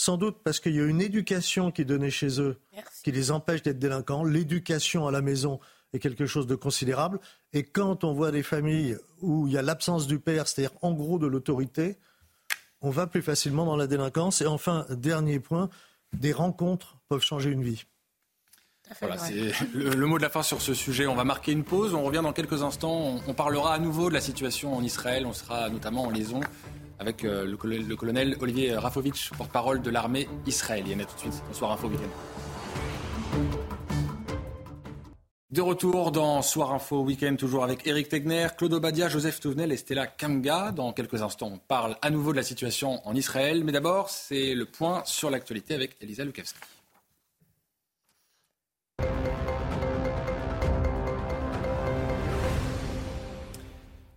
sans 0.00 0.16
doute 0.16 0.38
parce 0.42 0.60
qu'il 0.60 0.74
y 0.74 0.80
a 0.80 0.84
une 0.84 1.02
éducation 1.02 1.70
qui 1.70 1.82
est 1.82 1.84
donnée 1.84 2.10
chez 2.10 2.40
eux, 2.40 2.58
qui 3.04 3.12
les 3.12 3.30
empêche 3.30 3.60
d'être 3.60 3.78
délinquants. 3.78 4.24
L'éducation 4.24 5.06
à 5.06 5.10
la 5.10 5.20
maison 5.20 5.60
est 5.92 5.98
quelque 5.98 6.24
chose 6.24 6.46
de 6.46 6.54
considérable. 6.54 7.20
Et 7.52 7.64
quand 7.64 8.02
on 8.02 8.14
voit 8.14 8.30
des 8.30 8.42
familles 8.42 8.96
où 9.20 9.46
il 9.46 9.52
y 9.52 9.58
a 9.58 9.62
l'absence 9.62 10.06
du 10.06 10.18
père, 10.18 10.48
c'est-à-dire 10.48 10.74
en 10.80 10.92
gros 10.92 11.18
de 11.18 11.26
l'autorité, 11.26 11.98
on 12.80 12.88
va 12.88 13.06
plus 13.06 13.20
facilement 13.20 13.66
dans 13.66 13.76
la 13.76 13.86
délinquance. 13.86 14.40
Et 14.40 14.46
enfin, 14.46 14.86
dernier 14.88 15.38
point, 15.38 15.68
des 16.14 16.32
rencontres 16.32 16.96
peuvent 17.10 17.20
changer 17.20 17.50
une 17.50 17.62
vie. 17.62 17.84
Voilà, 19.00 19.18
c'est 19.18 19.52
le, 19.74 20.06
mot 20.06 20.16
de 20.16 20.22
la 20.22 20.30
fin 20.30 20.42
sur 20.42 20.62
ce 20.62 20.72
sujet. 20.72 21.06
On 21.08 21.14
va 21.14 21.24
marquer 21.24 21.52
une 21.52 21.62
pause. 21.62 21.92
On 21.92 22.04
revient 22.04 22.22
dans 22.22 22.32
quelques 22.32 22.62
instants. 22.62 23.20
on 23.26 23.34
parlera 23.34 23.74
à 23.74 23.78
nouveau 23.78 24.08
de 24.08 24.14
la 24.14 24.22
situation 24.22 24.74
en 24.74 24.82
Israël. 24.82 25.26
On 25.26 25.34
sera 25.34 25.68
notamment 25.68 26.04
en 26.04 26.10
liaison 26.10 26.40
avec 27.00 27.24
euh, 27.24 27.46
le, 27.46 27.96
colonel 27.96 28.36
Olivier 28.40 28.76
Rafovitch, 28.76 29.30
porte-parole 29.30 29.80
de 29.80 29.90
l'armée 29.90 30.28
israélienne. 30.46 31.00
A 31.00 31.04
tout 31.06 31.14
de 31.14 31.20
suite. 31.20 31.42
Bonsoir 31.48 31.72
Info 31.72 31.88
Weekend. 31.88 32.10
De 35.50 35.62
retour 35.62 36.12
dans 36.12 36.42
Soir 36.42 36.72
Info 36.72 37.02
Week-end, 37.02 37.34
toujours 37.36 37.64
avec 37.64 37.84
Eric 37.84 38.08
Tegner, 38.08 38.46
Claude 38.56 38.74
Obadia, 38.74 39.08
Joseph 39.08 39.40
Touvenel 39.40 39.72
et 39.72 39.76
Stella 39.76 40.06
Kamga. 40.06 40.70
Dans 40.70 40.92
quelques 40.92 41.22
instants, 41.22 41.50
on 41.54 41.58
parle 41.58 41.96
à 42.02 42.10
nouveau 42.10 42.30
de 42.30 42.36
la 42.36 42.44
situation 42.44 43.00
en 43.04 43.16
Israël. 43.16 43.64
Mais 43.64 43.72
d'abord, 43.72 44.10
c'est 44.10 44.54
le 44.54 44.64
point 44.66 45.02
sur 45.06 45.28
l'actualité 45.28 45.74
avec 45.74 45.96
Elisa 46.00 46.22
Lukavski. 46.22 46.60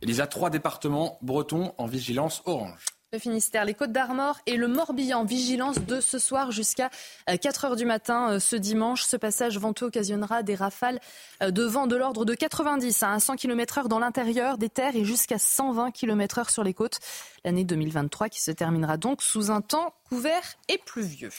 Elisa, 0.03 0.27
trois 0.27 0.49
départements 0.49 1.17
bretons 1.21 1.73
en 1.77 1.85
vigilance 1.85 2.41
orange. 2.43 2.87
Le 3.13 3.19
Finistère, 3.19 3.63
les 3.63 3.73
Côtes 3.73 3.93
d'Armor 3.93 4.37
et 4.45 4.57
le 4.57 4.67
Morbihan. 4.67 5.23
Vigilance 5.23 5.79
de 5.79 6.01
ce 6.01 6.19
soir 6.19 6.51
jusqu'à 6.51 6.89
4 7.25 7.63
euh, 7.63 7.67
heures 7.67 7.75
du 7.77 7.85
matin 7.85 8.31
euh, 8.33 8.39
ce 8.39 8.57
dimanche. 8.57 9.03
Ce 9.03 9.15
passage 9.15 9.57
venteux 9.57 9.85
occasionnera 9.85 10.43
des 10.43 10.55
rafales 10.55 10.99
euh, 11.41 11.51
de 11.51 11.63
vent 11.63 11.87
de 11.87 11.95
l'ordre 11.95 12.25
de 12.25 12.33
90 12.33 13.01
à 13.03 13.17
100 13.17 13.37
km 13.37 13.77
heure 13.77 13.87
dans 13.87 13.99
l'intérieur 13.99 14.57
des 14.57 14.67
terres 14.67 14.97
et 14.97 15.05
jusqu'à 15.05 15.37
120 15.37 15.91
km 15.91 16.39
heure 16.39 16.49
sur 16.49 16.65
les 16.65 16.73
côtes. 16.73 16.99
L'année 17.45 17.63
2023 17.63 18.27
qui 18.27 18.41
se 18.41 18.51
terminera 18.51 18.97
donc 18.97 19.21
sous 19.21 19.51
un 19.51 19.61
temps 19.61 19.93
couvert 20.09 20.55
et 20.67 20.79
pluvieux. 20.79 21.31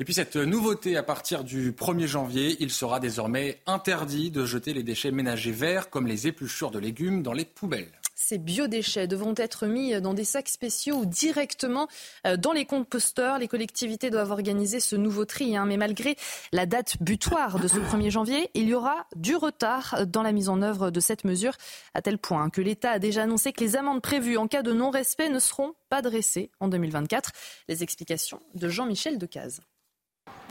Et 0.00 0.04
puis 0.04 0.14
cette 0.14 0.34
nouveauté, 0.34 0.96
à 0.96 1.04
partir 1.04 1.44
du 1.44 1.70
1er 1.70 2.06
janvier, 2.06 2.56
il 2.58 2.70
sera 2.70 2.98
désormais 2.98 3.60
interdit 3.66 4.32
de 4.32 4.44
jeter 4.44 4.74
les 4.74 4.82
déchets 4.82 5.12
ménagers 5.12 5.52
verts 5.52 5.88
comme 5.88 6.08
les 6.08 6.26
épluchures 6.26 6.72
de 6.72 6.80
légumes 6.80 7.22
dans 7.22 7.32
les 7.32 7.44
poubelles. 7.44 7.92
Ces 8.16 8.38
biodéchets 8.38 9.06
devront 9.06 9.34
être 9.36 9.66
mis 9.66 10.00
dans 10.00 10.14
des 10.14 10.24
sacs 10.24 10.48
spéciaux 10.48 10.96
ou 10.96 11.06
directement 11.06 11.86
euh, 12.26 12.36
dans 12.36 12.52
les 12.52 12.64
composteurs. 12.64 13.38
Les 13.38 13.46
collectivités 13.46 14.10
doivent 14.10 14.32
organiser 14.32 14.80
ce 14.80 14.96
nouveau 14.96 15.26
tri. 15.26 15.56
Hein. 15.56 15.66
Mais 15.66 15.76
malgré 15.76 16.16
la 16.50 16.66
date 16.66 16.96
butoir 17.00 17.60
de 17.60 17.68
ce 17.68 17.76
1er 17.76 18.10
janvier, 18.10 18.50
il 18.54 18.68
y 18.68 18.74
aura 18.74 19.06
du 19.14 19.36
retard 19.36 20.06
dans 20.06 20.22
la 20.22 20.32
mise 20.32 20.48
en 20.48 20.60
œuvre 20.62 20.90
de 20.90 21.00
cette 21.00 21.22
mesure, 21.22 21.54
à 21.92 22.02
tel 22.02 22.18
point 22.18 22.50
que 22.50 22.60
l'État 22.60 22.92
a 22.92 22.98
déjà 22.98 23.22
annoncé 23.22 23.52
que 23.52 23.62
les 23.62 23.76
amendes 23.76 24.02
prévues 24.02 24.38
en 24.38 24.48
cas 24.48 24.62
de 24.62 24.72
non-respect 24.72 25.28
ne 25.28 25.38
seront 25.38 25.74
pas 25.88 26.02
dressées 26.02 26.50
en 26.58 26.66
2024. 26.66 27.30
Les 27.68 27.84
explications 27.84 28.40
de 28.54 28.68
Jean-Michel 28.68 29.18
Decaze. 29.18 29.60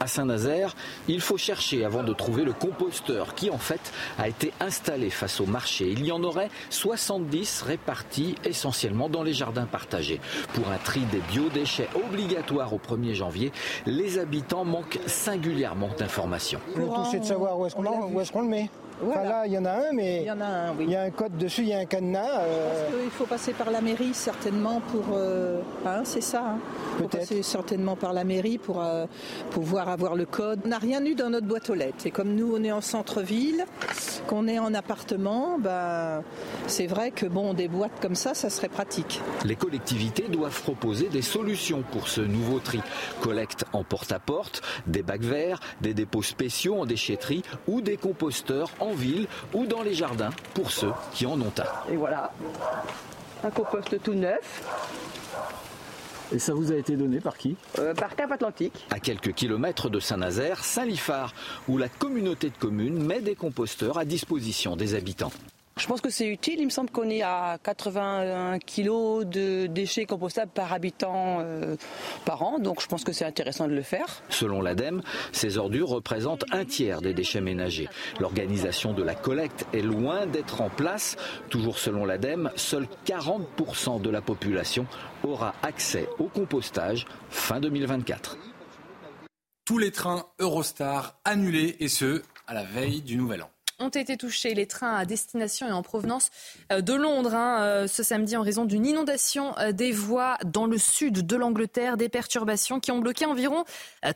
À 0.04 0.06
Saint-Nazaire, 0.06 0.76
il 1.08 1.22
faut 1.22 1.38
chercher 1.38 1.82
avant 1.82 2.02
de 2.02 2.12
trouver 2.12 2.44
le 2.44 2.52
composteur 2.52 3.34
qui 3.34 3.48
en 3.48 3.56
fait 3.56 3.92
a 4.18 4.28
été 4.28 4.52
installé 4.60 5.08
face 5.08 5.40
au 5.40 5.46
marché. 5.46 5.88
Il 5.90 6.04
y 6.04 6.12
en 6.12 6.22
aurait 6.24 6.50
70 6.68 7.62
répartis 7.62 8.34
essentiellement 8.44 9.08
dans 9.08 9.22
les 9.22 9.32
jardins 9.32 9.64
partagés. 9.64 10.20
Pour 10.52 10.68
un 10.70 10.76
tri 10.76 11.00
des 11.10 11.20
biodéchets 11.32 11.88
obligatoire 11.94 12.74
au 12.74 12.78
1er 12.78 13.14
janvier, 13.14 13.50
les 13.86 14.18
habitants 14.18 14.66
manquent 14.66 14.98
singulièrement 15.06 15.88
d'informations. 15.96 16.60
Le 16.76 16.84
tout 16.84 17.06
c'est 17.10 17.20
de 17.20 17.24
savoir 17.24 17.58
où 17.58 17.66
est-ce 17.66 17.74
qu'on 18.32 18.42
le 18.42 18.48
met. 18.48 18.68
Voilà. 19.02 19.46
il 19.46 19.52
y 19.52 19.58
en 19.58 19.64
a 19.64 19.72
un, 19.72 19.92
mais 19.92 20.22
il 20.22 20.26
y 20.26 20.30
en 20.30 20.40
a 20.40 20.46
un, 20.46 20.70
oui. 20.72 20.84
Il 20.86 20.90
y 20.90 20.96
a 20.96 21.02
un 21.02 21.10
code 21.10 21.36
dessus, 21.36 21.62
il 21.62 21.68
y 21.68 21.74
a 21.74 21.78
un 21.78 21.84
cadenas. 21.84 22.40
Euh... 22.40 22.88
Il 23.04 23.10
faut 23.10 23.26
passer 23.26 23.52
par 23.52 23.70
la 23.70 23.80
mairie 23.80 24.14
certainement 24.14 24.80
pour, 24.92 25.04
euh... 25.12 25.60
hein, 25.84 26.02
c'est 26.04 26.20
ça. 26.20 26.44
Hein. 26.46 26.58
Il 26.96 27.02
faut 27.02 27.08
passer 27.08 27.42
certainement 27.42 27.96
par 27.96 28.12
la 28.12 28.24
mairie 28.24 28.58
pour 28.58 28.82
euh, 28.82 29.06
pouvoir 29.50 29.88
avoir 29.88 30.14
le 30.14 30.26
code. 30.26 30.60
On 30.64 30.68
n'a 30.68 30.78
rien 30.78 31.04
eu 31.04 31.14
dans 31.14 31.30
notre 31.30 31.46
boîte 31.46 31.70
aux 31.70 31.74
lettres. 31.74 32.06
Et 32.06 32.10
comme 32.10 32.34
nous, 32.34 32.54
on 32.54 32.62
est 32.62 32.72
en 32.72 32.80
centre-ville, 32.80 33.64
qu'on 34.28 34.46
est 34.46 34.58
en 34.58 34.72
appartement, 34.74 35.58
ben, 35.58 36.22
c'est 36.66 36.86
vrai 36.86 37.10
que 37.10 37.26
bon, 37.26 37.54
des 37.54 37.68
boîtes 37.68 38.00
comme 38.00 38.14
ça, 38.14 38.34
ça 38.34 38.50
serait 38.50 38.68
pratique. 38.68 39.20
Les 39.44 39.56
collectivités 39.56 40.28
doivent 40.28 40.62
proposer 40.62 41.08
des 41.08 41.22
solutions 41.22 41.82
pour 41.90 42.08
ce 42.08 42.20
nouveau 42.20 42.58
tri. 42.58 42.80
Collecte 43.20 43.64
en 43.72 43.82
porte-à-porte, 43.82 44.62
des 44.86 45.02
bacs 45.02 45.22
verts, 45.22 45.60
des 45.80 45.94
dépôts 45.94 46.22
spéciaux 46.22 46.80
en 46.80 46.86
déchetterie 46.86 47.42
ou 47.66 47.80
des 47.80 47.96
composteurs 47.96 48.70
en 48.80 48.83
ville 48.92 49.26
ou 49.52 49.66
dans 49.66 49.82
les 49.82 49.94
jardins 49.94 50.30
pour 50.54 50.70
ceux 50.70 50.92
qui 51.12 51.26
en 51.26 51.40
ont 51.40 51.52
un. 51.58 51.92
Et 51.92 51.96
voilà, 51.96 52.32
un 53.42 53.50
compost 53.50 54.02
tout 54.02 54.14
neuf. 54.14 54.62
Et 56.32 56.38
ça 56.38 56.54
vous 56.54 56.72
a 56.72 56.76
été 56.76 56.96
donné 56.96 57.20
par 57.20 57.36
qui? 57.36 57.54
Euh, 57.78 57.94
Par 57.94 58.16
Cap 58.16 58.32
Atlantique. 58.32 58.86
À 58.90 58.98
quelques 58.98 59.34
kilomètres 59.34 59.90
de 59.90 60.00
Saint-Nazaire, 60.00 60.64
Saint-Lifard, 60.64 61.34
où 61.68 61.76
la 61.78 61.88
communauté 61.88 62.48
de 62.50 62.56
communes 62.56 63.00
met 63.04 63.20
des 63.20 63.34
composteurs 63.34 63.98
à 63.98 64.04
disposition 64.04 64.74
des 64.74 64.94
habitants. 64.94 65.32
Je 65.76 65.88
pense 65.88 66.00
que 66.00 66.10
c'est 66.10 66.28
utile. 66.28 66.60
Il 66.60 66.66
me 66.66 66.70
semble 66.70 66.90
qu'on 66.90 67.10
est 67.10 67.22
à 67.22 67.58
81 67.62 68.60
kg 68.60 69.24
de 69.24 69.66
déchets 69.66 70.06
compostables 70.06 70.52
par 70.52 70.72
habitant 70.72 71.38
euh, 71.40 71.74
par 72.24 72.42
an. 72.42 72.60
Donc 72.60 72.80
je 72.80 72.86
pense 72.86 73.02
que 73.02 73.12
c'est 73.12 73.24
intéressant 73.24 73.66
de 73.66 73.74
le 73.74 73.82
faire. 73.82 74.22
Selon 74.28 74.62
l'ADEME, 74.62 75.02
ces 75.32 75.58
ordures 75.58 75.88
représentent 75.88 76.44
un 76.52 76.64
tiers 76.64 77.02
des 77.02 77.12
déchets 77.12 77.40
ménagers. 77.40 77.88
L'organisation 78.20 78.92
de 78.92 79.02
la 79.02 79.16
collecte 79.16 79.66
est 79.72 79.82
loin 79.82 80.26
d'être 80.26 80.60
en 80.60 80.70
place. 80.70 81.16
Toujours 81.50 81.78
selon 81.78 82.04
l'ADEME, 82.04 82.50
seuls 82.54 82.86
40% 83.06 84.00
de 84.00 84.10
la 84.10 84.22
population 84.22 84.86
aura 85.24 85.54
accès 85.62 86.08
au 86.20 86.24
compostage 86.24 87.04
fin 87.30 87.58
2024. 87.58 88.38
Tous 89.64 89.78
les 89.78 89.90
trains 89.90 90.26
Eurostar 90.38 91.18
annulés 91.24 91.76
et 91.80 91.88
ce, 91.88 92.22
à 92.46 92.54
la 92.54 92.62
veille 92.62 93.00
du 93.00 93.16
Nouvel 93.16 93.42
An 93.42 93.50
ont 93.78 93.88
été 93.88 94.16
touchés. 94.16 94.54
Les 94.54 94.66
trains 94.66 94.94
à 94.94 95.04
destination 95.04 95.66
et 95.68 95.72
en 95.72 95.82
provenance 95.82 96.30
euh, 96.72 96.80
de 96.80 96.94
Londres 96.94 97.34
hein, 97.34 97.62
euh, 97.62 97.86
ce 97.86 98.02
samedi 98.02 98.36
en 98.36 98.42
raison 98.42 98.64
d'une 98.64 98.86
inondation 98.86 99.56
euh, 99.58 99.72
des 99.72 99.92
voies 99.92 100.36
dans 100.44 100.66
le 100.66 100.78
sud 100.78 101.26
de 101.26 101.36
l'Angleterre. 101.36 101.96
Des 101.96 102.08
perturbations 102.08 102.80
qui 102.80 102.92
ont 102.92 102.98
bloqué 102.98 103.26
environ 103.26 103.64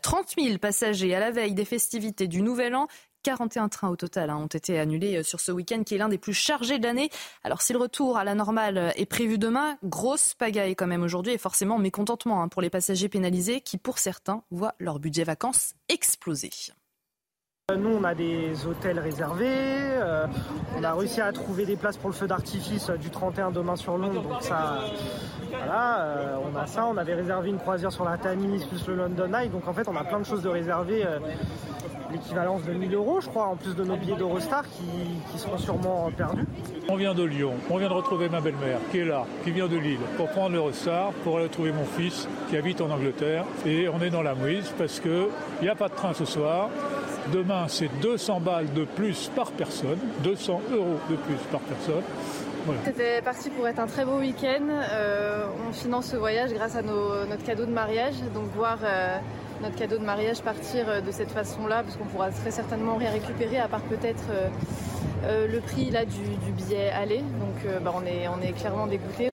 30 0.03 0.35
000 0.39 0.59
passagers 0.59 1.15
à 1.15 1.21
la 1.21 1.31
veille 1.31 1.55
des 1.55 1.65
festivités 1.65 2.27
du 2.27 2.43
Nouvel 2.43 2.75
An. 2.75 2.89
41 3.25 3.69
trains 3.69 3.89
au 3.89 3.97
total 3.97 4.31
hein, 4.31 4.37
ont 4.37 4.47
été 4.47 4.79
annulés 4.79 5.23
sur 5.25 5.41
ce 5.41 5.51
week-end 5.51 5.83
qui 5.83 5.97
est 5.97 5.99
l'un 5.99 6.09
des 6.09 6.19
plus 6.19 6.33
chargés 6.33 6.79
de 6.79 6.85
l'année. 6.85 7.11
Alors 7.43 7.63
si 7.63 7.73
le 7.73 7.79
retour 7.79 8.17
à 8.17 8.25
la 8.25 8.35
normale 8.35 8.93
est 8.97 9.07
prévu 9.07 9.39
demain, 9.39 9.77
grosse 9.83 10.35
pagaille 10.35 10.77
quand 10.77 10.87
même 10.87 11.03
aujourd'hui 11.03 11.33
et 11.33 11.39
forcément 11.39 11.79
mécontentement 11.79 12.43
hein, 12.43 12.49
pour 12.49 12.63
les 12.63 12.71
passagers 12.71 13.09
pénalisés 13.09 13.61
qui 13.61 13.77
pour 13.77 13.99
certains 13.99 14.45
voient 14.51 14.75
leur 14.79 15.01
budget 15.01 15.25
vacances 15.25 15.75
exploser. 15.89 16.51
Nous, 17.77 17.99
on 18.01 18.03
a 18.03 18.15
des 18.15 18.67
hôtels 18.67 18.99
réservés. 18.99 19.45
Euh, 19.47 20.27
on 20.75 20.83
a 20.83 20.95
réussi 20.95 21.21
à 21.21 21.31
trouver 21.33 21.67
des 21.67 21.77
places 21.77 21.99
pour 21.99 22.09
le 22.09 22.15
feu 22.15 22.27
d'artifice 22.27 22.89
du 22.89 23.11
31 23.11 23.51
demain 23.51 23.77
sur 23.77 23.99
Londres. 23.99 24.23
Donc 24.23 24.43
ça, 24.43 24.79
voilà, 25.51 26.01
euh, 26.01 26.37
on 26.51 26.57
a 26.57 26.67
ça. 26.67 26.87
On 26.87 26.97
avait 26.97 27.13
réservé 27.13 27.51
une 27.51 27.59
croisière 27.59 27.93
sur 27.93 28.07
la 28.07 28.17
Tamise 28.17 28.65
plus 28.65 28.87
le 28.87 28.95
London 28.95 29.35
Eye. 29.35 29.51
Donc 29.51 29.69
en 29.69 29.75
fait, 29.75 29.87
on 29.87 29.95
a 29.97 30.03
plein 30.03 30.19
de 30.19 30.25
choses 30.25 30.41
de 30.41 30.49
réserver. 30.49 31.05
Euh, 31.05 31.19
l'équivalence 32.13 32.63
de 32.65 32.73
1000 32.73 32.95
euros, 32.95 33.21
je 33.21 33.29
crois, 33.29 33.47
en 33.47 33.57
plus 33.57 33.75
de 33.75 33.85
nos 33.85 33.97
billets 33.97 34.17
d'Eurostar 34.17 34.65
qui, 34.69 34.85
qui 35.33 35.39
seront 35.39 35.59
sûrement 35.59 36.11
perdus. 36.17 36.45
On 36.89 36.97
vient 36.97 37.15
de 37.15 37.23
Lyon. 37.23 37.55
On 37.71 37.79
vient 37.79 37.89
de 37.89 37.95
retrouver 37.95 38.29
ma 38.29 38.41
belle-mère 38.41 38.79
qui 38.91 38.99
est 38.99 39.05
là, 39.05 39.25
qui 39.45 39.51
vient 39.51 39.69
de 39.69 39.77
Lille, 39.77 40.01
pour 40.17 40.29
prendre 40.29 40.55
l'Eurostar, 40.55 41.13
pour 41.25 41.39
aller 41.39 41.49
trouver 41.49 41.73
mon 41.73 41.85
fils 41.85 42.29
qui 42.49 42.57
habite 42.57 42.81
en 42.81 42.91
Angleterre. 42.91 43.45
Et 43.67 43.89
on 43.89 44.01
est 44.01 44.11
dans 44.11 44.23
la 44.23 44.35
mouise 44.35 44.73
parce 44.79 45.01
qu'il 45.01 45.29
n'y 45.63 45.69
a 45.69 45.75
pas 45.75 45.89
de 45.89 45.95
train 45.95 46.15
ce 46.15 46.25
soir. 46.25 46.69
Demain, 47.33 47.67
c'est 47.69 47.91
200 48.01 48.41
balles 48.41 48.73
de 48.73 48.85
plus 48.85 49.31
par 49.35 49.51
personne, 49.53 49.99
200 50.25 50.63
euros 50.73 50.99
de 51.11 51.17
plus 51.17 51.37
par 51.51 51.61
personne. 51.61 52.03
C'était 52.85 53.23
parti 53.23 53.51
pour 53.51 53.67
être 53.67 53.79
un 53.79 53.87
très 53.87 54.05
beau 54.05 54.19
week-end. 54.19 54.67
Euh, 54.71 55.47
on 55.69 55.73
finance 55.73 56.07
ce 56.07 56.17
voyage 56.17 56.53
grâce 56.53 56.77
à 56.77 56.83
notre 56.83 57.43
cadeau 57.45 57.65
de 57.65 57.71
mariage. 57.71 58.15
Donc 58.35 58.45
voir 58.55 58.79
euh, 58.83 59.19
notre 59.61 59.77
cadeau 59.77 59.99
de 59.99 60.05
mariage 60.05 60.41
partir 60.43 60.89
euh, 60.89 61.01
de 61.01 61.11
cette 61.11 61.31
façon-là, 61.31 61.83
parce 61.83 61.97
qu'on 61.97 62.07
pourra 62.07 62.31
très 62.31 62.51
certainement 62.51 62.97
rien 62.97 63.11
récupérer, 63.11 63.59
à 63.59 63.69
part 63.69 63.83
peut-être 63.83 64.25
le 65.25 65.61
prix 65.61 65.91
là, 65.91 66.05
du, 66.05 66.53
billet 66.53 66.91
aller. 66.91 67.19
Donc 67.19 67.83
bah, 67.83 67.93
on, 67.95 68.05
est, 68.07 68.29
on 68.29 68.41
est 68.41 68.53
clairement 68.53 68.87
dégoûtés. 68.87 69.31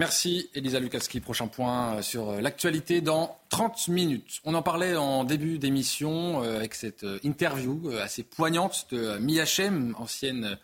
Merci 0.00 0.48
Elisa 0.54 0.78
Lukaski. 0.78 1.20
Prochain 1.20 1.48
point 1.48 1.96
euh, 1.96 2.02
sur 2.02 2.30
euh, 2.30 2.40
l'actualité 2.40 3.00
dans 3.00 3.38
30 3.50 3.88
minutes. 3.88 4.40
On 4.44 4.54
en 4.54 4.62
parlait 4.62 4.96
en 4.96 5.24
début 5.24 5.58
d'émission 5.58 6.42
euh, 6.42 6.56
avec 6.56 6.74
cette 6.74 7.04
interview 7.22 7.90
assez 8.00 8.22
poignante 8.22 8.86
de 8.92 9.18
Miachem, 9.18 9.94
ancienne 9.98 10.56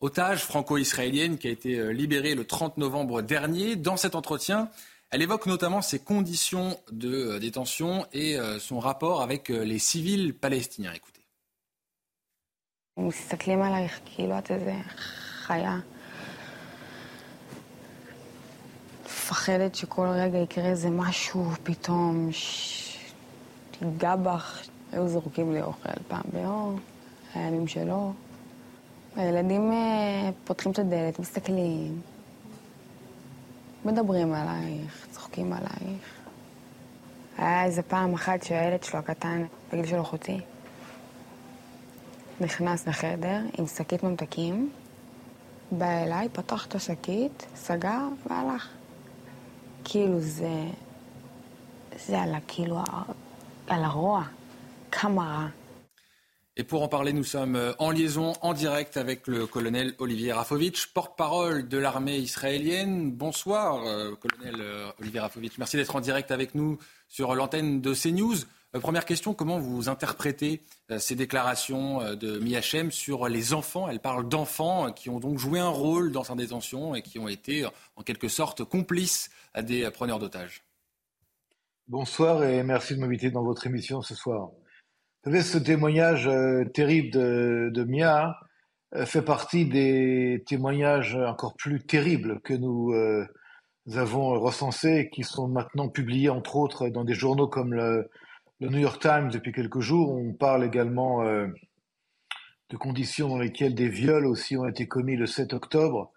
otage 0.00 0.44
franco-israélienne 0.44 1.36
qui 1.36 1.48
a 1.48 1.50
été 1.50 1.92
libérée 1.92 2.34
le 2.34 2.46
30 2.46 2.78
novembre 2.78 3.20
dernier. 3.20 3.76
Dans 3.76 3.98
cet 3.98 4.14
entretien, 4.14 4.70
elle 5.11 5.21
évoque 5.21 5.45
notamment 5.45 5.81
ses 5.81 5.99
conditions 5.99 6.77
de 6.91 7.37
détention 7.39 8.05
et 8.11 8.37
son 8.59 8.79
rapport 8.79 9.21
avec 9.21 9.49
les 9.49 9.79
civils 9.79 10.33
palestiniens. 10.33 10.93
Écoutez. 10.93 11.21
מפחדת 19.05 19.75
שכל 19.75 20.07
רגע 20.07 20.37
יקרה 20.37 20.65
איזה 20.65 20.89
משהו 20.89 21.51
פתאום 21.63 22.29
שיגע 22.31 24.15
בך. 24.15 24.67
היו 24.91 25.07
זורקים 25.07 25.53
לי 25.53 25.61
אוכל 25.61 25.89
פעם 26.07 26.21
ביום, 26.33 26.79
הימים 27.33 27.67
שלו. 27.67 28.13
הילדים 29.15 29.71
אה, 29.71 30.29
פותחים 30.43 30.71
את 30.71 30.79
הדלת, 30.79 31.19
מסתכלים, 31.19 32.01
מדברים 33.84 34.32
עלייך, 34.34 35.06
צוחקים 35.10 35.52
עלייך. 35.52 36.20
היה 37.38 37.64
איזה 37.64 37.82
פעם 37.82 38.14
אחת 38.14 38.42
שהילד 38.42 38.84
שלו 38.84 38.98
הקטן, 38.98 39.44
בגיל 39.72 39.86
של 39.86 40.00
אחותי, 40.00 40.40
נכנס 42.40 42.88
לחדר 42.88 43.40
עם 43.58 43.66
שקית 43.66 44.02
ממתקים, 44.02 44.70
בא 45.72 46.02
אליי, 46.04 46.28
פתח 46.32 46.66
את 46.66 46.74
השקית, 46.74 47.46
סגר 47.56 48.08
והלך. 48.26 48.68
Et 56.56 56.64
pour 56.64 56.82
en 56.82 56.88
parler, 56.88 57.12
nous 57.12 57.24
sommes 57.24 57.54
euh, 57.54 57.72
en 57.78 57.90
liaison 57.90 58.32
en 58.42 58.54
direct 58.54 58.96
avec 58.96 59.28
le 59.28 59.46
colonel 59.46 59.94
Olivier 59.98 60.32
Rafovitch, 60.32 60.88
porte-parole 60.88 61.68
de 61.68 61.78
l'armée 61.78 62.18
israélienne. 62.18 63.12
Bonsoir, 63.12 63.86
euh, 63.86 64.16
colonel 64.16 64.56
euh, 64.60 64.90
Olivier 65.00 65.20
Rafovitch. 65.20 65.58
Merci 65.58 65.76
d'être 65.76 65.94
en 65.94 66.00
direct 66.00 66.32
avec 66.32 66.56
nous 66.56 66.78
sur 67.06 67.36
l'antenne 67.36 67.80
de 67.80 67.94
CNews. 67.94 68.36
première 68.80 69.04
question, 69.04 69.32
comment 69.32 69.60
vous 69.60 69.88
interprétez 69.88 70.62
ces 70.98 71.14
déclarations 71.14 72.14
de 72.14 72.38
Miachem 72.38 72.90
sur 72.90 73.28
les 73.28 73.52
enfants? 73.52 73.88
Elle 73.88 74.00
parle 74.00 74.28
d'enfants 74.28 74.92
qui 74.92 75.08
ont 75.08 75.18
donc 75.18 75.38
joué 75.38 75.58
un 75.60 75.68
rôle 75.68 76.12
dans 76.12 76.24
sa 76.24 76.34
détention 76.34 76.94
et 76.94 77.02
qui 77.02 77.18
ont 77.18 77.26
été 77.26 77.64
en 77.96 78.02
quelque 78.02 78.28
sorte 78.28 78.64
complices 78.64 79.30
à 79.54 79.62
des 79.62 79.90
preneurs 79.90 80.20
d'otages. 80.20 80.62
Bonsoir 81.88 82.44
et 82.44 82.62
merci 82.62 82.94
de 82.94 83.00
m'inviter 83.00 83.30
dans 83.30 83.42
votre 83.42 83.66
émission 83.66 84.02
ce 84.02 84.14
soir. 84.14 84.50
Vous 85.22 85.32
savez, 85.32 85.42
ce 85.42 85.58
témoignage 85.58 86.26
euh, 86.28 86.64
terrible 86.64 87.10
de, 87.10 87.84
Mia 87.84 88.38
euh, 88.94 89.04
fait 89.04 89.20
partie 89.20 89.66
des 89.66 90.42
témoignages 90.46 91.14
encore 91.14 91.56
plus 91.56 91.84
terribles 91.84 92.40
que 92.40 92.54
nous, 92.54 92.94
euh, 92.94 93.26
avons 93.92 94.40
recensés 94.40 95.00
et 95.00 95.10
qui 95.10 95.22
sont 95.22 95.46
maintenant 95.46 95.90
publiés, 95.90 96.30
entre 96.30 96.56
autres, 96.56 96.88
dans 96.88 97.04
des 97.04 97.12
journaux 97.12 97.48
comme 97.48 97.74
le, 97.74 98.08
le 98.60 98.68
New 98.70 98.78
York 98.78 99.02
Times 99.02 99.28
depuis 99.28 99.52
quelques 99.52 99.80
jours. 99.80 100.10
On 100.10 100.32
parle 100.32 100.64
également 100.64 101.22
de 101.22 102.76
conditions 102.78 103.28
dans 103.28 103.38
lesquelles 103.38 103.74
des 103.74 103.88
viols 103.90 104.24
aussi 104.26 104.56
ont 104.56 104.66
été 104.66 104.86
commis 104.86 105.16
le 105.16 105.26
7 105.26 105.52
octobre 105.52 106.12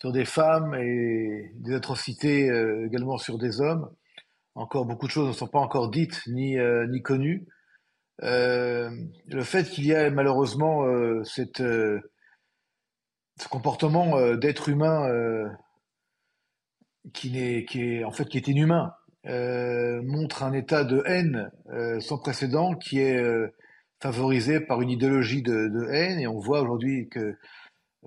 sur 0.00 0.10
des 0.10 0.24
femmes 0.24 0.74
et 0.74 1.52
des 1.56 1.74
atrocités 1.74 2.46
également 2.86 3.18
sur 3.18 3.36
des 3.36 3.60
hommes. 3.60 3.90
Encore 4.54 4.86
beaucoup 4.86 5.06
de 5.06 5.12
choses 5.12 5.28
ne 5.28 5.32
sont 5.32 5.48
pas 5.48 5.58
encore 5.58 5.90
dites 5.90 6.22
ni, 6.28 6.56
ni 6.88 7.02
connues. 7.02 7.46
Euh, 8.22 8.90
le 9.26 9.44
fait 9.44 9.64
qu'il 9.64 9.86
y 9.86 9.92
ait 9.92 10.10
malheureusement 10.10 10.84
cette, 11.24 11.58
ce 11.58 12.00
comportement 13.48 14.34
d'être 14.36 14.68
humain 14.68 15.08
qui, 17.12 17.30
n'est, 17.30 17.64
est 17.74 18.04
en 18.04 18.10
fait 18.10 18.24
qui 18.26 18.38
est 18.38 18.48
inhumain 18.48 18.92
montre 19.24 20.42
un 20.42 20.52
état 20.52 20.84
de 20.84 21.02
haine 21.06 21.50
sans 22.00 22.18
précédent 22.18 22.74
qui 22.74 22.98
est 23.00 23.22
favorisés 24.00 24.60
par 24.60 24.80
une 24.80 24.90
idéologie 24.90 25.42
de, 25.42 25.88
haine. 25.90 26.20
Et 26.20 26.26
on 26.26 26.38
voit 26.38 26.62
aujourd'hui 26.62 27.08
que 27.08 27.36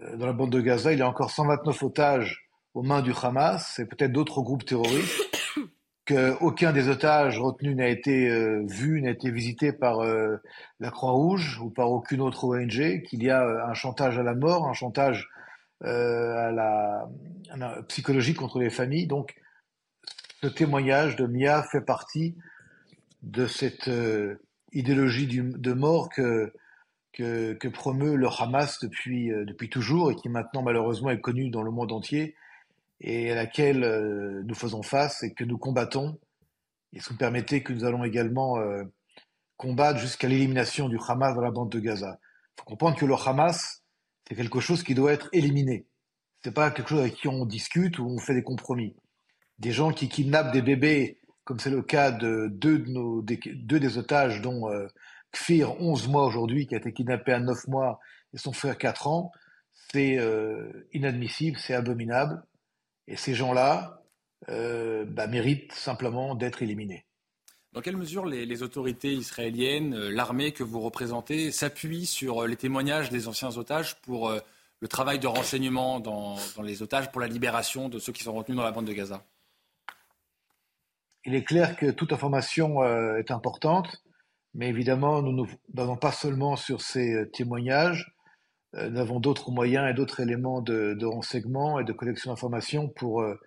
euh, 0.02 0.18
dans 0.18 0.26
la 0.26 0.34
bande 0.34 0.52
de 0.52 0.62
Gaza, 0.62 0.94
il 0.94 1.00
y 1.00 1.02
a 1.02 1.08
encore 1.08 1.32
129 1.32 1.84
otages 1.84 2.50
aux 2.74 2.84
mains 2.84 3.02
du 3.02 3.12
Hamas 3.22 3.80
et 3.80 3.86
peut-être 3.86 4.14
d'autres 4.14 4.42
groupes 4.42 4.66
terroristes, 4.66 5.41
qu'aucun 6.14 6.72
des 6.72 6.90
otages 6.90 7.40
retenus 7.40 7.76
n'a 7.76 7.88
été 7.88 8.30
euh, 8.30 8.64
vu, 8.66 9.02
n'a 9.02 9.12
été 9.12 9.32
visité 9.32 9.72
par 9.72 10.02
euh, 10.02 10.38
la 10.80 10.92
Croix-Rouge 10.92 11.60
ou 11.62 11.70
par 11.70 11.92
aucune 11.92 12.22
autre 12.22 12.44
ONG, 12.44 13.02
qu'il 13.04 13.24
y 13.24 13.30
a 13.30 13.66
un 13.68 13.74
chantage 13.74 14.18
à 14.18 14.24
la 14.24 14.36
mort, 14.36 14.68
un 14.68 14.74
chantage 14.74 15.30
psychologique 17.88 18.38
contre 18.38 18.60
les 18.60 18.70
familles. 18.70 19.08
Donc, 19.08 19.34
ce 20.44 20.48
témoignage 20.48 21.16
de 21.16 21.26
Mia 21.26 21.64
fait 21.64 21.82
partie 21.82 22.36
de 23.24 23.48
cette 23.48 23.90
idéologie 24.74 25.28
de 25.28 25.74
mort 25.74 26.10
que 26.10 27.68
promeut 27.68 28.16
le 28.16 28.28
Hamas 28.28 28.80
depuis, 28.82 29.32
euh, 29.32 29.46
depuis 29.46 29.70
toujours 29.70 30.12
et 30.12 30.16
qui 30.16 30.30
maintenant 30.30 30.64
malheureusement 30.64 31.10
est 31.10 31.20
connue 31.20 31.50
dans 31.50 31.64
le 31.64 31.72
monde 31.72 31.92
entier 31.92 32.36
et 33.02 33.32
à 33.32 33.36
laquelle 33.36 33.84
euh, 33.84 34.42
nous 34.46 34.56
faisons 34.56 34.84
face 34.84 35.24
et 35.24 35.34
que 35.34 35.44
nous 35.44 35.58
combattons. 35.58 36.20
Et 36.94 37.00
si 37.00 37.10
vous 37.10 37.18
permettez 37.18 37.64
que 37.64 37.74
nous 37.74 37.84
allons 37.84 38.04
également 38.04 38.60
euh, 38.60 38.84
combattre 39.58 40.00
jusqu'à 40.00 40.28
l'élimination 40.28 40.88
du 40.88 40.98
Hamas 41.08 41.36
dans 41.36 41.42
la 41.42 41.52
bande 41.52 41.72
de 41.72 41.80
Gaza. 41.80 42.20
Il 42.22 42.62
faut 42.62 42.66
comprendre 42.66 42.98
que 42.98 43.06
le 43.06 43.16
Hamas, 43.16 43.84
c'est 44.28 44.36
quelque 44.36 44.60
chose 44.60 44.84
qui 44.84 44.96
doit 44.96 45.12
être 45.12 45.30
éliminé. 45.34 45.88
C'est 46.44 46.54
pas 46.54 46.72
quelque 46.72 46.90
chose 46.90 47.00
avec 47.00 47.16
qui 47.16 47.28
on 47.28 47.46
discute 47.46 48.00
ou 48.00 48.06
on 48.08 48.18
fait 48.18 48.34
des 48.34 48.44
compromis. 48.44 48.96
Des 49.60 49.72
gens 49.72 49.92
qui 49.92 50.10
kidnappent 50.10 50.54
des 50.54 50.62
bébés, 50.62 51.20
comme 51.44 51.60
c'est 51.60 51.70
le 51.70 51.82
cas 51.82 52.12
de 52.12 52.48
deux, 52.52 52.80
de 52.80 52.90
nos, 52.90 53.22
des, 53.22 53.40
deux 53.56 53.80
des 53.80 53.98
otages 53.98 54.42
dont 54.42 54.68
Kfir, 55.32 55.80
11 55.80 56.08
mois 56.08 56.26
aujourd'hui, 56.26 56.68
qui 56.68 56.76
a 56.76 56.78
été 56.78 56.92
kidnappé 56.94 57.32
à 57.34 57.40
9 57.40 57.68
mois, 57.68 58.00
et 58.34 58.38
son 58.38 58.54
frère 58.54 58.78
4 58.78 59.08
ans, 59.08 59.32
c'est 59.92 60.18
euh, 60.18 60.88
inadmissible, 60.94 61.58
c'est 61.58 61.74
abominable. 61.74 62.44
Et 63.12 63.18
ces 63.18 63.36
gens-là 63.36 64.04
euh, 64.50 65.06
bah, 65.06 65.28
méritent 65.28 65.74
simplement 65.74 66.34
d'être 66.34 66.62
éliminés. 66.62 67.06
Dans 67.74 67.82
quelle 67.82 67.98
mesure 67.98 68.26
les, 68.26 68.64
autorités 68.64 69.14
israéliennes, 69.14 69.94
euh, 69.94 70.10
l'armée 70.10 70.52
que 70.52 70.64
vous 70.64 70.80
représentez, 70.80 71.52
s'appuient 71.52 72.06
sur 72.06 72.48
les 72.48 72.56
témoignages 72.56 73.10
des 73.10 73.28
anciens 73.28 73.56
otages 73.58 74.02
pour 74.02 74.34
le 74.80 74.88
travail 74.88 75.20
de 75.20 75.28
renseignement 75.28 76.00
dans, 76.00 76.38
dans, 76.56 76.64
les 76.64 76.82
otages, 76.82 77.12
pour 77.12 77.22
la 77.22 77.28
libération 77.28 77.88
de 77.88 78.00
ceux 78.00 78.12
qui 78.12 78.24
sont 78.24 78.34
retenus 78.34 78.58
dans 78.58 78.64
la 78.64 78.72
bande 78.72 78.86
de 78.86 78.94
Gaza? 78.94 79.24
Il 81.24 81.36
est 81.36 81.44
clair 81.44 81.76
que 81.78 81.92
toute 81.92 82.14
information 82.14 82.84
est 83.18 83.30
importante. 83.30 84.02
Mais 84.54 84.68
évidemment, 84.68 85.22
nous 85.22 85.32
ne 85.32 85.38
nous 85.38 85.50
basons 85.70 85.96
pas 85.96 86.12
seulement 86.12 86.56
sur 86.56 86.82
ces 86.82 87.14
euh, 87.14 87.26
témoignages. 87.26 88.14
Euh, 88.76 88.90
nous 88.90 89.00
avons 89.00 89.20
d'autres 89.20 89.52
moyens 89.52 89.90
et 89.90 89.94
d'autres 89.94 90.22
éléments 90.22 90.62
de, 90.62 91.06
renseignement 91.06 91.80
et 91.80 91.84
de 91.84 91.94
collection 91.94 92.32
d'informations 92.32 92.88
pour 92.88 93.22
euh, 93.22 93.40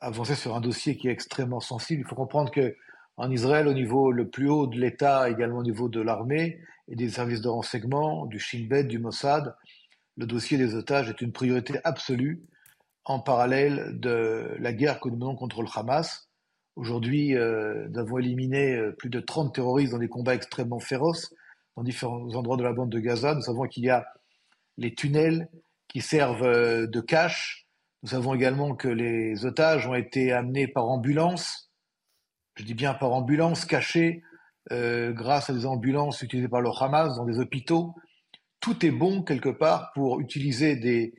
avancer 0.00 0.34
sur 0.34 0.54
un 0.54 0.60
dossier 0.60 0.96
qui 0.96 1.08
est 1.08 1.12
extrêmement 1.12 1.60
sensible. 1.60 2.02
Il 2.02 2.08
faut 2.08 2.14
comprendre 2.14 2.50
que 2.50 2.76
en 3.16 3.30
Israël, 3.30 3.68
au 3.68 3.74
niveau 3.74 4.12
le 4.12 4.28
plus 4.28 4.48
haut 4.48 4.66
de 4.66 4.78
l'État, 4.78 5.28
également 5.28 5.58
au 5.58 5.62
niveau 5.62 5.88
de 5.88 6.00
l'armée 6.00 6.60
et 6.88 6.96
des 6.96 7.10
services 7.10 7.42
de 7.42 7.48
renseignement, 7.48 8.26
du 8.26 8.38
Shin 8.38 8.66
Bet, 8.68 8.84
du 8.84 8.98
Mossad, 8.98 9.54
le 10.16 10.26
dossier 10.26 10.56
des 10.56 10.74
otages 10.74 11.10
est 11.10 11.20
une 11.20 11.32
priorité 11.32 11.80
absolue 11.84 12.42
en 13.04 13.20
parallèle 13.20 13.98
de 13.98 14.56
la 14.58 14.72
guerre 14.72 15.00
que 15.00 15.08
nous 15.08 15.16
menons 15.16 15.36
contre 15.36 15.62
le 15.62 15.68
Hamas. 15.74 16.30
Aujourd'hui, 16.76 17.36
euh, 17.36 17.88
nous 17.90 17.98
avons 17.98 18.18
éliminé 18.18 18.80
plus 18.98 19.10
de 19.10 19.20
30 19.20 19.54
terroristes 19.54 19.92
dans 19.92 19.98
des 19.98 20.08
combats 20.08 20.34
extrêmement 20.34 20.78
féroces 20.78 21.34
dans 21.76 21.82
différents 21.82 22.34
endroits 22.34 22.56
de 22.56 22.62
la 22.62 22.72
bande 22.72 22.90
de 22.90 23.00
Gaza. 23.00 23.34
Nous 23.34 23.42
savons 23.42 23.66
qu'il 23.66 23.84
y 23.84 23.90
a 23.90 24.06
les 24.80 24.92
tunnels 24.94 25.48
qui 25.86 26.00
servent 26.00 26.42
euh, 26.42 26.88
de 26.88 27.00
cache. 27.00 27.68
Nous 28.02 28.08
savons 28.08 28.34
également 28.34 28.74
que 28.74 28.88
les 28.88 29.46
otages 29.46 29.86
ont 29.86 29.94
été 29.94 30.32
amenés 30.32 30.66
par 30.66 30.88
ambulance. 30.88 31.70
Je 32.56 32.64
dis 32.64 32.74
bien 32.74 32.94
par 32.94 33.12
ambulance, 33.12 33.64
cachés 33.64 34.22
grâce 34.70 35.50
à 35.50 35.52
des 35.52 35.66
ambulances 35.66 36.22
utilisées 36.22 36.48
par 36.48 36.60
le 36.60 36.70
Hamas 36.70 37.16
dans 37.16 37.24
des 37.24 37.40
hôpitaux. 37.40 37.94
Tout 38.60 38.86
est 38.86 38.90
bon 38.90 39.22
quelque 39.22 39.48
part 39.48 39.90
pour 39.94 40.20
utiliser 40.20 40.76
des, 40.76 41.14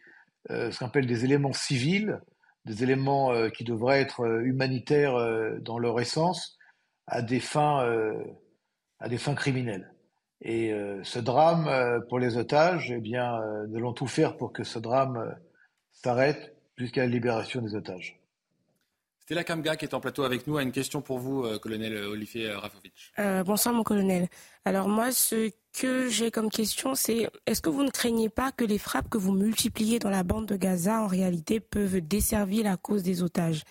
ce 0.47 0.77
qu'on 0.77 0.85
appelle 0.85 1.07
des 1.07 1.25
éléments 1.25 1.51
civils 1.51 2.21
des 2.65 2.83
éléments 2.83 3.31
euh, 3.33 3.49
qui 3.49 3.63
devraient 3.63 4.01
être 4.01 4.21
euh, 4.21 4.43
humanitaires 4.43 5.15
euh, 5.15 5.57
dans 5.59 5.79
leur 5.79 5.99
essence 5.99 6.57
à 7.07 7.21
des 7.21 7.39
fins, 7.39 7.83
à 8.99 9.09
des 9.09 9.17
fins 9.17 9.35
criminelles. 9.35 9.90
Et 10.41 10.73
ce 11.03 11.19
drame 11.19 12.01
pour 12.09 12.17
les 12.19 12.37
otages, 12.37 12.91
eh 12.91 12.99
bien, 12.99 13.39
nous 13.67 13.77
allons 13.77 13.93
tout 13.93 14.07
faire 14.07 14.37
pour 14.37 14.51
que 14.51 14.63
ce 14.63 14.79
drame 14.79 15.35
s'arrête 15.91 16.55
jusqu'à 16.77 17.01
la 17.01 17.07
libération 17.07 17.61
des 17.61 17.75
otages. 17.75 18.19
Stella 19.19 19.43
Kamga 19.43 19.75
qui 19.75 19.85
est 19.85 19.93
en 19.93 19.99
plateau 19.99 20.23
avec 20.23 20.47
nous 20.47 20.57
a 20.57 20.63
une 20.63 20.71
question 20.71 21.01
pour 21.01 21.19
vous, 21.19 21.47
colonel 21.59 21.95
Olivier 22.05 22.51
Rafovitch. 22.51 23.13
bonsoir 23.45 23.75
mon 23.75 23.83
colonel. 23.83 24.29
Alors 24.65 24.87
moi, 24.87 25.11
ce 25.11 25.51
que 25.73 26.09
j'ai 26.09 26.31
comme 26.31 26.49
question, 26.49 26.95
c'est 26.95 27.29
est-ce 27.45 27.61
que 27.61 27.69
vous 27.69 27.83
ne 27.83 27.91
craignez 27.91 28.29
pas 28.29 28.51
que 28.51 28.65
les 28.65 28.77
frappes 28.77 29.09
que 29.09 29.17
vous 29.17 29.31
multipliez 29.31 29.99
dans 29.99 30.09
la 30.09 30.23
bande 30.23 30.47
de 30.47 30.55
Gaza, 30.55 31.01
en 31.01 31.07
réalité, 31.07 31.59
peuvent 31.59 32.01
desservir 32.01 32.63
la 32.63 32.77
cause 32.77 33.03
des 33.03 33.23
otages? 33.23 33.63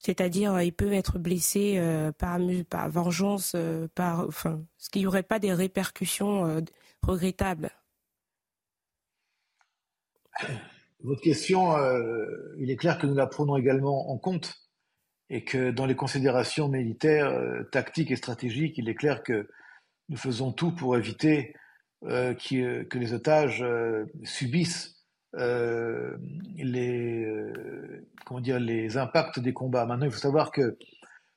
C'est-à-dire, 0.00 0.54
euh, 0.54 0.64
ils 0.64 0.72
peuvent 0.72 0.94
être 0.94 1.18
blessés 1.18 1.74
euh, 1.76 2.10
par, 2.10 2.40
par 2.70 2.88
vengeance, 2.88 3.52
euh, 3.54 3.86
par, 3.94 4.26
enfin, 4.26 4.64
ce 4.78 4.88
qu'il 4.88 5.02
n'y 5.02 5.06
aurait 5.06 5.22
pas 5.22 5.38
des 5.38 5.52
répercussions 5.52 6.64
regrettables. 7.02 7.70
Votre 11.04 11.20
question, 11.20 11.74
il 12.58 12.70
est 12.70 12.76
clair 12.76 12.98
que 12.98 13.06
nous 13.06 13.14
la 13.14 13.26
prenons 13.26 13.56
également 13.56 14.10
en 14.10 14.16
compte 14.16 14.54
et 15.28 15.44
que 15.44 15.70
dans 15.70 15.86
les 15.86 15.94
considérations 15.94 16.68
militaires, 16.68 17.32
tactiques 17.70 18.10
et 18.10 18.16
stratégiques, 18.16 18.78
il 18.78 18.88
est 18.88 18.94
clair 18.94 19.22
que 19.22 19.48
nous 20.08 20.16
faisons 20.16 20.52
tout 20.52 20.74
pour 20.74 20.96
éviter 20.96 21.54
que 22.02 22.98
les 22.98 23.12
otages 23.12 23.64
euh, 25.36 26.16
les, 26.56 27.26
comment 28.24 28.40
dire, 28.40 28.58
les 28.58 28.96
impacts 28.96 29.38
des 29.38 29.52
combats. 29.52 29.86
Maintenant, 29.86 30.06
il 30.06 30.12
faut 30.12 30.18
savoir 30.18 30.50
que 30.50 30.76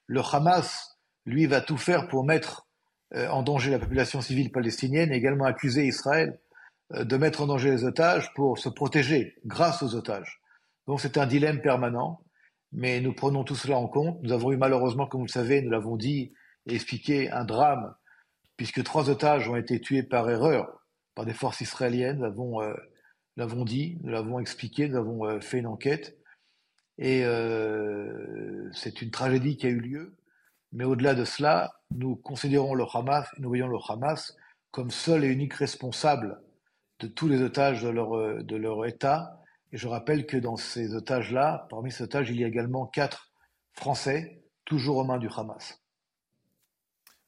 le 0.08 0.22
Hamas, 0.22 0.98
lui, 1.26 1.46
va 1.46 1.62
tout 1.62 1.78
faire 1.78 2.08
pour 2.08 2.26
mettre 2.26 2.68
en 3.16 3.44
danger 3.44 3.70
la 3.70 3.78
population 3.78 4.22
civile 4.22 4.52
palestinienne 4.52 5.12
et 5.12 5.16
également 5.16 5.46
accuser 5.46 5.86
Israël 5.86 6.40
de 6.90 7.18
mettre 7.18 7.42
en 7.42 7.46
danger 7.46 7.70
les 7.70 7.86
otages 7.86 8.34
pour 8.34 8.58
se 8.58 8.70
protéger 8.70 9.36
grâce 9.46 9.84
aux 9.84 9.96
otages. 9.96 10.42
Donc 10.88 11.00
c'est 11.00 11.18
un 11.18 11.26
dilemme 11.26 11.62
permanent, 11.62 12.22
mais 12.72 13.00
nous 13.02 13.14
prenons 13.14 13.44
tout 13.44 13.56
cela 13.56 13.78
en 13.78 13.88
compte. 13.88 14.20
Nous 14.24 14.34
avons 14.34 14.52
eu 14.52 14.58
malheureusement, 14.58 15.08
comme 15.08 15.22
vous 15.22 15.28
le 15.28 15.32
savez, 15.32 15.62
nous 15.62 15.70
l'avons 15.70 15.96
dit 15.96 16.34
et 16.66 16.76
expliqué, 16.76 17.30
un 17.30 17.46
drame 17.46 17.94
puisque 18.58 18.84
trois 18.84 19.10
otages 19.10 19.50
ont 19.50 19.56
été 19.56 19.80
tués 19.80 20.04
par 20.04 20.30
erreur 20.30 20.86
par 21.16 21.26
des 21.26 21.34
forces 21.34 21.62
israéliennes. 21.62 22.34
Nous 22.36 22.60
l'avons, 23.36 23.62
euh, 23.62 23.66
dit, 23.66 23.98
nous 24.04 24.12
l'avons 24.12 24.40
expliqué, 24.40 24.88
nous 24.88 24.98
avons 24.98 25.26
euh, 25.26 25.40
fait 25.40 25.60
une 25.60 25.68
enquête. 25.68 26.18
Et 26.98 27.24
euh, 27.26 28.70
c'est 28.74 29.02
une 29.02 29.12
tragédie 29.12 29.58
qui 29.58 29.66
a 29.66 29.70
eu 29.70 29.80
lieu. 29.80 30.16
Mais 30.72 30.84
au-delà 30.84 31.16
de 31.16 31.26
cela, 31.26 31.74
nous 31.92 32.16
considérons 32.16 32.74
le 32.74 32.86
Hamas, 32.92 33.28
nous 33.38 33.50
voyons 33.50 33.68
le 33.68 33.78
Hamas 33.88 34.36
comme 34.72 34.90
seul 34.90 35.24
et 35.24 35.28
unique 35.28 35.54
responsable 35.54 36.42
de 37.00 37.08
tous 37.08 37.28
les 37.28 37.42
otages 37.42 37.84
de 37.84 37.90
leur, 37.90 38.44
de 38.44 38.56
leur 38.56 38.86
État. 38.86 39.40
Et 39.72 39.78
je 39.78 39.88
rappelle 39.88 40.26
que 40.26 40.38
dans 40.38 40.56
ces 40.56 40.96
otages-là, 40.96 41.68
parmi 41.70 41.92
ces 41.92 42.04
otages, 42.04 42.30
il 42.32 42.40
y 42.40 42.44
a 42.44 42.48
également 42.48 42.88
quatre 42.88 43.32
Français, 43.74 44.44
toujours 44.66 44.98
aux 44.98 45.04
mains 45.04 45.20
du 45.20 45.30
Hamas. 45.36 45.83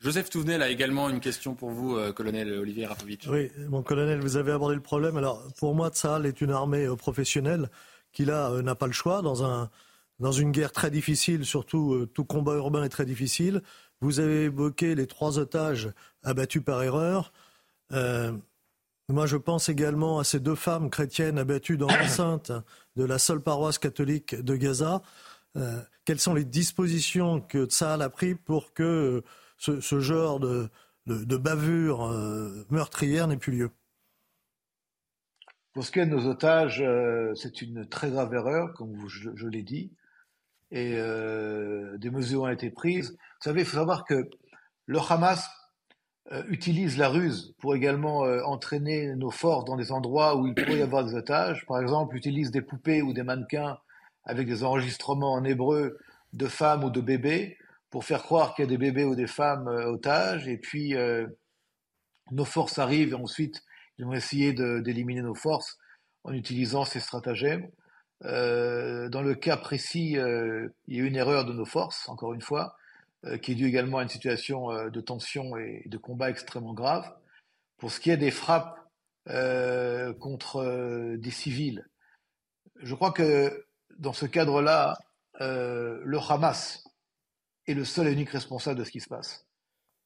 Joseph 0.06 0.30
Touvenel 0.30 0.62
a 0.62 0.70
également 0.70 1.10
une 1.10 1.20
question 1.20 1.56
pour 1.56 1.72
vous, 1.72 1.98
euh, 1.98 2.14
colonel 2.14 2.54
Olivier 2.60 2.86
Rafovitch. 2.86 3.26
Oui, 3.26 3.50
mon 3.70 3.82
colonel, 3.82 4.20
vous 4.20 4.38
avez 4.38 4.52
abordé 4.52 4.76
le 4.76 4.82
problème. 4.82 5.18
Alors, 5.18 5.42
pour 5.58 5.74
moi, 5.74 5.90
Tsahal 5.90 6.28
est 6.28 6.42
une 6.42 6.52
armée 6.52 6.86
euh, 6.86 6.96
professionnelle 6.96 7.72
qui, 8.12 8.24
là, 8.24 8.52
euh, 8.52 8.62
n'a 8.62 8.76
pas 8.76 8.86
le 8.86 8.94
choix 8.94 9.24
dans, 9.24 9.44
un, 9.44 9.72
dans 10.20 10.32
une 10.32 10.52
guerre 10.52 10.72
très 10.72 10.92
difficile, 10.92 11.44
surtout 11.44 12.06
tout 12.14 12.24
combat 12.24 12.54
urbain 12.54 12.84
est 12.84 12.90
très 12.90 13.08
difficile. 13.08 13.64
Vous 14.00 14.20
avez 14.20 14.44
évoqué 14.44 14.94
les 14.94 15.08
trois 15.08 15.40
otages 15.40 15.90
abattus 16.22 16.62
par 16.64 16.84
erreur. 16.84 17.34
moi, 17.90 19.26
je 19.26 19.38
pense 19.38 19.70
également 19.70 20.20
à 20.20 20.24
ces 20.24 20.40
deux 20.40 20.54
femmes 20.54 20.92
chrétiennes 20.92 21.40
abattues 21.40 21.78
dans 21.78 21.88
l'enceinte 21.88 22.52
de 22.96 23.06
la 23.06 23.18
seule 23.18 23.42
paroisse 23.42 23.80
catholique 23.80 24.36
de 24.36 24.56
Gaza. 24.56 25.02
quelles 26.06 26.20
sont 26.20 26.36
les 26.36 26.46
dispositions 26.46 27.42
que 27.42 27.66
Tsahal 27.66 28.04
a 28.04 28.10
prises 28.12 28.38
pour 28.46 28.72
que 28.72 29.24
ce, 29.58 30.00
genre 30.00 30.40
de, 30.40 30.70
bavure 31.06 32.06
euh, 32.06 32.66
meurtrière 32.70 33.28
n'ait 33.28 33.38
plus 33.38 33.52
lieu. 33.52 33.72
Pour 35.74 35.84
ce 35.84 35.92
qui 35.92 36.00
est 36.00 36.06
de 36.06 36.12
nos 36.12 36.28
otages, 36.28 36.82
euh, 36.82 37.34
c'est 37.36 37.62
une 37.62 37.88
très 37.88 38.10
grave 38.10 38.34
erreur, 38.34 38.74
comme 38.74 39.08
je, 39.08 39.48
l'ai 39.48 39.64
dit, 39.64 39.92
et 40.72 40.94
euh, 40.96 41.98
des 41.98 42.10
mesures 42.10 42.44
ont 42.44 42.50
été 42.50 42.70
prises. 42.70 43.12
Vous 43.12 43.44
savez, 43.44 43.62
il 43.62 43.66
faut 43.66 43.78
savoir 43.78 44.06
que 44.06 44.30
le 44.86 45.00
Hamas 45.00 45.50
utilise 46.48 46.98
la 46.98 47.08
ruse 47.08 47.54
pour 47.60 47.76
également 47.76 48.22
entraîner 48.48 49.16
nos 49.16 49.30
forces 49.30 49.66
dans 49.66 49.76
des 49.76 49.92
endroits 49.92 50.36
où 50.36 50.48
il 50.48 50.56
pourrait 50.56 50.80
y 50.80 50.82
avoir 50.82 51.06
des 51.06 51.14
otages. 51.14 51.68
Par 51.68 51.80
exemple, 51.80 52.16
utilise 52.16 52.50
des 52.50 52.64
poupées 52.64 53.04
ou 53.04 53.14
des 53.14 53.22
mannequins 53.22 53.78
avec 54.24 54.48
des 54.48 54.64
enregistrements 54.64 55.34
en 55.34 55.44
hébreu 55.44 56.00
de 56.34 56.48
femmes 56.48 56.84
ou 56.84 56.90
de 56.90 57.00
bébés 57.00 57.58
pour 57.90 58.06
faire 58.06 58.24
croire 58.24 58.54
qu'il 58.54 58.66
y 58.66 58.68
a 58.68 58.70
des 58.70 58.78
bébés 58.78 59.04
ou 59.04 59.16
des 59.16 59.28
femmes 59.28 59.68
euh, 59.68 59.92
otages. 59.92 60.48
Et 60.48 60.58
puis, 60.58 60.96
nos 62.32 62.46
forces 62.46 62.80
arrivent 62.80 63.12
et 63.12 63.16
ensuite, 63.16 63.62
ils 63.98 64.06
vont 64.06 64.14
essayer 64.14 64.54
d'éliminer 64.54 65.22
nos 65.22 65.36
forces 65.36 65.78
en 66.24 66.34
utilisant 66.34 66.86
ces 66.86 67.00
stratagèmes. 67.00 67.70
dans 68.22 69.22
le 69.24 69.36
cas 69.36 69.58
précis, 69.58 70.14
il 70.14 70.96
y 70.96 71.00
a 71.00 71.04
eu 71.04 71.08
une 71.08 71.16
erreur 71.16 71.46
de 71.46 71.54
nos 71.54 71.66
forces, 71.66 72.10
encore 72.10 72.34
une 72.34 72.42
fois. 72.42 72.76
Euh, 73.28 73.38
qui 73.38 73.54
est 73.54 73.56
dû 73.56 73.66
également 73.66 74.00
à 74.00 74.04
une 74.04 74.10
situation 74.10 74.72
euh, 74.72 74.90
de 74.90 75.02
tension 75.02 75.58
et 75.58 75.84
de 75.88 75.98
combat 75.98 76.30
extrêmement 76.30 76.74
grave. 76.74 77.12
Pour 77.78 77.92
ce 77.92 78.00
qui 78.00 78.12
est 78.12 78.18
des 78.18 78.32
frappes 78.32 78.80
euh, 79.30 80.14
contre 80.14 81.16
des 81.18 81.32
civils, 81.32 81.88
je 82.82 82.94
crois 82.94 83.12
que 83.12 83.66
dans 83.98 84.14
ce 84.14 84.26
cadre-là, 84.26 84.98
le 85.40 86.18
Hamas 86.30 86.85
est 87.68 87.74
le 87.74 87.86
seul 87.86 88.08
et 88.08 88.12
unique 88.12 88.30
responsable 88.30 88.80
de 88.80 88.84
ce 88.84 88.92
qui 88.92 89.00
se 89.00 89.10
passe. 89.10 89.46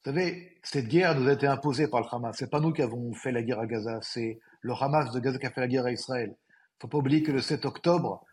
Vous 0.04 0.12
savez, 0.12 0.58
cette 0.64 0.88
guerre 0.88 1.20
nous 1.20 1.28
a 1.28 1.34
été 1.34 1.48
imposée 1.48 1.88
par 1.88 2.02
le 2.02 2.08
Hamas. 2.10 2.36
C'est 2.38 2.50
pas 2.50 2.60
nous 2.62 2.72
qui 2.72 2.82
avons 2.82 3.14
fait 3.14 3.32
la 3.32 3.44
guerre 3.44 3.60
à 3.60 3.68
Gaza, 3.68 4.00
c'est 4.02 4.40
le 4.62 4.74
Hamas 4.74 5.12
de 5.12 5.20
Gaza 5.20 5.38
qui 5.38 5.46
a 5.46 5.52
fait 5.52 5.62
la 5.62 5.68
guerre 5.68 5.86
à 5.86 5.92
Israël. 5.92 6.36
Faut 6.82 6.88
pas 6.88 6.98
oublier 6.98 7.24
que 7.24 7.32
le 7.32 7.42
7 7.42 7.66
octobre, 7.66 8.24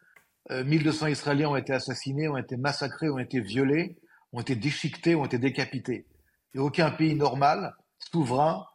1200 0.51 1.09
Israéliens 1.09 1.49
ont 1.49 1.57
été 1.57 1.73
assassinés, 1.73 2.29
ont 2.29 2.37
été 2.37 2.57
massacrés, 2.57 3.11
ont 3.11 3.19
été 3.19 3.41
violés 3.41 3.97
ont 4.33 4.41
été 4.41 4.55
déchiquetés, 4.55 5.15
ont 5.15 5.25
été 5.25 5.39
décapités. 5.39 6.07
Et 6.55 6.59
aucun 6.59 6.91
pays 6.91 7.15
normal, 7.15 7.75
souverain, 7.99 8.67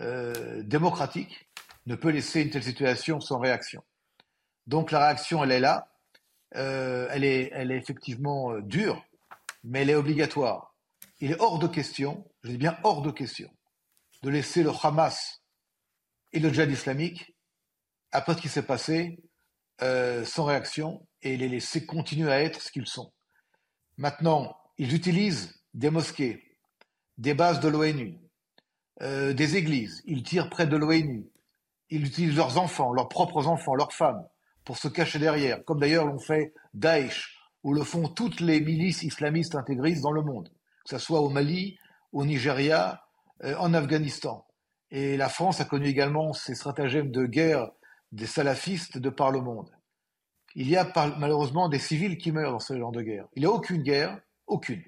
euh, 0.00 0.62
démocratique, 0.62 1.50
ne 1.86 1.94
peut 1.94 2.10
laisser 2.10 2.42
une 2.42 2.50
telle 2.50 2.62
situation 2.62 3.20
sans 3.20 3.38
réaction. 3.38 3.82
Donc 4.66 4.90
la 4.90 5.00
réaction, 5.00 5.42
elle 5.44 5.52
est 5.52 5.60
là. 5.60 5.88
Euh, 6.54 7.08
elle, 7.10 7.24
est, 7.24 7.50
elle 7.52 7.72
est 7.72 7.76
effectivement 7.76 8.52
euh, 8.52 8.60
dure, 8.60 9.04
mais 9.64 9.82
elle 9.82 9.90
est 9.90 9.94
obligatoire. 9.94 10.74
Il 11.20 11.30
est 11.30 11.40
hors 11.40 11.58
de 11.58 11.68
question, 11.68 12.28
je 12.42 12.50
dis 12.50 12.58
bien 12.58 12.78
hors 12.82 13.02
de 13.02 13.10
question, 13.10 13.50
de 14.22 14.30
laisser 14.30 14.62
le 14.62 14.70
Hamas 14.82 15.42
et 16.32 16.40
le 16.40 16.52
djihad 16.52 16.70
islamique, 16.70 17.36
après 18.10 18.34
ce 18.34 18.40
qui 18.40 18.48
s'est 18.48 18.66
passé, 18.66 19.18
sans 19.80 20.44
réaction 20.44 21.06
et 21.22 21.36
les 21.36 21.48
laisser 21.48 21.86
continuer 21.86 22.30
à 22.30 22.42
être 22.42 22.60
ce 22.60 22.70
qu'ils 22.70 22.86
sont. 22.86 23.12
Maintenant, 23.96 24.56
ils 24.78 24.94
utilisent 24.94 25.62
des 25.74 25.90
mosquées, 25.90 26.56
des 27.18 27.34
bases 27.34 27.60
de 27.60 27.68
l'ONU, 27.68 28.18
euh, 29.02 29.32
des 29.32 29.56
églises, 29.56 30.02
ils 30.06 30.22
tirent 30.22 30.50
près 30.50 30.66
de 30.66 30.76
l'ONU, 30.76 31.30
ils 31.90 32.06
utilisent 32.06 32.36
leurs 32.36 32.58
enfants, 32.58 32.92
leurs 32.92 33.08
propres 33.08 33.46
enfants, 33.46 33.74
leurs 33.74 33.92
femmes, 33.92 34.26
pour 34.64 34.78
se 34.78 34.88
cacher 34.88 35.18
derrière, 35.18 35.64
comme 35.64 35.80
d'ailleurs 35.80 36.06
l'ont 36.06 36.18
fait 36.18 36.52
Daesh, 36.74 37.38
ou 37.62 37.72
le 37.74 37.82
font 37.82 38.08
toutes 38.08 38.40
les 38.40 38.60
milices 38.60 39.02
islamistes 39.02 39.54
intégristes 39.54 40.02
dans 40.02 40.12
le 40.12 40.22
monde, 40.22 40.48
que 40.84 40.90
ce 40.90 40.98
soit 40.98 41.20
au 41.20 41.28
Mali, 41.28 41.78
au 42.12 42.24
Nigeria, 42.24 43.04
euh, 43.44 43.54
en 43.58 43.74
Afghanistan. 43.74 44.46
Et 44.90 45.16
la 45.16 45.28
France 45.28 45.60
a 45.60 45.64
connu 45.64 45.86
également 45.86 46.32
ces 46.32 46.54
stratagèmes 46.54 47.10
de 47.10 47.24
guerre 47.24 47.70
des 48.10 48.26
salafistes 48.26 48.98
de 48.98 49.10
par 49.10 49.30
le 49.30 49.40
monde. 49.40 49.70
Il 50.54 50.68
y 50.68 50.76
a 50.76 50.92
malheureusement 51.18 51.68
des 51.70 51.78
civils 51.78 52.18
qui 52.18 52.30
meurent 52.30 52.52
dans 52.52 52.58
ce 52.58 52.76
genre 52.76 52.92
de 52.92 53.00
guerre. 53.00 53.26
Il 53.34 53.40
n'y 53.40 53.46
a 53.46 53.50
aucune 53.50 53.82
guerre 53.82 54.20
aucune, 54.46 54.82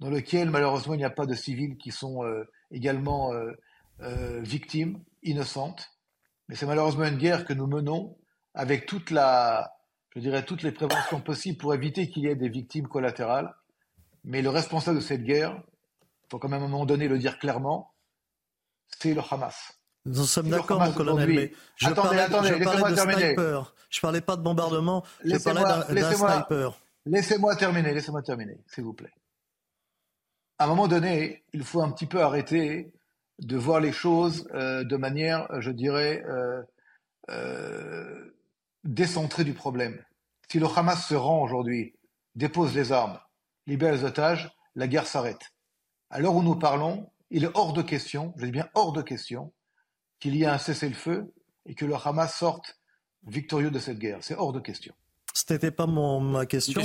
dans 0.00 0.10
lequel 0.10 0.50
malheureusement 0.50 0.94
il 0.94 0.98
n'y 0.98 1.04
a 1.04 1.10
pas 1.10 1.26
de 1.26 1.34
civils 1.34 1.76
qui 1.76 1.92
sont 1.92 2.24
euh, 2.24 2.50
également 2.72 3.32
euh, 3.32 4.40
victimes, 4.40 5.04
innocentes. 5.22 5.88
Mais 6.48 6.56
c'est 6.56 6.66
malheureusement 6.66 7.04
une 7.04 7.18
guerre 7.18 7.44
que 7.44 7.52
nous 7.52 7.66
menons 7.66 8.16
avec 8.54 8.86
toute 8.86 9.10
la, 9.10 9.77
je 10.14 10.20
dirais, 10.20 10.44
toutes 10.44 10.62
les 10.62 10.72
préventions 10.72 11.20
possibles 11.20 11.58
pour 11.58 11.74
éviter 11.74 12.08
qu'il 12.08 12.24
y 12.24 12.26
ait 12.26 12.36
des 12.36 12.48
victimes 12.48 12.88
collatérales. 12.88 13.54
Mais 14.24 14.42
le 14.42 14.50
responsable 14.50 14.98
de 14.98 15.02
cette 15.02 15.22
guerre, 15.22 15.62
il 16.00 16.30
faut 16.30 16.38
quand 16.38 16.48
même 16.48 16.62
à 16.62 16.66
un 16.66 16.68
moment 16.68 16.86
donné 16.86 17.08
le 17.08 17.18
dire 17.18 17.38
clairement, 17.38 17.94
c'est 18.98 19.14
le 19.14 19.22
Hamas. 19.30 19.78
Nous 20.04 20.24
sommes 20.24 20.48
d'accord, 20.48 20.80
mon 20.80 20.92
colonel, 20.92 21.28
mais 21.28 21.52
je 21.76 21.86
attendez, 21.86 22.08
parlais, 22.08 22.22
attendez, 22.22 22.48
je 22.48 22.64
parlais 22.64 22.90
de 22.90 22.96
terminer. 22.96 23.20
sniper. 23.34 23.74
Je 23.90 24.00
parlais 24.00 24.20
pas 24.20 24.36
de 24.36 24.42
bombardement, 24.42 25.04
je 25.24 25.36
parlais 25.36 25.62
d'un 25.62 26.12
sniper. 26.12 26.80
Laissez-moi 27.04 27.56
terminer, 27.56 27.92
laissez-moi 27.92 28.22
terminer, 28.22 28.58
s'il 28.66 28.84
vous 28.84 28.92
plaît. 28.92 29.12
À 30.58 30.64
un 30.64 30.66
moment 30.68 30.88
donné, 30.88 31.44
il 31.52 31.62
faut 31.62 31.82
un 31.82 31.90
petit 31.92 32.06
peu 32.06 32.20
arrêter 32.20 32.92
de 33.38 33.56
voir 33.56 33.80
les 33.80 33.92
choses 33.92 34.48
euh, 34.54 34.84
de 34.84 34.96
manière, 34.96 35.46
je 35.60 35.70
dirais, 35.70 36.22
euh, 36.26 36.62
euh, 37.30 38.30
décentrée 38.84 39.44
du 39.44 39.54
problème. 39.54 40.02
Si 40.50 40.58
le 40.58 40.66
Hamas 40.66 41.06
se 41.06 41.14
rend 41.14 41.42
aujourd'hui, 41.42 41.94
dépose 42.34 42.74
les 42.74 42.92
armes, 42.92 43.18
libère 43.66 43.92
les 43.92 44.04
otages, 44.04 44.50
la 44.74 44.88
guerre 44.88 45.06
s'arrête. 45.06 45.52
À 46.10 46.20
l'heure 46.20 46.34
où 46.34 46.42
nous 46.42 46.56
parlons, 46.56 47.10
il 47.30 47.44
est 47.44 47.50
hors 47.54 47.72
de 47.72 47.82
question, 47.82 48.32
je 48.36 48.46
dis 48.46 48.52
bien 48.52 48.68
hors 48.74 48.92
de 48.92 49.02
question, 49.02 49.52
qu'il 50.20 50.36
y 50.36 50.44
ait 50.44 50.46
un 50.46 50.58
cessez-le-feu 50.58 51.32
et 51.66 51.74
que 51.74 51.84
le 51.84 51.94
Hamas 51.94 52.34
sorte 52.34 52.78
victorieux 53.26 53.70
de 53.70 53.78
cette 53.78 53.98
guerre. 53.98 54.18
C'est 54.22 54.36
hors 54.36 54.52
de 54.52 54.60
question. 54.60 54.94
Ce 55.34 55.52
n'était 55.52 55.70
pas 55.70 55.86
mon, 55.86 56.20
ma 56.20 56.46
question. 56.46 56.80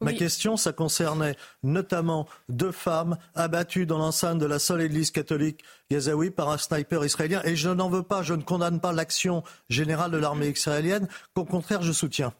Ma 0.00 0.12
question, 0.14 0.56
ça 0.56 0.72
concernait 0.72 1.36
notamment 1.62 2.26
deux 2.48 2.72
femmes 2.72 3.18
abattues 3.34 3.84
dans 3.84 3.98
l'enceinte 3.98 4.38
de 4.38 4.46
la 4.46 4.58
seule 4.58 4.80
église 4.80 5.10
catholique 5.10 5.62
gazaoui 5.90 6.30
par 6.30 6.48
un 6.48 6.56
sniper 6.58 7.04
israélien. 7.04 7.42
Et 7.44 7.54
je 7.54 7.68
n'en 7.68 7.90
veux 7.90 8.02
pas, 8.02 8.22
je 8.22 8.32
ne 8.32 8.42
condamne 8.42 8.80
pas 8.80 8.92
l'action 8.92 9.42
générale 9.68 10.10
de 10.10 10.16
l'armée 10.16 10.48
israélienne, 10.48 11.06
qu'au 11.34 11.44
contraire, 11.44 11.82
je 11.82 11.92
soutiens. 11.92 12.32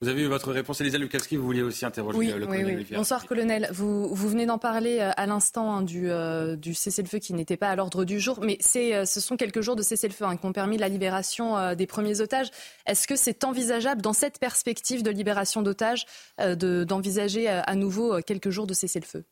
Vous 0.00 0.08
avez 0.08 0.22
eu 0.22 0.26
votre 0.26 0.52
réponse, 0.52 0.80
Elisa 0.80 0.98
Lukowski, 0.98 1.36
vous 1.36 1.44
vouliez 1.44 1.62
aussi 1.62 1.86
interroger 1.86 2.18
oui, 2.18 2.30
euh, 2.30 2.38
le 2.38 2.46
colonel 2.46 2.76
oui, 2.78 2.86
Bonsoir, 2.96 3.26
colonel. 3.26 3.68
Vous, 3.72 4.12
vous 4.12 4.28
venez 4.28 4.44
d'en 4.44 4.58
parler 4.58 4.98
euh, 4.98 5.12
à 5.16 5.24
l'instant 5.26 5.72
hein, 5.72 5.82
du, 5.82 6.10
euh, 6.10 6.56
du 6.56 6.74
cessez-le-feu 6.74 7.20
qui 7.20 7.32
n'était 7.32 7.56
pas 7.56 7.70
à 7.70 7.76
l'ordre 7.76 8.04
du 8.04 8.18
jour, 8.18 8.40
mais 8.42 8.58
c'est, 8.60 9.06
ce 9.06 9.20
sont 9.20 9.36
quelques 9.36 9.60
jours 9.60 9.76
de 9.76 9.82
cessez-le-feu 9.82 10.24
hein, 10.24 10.36
qui 10.36 10.44
ont 10.46 10.52
permis 10.52 10.78
la 10.78 10.88
libération 10.88 11.74
des 11.74 11.86
premiers 11.86 12.20
otages. 12.20 12.50
Est-ce 12.86 13.06
que 13.06 13.16
c'est 13.16 13.44
envisageable, 13.44 14.02
dans 14.02 14.12
cette 14.12 14.38
perspective 14.38 15.02
de 15.02 15.10
libération 15.10 15.62
d'otages, 15.62 16.06
d'envisager 16.38 17.48
à 17.48 17.74
nouveau 17.74 18.20
quelques 18.22 18.50
jours 18.50 18.66
de 18.66 18.74
cessez-le-feu? 18.74 19.24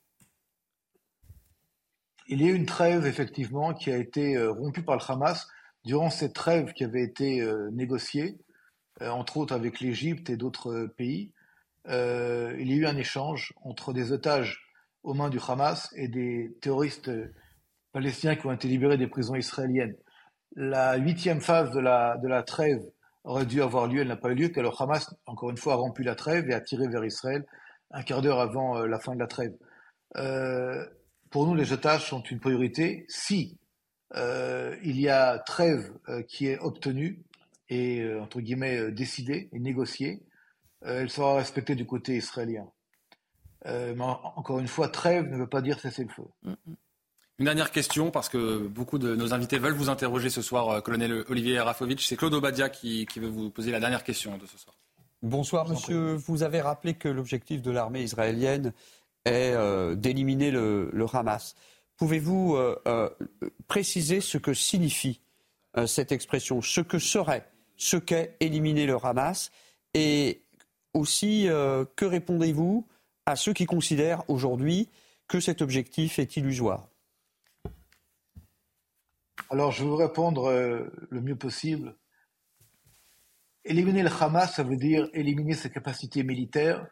Il 2.29 2.41
y 2.41 2.49
a 2.49 2.53
eu 2.53 2.55
une 2.55 2.67
trêve, 2.67 3.07
effectivement, 3.07 3.75
qui 3.75 3.91
a 3.91 3.97
été 3.97 4.39
rompue 4.47 4.83
par 4.83 4.97
le 4.97 5.03
Hamas. 5.07 5.49
Durant 5.85 6.11
cette 6.11 6.35
trêve 6.35 6.73
qui 6.73 6.85
avait 6.85 7.03
été 7.03 7.45
négociée, 7.73 8.37
euh, 8.37 8.52
entre 9.11 9.39
autres 9.39 9.55
avec 9.55 9.81
l'Égypte 9.81 10.31
et 10.31 10.37
d'autres 10.37 10.73
euh, 10.73 10.89
pays, 10.89 11.33
euh, 11.89 12.55
il 12.59 12.71
y 12.71 12.75
a 12.75 12.77
eu 12.77 12.87
un 12.87 12.97
échange 12.97 13.53
entre 13.63 13.93
des 13.93 14.13
otages 14.13 14.65
aux 15.03 15.15
mains 15.15 15.31
du 15.31 15.39
Hamas 15.47 15.93
et 15.97 16.09
des 16.09 16.57
terroristes 16.61 17.11
palestiniens 17.93 18.37
qui 18.37 18.47
ont 18.47 18.53
été 18.53 18.69
libérés 18.69 18.99
des 18.99 19.09
prisons 19.09 19.35
israéliennes. 19.35 19.97
La 20.55 20.97
huitième 20.97 21.41
phase 21.41 21.73
de 21.73 21.81
la, 21.81 22.17
de 22.19 22.29
la 22.29 22.43
trêve 22.43 22.83
aurait 23.25 23.47
dû 23.47 23.63
avoir 23.63 23.87
lieu, 23.89 24.03
elle 24.03 24.09
n'a 24.09 24.17
pas 24.17 24.31
eu 24.31 24.35
lieu, 24.35 24.49
car 24.49 24.63
le 24.63 24.71
Hamas, 24.79 25.13
encore 25.27 25.51
une 25.51 25.57
fois, 25.57 25.75
a 25.75 25.77
rompu 25.77 26.03
la 26.03 26.15
trêve 26.15 26.49
et 26.51 26.55
a 26.55 26.61
tiré 26.61 26.87
vers 26.89 27.05
Israël 27.05 27.45
un 27.91 28.03
quart 28.03 28.23
d'heure 28.23 28.41
avant 28.41 28.85
la 28.85 28.99
fin 28.99 29.15
de 29.15 29.21
la 29.21 29.27
trêve. 29.27 29.55
pour 31.31 31.47
nous, 31.47 31.55
les 31.55 31.73
otages 31.73 32.09
sont 32.09 32.23
une 32.23 32.41
priorité. 32.41 33.05
Si 33.09 33.59
il 34.15 35.01
y 35.01 35.09
a 35.09 35.39
trêve 35.41 35.93
qui 36.29 36.47
est 36.47 36.59
obtenue, 36.59 37.23
et, 37.73 38.01
euh, 38.01 38.21
entre 38.21 38.41
guillemets, 38.41 38.77
euh, 38.79 38.91
décidée 38.91 39.49
et 39.53 39.59
négociée, 39.59 40.23
euh, 40.85 41.01
elle 41.01 41.11
sera 41.11 41.37
respectée 41.37 41.75
du 41.75 41.87
côté 41.87 42.17
israélien. 42.17 42.67
mais 43.65 43.95
encore 44.01 44.59
une 44.59 44.69
fois, 44.69 44.89
trêve 44.89 45.31
ne 45.31 45.37
veut 45.37 45.47
pas 45.47 45.63
dire 45.63 45.81
cesser 45.81 46.05
le 46.05 46.11
feu. 46.11 46.25
Mm, 46.43 46.51
mm. 46.51 46.75
Une 47.39 47.45
dernière 47.47 47.71
question, 47.71 48.11
parce 48.11 48.29
que 48.29 48.67
beaucoup 48.67 48.99
de 48.99 49.17
nos 49.17 49.33
invités 49.33 49.59
veulent 49.59 49.75
vous 49.75 49.89
interroger 49.89 50.29
ce 50.29 50.43
soir, 50.43 50.83
colonel 50.83 51.25
Olivier 51.29 51.59
Rafovitch. 51.61 52.07
C'est 52.07 52.17
Claude 52.17 52.35
Obadia 52.35 52.69
qui, 52.69 53.07
veut 53.17 53.29
vous 53.29 53.51
poser 53.51 53.71
la 53.71 53.81
dernière 53.81 54.05
question 54.05 54.37
de 54.37 54.47
ce 54.47 54.59
soir. 54.59 54.77
Bonsoir, 55.23 55.69
monsieur. 55.69 56.15
Vous 56.15 56.43
avez 56.43 56.61
rappelé 56.61 56.95
que 56.95 57.09
l'objectif 57.09 57.63
de 57.63 57.71
l'armée 57.71 58.03
israélienne 58.03 58.73
est 59.25 59.57
d'éliminer 59.97 60.51
le, 60.53 61.07
Hamas. 61.13 61.57
Pouvez-vous 61.97 62.59
préciser 63.67 64.21
ce 64.21 64.39
que 64.39 64.55
signifie 64.55 65.21
cette 65.87 66.13
expression, 66.13 66.61
ce 66.61 66.81
que 66.83 67.01
serait 67.01 67.52
ce 67.77 67.97
qu'est 67.97 68.37
éliminer 68.41 68.87
le 68.87 68.97
Hamas 69.03 69.51
et 69.95 70.43
aussi 70.95 71.49
euh, 71.49 71.85
que 71.97 72.05
répondez-vous 72.05 72.87
à 73.27 73.37
ceux 73.37 73.53
qui 73.53 73.67
considèrent 73.67 74.29
aujourd'hui 74.29 74.89
que 75.29 75.41
cet 75.41 75.63
objectif 75.63 76.19
est 76.19 76.37
illusoire? 76.37 76.89
Alors 79.51 79.73
je 79.73 79.83
vais 79.83 79.91
vous 79.91 79.97
répondre 79.97 80.47
euh, 80.47 80.91
le 81.11 81.21
mieux 81.21 81.37
possible. 81.37 81.95
Éliminer 83.65 84.03
le 84.03 84.11
Hamas, 84.11 84.55
ça 84.55 84.63
veut 84.63 84.77
dire 84.77 85.09
éliminer 85.13 85.55
ses 85.55 85.71
capacités 85.71 86.23
militaires 86.23 86.87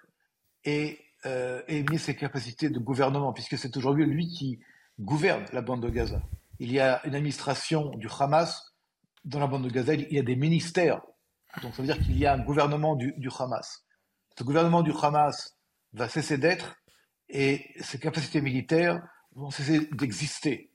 et 0.65 0.98
euh, 1.27 1.62
éliminer 1.69 1.98
ses 1.98 2.15
capacités 2.15 2.70
de 2.70 2.78
gouvernement, 2.78 3.32
puisque 3.32 3.59
c'est 3.59 3.77
aujourd'hui 3.77 4.07
lui 4.07 4.28
qui 4.28 4.61
gouverne 4.98 5.44
la 5.52 5.62
bande 5.62 5.82
de 5.82 5.89
Gaza. 5.89 6.23
Il 6.59 6.70
y 6.73 6.78
a 6.78 7.05
une 7.07 7.15
administration 7.15 7.97
du 7.97 8.09
Hamas 8.19 8.70
dans 9.25 9.41
la 9.41 9.47
bande 9.47 9.65
de 9.65 9.71
Gaza, 9.71 9.95
il 9.95 10.13
y 10.13 10.19
a 10.19 10.23
des 10.23 10.37
ministères. 10.37 11.03
Donc 11.63 11.75
ça 11.75 11.83
veut 11.83 11.87
dire 11.87 11.99
qu'il 11.99 12.19
y 12.19 12.27
a 12.27 12.33
un 12.33 12.39
gouvernement 12.39 12.97
du, 12.97 13.31
Hamas. 13.39 13.85
Ce 14.39 14.45
gouvernement 14.45 14.83
du 14.83 14.93
Hamas 14.93 15.57
va 15.93 16.09
cesser 16.09 16.39
d'être 16.39 16.77
et 17.29 17.67
ses 17.81 17.99
capacités 17.99 18.41
militaires 18.41 19.03
vont 19.35 19.51
cesser 19.51 19.89
d'exister. 19.93 20.73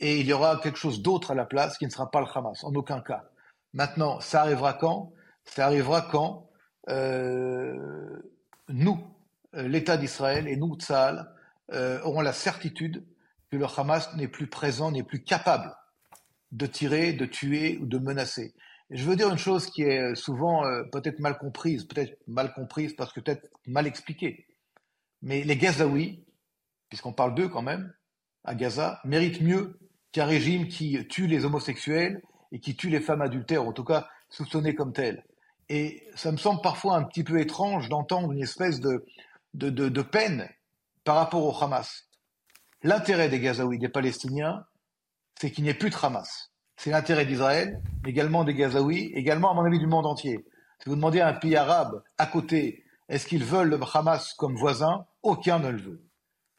Et 0.00 0.20
il 0.20 0.26
y 0.26 0.32
aura 0.32 0.58
quelque 0.60 0.78
chose 0.78 1.02
d'autre 1.02 1.32
à 1.32 1.34
la 1.34 1.44
place 1.44 1.78
qui 1.78 1.84
ne 1.84 1.90
sera 1.90 2.10
pas 2.10 2.20
le 2.20 2.26
Hamas, 2.32 2.64
en 2.64 2.74
aucun 2.74 3.00
cas. 3.00 3.24
Maintenant, 3.72 4.20
ça 4.20 4.42
arrivera 4.42 4.74
quand? 4.74 5.12
Ça 5.44 5.66
arrivera 5.66 6.02
quand 6.02 6.50
euh, 6.88 8.22
nous, 8.68 8.98
euh, 9.54 9.68
l'État 9.68 9.96
d'Israël 9.96 10.48
et 10.48 10.56
nous, 10.56 10.76
Tzahal, 10.76 11.30
euh, 11.72 12.00
auront 12.02 12.20
la 12.20 12.32
certitude 12.32 13.04
que 13.50 13.56
le 13.56 13.66
Hamas 13.66 14.14
n'est 14.14 14.28
plus 14.28 14.46
présent, 14.46 14.90
n'est 14.90 15.02
plus 15.02 15.22
capable 15.22 15.74
de 16.52 16.66
tirer, 16.66 17.12
de 17.12 17.26
tuer 17.26 17.78
ou 17.78 17.86
de 17.86 17.98
menacer. 17.98 18.54
Et 18.90 18.96
je 18.96 19.04
veux 19.04 19.16
dire 19.16 19.28
une 19.28 19.38
chose 19.38 19.70
qui 19.70 19.82
est 19.82 20.14
souvent 20.14 20.64
euh, 20.64 20.82
peut-être 20.92 21.20
mal 21.20 21.36
comprise, 21.38 21.84
peut-être 21.84 22.18
mal 22.26 22.52
comprise 22.54 22.94
parce 22.94 23.12
que 23.12 23.20
peut-être 23.20 23.48
mal 23.66 23.86
expliquée. 23.86 24.46
Mais 25.20 25.42
les 25.42 25.56
Gazaouis, 25.56 26.24
puisqu'on 26.88 27.12
parle 27.12 27.34
d'eux 27.34 27.48
quand 27.48 27.62
même, 27.62 27.92
à 28.44 28.54
Gaza, 28.54 29.00
méritent 29.04 29.42
mieux 29.42 29.78
qu'un 30.12 30.24
régime 30.24 30.68
qui 30.68 31.06
tue 31.08 31.26
les 31.26 31.44
homosexuels 31.44 32.22
et 32.50 32.60
qui 32.60 32.76
tue 32.76 32.88
les 32.88 33.00
femmes 33.00 33.20
adultères, 33.20 33.64
en 33.64 33.72
tout 33.72 33.84
cas 33.84 34.08
soupçonnées 34.30 34.74
comme 34.74 34.92
telles. 34.92 35.22
Et 35.68 36.02
ça 36.14 36.32
me 36.32 36.38
semble 36.38 36.62
parfois 36.62 36.96
un 36.96 37.04
petit 37.04 37.24
peu 37.24 37.40
étrange 37.40 37.90
d'entendre 37.90 38.32
une 38.32 38.42
espèce 38.42 38.80
de, 38.80 39.04
de, 39.52 39.68
de, 39.68 39.90
de 39.90 40.02
peine 40.02 40.48
par 41.04 41.16
rapport 41.16 41.44
au 41.44 41.62
Hamas. 41.62 42.08
L'intérêt 42.82 43.28
des 43.28 43.40
Gazaouis, 43.40 43.78
des 43.78 43.88
Palestiniens, 43.88 44.64
c'est 45.40 45.50
qu'il 45.50 45.64
n'y 45.64 45.70
ait 45.70 45.74
plus 45.74 45.90
de 45.90 45.96
Hamas. 46.00 46.50
C'est 46.76 46.90
l'intérêt 46.90 47.26
d'Israël, 47.26 47.80
également 48.06 48.44
des 48.44 48.54
Gazaouis, 48.54 49.12
également, 49.14 49.50
à 49.50 49.54
mon 49.54 49.64
avis, 49.64 49.78
du 49.78 49.86
monde 49.86 50.06
entier. 50.06 50.44
Si 50.80 50.88
vous 50.88 50.96
demandez 50.96 51.20
à 51.20 51.28
un 51.28 51.32
pays 51.32 51.56
arabe 51.56 52.02
à 52.18 52.26
côté, 52.26 52.84
est-ce 53.08 53.26
qu'ils 53.26 53.44
veulent 53.44 53.70
le 53.70 53.80
Hamas 53.94 54.34
comme 54.34 54.56
voisin? 54.56 55.06
Aucun 55.22 55.58
ne 55.58 55.70
le 55.70 55.78
veut. 55.78 56.02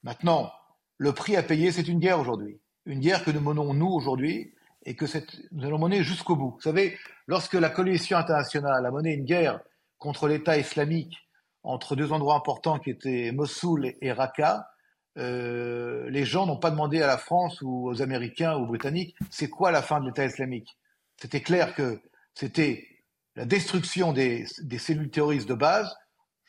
Maintenant, 0.04 0.52
le 0.98 1.14
prix 1.14 1.36
à 1.36 1.44
payer, 1.44 1.72
c'est 1.72 1.88
une 1.88 2.00
guerre 2.00 2.20
aujourd'hui. 2.20 2.60
Une 2.86 3.00
guerre 3.00 3.24
que 3.24 3.32
nous 3.32 3.42
menons, 3.42 3.74
nous, 3.74 3.88
aujourd'hui, 3.88 4.54
et 4.86 4.96
que 4.96 5.08
cette, 5.08 5.38
nous 5.52 5.66
allons 5.66 5.80
mener 5.80 6.04
jusqu'au 6.04 6.36
bout. 6.36 6.52
Vous 6.52 6.62
savez, 6.62 6.98
lorsque 7.28 7.54
la 7.54 7.70
coalition 7.70 8.18
internationale 8.18 8.86
a 8.86 8.92
mené 8.92 9.14
une 9.14 9.26
guerre 9.26 9.60
contre 9.98 10.28
l'État 10.28 10.58
islamique 10.58 11.18
entre 11.64 11.96
deux 11.96 12.12
endroits 12.14 12.36
importants 12.36 12.80
qui 12.80 12.90
étaient 12.90 13.32
Mossoul 13.34 13.94
et 14.02 14.12
Raqqa, 14.12 14.70
euh, 15.18 16.10
les 16.10 16.24
gens 16.24 16.46
n'ont 16.46 16.60
pas 16.60 16.72
demandé 16.72 17.02
à 17.02 17.08
la 17.08 17.18
France 17.18 17.62
ou 17.62 17.90
aux 17.90 18.02
Américains 18.02 18.56
ou 18.56 18.64
aux 18.64 18.68
Britanniques 18.68 19.16
c'est 19.30 19.50
quoi 19.50 19.72
la 19.72 19.82
fin 19.82 20.00
de 20.00 20.06
l'État 20.06 20.26
islamique? 20.26 20.78
C'était 21.18 21.42
clair 21.42 21.74
que 21.76 22.00
c'était 22.34 22.88
la 23.36 23.46
destruction 23.46 24.14
des, 24.14 24.46
cellules 24.78 25.10
terroristes 25.10 25.50
de 25.50 25.54
base. 25.54 25.94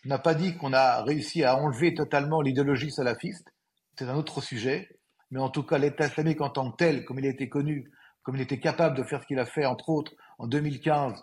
Je 0.03 0.09
n'ai 0.09 0.19
pas 0.19 0.35
dit 0.35 0.57
qu'on 0.57 0.73
a 0.73 1.03
réussi 1.03 1.45
à 1.45 1.57
enlever 1.57 1.95
totalement 1.95 2.41
l'idéologie 2.41 2.91
salafiste, 2.91 3.53
c'est 3.99 4.09
un 4.09 4.17
autre 4.17 4.41
sujet, 4.41 4.89
mais 5.31 5.41
en 5.41 5.51
tout 5.51 5.63
cas 5.63 5.79
l'État 5.79 6.07
islamique 6.07 6.41
en 6.41 6.51
tant 6.51 6.71
que 6.71 6.77
tel, 6.77 7.05
comme 7.05 7.19
il 7.19 7.27
a 7.27 7.31
été 7.31 7.49
connu, 7.49 7.91
comme 8.23 8.37
il 8.37 8.43
était 8.43 8.61
capable 8.61 8.97
de 8.97 9.03
faire 9.03 9.23
ce 9.23 9.27
qu'il 9.27 9.39
a 9.39 9.47
fait 9.47 9.67
entre 9.67 9.89
autres 9.91 10.13
en 10.39 10.47
2015 10.47 11.23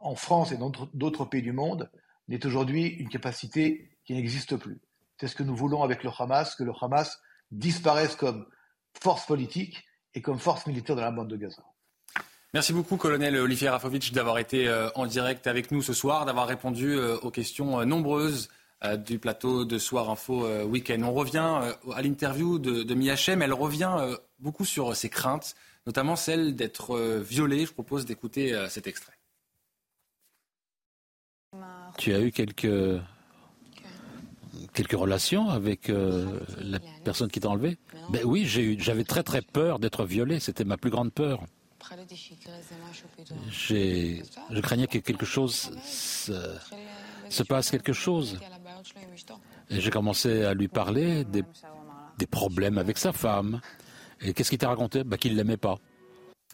en 0.00 0.14
France 0.14 0.52
et 0.52 0.58
dans 0.58 0.70
d'autres 0.92 1.24
pays 1.24 1.42
du 1.42 1.52
monde, 1.52 1.90
n'est 2.28 2.44
aujourd'hui 2.44 2.88
une 2.88 3.08
capacité 3.08 3.90
qui 4.04 4.14
n'existe 4.14 4.56
plus. 4.56 4.80
C'est 5.20 5.28
ce 5.28 5.34
que 5.34 5.42
nous 5.42 5.56
voulons 5.56 5.82
avec 5.82 6.04
le 6.04 6.10
Hamas, 6.16 6.54
que 6.54 6.64
le 6.64 6.72
Hamas 6.80 7.20
disparaisse 7.50 8.14
comme 8.14 8.46
force 9.00 9.26
politique 9.26 9.84
et 10.14 10.22
comme 10.22 10.38
force 10.38 10.66
militaire 10.66 10.96
dans 10.96 11.02
la 11.02 11.10
bande 11.10 11.28
de 11.28 11.36
Gaza. 11.36 11.62
Merci 12.54 12.72
beaucoup, 12.72 12.96
colonel 12.96 13.36
Olivier 13.36 13.68
Rafovitch, 13.68 14.12
d'avoir 14.12 14.38
été 14.38 14.68
euh, 14.68 14.88
en 14.94 15.04
direct 15.04 15.46
avec 15.46 15.70
nous 15.70 15.82
ce 15.82 15.92
soir, 15.92 16.24
d'avoir 16.24 16.46
répondu 16.46 16.94
euh, 16.94 17.18
aux 17.18 17.30
questions 17.30 17.80
euh, 17.80 17.84
nombreuses 17.84 18.48
du 19.08 19.18
plateau 19.18 19.64
de 19.64 19.76
Soir 19.76 20.08
Info 20.08 20.46
Week-end. 20.62 21.02
On 21.02 21.12
revient 21.12 21.74
à 21.92 22.00
l'interview 22.00 22.60
de, 22.60 22.84
de 22.84 22.94
Miachem. 22.94 23.42
Elle 23.42 23.52
revient 23.52 24.16
beaucoup 24.38 24.64
sur 24.64 24.94
ses 24.94 25.08
craintes, 25.08 25.56
notamment 25.84 26.14
celle 26.14 26.54
d'être 26.54 26.96
violée. 27.18 27.66
Je 27.66 27.72
propose 27.72 28.06
d'écouter 28.06 28.56
cet 28.68 28.86
extrait. 28.86 29.14
Tu 31.96 32.14
as 32.14 32.20
eu 32.20 32.30
quelques, 32.30 33.02
quelques 34.72 34.92
relations 34.92 35.48
avec 35.50 35.90
euh, 35.90 36.40
la 36.60 36.78
personne 37.04 37.30
qui 37.30 37.40
t'a 37.40 37.48
enlevé 37.48 37.78
ben 38.10 38.22
Oui, 38.24 38.44
j'avais 38.78 39.04
très 39.04 39.22
très 39.22 39.42
peur 39.42 39.78
d'être 39.78 40.04
violé, 40.04 40.40
c'était 40.40 40.64
ma 40.64 40.76
plus 40.76 40.90
grande 40.90 41.12
peur. 41.12 41.44
Je 43.50 44.60
craignais 44.60 44.86
que 44.86 44.98
quelque 44.98 45.26
chose 45.26 45.70
se, 45.84 46.32
se 47.28 47.42
passe 47.42 47.70
quelque 47.70 47.92
chose. 47.92 48.38
Et 49.70 49.80
j'ai 49.80 49.90
commencé 49.90 50.44
à 50.44 50.54
lui 50.54 50.68
parler 50.68 51.24
des, 51.24 51.44
des 52.18 52.26
problèmes 52.26 52.78
avec 52.78 52.98
sa 52.98 53.12
femme. 53.12 53.60
Et 54.20 54.32
qu'est-ce 54.32 54.50
qu'il 54.50 54.58
t'a 54.58 54.68
raconté? 54.68 55.04
Ben, 55.04 55.16
Qu'il 55.16 55.32
ne 55.32 55.36
l'aimait 55.38 55.56
pas. 55.56 55.78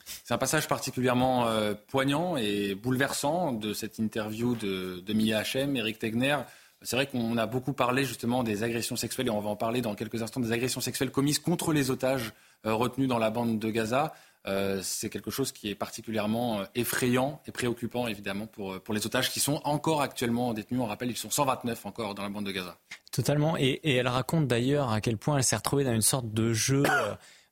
C'est 0.05 0.35
un 0.35 0.39
passage 0.39 0.69
particulièrement 0.69 1.47
euh, 1.47 1.75
poignant 1.89 2.37
et 2.37 2.75
bouleversant 2.75 3.53
de 3.53 3.73
cette 3.73 3.99
interview 3.99 4.55
de, 4.55 5.01
de 5.01 5.13
Mia 5.15 5.39
Hachem, 5.39 5.77
Eric 5.77 5.99
Tegner. 5.99 6.39
C'est 6.85 6.97
vrai 6.97 7.07
qu'on 7.07 7.37
a 7.37 7.47
beaucoup 7.47 7.73
parlé 7.73 8.05
justement 8.05 8.43
des 8.43 8.63
agressions 8.63 8.97
sexuelles, 8.97 9.27
et 9.27 9.31
on 9.31 9.41
va 9.41 9.51
en 9.51 9.57
parler 9.57 9.81
dans 9.81 9.95
quelques 9.95 10.23
instants, 10.23 10.41
des 10.41 10.53
agressions 10.53 10.81
sexuelles 10.81 11.11
commises 11.11 11.39
contre 11.39 11.73
les 11.73 11.91
otages 11.91 12.33
euh, 12.67 12.75
retenus 12.75 13.09
dans 13.09 13.19
la 13.19 13.31
bande 13.31 13.59
de 13.59 13.71
Gaza. 13.71 14.15
Euh, 14.47 14.81
c'est 14.83 15.09
quelque 15.09 15.31
chose 15.31 15.53
qui 15.53 15.71
est 15.71 15.75
particulièrement 15.75 16.61
effrayant 16.75 17.41
et 17.47 17.51
préoccupant, 17.51 18.07
évidemment, 18.07 18.47
pour, 18.47 18.79
pour 18.81 18.95
les 18.95 19.07
otages 19.07 19.31
qui 19.31 19.41
sont 19.41 19.61
encore 19.65 20.03
actuellement 20.03 20.53
détenus. 20.53 20.81
On 20.81 20.87
rappelle, 20.87 21.11
ils 21.11 21.17
sont 21.17 21.31
129 21.31 21.87
encore 21.87 22.15
dans 22.15 22.23
la 22.23 22.29
bande 22.29 22.45
de 22.45 22.53
Gaza. 22.53 22.77
Totalement. 23.11 23.57
Et 23.57 23.81
elle 23.85 24.09
raconte 24.09 24.47
d'ailleurs 24.47 24.91
à 24.91 25.01
quel 25.01 25.17
point 25.17 25.39
elle 25.39 25.45
s'est 25.45 25.57
retrouvée 25.57 25.85
dans 25.85 25.95
une 25.95 26.03
sorte 26.03 26.33
de 26.33 26.53
jeu. 26.53 26.83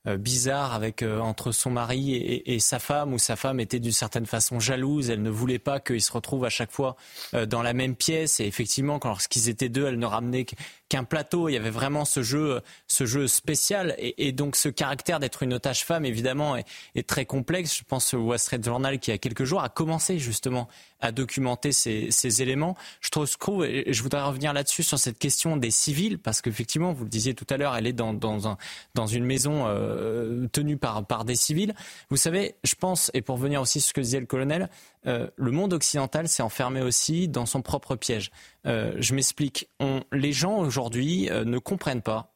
Euh, 0.08 0.16
bizarre 0.16 0.74
avec 0.74 1.00
euh, 1.02 1.20
entre 1.20 1.52
son 1.52 1.70
mari 1.70 2.16
et, 2.16 2.54
et, 2.54 2.58
sa 2.58 2.80
femme, 2.80 3.14
où 3.14 3.20
sa 3.20 3.36
femme 3.36 3.60
était 3.60 3.78
d'une 3.78 3.92
certaine 3.92 4.26
façon 4.26 4.58
jalouse. 4.58 5.10
Elle 5.10 5.22
ne 5.22 5.30
voulait 5.30 5.60
pas 5.60 5.78
qu'ils 5.78 6.02
se 6.02 6.10
retrouvent 6.10 6.44
à 6.44 6.48
chaque 6.48 6.72
fois 6.72 6.96
euh, 7.34 7.46
dans 7.46 7.62
la 7.62 7.72
même 7.72 7.94
pièce. 7.94 8.40
Et 8.40 8.46
effectivement, 8.46 8.98
quand 8.98 9.10
lorsqu'ils 9.10 9.48
étaient 9.48 9.68
deux, 9.68 9.86
elle 9.86 10.00
ne 10.00 10.06
ramenait 10.06 10.44
qu'un 10.88 11.04
plateau. 11.04 11.48
Il 11.48 11.52
y 11.52 11.56
avait 11.56 11.70
vraiment 11.70 12.04
ce 12.04 12.24
jeu, 12.24 12.62
ce 12.88 13.06
jeu 13.06 13.28
spécial. 13.28 13.94
Et, 13.96 14.26
et 14.26 14.32
donc 14.32 14.56
ce 14.56 14.68
caractère 14.68 15.20
d'être 15.20 15.44
une 15.44 15.54
otage 15.54 15.84
femme, 15.84 16.04
évidemment, 16.04 16.56
est, 16.56 16.66
est, 16.96 17.08
très 17.08 17.24
complexe. 17.24 17.78
Je 17.78 17.84
pense 17.84 18.12
au 18.12 18.22
Wall 18.22 18.40
Street 18.40 18.60
Journal 18.60 18.98
qui, 18.98 19.10
il 19.10 19.14
y 19.14 19.14
a 19.14 19.18
quelques 19.18 19.44
jours, 19.44 19.62
a 19.62 19.68
commencé 19.68 20.18
justement 20.18 20.66
à 21.02 21.12
documenter 21.12 21.72
ces, 21.72 22.10
ces 22.10 22.40
éléments. 22.40 22.76
Je 23.00 23.10
trouve, 23.10 23.66
et 23.66 23.92
je 23.92 24.02
voudrais 24.02 24.22
revenir 24.22 24.54
là-dessus 24.54 24.82
sur 24.82 24.98
cette 24.98 25.18
question 25.18 25.58
des 25.58 25.70
civils, 25.70 26.18
parce 26.18 26.40
qu'effectivement, 26.40 26.92
vous 26.92 27.04
le 27.04 27.10
disiez 27.10 27.34
tout 27.34 27.46
à 27.50 27.58
l'heure, 27.58 27.76
elle 27.76 27.86
est 27.86 27.92
dans, 27.92 28.14
dans, 28.14 28.48
un, 28.48 28.56
dans 28.94 29.06
une 29.06 29.24
maison 29.24 29.64
euh, 29.66 30.46
tenue 30.52 30.78
par, 30.78 31.04
par 31.04 31.24
des 31.24 31.36
civils. 31.36 31.74
Vous 32.08 32.16
savez, 32.16 32.54
je 32.64 32.74
pense, 32.74 33.10
et 33.12 33.20
pour 33.20 33.36
venir 33.36 33.60
aussi 33.60 33.80
sur 33.80 33.88
ce 33.88 33.92
que 33.94 34.00
disait 34.00 34.20
le 34.20 34.26
colonel, 34.26 34.70
euh, 35.06 35.28
le 35.36 35.50
monde 35.50 35.72
occidental 35.72 36.28
s'est 36.28 36.42
enfermé 36.42 36.80
aussi 36.80 37.28
dans 37.28 37.46
son 37.46 37.60
propre 37.60 37.96
piège. 37.96 38.30
Euh, 38.66 38.94
je 38.98 39.14
m'explique. 39.14 39.68
Les 40.12 40.32
gens 40.32 40.58
aujourd'hui 40.58 41.28
euh, 41.30 41.44
ne 41.44 41.58
comprennent 41.58 42.02
pas 42.02 42.31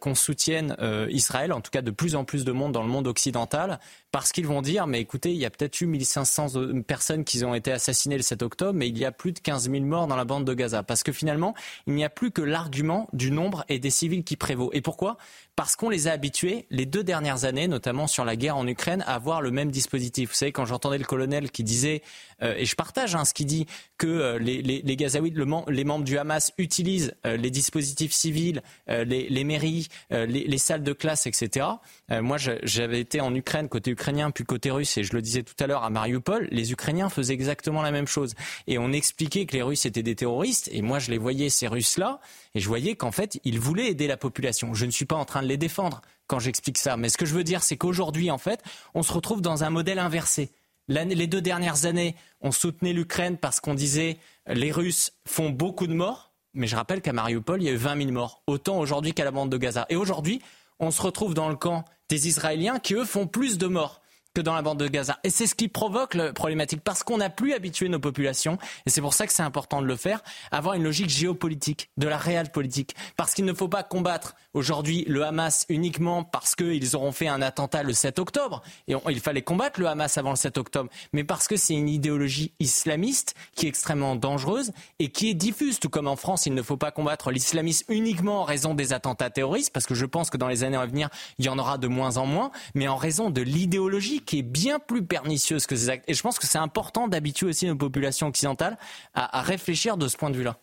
qu'on 0.00 0.14
soutienne 0.14 0.76
Israël, 1.10 1.52
en 1.52 1.60
tout 1.60 1.70
cas 1.70 1.82
de 1.82 1.90
plus 1.90 2.16
en 2.16 2.24
plus 2.24 2.44
de 2.44 2.52
monde 2.52 2.72
dans 2.72 2.82
le 2.82 2.88
monde 2.88 3.06
occidental, 3.06 3.78
parce 4.10 4.32
qu'ils 4.32 4.46
vont 4.46 4.62
dire, 4.62 4.86
mais 4.86 5.00
écoutez, 5.00 5.32
il 5.32 5.38
y 5.38 5.44
a 5.44 5.50
peut-être 5.50 5.80
eu 5.80 5.86
1500 5.86 6.82
personnes 6.86 7.24
qui 7.24 7.44
ont 7.44 7.54
été 7.54 7.70
assassinées 7.70 8.16
le 8.16 8.22
7 8.22 8.42
octobre, 8.42 8.72
mais 8.72 8.88
il 8.88 8.98
y 8.98 9.04
a 9.04 9.12
plus 9.12 9.32
de 9.32 9.38
15 9.38 9.70
000 9.70 9.84
morts 9.84 10.06
dans 10.06 10.16
la 10.16 10.24
bande 10.24 10.44
de 10.44 10.54
Gaza. 10.54 10.82
Parce 10.82 11.02
que 11.02 11.12
finalement, 11.12 11.54
il 11.86 11.94
n'y 11.94 12.04
a 12.04 12.10
plus 12.10 12.30
que 12.30 12.42
l'argument 12.42 13.08
du 13.12 13.30
nombre 13.30 13.64
et 13.68 13.78
des 13.78 13.90
civils 13.90 14.24
qui 14.24 14.36
prévaut. 14.36 14.70
Et 14.72 14.80
pourquoi? 14.80 15.18
Parce 15.58 15.74
qu'on 15.74 15.88
les 15.88 16.06
a 16.06 16.12
habitués 16.12 16.66
les 16.70 16.86
deux 16.86 17.02
dernières 17.02 17.44
années, 17.44 17.66
notamment 17.66 18.06
sur 18.06 18.24
la 18.24 18.36
guerre 18.36 18.56
en 18.56 18.64
Ukraine, 18.68 19.02
à 19.08 19.16
avoir 19.16 19.42
le 19.42 19.50
même 19.50 19.72
dispositif. 19.72 20.28
Vous 20.28 20.36
savez, 20.36 20.52
quand 20.52 20.64
j'entendais 20.64 20.98
le 20.98 21.04
colonel 21.04 21.50
qui 21.50 21.64
disait, 21.64 22.02
euh, 22.44 22.54
et 22.56 22.64
je 22.64 22.76
partage 22.76 23.16
hein, 23.16 23.24
ce 23.24 23.34
qu'il 23.34 23.46
dit, 23.46 23.66
que 23.96 24.06
euh, 24.06 24.38
les, 24.38 24.62
les, 24.62 24.82
les, 24.82 24.96
Gazaouis, 24.96 25.32
le, 25.32 25.44
les 25.68 25.82
membres 25.82 26.04
du 26.04 26.16
Hamas 26.16 26.52
utilisent 26.58 27.12
euh, 27.26 27.36
les 27.36 27.50
dispositifs 27.50 28.12
civils, 28.12 28.62
euh, 28.88 29.02
les, 29.02 29.28
les, 29.28 29.42
mairies, 29.42 29.88
euh, 30.12 30.26
les, 30.26 30.58
salles 30.58 30.84
de 30.84 30.92
classe, 30.92 31.26
etc. 31.26 31.66
moi, 32.08 32.36
j'avais 32.38 33.00
été 33.00 33.20
en 33.20 33.34
Ukraine 33.34 33.68
côté 33.68 33.90
ukrainien 33.90 34.30
puis 34.30 34.44
côté 34.44 34.70
russe, 34.70 34.96
et 34.96 35.02
je 35.02 35.12
le 35.12 35.22
disais 35.22 35.42
tout 35.42 35.54
à 35.58 35.66
l'heure 35.66 35.82
à 35.82 35.90
Mariupol, 35.90 36.46
les 36.52 36.70
Ukrainiens 36.70 37.08
faisaient 37.08 37.34
exactement 37.34 37.82
la 37.82 37.90
même 37.90 38.06
chose. 38.06 38.34
Et 38.68 38.78
on 38.78 38.92
expliquait 38.92 39.44
que 39.46 39.56
les 39.56 39.62
Russes 39.62 39.86
étaient 39.86 40.04
des 40.04 40.14
terroristes, 40.14 40.68
et 40.72 40.82
moi 40.82 41.00
je 41.00 41.10
les 41.10 41.18
voyais, 41.18 41.48
ces 41.48 41.66
Russes-là, 41.66 42.20
et 42.54 42.60
je 42.60 42.68
voyais 42.68 42.96
qu'en 42.96 43.12
fait, 43.12 43.40
ils 43.44 43.60
voulaient 43.60 43.88
aider 43.88 44.06
la 44.06 44.16
population. 44.16 44.74
Je 44.74 44.86
ne 44.86 44.90
suis 44.90 45.04
pas 45.04 45.16
en 45.16 45.24
train 45.24 45.42
de 45.42 45.48
les 45.48 45.56
défendre 45.56 46.00
quand 46.26 46.38
j'explique 46.38 46.78
ça. 46.78 46.96
Mais 46.96 47.08
ce 47.08 47.18
que 47.18 47.26
je 47.26 47.34
veux 47.34 47.44
dire, 47.44 47.62
c'est 47.62 47.76
qu'aujourd'hui, 47.76 48.30
en 48.30 48.38
fait, 48.38 48.62
on 48.94 49.02
se 49.02 49.12
retrouve 49.12 49.40
dans 49.40 49.64
un 49.64 49.70
modèle 49.70 49.98
inversé. 49.98 50.50
Les 50.88 51.26
deux 51.26 51.42
dernières 51.42 51.84
années, 51.84 52.16
on 52.40 52.50
soutenait 52.50 52.94
l'Ukraine 52.94 53.36
parce 53.36 53.60
qu'on 53.60 53.74
disait 53.74 54.18
les 54.46 54.72
Russes 54.72 55.12
font 55.26 55.50
beaucoup 55.50 55.86
de 55.86 55.94
morts. 55.94 56.32
Mais 56.54 56.66
je 56.66 56.76
rappelle 56.76 57.02
qu'à 57.02 57.12
Mariupol, 57.12 57.62
il 57.62 57.66
y 57.66 57.68
a 57.68 57.72
eu 57.72 57.76
20 57.76 57.98
000 57.98 58.12
morts. 58.12 58.42
Autant 58.46 58.78
aujourd'hui 58.78 59.12
qu'à 59.12 59.24
la 59.24 59.30
bande 59.30 59.50
de 59.50 59.58
Gaza. 59.58 59.84
Et 59.90 59.96
aujourd'hui, 59.96 60.40
on 60.80 60.90
se 60.90 61.02
retrouve 61.02 61.34
dans 61.34 61.50
le 61.50 61.56
camp 61.56 61.84
des 62.08 62.26
Israéliens 62.26 62.78
qui, 62.78 62.94
eux, 62.94 63.04
font 63.04 63.26
plus 63.26 63.58
de 63.58 63.66
morts 63.66 64.00
dans 64.40 64.54
la 64.54 64.62
bande 64.62 64.78
de 64.78 64.88
Gaza. 64.88 65.18
Et 65.24 65.30
c'est 65.30 65.46
ce 65.46 65.54
qui 65.54 65.68
provoque 65.68 66.14
la 66.14 66.32
problématique, 66.32 66.80
parce 66.82 67.02
qu'on 67.02 67.18
n'a 67.18 67.30
plus 67.30 67.52
habitué 67.52 67.88
nos 67.88 67.98
populations, 67.98 68.58
et 68.86 68.90
c'est 68.90 69.00
pour 69.00 69.14
ça 69.14 69.26
que 69.26 69.32
c'est 69.32 69.42
important 69.42 69.82
de 69.82 69.86
le 69.86 69.96
faire, 69.96 70.22
avoir 70.50 70.74
une 70.74 70.82
logique 70.82 71.10
géopolitique, 71.10 71.90
de 71.96 72.08
la 72.08 72.16
réelle 72.16 72.50
politique. 72.50 72.94
Parce 73.16 73.34
qu'il 73.34 73.44
ne 73.44 73.52
faut 73.52 73.68
pas 73.68 73.82
combattre 73.82 74.34
aujourd'hui 74.54 75.04
le 75.06 75.24
Hamas 75.24 75.66
uniquement 75.68 76.24
parce 76.24 76.54
qu'ils 76.54 76.96
auront 76.96 77.12
fait 77.12 77.28
un 77.28 77.42
attentat 77.42 77.82
le 77.82 77.92
7 77.92 78.18
octobre, 78.18 78.62
et 78.86 78.94
il 79.08 79.20
fallait 79.20 79.42
combattre 79.42 79.80
le 79.80 79.86
Hamas 79.86 80.18
avant 80.18 80.30
le 80.30 80.36
7 80.36 80.58
octobre, 80.58 80.90
mais 81.12 81.24
parce 81.24 81.48
que 81.48 81.56
c'est 81.56 81.74
une 81.74 81.88
idéologie 81.88 82.52
islamiste 82.60 83.34
qui 83.54 83.66
est 83.66 83.68
extrêmement 83.68 84.16
dangereuse 84.16 84.72
et 84.98 85.10
qui 85.10 85.30
est 85.30 85.34
diffuse, 85.34 85.78
tout 85.78 85.88
comme 85.88 86.08
en 86.08 86.16
France, 86.16 86.46
il 86.46 86.54
ne 86.54 86.62
faut 86.62 86.76
pas 86.76 86.90
combattre 86.90 87.30
l'islamisme 87.30 87.92
uniquement 87.92 88.42
en 88.42 88.44
raison 88.44 88.74
des 88.74 88.92
attentats 88.92 89.30
terroristes, 89.30 89.72
parce 89.72 89.86
que 89.86 89.94
je 89.94 90.06
pense 90.06 90.30
que 90.30 90.36
dans 90.36 90.48
les 90.48 90.64
années 90.64 90.76
à 90.76 90.86
venir, 90.86 91.08
il 91.38 91.44
y 91.44 91.48
en 91.48 91.58
aura 91.58 91.78
de 91.78 91.88
moins 91.88 92.16
en 92.16 92.26
moins, 92.26 92.50
mais 92.74 92.88
en 92.88 92.96
raison 92.96 93.30
de 93.30 93.42
l'idéologie 93.42 94.20
qui 94.28 94.40
est 94.40 94.42
bien 94.42 94.78
plus 94.78 95.02
pernicieuse 95.06 95.66
que 95.66 95.74
ces 95.74 95.88
actes. 95.88 96.04
Et 96.06 96.12
je 96.12 96.22
pense 96.22 96.38
que 96.38 96.46
c'est 96.46 96.58
important 96.58 97.08
d'habituer 97.08 97.46
aussi 97.46 97.66
nos 97.66 97.76
populations 97.76 98.26
occidentales 98.26 98.76
à, 99.14 99.40
réfléchir 99.40 99.96
de 99.96 100.06
ce 100.06 100.18
point 100.18 100.28
de 100.28 100.36
vue-là. 100.36 100.58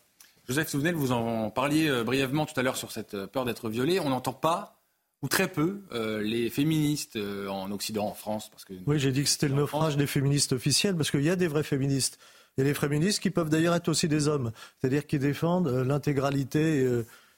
Joseph 0.48 0.70
Souvenel, 0.70 0.94
vous 0.94 1.12
en 1.12 1.50
parliez 1.50 1.88
euh, 1.88 2.04
brièvement 2.04 2.46
tout 2.46 2.54
à 2.60 2.62
l'heure 2.62 2.78
sur 2.78 2.92
cette 2.92 3.16
euh, 3.16 3.26
peur 3.26 3.44
d'être 3.44 3.68
violé. 3.70 4.00
On 4.00 4.10
n'entend 4.10 4.34
pas 4.34 4.84
ou 5.24 5.30
très 5.30 5.48
peu 5.48 5.82
euh, 5.94 6.22
les 6.22 6.52
féministes 6.52 7.18
en 7.18 7.72
Occident, 7.72 8.06
en 8.06 8.14
France. 8.14 8.52
Parce 8.52 8.66
que 8.66 8.74
oui, 8.86 9.00
j'ai 9.00 9.12
dit 9.12 9.24
que 9.24 9.30
c'était 9.30 9.48
le 9.48 9.56
naufrage 9.56 9.98
des 9.98 10.06
féministes 10.06 10.54
officiels, 10.54 10.96
parce 10.96 11.10
qu'il 11.10 11.24
y 11.24 11.32
a 11.32 11.36
des 11.36 11.48
vrais 11.48 11.64
féministes. 11.64 12.20
Il 12.58 12.64
y 12.64 12.70
a 12.70 12.72
des 12.72 12.76
féministes 12.76 13.20
qui 13.20 13.32
peuvent 13.32 13.50
d'ailleurs 13.50 13.74
être 13.74 13.90
aussi 13.90 14.08
des 14.08 14.28
hommes, 14.28 14.52
c'est-à-dire 14.80 15.08
qui 15.08 15.18
défendent 15.18 15.70
l'intégralité 15.70 16.88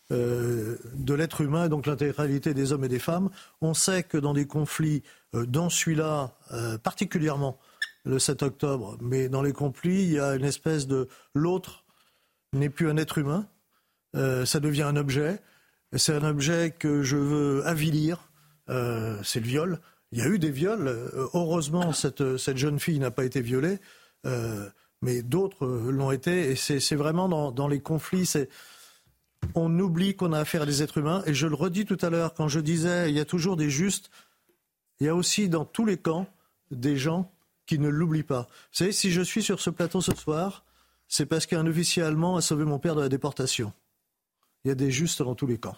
de 0.10 1.14
l'être 1.14 1.42
humain, 1.42 1.68
donc 1.68 1.86
l'intégralité 1.86 2.54
des 2.54 2.72
hommes 2.72 2.86
et 2.86 2.88
des 2.90 3.00
femmes. 3.00 3.30
On 3.60 3.74
sait 3.74 4.04
que 4.04 4.18
dans 4.18 4.34
des 4.34 4.48
conflits 4.48 5.04
euh, 5.36 5.46
dans 5.46 5.70
celui-là 5.70 6.36
euh, 6.54 6.78
particulièrement, 6.78 7.60
le 8.06 8.20
7 8.20 8.44
octobre, 8.44 8.98
mais 9.02 9.28
dans 9.28 9.42
les 9.42 9.52
conflits, 9.52 10.04
il 10.04 10.14
y 10.14 10.20
a 10.20 10.36
une 10.36 10.46
espèce 10.46 10.88
de 10.88 11.10
l'autre 11.34 11.84
n'est 12.54 12.70
plus 12.70 12.90
un 12.90 12.96
être 12.96 13.18
humain, 13.18 13.48
euh, 14.16 14.46
ça 14.46 14.62
devient 14.62 14.84
un 14.84 14.96
objet. 14.96 15.42
C'est 15.94 16.14
un 16.14 16.24
objet 16.24 16.74
que 16.78 17.02
je 17.02 17.18
veux 17.18 17.66
avilir, 17.66 18.30
c'est 18.68 19.40
le 19.40 19.46
viol. 19.46 19.80
Il 20.12 20.20
y 20.20 20.22
a 20.22 20.28
eu 20.28 20.38
des 20.38 20.52
viols. 20.52 20.90
Heureusement, 21.34 21.94
cette, 21.94 22.36
cette 22.36 22.58
jeune 22.58 22.78
fille 22.78 23.00
n'a 23.00 23.10
pas 23.10 23.24
été 23.24 23.40
violée, 23.40 23.80
mais 25.02 25.22
d'autres 25.22 25.66
l'ont 25.66 26.12
été. 26.12 26.52
Et 26.52 26.56
c'est 26.58 26.96
vraiment 26.96 27.30
dans, 27.30 27.52
dans, 27.54 27.70
les 27.70 27.80
conflits, 27.80 28.26
on 29.56 29.80
oublie 29.80 30.16
qu'on 30.16 30.34
a 30.34 30.40
affaire 30.40 30.64
à 30.64 30.66
des 30.66 30.84
êtres 30.84 30.98
humains. 30.98 31.24
Et 31.26 31.34
je 31.34 31.48
le 31.48 31.56
redis 31.56 31.86
tout 31.86 31.98
à 32.02 32.10
l'heure, 32.10 32.34
quand 32.34 32.48
je 32.48 32.60
disais, 32.60 33.10
il 33.10 33.16
y 33.16 33.20
a 33.20 33.26
toujours 33.26 33.58
des 33.58 33.70
justes 33.70 34.10
il 35.00 35.06
y 35.06 35.10
a 35.10 35.16
aussi 35.16 35.50
dans 35.50 35.66
tous 35.66 35.86
les 35.86 35.98
camps 35.98 36.28
des 36.72 36.98
gens 36.98 37.32
qui 37.66 37.80
ne 37.80 37.90
l'oublient 37.90 38.24
pas. 38.24 38.44
Vous 38.44 38.78
savez, 38.78 38.92
si 38.92 39.12
je 39.12 39.22
suis 39.22 39.44
sur 39.44 39.60
ce 39.60 39.70
plateau 39.70 40.02
ce 40.02 40.16
soir, 40.16 40.64
c'est 41.08 41.26
parce 41.26 41.46
qu'un 41.46 41.66
officier 41.68 42.04
allemand 42.04 42.36
a 42.38 42.42
sauvé 42.42 42.66
mon 42.66 42.80
père 42.80 42.96
de 42.96 43.02
la 43.02 43.10
déportation. 43.10 43.74
Il 44.64 44.70
y 44.70 44.72
a 44.72 44.76
des 44.76 44.92
justes 44.92 45.22
dans 45.22 45.36
tous 45.36 45.48
les 45.48 45.58
camps. 45.58 45.78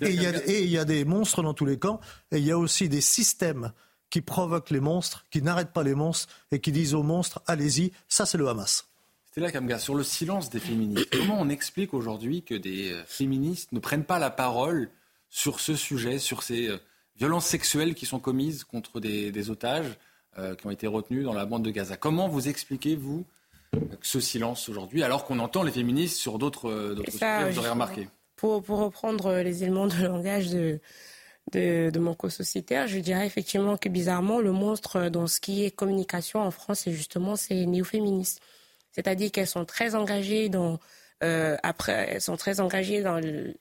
Et 0.00 0.10
il, 0.10 0.22
y 0.22 0.26
a, 0.26 0.48
et 0.48 0.64
il 0.64 0.70
y 0.70 0.78
a 0.78 0.84
des 0.84 1.04
monstres 1.04 1.42
dans 1.42 1.54
tous 1.54 1.64
les 1.64 1.78
camps. 1.78 2.00
Et 2.32 2.38
il 2.38 2.44
y 2.44 2.50
a 2.50 2.58
aussi 2.58 2.88
des 2.88 3.00
systèmes 3.00 3.72
qui 4.10 4.20
provoquent 4.20 4.70
les 4.70 4.80
monstres, 4.80 5.24
qui 5.30 5.42
n'arrêtent 5.42 5.72
pas 5.72 5.82
les 5.82 5.94
monstres 5.94 6.28
et 6.50 6.60
qui 6.60 6.72
disent 6.72 6.94
aux 6.94 7.02
monstres 7.02 7.40
allez-y. 7.46 7.92
Ça, 8.08 8.26
c'est 8.26 8.38
le 8.38 8.48
Hamas. 8.48 8.88
C'était 9.36 9.48
là, 9.48 9.52
Kamga, 9.52 9.78
sur 9.78 9.94
le 9.94 10.02
silence 10.02 10.48
des 10.48 10.60
féministes. 10.60 11.10
Comment 11.12 11.38
on 11.38 11.50
explique 11.50 11.92
aujourd'hui 11.92 12.42
que 12.42 12.54
des 12.54 12.92
euh, 12.92 13.02
féministes 13.04 13.70
ne 13.72 13.80
prennent 13.80 14.06
pas 14.06 14.18
la 14.18 14.30
parole 14.30 14.88
sur 15.28 15.60
ce 15.60 15.76
sujet, 15.76 16.18
sur 16.18 16.42
ces 16.42 16.68
euh, 16.68 16.78
violences 17.18 17.44
sexuelles 17.44 17.94
qui 17.94 18.06
sont 18.06 18.18
commises 18.18 18.64
contre 18.64 18.98
des, 18.98 19.50
otages 19.50 19.98
euh, 20.38 20.54
qui 20.54 20.66
ont 20.66 20.70
été 20.70 20.86
retenus 20.86 21.26
dans 21.26 21.34
la 21.34 21.44
bande 21.44 21.62
de 21.62 21.70
Gaza? 21.70 21.98
Comment 21.98 22.28
vous 22.28 22.48
expliquez, 22.48 22.96
vous, 22.96 23.26
ce 24.00 24.20
silence 24.20 24.70
aujourd'hui, 24.70 25.02
alors 25.02 25.26
qu'on 25.26 25.38
entend 25.38 25.64
les 25.64 25.72
féministes 25.72 26.16
sur 26.16 26.38
d'autres 26.38 26.96
sujets, 27.06 27.50
vous 27.50 27.58
aurez 27.58 27.68
remarqué? 27.68 28.08
Pour, 28.36 28.62
pour, 28.62 28.78
reprendre 28.78 29.34
les 29.42 29.64
éléments 29.64 29.86
de 29.86 30.02
langage 30.02 30.48
de, 30.48 30.80
de, 31.52 31.90
de 31.90 31.98
mon 31.98 32.14
co-sociétaire, 32.14 32.86
je 32.86 33.00
dirais 33.00 33.26
effectivement 33.26 33.76
que 33.76 33.90
bizarrement, 33.90 34.40
le 34.40 34.52
monstre 34.52 35.10
dans 35.10 35.26
ce 35.26 35.40
qui 35.40 35.66
est 35.66 35.72
communication 35.72 36.40
en 36.40 36.50
France, 36.50 36.84
c'est 36.84 36.92
justement 36.92 37.36
ces 37.36 37.66
néo-féministes. 37.66 38.40
C'est-à-dire 38.96 39.30
qu'elles 39.30 39.46
sont 39.46 39.66
très 39.66 39.94
engagées 39.94 40.48
dans... 40.48 40.78
Euh, 41.22 41.56
après, 41.62 42.08
elles 42.12 42.20
sont 42.20 42.36
très 42.36 42.60
engagées 42.60 43.02
dans 43.02 43.20
le, 43.20 43.54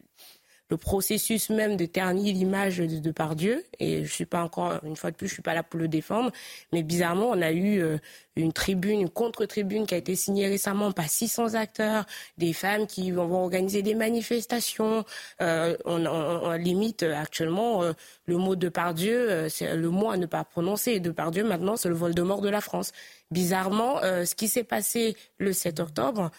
processus 0.81 1.49
même 1.49 1.77
de 1.77 1.85
ternir 1.85 2.33
l'image 2.33 2.79
de, 2.79 2.99
de 2.99 3.11
Pardieu. 3.11 3.63
Et 3.79 4.03
je 4.03 4.11
suis 4.11 4.25
pas 4.25 4.43
encore, 4.43 4.79
une 4.83 4.95
fois 4.95 5.11
de 5.11 5.15
plus, 5.15 5.27
je 5.27 5.33
suis 5.33 5.41
pas 5.41 5.53
là 5.53 5.63
pour 5.63 5.79
le 5.79 5.87
défendre. 5.87 6.31
Mais 6.73 6.83
bizarrement, 6.83 7.29
on 7.29 7.41
a 7.41 7.51
eu 7.51 7.79
euh, 7.79 7.97
une 8.35 8.51
tribune, 8.51 9.01
une 9.01 9.09
contre-tribune 9.09 9.85
qui 9.85 9.93
a 9.93 9.97
été 9.97 10.15
signée 10.15 10.47
récemment 10.47 10.91
par 10.91 11.07
600 11.07 11.53
acteurs, 11.53 12.05
des 12.37 12.51
femmes 12.51 12.87
qui 12.87 13.11
vont, 13.11 13.43
organiser 13.43 13.83
des 13.83 13.95
manifestations. 13.95 15.05
Euh, 15.41 15.77
on, 15.85 16.53
limite 16.53 17.03
actuellement 17.03 17.83
le 18.25 18.37
mot 18.37 18.55
de 18.55 18.67
Pardieu, 18.69 19.47
c'est 19.49 19.75
le 19.75 19.89
mot 19.89 20.09
à 20.09 20.17
ne 20.17 20.25
pas 20.25 20.43
prononcer. 20.43 20.99
De 20.99 21.11
Pardieu, 21.11 21.43
maintenant, 21.43 21.77
c'est 21.77 21.89
le 21.89 21.95
vol 21.95 22.15
de 22.15 22.21
mort 22.21 22.41
de 22.41 22.49
la 22.49 22.61
France. 22.61 22.91
Bizarrement, 23.31 24.01
ce 24.01 24.35
qui 24.35 24.47
s'est 24.47 24.63
passé 24.63 25.17
le 25.37 25.51
7 25.51 25.79
octobre, 25.79 26.31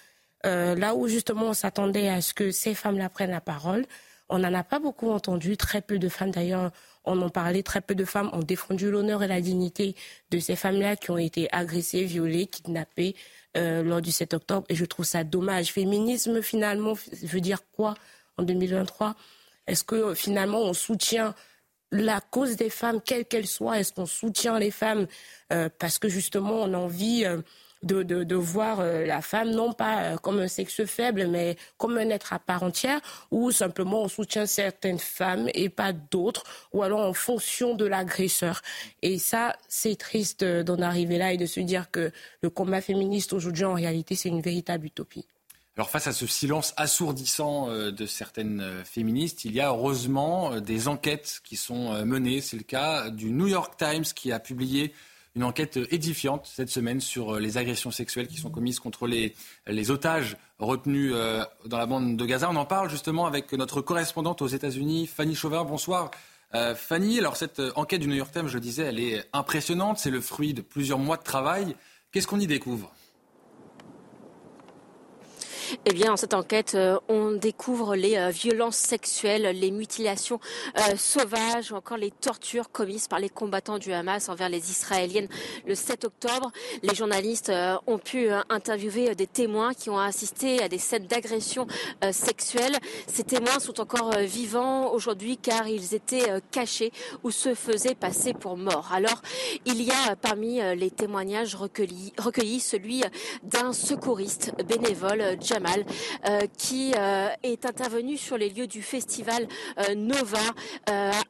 là 0.45 0.95
où 0.95 1.09
justement 1.09 1.47
on 1.47 1.53
s'attendait 1.53 2.09
à 2.09 2.21
ce 2.21 2.33
que 2.33 2.51
ces 2.51 2.75
femmes-là 2.75 3.09
prennent 3.09 3.33
la 3.33 3.41
parole, 3.41 3.85
on 4.29 4.39
n'en 4.39 4.53
a 4.55 4.65
pas 4.65 4.79
beaucoup 4.79 5.11
entendu. 5.11 5.57
Très 5.57 5.81
peu 5.81 5.99
de 5.99 6.09
femmes, 6.09 6.31
d'ailleurs, 6.31 6.73
en 7.05 7.29
parlait. 7.29 7.63
Très 7.63 7.81
peu 7.81 7.95
de 7.95 8.05
femmes 8.05 8.31
ont 8.33 8.43
défendu 8.43 8.91
l'honneur 8.91 9.23
et 9.23 9.29
la 9.29 9.41
dignité 9.41 9.95
de 10.31 10.39
ces 10.39 10.57
femmes-là 10.57 10.97
qui 10.97 11.11
ont 11.11 11.19
été 11.19 11.49
agressées, 11.53 12.05
violées, 12.05 12.47
kidnappées 12.47 13.15
euh, 13.57 13.83
lors 13.83 14.01
du 14.01 14.11
7 14.11 14.35
octobre. 14.35 14.67
Et 14.69 14.75
je 14.75 14.85
trouve 14.85 15.05
ça 15.05 15.23
dommage. 15.23 15.73
Féminisme, 15.73 16.43
finalement, 16.43 16.95
veut 17.23 17.41
dire 17.41 17.61
quoi 17.73 17.95
en 18.37 18.43
2023 18.43 19.15
Est-ce 19.67 19.85
que 19.85 20.15
finalement 20.15 20.61
on 20.61 20.73
soutient 20.73 21.35
la 21.93 22.21
cause 22.21 22.57
des 22.57 22.71
femmes, 22.71 23.01
quelle 23.05 23.25
qu'elle 23.25 23.47
soit 23.47 23.79
Est-ce 23.79 23.93
qu'on 23.93 24.07
soutient 24.07 24.59
les 24.59 24.71
femmes 24.71 25.07
euh, 25.53 25.69
parce 25.79 25.99
que 25.99 26.09
justement 26.09 26.55
on 26.55 26.75
a 26.75 26.77
envie 26.77 27.25
euh, 27.25 27.41
de, 27.83 28.03
de, 28.03 28.35
voir 28.35 28.81
euh, 28.81 29.07
la 29.07 29.21
femme 29.21 29.51
non 29.51 29.73
pas 29.73 30.17
comme 30.19 30.41
un 30.41 30.49
sexe 30.49 30.85
faible, 30.85 31.29
mais 31.29 31.57
comme 31.79 31.99
un 31.99 32.09
être 32.11 32.33
à 32.33 32.39
part 32.39 32.65
entière, 32.65 33.01
ou 33.31 33.53
simplement 33.53 34.03
on 34.03 34.09
soutient 34.09 34.47
certaines 34.47 34.99
femmes 34.99 35.49
et 35.55 35.69
pas 35.69 35.93
d'autres, 35.93 36.43
ou 36.73 36.83
alors 36.83 37.01
en 37.01 37.13
fonction 37.13 37.75
de 37.75 37.85
l'agresseur. 37.85 38.63
Et 39.03 39.19
ça, 39.19 39.55
c'est 39.69 39.97
triste 39.97 40.45
d'en 40.45 40.81
arriver 40.81 41.19
là 41.19 41.33
et 41.33 41.37
de 41.37 41.47
se 41.47 41.61
dire 41.61 41.91
que 41.91 42.11
le 42.41 42.51
combat 42.51 42.81
féministe 42.81 43.33
aujourd'hui, 43.33 43.65
en 43.65 43.75
réalité, 43.75 44.17
c'est 44.17 44.31
une 44.31 44.43
véritable 44.43 44.87
utopie. 44.87 45.27
Face 45.85 46.07
à 46.07 46.13
ce 46.13 46.27
silence 46.27 46.73
assourdissant 46.77 47.69
euh, 47.71 47.91
de 47.91 48.07
certaines 48.07 48.83
féministes, 48.85 49.45
il 49.45 49.53
y 49.53 49.61
a 49.61 49.69
heureusement 49.69 50.61
des 50.61 50.89
enquêtes 50.89 51.41
qui 51.45 51.57
sont 51.57 52.05
menées. 52.05 52.41
C'est 52.41 52.57
le 52.57 52.63
cas 52.63 53.11
du 53.11 53.31
New 53.31 53.47
York 53.47 53.75
Times 53.77 54.05
qui 54.05 54.33
a 54.33 54.41
publié 54.41 54.93
une 55.37 55.45
enquête 55.45 55.79
édifiante 55.91 56.51
cette 56.51 56.71
semaine 56.71 57.01
sur 57.01 57.35
euh, 57.35 57.41
les 57.41 57.59
agressions 57.59 57.91
sexuelles 57.91 58.27
qui 58.27 58.39
sont 58.39 58.51
commises 58.51 58.81
contre 58.81 59.07
les, 59.07 59.35
otages 59.91 60.37
retenus 60.59 61.13
euh, 61.15 61.45
dans 61.67 61.77
la 61.77 61.85
bande 61.85 62.17
de 62.17 62.25
Gaza. 62.25 62.49
On 62.51 62.57
en 62.57 62.65
parle 62.65 62.89
justement 62.89 63.27
avec 63.27 63.53
notre 63.53 63.83
correspondante 63.83 64.41
aux 64.41 64.47
États-Unis, 64.47 65.07
Fanny 65.07 65.35
Chauvin. 65.35 65.63
Bonsoir. 65.65 66.11
Euh, 66.55 66.75
Fanny, 66.75 67.19
alors 67.19 67.37
cette 67.37 67.61
enquête 67.77 68.01
du 68.01 68.09
New 68.09 68.17
York 68.17 68.33
Times, 68.33 68.49
je 68.49 68.55
le 68.55 68.61
disais, 68.61 68.85
elle 68.85 68.99
est 68.99 69.29
impressionnante. 69.35 69.99
C'est 69.99 70.11
le 70.11 70.23
fruit 70.23 70.55
de 70.55 70.63
plusieurs 70.63 70.99
mois 70.99 71.19
de 71.19 71.23
travail. 71.23 71.77
Qu'est-ce 72.13 72.27
qu'on 72.27 72.41
y 72.41 72.47
découvre? 72.47 72.91
Eh 75.85 75.93
bien, 75.93 76.07
dans 76.07 76.17
cette 76.17 76.35
enquête, 76.35 76.75
euh, 76.75 76.99
on 77.09 77.33
découvre 77.33 77.97
les 77.97 78.17
euh, 78.17 78.31
violences 78.31 78.77
sexuelles, 78.77 79.59
les 79.59 79.71
mutilations 79.71 80.41
euh, 80.79 80.97
sauvages 80.97 81.73
ou 81.73 81.77
encore 81.77 81.97
les 81.97 82.11
tortures 82.11 82.71
commises 82.71 83.09
par 83.09 83.19
les 83.19 83.29
combattants 83.29 83.79
du 83.79 83.93
Hamas 83.93 84.29
envers 84.29 84.49
les 84.49 84.71
Israéliennes 84.71 85.29
le 85.67 85.75
7 85.75 86.05
octobre. 86.05 86.51
Les 86.83 86.95
journalistes 86.95 87.53
ont 87.87 87.99
pu 87.99 88.29
interviewer 88.49 89.15
des 89.15 89.27
témoins 89.27 89.75
qui 89.75 89.91
ont 89.91 89.99
assisté 89.99 90.63
à 90.63 90.69
des 90.69 90.79
scènes 90.79 91.07
d'agression 91.07 91.67
sexuelle. 92.13 92.77
Ces 93.07 93.25
témoins 93.25 93.59
sont 93.59 93.81
encore 93.81 94.13
vivants 94.19 94.93
aujourd'hui 94.93 95.37
car 95.37 95.67
ils 95.69 95.95
étaient 95.95 96.41
cachés 96.51 96.93
ou 97.23 97.31
se 97.31 97.55
faisaient 97.55 97.95
passer 97.95 98.35
pour 98.35 98.57
morts. 98.57 98.91
Alors, 98.93 99.23
il 99.65 99.83
y 99.83 99.91
a 99.91 100.17
parmi 100.17 100.61
les 100.77 100.91
témoignages 100.91 101.55
recueillis, 101.55 102.13
recueillis 102.19 102.61
celui 102.61 103.03
d'un 103.43 103.73
secouriste 103.73 104.53
bénévole, 104.67 105.37
Euh, 106.29 106.41
qui 106.59 106.93
euh, 106.97 107.29
est 107.43 107.65
intervenu 107.65 108.17
sur 108.17 108.37
les 108.37 108.51
lieux 108.51 108.67
du 108.67 108.83
festival 108.83 109.47
euh, 109.79 109.95
Nova 109.95 110.39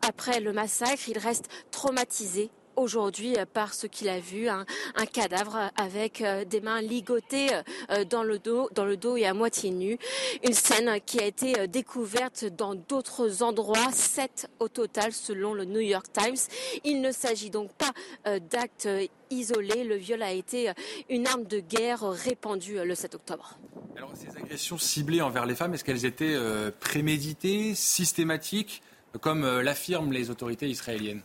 après 0.07 0.41
le 0.41 0.53
massacre. 0.53 1.09
Il 1.09 1.19
reste 1.19 1.49
traumatisé 1.71 2.51
aujourd'hui 2.77 3.37
par 3.53 3.75
ce 3.75 3.87
qu'il 3.87 4.09
a 4.09 4.21
vu, 4.21 4.49
un, 4.49 4.65
cadavre 5.13 5.71
avec 5.77 6.23
des 6.49 6.61
mains 6.61 6.81
ligotées 6.81 7.49
dans 8.11 8.23
le 8.23 8.39
dos, 8.39 8.69
dans 8.75 8.85
le 8.85 8.97
dos 8.97 9.17
et 9.17 9.27
à 9.27 9.35
moitié 9.35 9.71
nu. 9.71 9.99
Une 10.45 10.53
scène 10.53 11.01
qui 11.05 11.21
a 11.21 11.25
été 11.25 11.69
découverte 11.69 12.45
dans 12.45 12.75
d'autres 12.75 13.43
endroits, 13.43 13.93
sept 13.93 14.49
au 14.59 14.69
total 14.69 15.13
selon 15.13 15.55
le 15.55 15.65
New 15.65 15.81
York 15.81 16.07
Times. 16.13 16.37
Il 16.85 17.01
ne 17.01 17.13
s'agit 17.13 17.51
donc 17.51 17.71
pas 17.73 17.93
d'actes 18.51 18.89
isolés. 19.31 19.85
Le 19.85 19.97
viol 19.97 20.23
a 20.23 20.33
été 20.33 20.73
une 21.09 21.27
arme 21.27 21.45
de 21.45 21.61
guerre 21.61 22.03
répandue 22.03 22.79
le 22.85 22.95
7 22.95 23.15
octobre. 23.15 23.59
Alors 23.97 24.13
ces 24.15 24.37
agressions 24.37 24.79
ciblées 24.79 25.23
envers 25.23 25.47
les 25.47 25.55
femmes, 25.55 25.75
est-ce 25.75 25.85
qu'elles 25.85 26.05
étaient 26.05 26.37
préméditées, 26.81 27.75
systématiques 27.75 28.83
comme 29.21 29.45
euh, 29.45 29.63
l'affirment 29.63 30.13
les 30.13 30.31
autorités 30.31 30.69
israéliennes? 30.69 31.23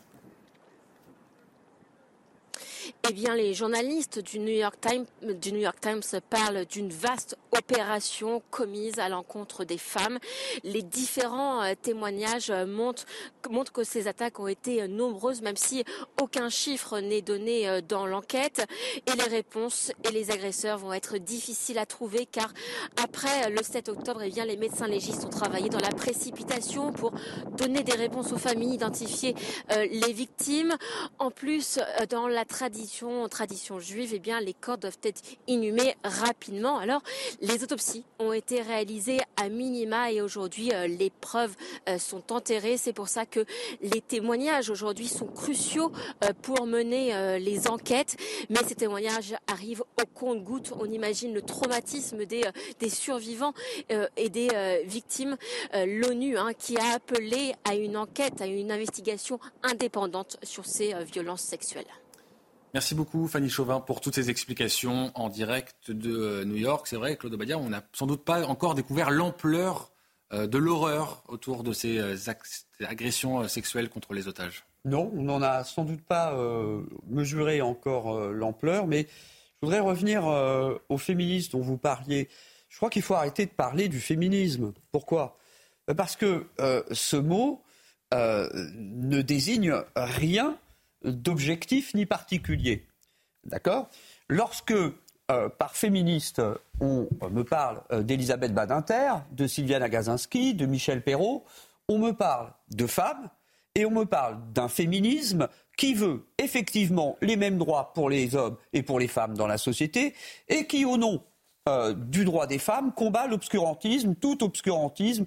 Eh 3.10 3.14
bien, 3.14 3.36
les 3.36 3.56
journalistes 3.56 4.20
du 4.20 4.38
New 4.38 4.54
York 4.54 4.76
Times, 4.80 5.06
du 5.40 5.52
New 5.54 5.60
York 5.60 5.80
Times 5.82 6.04
parlent 6.30 6.66
d'une 6.66 6.90
vaste 6.90 7.36
opération 7.52 8.44
commise 8.52 9.00
à 9.00 9.10
l'encontre 9.10 9.64
des 9.64 9.80
femmes. 9.80 10.20
Les 10.64 10.84
différents 10.84 11.64
euh, 11.64 11.74
témoignages 11.82 12.52
montrent, 12.52 13.06
montrent, 13.50 13.72
que 13.72 13.84
ces 13.84 14.08
attaques 14.08 14.40
ont 14.40 14.48
été 14.48 14.88
nombreuses, 14.88 15.42
même 15.42 15.58
si 15.58 15.84
aucun 16.22 16.50
chiffre 16.50 17.00
n'est 17.00 17.24
donné 17.24 17.68
euh, 17.68 17.82
dans 17.82 18.06
l'enquête. 18.06 18.66
Et 19.08 19.18
les 19.18 19.30
réponses 19.30 19.92
et 20.04 20.12
les 20.12 20.30
agresseurs 20.30 20.78
vont 20.78 20.94
être 20.94 21.18
difficiles 21.18 21.80
à 21.80 21.88
trouver, 21.88 22.28
car 22.28 22.54
après 23.04 23.50
le 23.50 23.64
7 23.64 23.90
octobre, 23.90 24.22
eh 24.24 24.30
bien, 24.30 24.46
les 24.46 24.58
médecins 24.58 24.88
légistes 24.88 25.26
ont 25.26 25.30
travaillé 25.30 25.70
dans 25.70 25.80
la 25.80 25.90
précipitation 25.90 26.92
pour 26.92 27.14
donner 27.58 27.82
des 27.82 27.96
réponses 27.96 28.32
aux 28.32 28.38
familles, 28.38 28.76
identifier 28.76 29.34
euh, 29.72 29.88
les 29.90 30.14
victimes. 30.14 30.76
En 31.18 31.32
plus, 31.32 31.80
dans 32.10 32.28
la 32.28 32.46
tradition 32.46 32.91
tradition, 33.30 33.80
juive, 33.80 34.12
eh 34.14 34.20
bien, 34.20 34.40
les 34.40 34.54
corps 34.54 34.78
doivent 34.78 34.98
être 35.04 35.22
inhumés 35.48 35.96
rapidement. 36.04 36.78
Alors, 36.78 37.02
les 37.42 37.64
autopsies 37.64 38.04
ont 38.20 38.34
été 38.34 38.62
réalisées 38.62 39.20
à 39.38 39.50
minima 39.50 40.12
et 40.12 40.22
aujourd'hui, 40.22 40.72
euh, 40.74 40.88
les 40.88 41.10
preuves 41.10 41.56
euh, 41.90 41.98
sont 41.98 42.32
enterrées. 42.32 42.78
C'est 42.78 42.94
pour 42.94 43.08
ça 43.08 43.26
que 43.26 43.46
les 43.82 44.02
témoignages 44.02 44.70
aujourd'hui 44.70 45.08
sont 45.08 45.28
cruciaux 45.28 45.92
euh, 46.24 46.34
pour 46.42 46.66
mener 46.66 47.40
les 47.40 47.68
enquêtes. 47.68 48.18
Mais 48.50 48.60
ces 48.68 48.76
témoignages 48.76 49.36
arrivent 49.48 49.84
au 50.02 50.06
compte-gouttes. 50.14 50.74
On 50.80 50.86
imagine 50.86 51.34
le 51.34 51.42
traumatisme 51.42 52.26
des, 52.26 52.44
des 52.80 52.90
survivants 52.90 53.54
et 54.18 54.30
des 54.30 54.82
victimes. 54.86 55.38
L'ONU 55.74 56.38
hein, 56.38 56.54
qui 56.58 56.78
a 56.78 56.94
appelé 56.94 57.54
à 57.64 57.76
une 57.76 57.98
enquête, 57.98 58.42
à 58.42 58.48
une 58.48 58.72
investigation 58.72 59.40
indépendante 59.64 60.38
sur 60.44 60.66
ces 60.66 60.94
violences 61.04 61.42
sexuelles. 61.42 62.01
Merci 62.74 62.96
beaucoup 62.96 63.28
Fanny 63.28 63.50
Chauvin 63.50 63.82
pour 63.82 64.00
toutes 64.00 64.16
ces 64.16 64.30
explications 64.30 65.12
en 65.16 65.28
direct 65.28 65.92
de 65.92 66.16
euh, 66.16 66.46
New 66.46 66.56
York. 66.56 66.88
C'est 66.88 66.96
vrai, 66.96 67.18
Claude 67.18 67.34
Obadia, 67.34 67.58
on 67.58 67.68
n'a 67.68 67.84
sans 67.92 68.08
doute 68.08 68.24
pas 68.24 68.46
encore 68.48 68.76
découvert 68.76 69.12
l'ampleur 69.12 69.92
euh, 70.32 70.48
de 70.48 70.58
l'horreur 70.58 71.22
autour 71.28 71.64
de 71.64 71.74
ces 71.74 71.98
euh, 71.98 72.16
agressions 72.88 73.46
sexuelles 73.50 73.90
contre 73.90 74.14
les 74.14 74.30
otages. 74.30 74.64
Non, 74.86 75.12
on 75.14 75.24
n'en 75.24 75.42
a 75.42 75.66
sans 75.66 75.84
doute 75.84 76.02
pas 76.02 76.36
mesuré 77.08 77.62
encore 77.62 78.20
l'ampleur, 78.32 78.88
mais 78.88 79.06
je 79.62 79.68
voudrais 79.68 79.80
revenir 79.80 80.26
aux 80.90 80.98
féministes 80.98 81.52
dont 81.52 81.62
vous 81.62 81.78
parliez. 81.78 82.30
Je 82.68 82.78
crois 82.78 82.90
qu'il 82.90 83.04
faut 83.04 83.14
arrêter 83.14 83.46
de 83.46 83.52
parler 83.52 83.90
du 83.90 84.00
féminisme. 84.00 84.74
Pourquoi? 84.92 85.38
Parce 85.96 86.16
que 86.16 86.48
ce 86.90 87.16
mot 87.16 87.62
ne 88.12 89.22
désigne 89.22 89.76
rien 89.96 90.58
d'objectif 91.04 91.94
ni 91.94 92.06
particulier. 92.06 92.88
D'accord 93.44 93.90
Lorsque, 94.28 94.72
euh, 94.72 95.50
par 95.50 95.76
féministe, 95.76 96.42
on 96.80 97.08
me 97.30 97.44
parle 97.44 97.82
euh, 97.92 98.04
d'Elisabeth 98.04 98.54
Badinter, 98.54 99.14
de 99.32 99.48
Sylviane 99.48 99.84
Agazinski, 99.84 100.54
de 100.54 100.66
Michel 100.66 101.04
Perrault, 101.04 101.44
on 101.90 101.98
me 101.98 102.12
parle 102.12 102.54
de 102.70 102.86
femmes 102.88 103.30
et 103.76 103.86
on 103.86 103.92
me 103.92 104.06
parle 104.06 104.38
d'un 104.54 104.68
féminisme 104.68 105.48
qui 105.78 105.94
veut 105.94 106.26
effectivement 106.38 107.18
les 107.22 107.36
mêmes 107.36 107.58
droits 107.58 107.94
pour 107.94 108.10
les 108.10 108.36
hommes 108.36 108.58
et 108.74 108.84
pour 108.84 109.00
les 109.00 109.08
femmes 109.08 109.36
dans 109.36 109.48
la 109.48 109.58
société 109.58 110.14
et 110.48 110.68
qui, 110.68 110.86
au 110.86 110.98
nom 110.98 111.24
euh, 111.68 111.94
du 111.94 112.26
droit 112.26 112.48
des 112.48 112.60
femmes, 112.60 112.94
combat 112.94 113.28
l'obscurantisme, 113.28 114.16
tout 114.16 114.44
obscurantisme, 114.44 115.26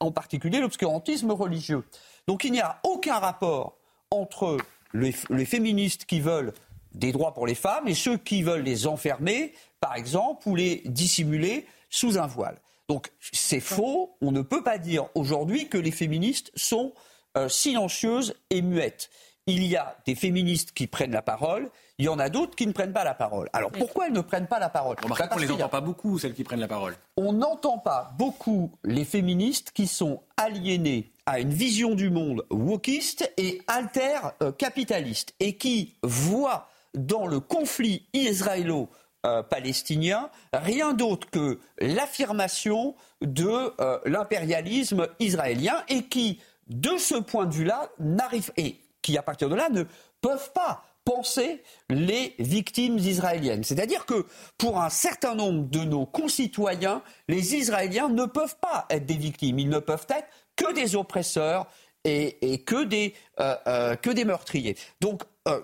en 0.00 0.10
particulier 0.10 0.60
l'obscurantisme 0.60 1.30
religieux. 1.30 1.84
Donc 2.26 2.44
il 2.44 2.52
n'y 2.52 2.60
a 2.60 2.80
aucun 2.84 3.18
rapport 3.18 3.78
entre 4.12 4.58
les, 4.92 5.12
féministes 5.12 6.04
qui 6.04 6.20
veulent 6.20 6.52
des 6.94 7.12
droits 7.12 7.34
pour 7.34 7.46
les 7.46 7.54
femmes 7.54 7.88
et 7.88 7.94
ceux 7.94 8.18
qui 8.18 8.42
veulent 8.42 8.62
les 8.62 8.86
enfermer, 8.86 9.54
par 9.80 9.96
exemple, 9.96 10.46
ou 10.48 10.54
les 10.54 10.82
dissimuler 10.84 11.66
sous 11.90 12.18
un 12.18 12.26
voile. 12.26 12.60
Donc 12.88 13.10
c'est 13.20 13.60
faux. 13.60 14.16
On 14.20 14.32
ne 14.32 14.42
peut 14.42 14.62
pas 14.62 14.78
dire 14.78 15.08
aujourd'hui 15.14 15.68
que 15.68 15.78
les 15.78 15.90
féministes 15.90 16.52
sont 16.54 16.92
euh, 17.38 17.48
silencieuses 17.48 18.34
et 18.50 18.60
muettes. 18.60 19.10
Il 19.46 19.64
y 19.64 19.76
a 19.76 19.96
des 20.06 20.14
féministes 20.14 20.70
qui 20.70 20.86
prennent 20.86 21.10
la 21.10 21.22
parole, 21.22 21.68
il 21.98 22.04
y 22.04 22.08
en 22.08 22.20
a 22.20 22.28
d'autres 22.28 22.54
qui 22.54 22.64
ne 22.66 22.72
prennent 22.72 22.92
pas 22.92 23.02
la 23.02 23.14
parole. 23.14 23.48
Alors 23.52 23.72
pourquoi 23.72 24.06
elles 24.06 24.12
ne 24.12 24.20
prennent 24.20 24.46
pas 24.46 24.60
la 24.60 24.68
parole? 24.68 24.96
On 25.04 25.08
ne 25.08 25.40
les 25.40 25.50
entend 25.50 25.68
pas 25.68 25.80
beaucoup, 25.80 26.16
celles 26.18 26.34
qui 26.34 26.44
prennent 26.44 26.60
la 26.60 26.68
parole. 26.68 26.94
On 27.16 27.32
n'entend 27.32 27.78
pas 27.78 28.14
beaucoup 28.18 28.70
les 28.84 29.04
féministes 29.04 29.72
qui 29.72 29.88
sont 29.88 30.22
aliénées 30.36 31.10
à 31.26 31.40
une 31.40 31.52
vision 31.52 31.96
du 31.96 32.10
monde 32.10 32.46
wokiste 32.50 33.32
et 33.36 33.60
alter-capitaliste 33.66 35.34
et 35.40 35.56
qui 35.56 35.96
voit 36.04 36.68
dans 36.94 37.26
le 37.26 37.40
conflit 37.40 38.06
israélo-palestinien 38.12 40.30
rien 40.52 40.92
d'autre 40.92 41.28
que 41.30 41.58
l'affirmation 41.80 42.94
de 43.20 43.74
euh, 43.80 43.98
l'impérialisme 44.04 45.08
israélien 45.18 45.82
et 45.88 46.04
qui, 46.04 46.40
de 46.68 46.96
ce 46.96 47.16
point 47.16 47.46
de 47.46 47.54
vue-là, 47.54 47.90
n'arrivent 47.98 48.52
et 48.56 48.78
qui, 49.02 49.18
à 49.18 49.22
partir 49.22 49.48
de 49.48 49.54
là, 49.54 49.68
ne 49.68 49.84
peuvent 50.20 50.52
pas 50.52 50.84
penser 51.04 51.62
les 51.90 52.34
victimes 52.38 52.98
israéliennes. 52.98 53.64
C'est-à-dire 53.64 54.06
que 54.06 54.26
pour 54.56 54.80
un 54.80 54.88
certain 54.88 55.34
nombre 55.34 55.68
de 55.68 55.80
nos 55.80 56.06
concitoyens, 56.06 57.02
les 57.28 57.56
Israéliens 57.56 58.08
ne 58.08 58.24
peuvent 58.24 58.56
pas 58.60 58.86
être 58.88 59.04
des 59.06 59.16
victimes, 59.16 59.58
ils 59.58 59.68
ne 59.68 59.80
peuvent 59.80 60.06
être 60.08 60.28
que 60.56 60.72
des 60.72 60.94
oppresseurs 60.96 61.66
et, 62.04 62.62
que, 62.64 62.84
des, 62.84 63.14
euh, 63.40 63.56
euh, 63.66 63.96
que 63.96 64.10
des 64.10 64.24
meurtriers. 64.24 64.76
Donc, 65.00 65.22
euh, 65.48 65.60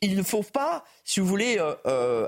il 0.00 0.16
ne 0.16 0.22
faut 0.22 0.42
pas, 0.42 0.84
si 1.04 1.20
vous 1.20 1.26
voulez, 1.26 1.58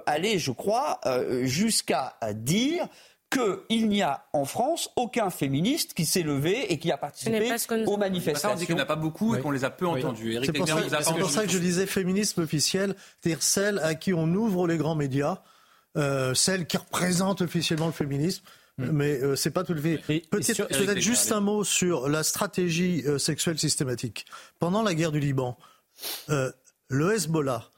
aller, 0.06 0.38
je 0.38 0.52
crois, 0.52 1.00
jusqu'à 1.42 2.16
dire 2.32 2.86
qu'il 3.34 3.88
n'y 3.88 4.02
a 4.02 4.26
en 4.32 4.44
France 4.44 4.90
aucun 4.96 5.30
féministe 5.30 5.94
qui 5.94 6.06
s'est 6.06 6.22
levé 6.22 6.72
et 6.72 6.78
qui 6.78 6.90
a 6.90 6.96
participé 6.96 7.54
aux 7.86 7.96
manifestations. 7.96 8.52
on 8.52 8.56
dit 8.56 8.66
qu'il 8.66 8.74
n'y 8.74 8.80
en 8.80 8.84
a 8.84 8.86
pas 8.86 8.96
beaucoup 8.96 9.34
et 9.34 9.40
qu'on 9.40 9.50
les 9.50 9.64
a 9.64 9.70
peu 9.70 9.86
entendus. 9.86 10.38
C'est 10.44 10.52
pour, 10.52 11.30
ça, 11.30 11.44
que 11.44 11.50
je 11.50 11.58
disais 11.58 11.86
féminisme 11.86 12.42
officiel, 12.42 12.94
c'est-à-dire 13.20 13.42
celle 13.42 13.78
à 13.80 13.94
qui 13.94 14.14
on 14.14 14.26
ouvre 14.34 14.66
les 14.66 14.76
grands 14.76 14.96
médias, 14.96 15.42
celle 16.34 16.66
qui 16.66 16.76
représente 16.76 17.42
officiellement 17.42 17.86
le 17.86 17.92
féminisme. 17.92 18.42
Mm. 18.78 18.90
Mais 18.90 19.20
ce 19.20 19.24
euh, 19.24 19.36
c'est 19.36 19.50
pas 19.50 19.64
tout 19.64 19.74
le 19.74 19.80
fait. 19.80 19.98
Peut-être 20.30 21.00
juste 21.00 21.32
un 21.32 21.40
mot 21.40 21.64
sur 21.64 22.08
la 22.08 22.22
stratégie 22.22 23.02
euh, 23.06 23.18
sexuelle 23.18 23.58
systématique. 23.58 24.26
Pendant 24.58 24.82
la 24.82 24.94
guerre 24.94 25.12
du 25.12 25.20
Liban, 25.20 25.56
euh, 26.30 26.50
le 26.88 27.14
Hezbollah 27.14 27.70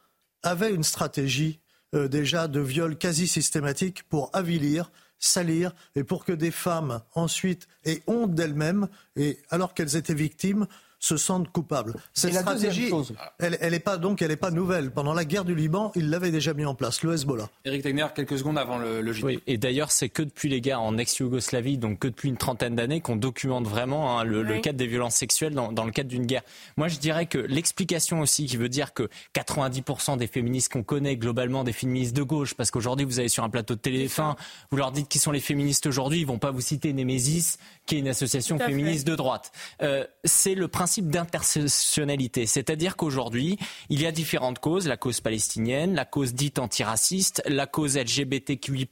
avait 0.42 0.72
une 0.72 0.84
stratégie 0.84 1.60
déjà 1.92 2.46
de 2.46 2.60
viol 2.60 2.98
quasi 2.98 3.26
systématique 3.26 4.02
pour 4.10 4.28
avilir, 4.34 4.90
salir 5.18 5.72
et 5.94 6.04
pour 6.04 6.24
que 6.24 6.32
des 6.32 6.50
femmes 6.50 7.02
ensuite 7.14 7.68
aient 7.84 8.02
honte 8.06 8.34
d'elles-mêmes 8.34 8.88
et 9.16 9.38
alors 9.50 9.74
qu'elles 9.74 9.96
étaient 9.96 10.14
victimes 10.14 10.66
se 10.98 11.16
sentent 11.16 11.50
coupables. 11.50 11.94
Cette 12.12 12.34
stratégie, 12.34 12.90
elle, 13.38 13.58
elle 13.60 13.74
est 13.74 13.80
pas 13.80 13.96
donc, 13.96 14.22
elle 14.22 14.28
n'est 14.28 14.36
pas 14.36 14.50
nouvelle. 14.50 14.90
Pendant 14.90 15.12
la 15.12 15.24
guerre 15.24 15.44
du 15.44 15.54
Liban, 15.54 15.92
il 15.94 16.10
l'avait 16.10 16.30
déjà 16.30 16.54
mis 16.54 16.64
en 16.64 16.74
place, 16.74 17.02
le 17.02 17.14
Hezbollah. 17.14 17.48
Eric 17.64 17.82
Tegner, 17.82 18.06
quelques 18.14 18.38
secondes 18.38 18.58
avant 18.58 18.78
le, 18.78 19.00
le 19.00 19.12
Oui, 19.22 19.40
et 19.46 19.58
d'ailleurs, 19.58 19.90
c'est 19.90 20.08
que 20.08 20.22
depuis 20.22 20.48
les 20.48 20.60
guerres 20.60 20.82
en 20.82 20.96
ex-Yougoslavie, 20.96 21.78
donc 21.78 22.00
que 22.00 22.08
depuis 22.08 22.28
une 22.28 22.36
trentaine 22.36 22.74
d'années, 22.74 23.00
qu'on 23.00 23.16
documente 23.16 23.66
vraiment 23.66 24.18
hein, 24.18 24.24
le, 24.24 24.42
le, 24.42 24.58
cadre 24.60 24.78
des 24.78 24.86
violences 24.86 25.16
sexuelles 25.16 25.54
dans, 25.54 25.72
dans 25.72 25.84
le 25.84 25.92
cadre 25.92 26.08
d'une 26.08 26.26
guerre. 26.26 26.42
Moi, 26.76 26.88
je 26.88 26.98
dirais 26.98 27.26
que 27.26 27.38
l'explication 27.38 28.20
aussi, 28.20 28.46
qui 28.46 28.56
veut 28.56 28.68
dire 28.68 28.94
que 28.94 29.08
90% 29.34 30.16
des 30.16 30.26
féministes 30.26 30.72
qu'on 30.72 30.82
connaît 30.82 31.16
globalement, 31.16 31.64
des 31.64 31.72
féministes 31.72 32.16
de 32.16 32.22
gauche, 32.22 32.54
parce 32.54 32.70
qu'aujourd'hui, 32.70 33.04
vous 33.04 33.20
allez 33.20 33.28
sur 33.28 33.44
un 33.44 33.50
plateau 33.50 33.74
de 33.74 33.80
téléphone, 33.80 34.34
vous 34.70 34.76
leur 34.76 34.92
dites 34.92 35.08
qui 35.08 35.18
sont 35.18 35.30
les 35.30 35.40
féministes 35.40 35.86
aujourd'hui, 35.86 36.20
ils 36.20 36.26
vont 36.26 36.38
pas 36.38 36.50
vous 36.50 36.60
citer 36.60 36.92
Némésis, 36.92 37.58
qui 37.86 37.96
est 37.96 37.98
une 38.00 38.08
association 38.08 38.58
féministe 38.58 39.06
de 39.06 39.14
droite. 39.14 39.52
Euh, 39.82 40.04
c'est 40.24 40.54
le 40.54 40.68
principe 40.68 40.86
principe 40.86 41.10
d'intersectionnalité. 41.10 42.46
C'est-à-dire 42.46 42.94
qu'aujourd'hui, 42.94 43.58
il 43.88 44.00
y 44.00 44.06
a 44.06 44.12
différentes 44.12 44.60
causes, 44.60 44.86
la 44.86 44.96
cause 44.96 45.20
palestinienne, 45.20 45.96
la 45.96 46.04
cause 46.04 46.32
dite 46.32 46.60
antiraciste, 46.60 47.42
la 47.44 47.66
cause 47.66 47.98
LGBTQI+, 47.98 48.88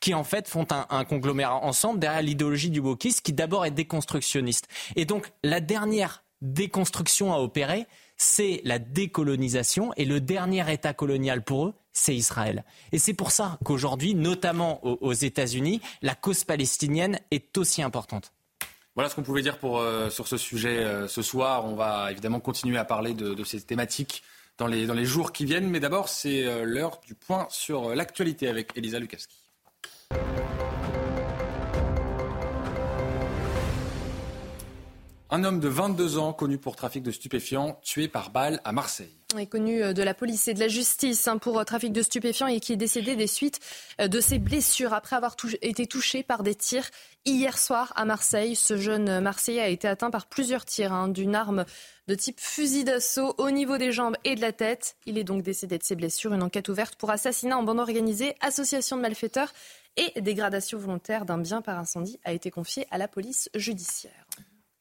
qui 0.00 0.12
en 0.12 0.24
fait 0.24 0.48
font 0.48 0.66
un, 0.72 0.86
un 0.90 1.04
conglomérat 1.04 1.62
ensemble 1.64 2.00
derrière 2.00 2.22
l'idéologie 2.22 2.70
du 2.70 2.80
wokisme 2.80 3.20
qui 3.22 3.32
d'abord 3.32 3.64
est 3.64 3.70
déconstructionniste. 3.70 4.66
Et 4.96 5.04
donc, 5.04 5.30
la 5.44 5.60
dernière 5.60 6.24
déconstruction 6.42 7.32
à 7.32 7.38
opérer, 7.38 7.86
c'est 8.20 8.60
la 8.64 8.78
décolonisation 8.78 9.94
et 9.96 10.04
le 10.04 10.20
dernier 10.20 10.70
État 10.70 10.92
colonial 10.92 11.42
pour 11.42 11.68
eux, 11.68 11.74
c'est 11.94 12.14
Israël. 12.14 12.64
Et 12.92 12.98
c'est 12.98 13.14
pour 13.14 13.30
ça 13.30 13.58
qu'aujourd'hui, 13.64 14.14
notamment 14.14 14.84
aux, 14.84 15.12
États-Unis, 15.14 15.80
la 16.02 16.14
cause 16.14 16.44
palestinienne 16.44 17.18
est 17.30 17.56
aussi 17.56 17.80
importante. 17.80 18.34
Voilà 18.94 19.08
ce 19.08 19.14
qu'on 19.14 19.22
pouvait 19.22 19.40
dire 19.40 19.56
euh, 19.64 20.10
sur 20.10 20.28
ce 20.28 20.36
sujet 20.36 20.80
euh, 20.80 21.08
ce 21.08 21.22
soir. 21.22 21.64
On 21.64 21.74
va 21.74 22.10
évidemment 22.10 22.40
continuer 22.40 22.76
à 22.76 22.84
parler 22.84 23.14
de, 23.14 23.42
ces 23.42 23.62
thématiques 23.62 24.22
dans 24.58 24.66
les, 24.66 24.86
dans 24.86 24.92
les 24.92 25.06
jours 25.06 25.32
qui 25.32 25.46
viennent. 25.46 25.70
Mais 25.70 25.80
d'abord, 25.80 26.10
c'est 26.10 26.44
euh, 26.44 26.64
l'heure 26.64 27.00
du 27.06 27.14
point 27.14 27.46
sur 27.48 27.94
l'actualité 27.94 28.48
avec 28.48 28.76
Elisa 28.76 28.98
Lukaski. 28.98 29.38
Un 35.32 35.44
homme 35.44 35.60
de 35.60 35.68
22 35.68 36.18
ans, 36.18 36.32
connu 36.32 36.58
pour 36.58 36.74
trafic 36.74 37.04
de 37.04 37.12
stupéfiants, 37.12 37.78
tué 37.82 38.08
par 38.08 38.30
balle 38.30 38.60
à 38.64 38.72
Marseille. 38.72 39.14
Il 39.32 39.38
est 39.38 39.46
connu 39.46 39.80
euh, 39.80 39.92
de 39.92 40.02
la 40.02 40.12
police 40.12 40.48
et 40.48 40.54
de 40.54 40.58
la 40.58 40.66
justice 40.66 41.28
hein, 41.28 41.38
pour 41.38 41.60
euh, 41.60 41.62
trafic 41.62 41.92
de 41.92 42.02
stupéfiants 42.02 42.48
et 42.48 42.58
qui 42.58 42.72
est 42.72 42.76
décédé 42.76 43.14
des 43.14 43.28
suites 43.28 43.60
euh, 44.00 44.08
de 44.08 44.18
ses 44.18 44.40
blessures 44.40 44.92
après 44.92 45.14
avoir 45.14 45.36
été 45.62 45.86
touché 45.86 46.24
par 46.24 46.42
des 46.42 46.56
tirs 46.56 46.90
hier 47.24 47.58
soir 47.58 47.92
à 47.94 48.04
Marseille. 48.04 48.56
Ce 48.56 48.76
jeune 48.76 49.20
Marseillais 49.20 49.60
a 49.60 49.68
été 49.68 49.86
atteint 49.86 50.10
par 50.10 50.26
plusieurs 50.26 50.64
tirs 50.64 50.92
hein, 50.92 51.06
d'une 51.06 51.36
arme 51.36 51.64
de 52.08 52.14
type 52.16 52.40
fusil 52.40 52.82
d'assaut 52.82 53.36
au 53.38 53.52
niveau 53.52 53.78
des 53.78 53.92
jambes 53.92 54.16
et 54.24 54.34
de 54.34 54.40
la 54.40 54.50
tête. 54.50 54.96
Il 55.06 55.16
est 55.16 55.22
donc 55.22 55.44
décédé 55.44 55.78
de 55.78 55.84
ses 55.84 55.94
blessures. 55.94 56.32
Une 56.32 56.42
enquête 56.42 56.68
ouverte 56.68 56.96
pour 56.96 57.10
assassinat 57.10 57.56
en 57.56 57.62
bande 57.62 57.78
organisée, 57.78 58.34
association 58.40 58.96
de 58.96 59.02
malfaiteurs 59.02 59.52
et 59.96 60.20
dégradation 60.20 60.76
volontaire 60.76 61.24
d'un 61.24 61.38
bien 61.38 61.62
par 61.62 61.78
incendie 61.78 62.18
a 62.24 62.32
été 62.32 62.50
confiée 62.50 62.88
à 62.90 62.98
la 62.98 63.06
police 63.06 63.48
judiciaire. 63.54 64.26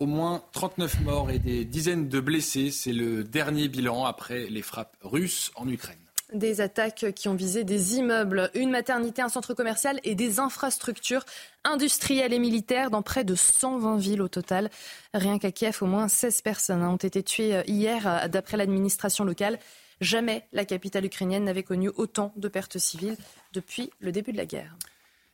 Au 0.02 0.06
moins 0.06 0.42
39 0.54 1.02
morts 1.02 1.30
et 1.30 1.40
des 1.40 1.66
dizaines 1.66 2.08
de 2.08 2.22
blessés. 2.22 2.72
C'est 2.72 2.94
le 2.94 3.26
dernier 3.26 3.68
bilan 3.68 4.06
après 4.06 4.46
les 4.46 4.62
frappes 4.62 4.96
russes 5.02 5.52
en 5.56 5.68
Ukraine. 5.68 5.98
Des 6.32 6.62
attaques 6.62 7.08
qui 7.14 7.28
ont 7.28 7.36
visé 7.36 7.66
des 7.66 7.96
immeubles, 7.98 8.50
une 8.54 8.70
maternité, 8.70 9.22
un 9.22 9.28
centre 9.28 9.54
commercial 9.54 10.00
et 10.06 10.16
des 10.16 10.40
infrastructures 10.40 11.26
industrielles 11.66 12.32
et 12.32 12.40
militaires 12.40 12.92
dans 12.92 13.02
près 13.02 13.26
de 13.26 13.36
120 13.36 13.98
villes 13.98 14.22
au 14.22 14.30
total. 14.30 14.70
Rien 15.14 15.38
qu'à 15.38 15.52
Kiev, 15.52 15.80
au 15.82 15.86
moins 15.86 16.08
16 16.08 16.44
personnes 16.44 16.84
ont 16.84 16.96
été 16.96 17.22
tuées 17.22 17.62
hier 17.68 18.30
d'après 18.30 18.56
l'administration 18.56 19.26
locale. 19.26 19.60
Jamais 20.00 20.46
la 20.54 20.64
capitale 20.64 21.04
ukrainienne 21.04 21.44
n'avait 21.44 21.64
connu 21.64 21.90
autant 21.98 22.32
de 22.38 22.48
pertes 22.48 22.78
civiles 22.78 23.18
depuis 23.52 23.90
le 24.00 24.14
début 24.14 24.32
de 24.32 24.38
la 24.38 24.46
guerre. 24.46 24.78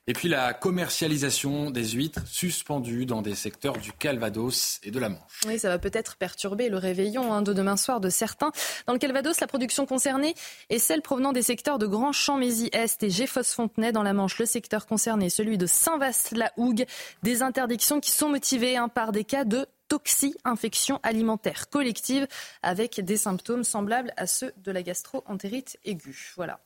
Et 0.08 0.14
puis 0.14 0.28
la 0.28 0.54
commercialisation 0.54 1.72
des 1.72 1.84
huîtres 1.84 2.28
suspendues 2.28 3.08
dans 3.08 3.24
des 3.24 3.34
secteurs 3.34 3.78
du 3.78 3.92
Calvados 3.92 4.80
et 4.84 4.92
de 4.92 5.00
la 5.00 5.10
Manche. 5.10 5.42
Oui, 5.48 5.58
ça 5.58 5.70
va 5.70 5.80
peut-être 5.80 6.16
perturber 6.16 6.70
le 6.70 6.78
réveillon 6.78 7.34
hein, 7.34 7.42
de 7.42 7.54
demain 7.54 7.76
soir 7.76 8.00
de 8.00 8.10
certains. 8.10 8.52
Dans 8.86 8.94
le 8.94 9.00
Calvados, 9.00 9.40
la 9.40 9.48
production 9.48 9.88
concernée 9.88 10.36
est 10.70 10.78
celle 10.78 11.02
provenant 11.02 11.34
des 11.34 11.42
secteurs 11.42 11.80
de 11.80 11.88
Grand 11.88 12.12
Champ-Mézy-Est 12.12 13.02
et 13.02 13.10
Géfos-Fontenay 13.10 13.92
dans 13.92 14.04
la 14.04 14.14
Manche. 14.14 14.38
Le 14.38 14.46
secteur 14.46 14.86
concerné, 14.86 15.32
celui 15.32 15.58
de 15.58 15.66
Saint-Vaast-la-Hougue. 15.66 16.86
Des 17.24 17.42
interdictions 17.42 18.00
qui 18.00 18.12
sont 18.12 18.30
motivées 18.30 18.78
hein, 18.78 18.90
par 18.90 19.12
des 19.12 19.24
cas 19.24 19.44
de 19.44 19.66
toxi-infection 19.88 21.00
alimentaire 21.02 21.68
collective 21.70 22.28
avec 22.62 23.00
des 23.02 23.18
symptômes 23.18 23.64
semblables 23.64 24.14
à 24.18 24.28
ceux 24.28 24.54
de 24.58 24.72
la 24.72 24.84
gastro-entérite 24.84 25.78
aiguë. 25.84 26.34
Voilà. 26.36 26.60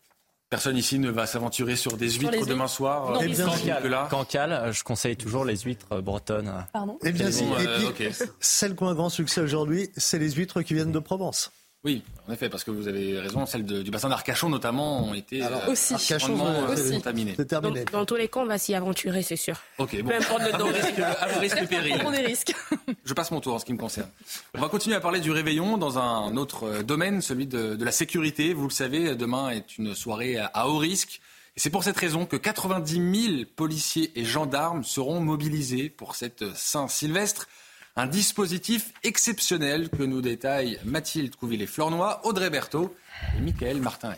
Personne 0.49 0.77
ici 0.77 0.97
ne 0.97 1.11
va 1.11 1.27
s'aventurer 1.27 1.76
sur 1.76 1.95
des 1.95 2.09
huîtres 2.09 2.47
demain 2.47 2.67
soir. 2.67 3.11
Non, 3.11 3.21
euh, 3.21 4.05
Cancale, 4.09 4.51
euh, 4.51 4.71
je 4.71 4.84
conseille 4.84 5.15
toujours 5.15 5.45
les 5.45 5.57
huîtres 5.57 5.85
euh, 5.91 6.01
bretonnes. 6.01 6.65
Pardon 6.73 6.97
Et 7.03 7.11
bien, 7.11 7.30
et 7.30 7.93
puis, 7.93 8.07
celles 8.39 8.76
qui 8.76 8.81
ont 8.81 8.89
un 8.89 8.95
grand 8.95 9.09
succès 9.09 9.41
aujourd'hui, 9.41 9.91
c'est 9.95 10.17
les 10.17 10.31
huîtres 10.31 10.63
qui 10.63 10.73
viennent 10.73 10.91
de 10.91 10.97
Provence. 10.97 11.51
Oui, 11.85 12.03
en 12.27 12.34
effet, 12.34 12.49
parce 12.49 12.65
que 12.65 12.72
vous 12.72 12.89
avez 12.89 13.18
raison, 13.19 13.45
celles 13.45 13.64
du 13.64 13.89
bassin 13.89 14.10
d'Arcachon 14.10 14.49
notamment 14.49 15.06
ont 15.06 15.14
été 15.14 15.41
Alors, 15.41 15.64
euh, 15.65 15.72
aussi. 15.72 15.93
Euh, 15.93 16.91
contaminées. 16.91 17.35
C'est 17.38 17.45
terminé. 17.45 17.85
Dans, 17.85 18.06
tous 18.06 18.18
les 18.18 18.27
cas, 18.27 18.41
on 18.41 18.45
va 18.45 18.57
s'y 18.57 18.76
aventurer, 18.76 19.23
c'est 19.23 19.38
sûr. 19.38 19.56
Ok, 19.77 20.01
bon. 20.01 20.10
Peu 20.10 20.15
importe 20.15 20.41
le 20.41 20.64
risque, 20.73 20.99
à 20.99 21.39
risque 21.39 21.68
péril. 21.69 22.01
On 22.06 22.11
des 22.11 22.18
risques. 22.18 22.53
Je 23.06 23.14
passe 23.14 23.31
mon 23.31 23.39
tour 23.39 23.53
en 23.53 23.60
ce 23.60 23.65
qui 23.65 23.72
me 23.72 23.77
concerne. 23.77 24.10
On 24.56 24.60
va 24.60 24.68
continuer 24.68 24.97
à 24.97 24.99
parler 24.99 25.22
du 25.22 25.31
réveillon 25.31 25.77
dans 25.77 25.97
un 25.97 26.35
autre 26.35 26.65
euh, 26.65 26.84
domaine, 26.84 27.22
celui 27.22 27.47
de, 27.47 27.76
de 27.76 27.85
la 27.85 27.93
sécurité. 27.93 28.53
Vous 28.53 28.65
le 28.65 28.73
savez, 28.73 29.15
demain 29.15 29.49
est 29.51 29.77
une 29.77 29.95
soirée 29.95 30.38
à 30.38 30.68
haut 30.68 30.80
risque. 30.80 31.22
Et 31.56 31.61
c'est 31.61 31.69
pour 31.69 31.85
cette 31.85 31.97
raison 31.97 32.26
que 32.26 32.35
90 32.35 33.27
000 33.27 33.43
policiers 33.56 34.11
et 34.15 34.26
gendarmes 34.26 34.84
seront 34.84 35.22
mobilisés 35.22 35.89
pour 35.89 36.15
cette 36.15 36.43
Saint-Sylvestre. 36.56 37.47
Un 37.95 38.07
dispositif 38.07 38.94
exceptionnel 39.03 39.90
que 39.90 40.03
nous 40.03 40.22
détaillent 40.22 40.80
Mathilde 40.86 41.36
Couvillé-Flornois, 41.36 42.22
Audrey 42.26 42.49
Berthaud 42.49 42.94
et 43.38 43.41
Michael 43.41 43.82
Martin. 43.82 44.14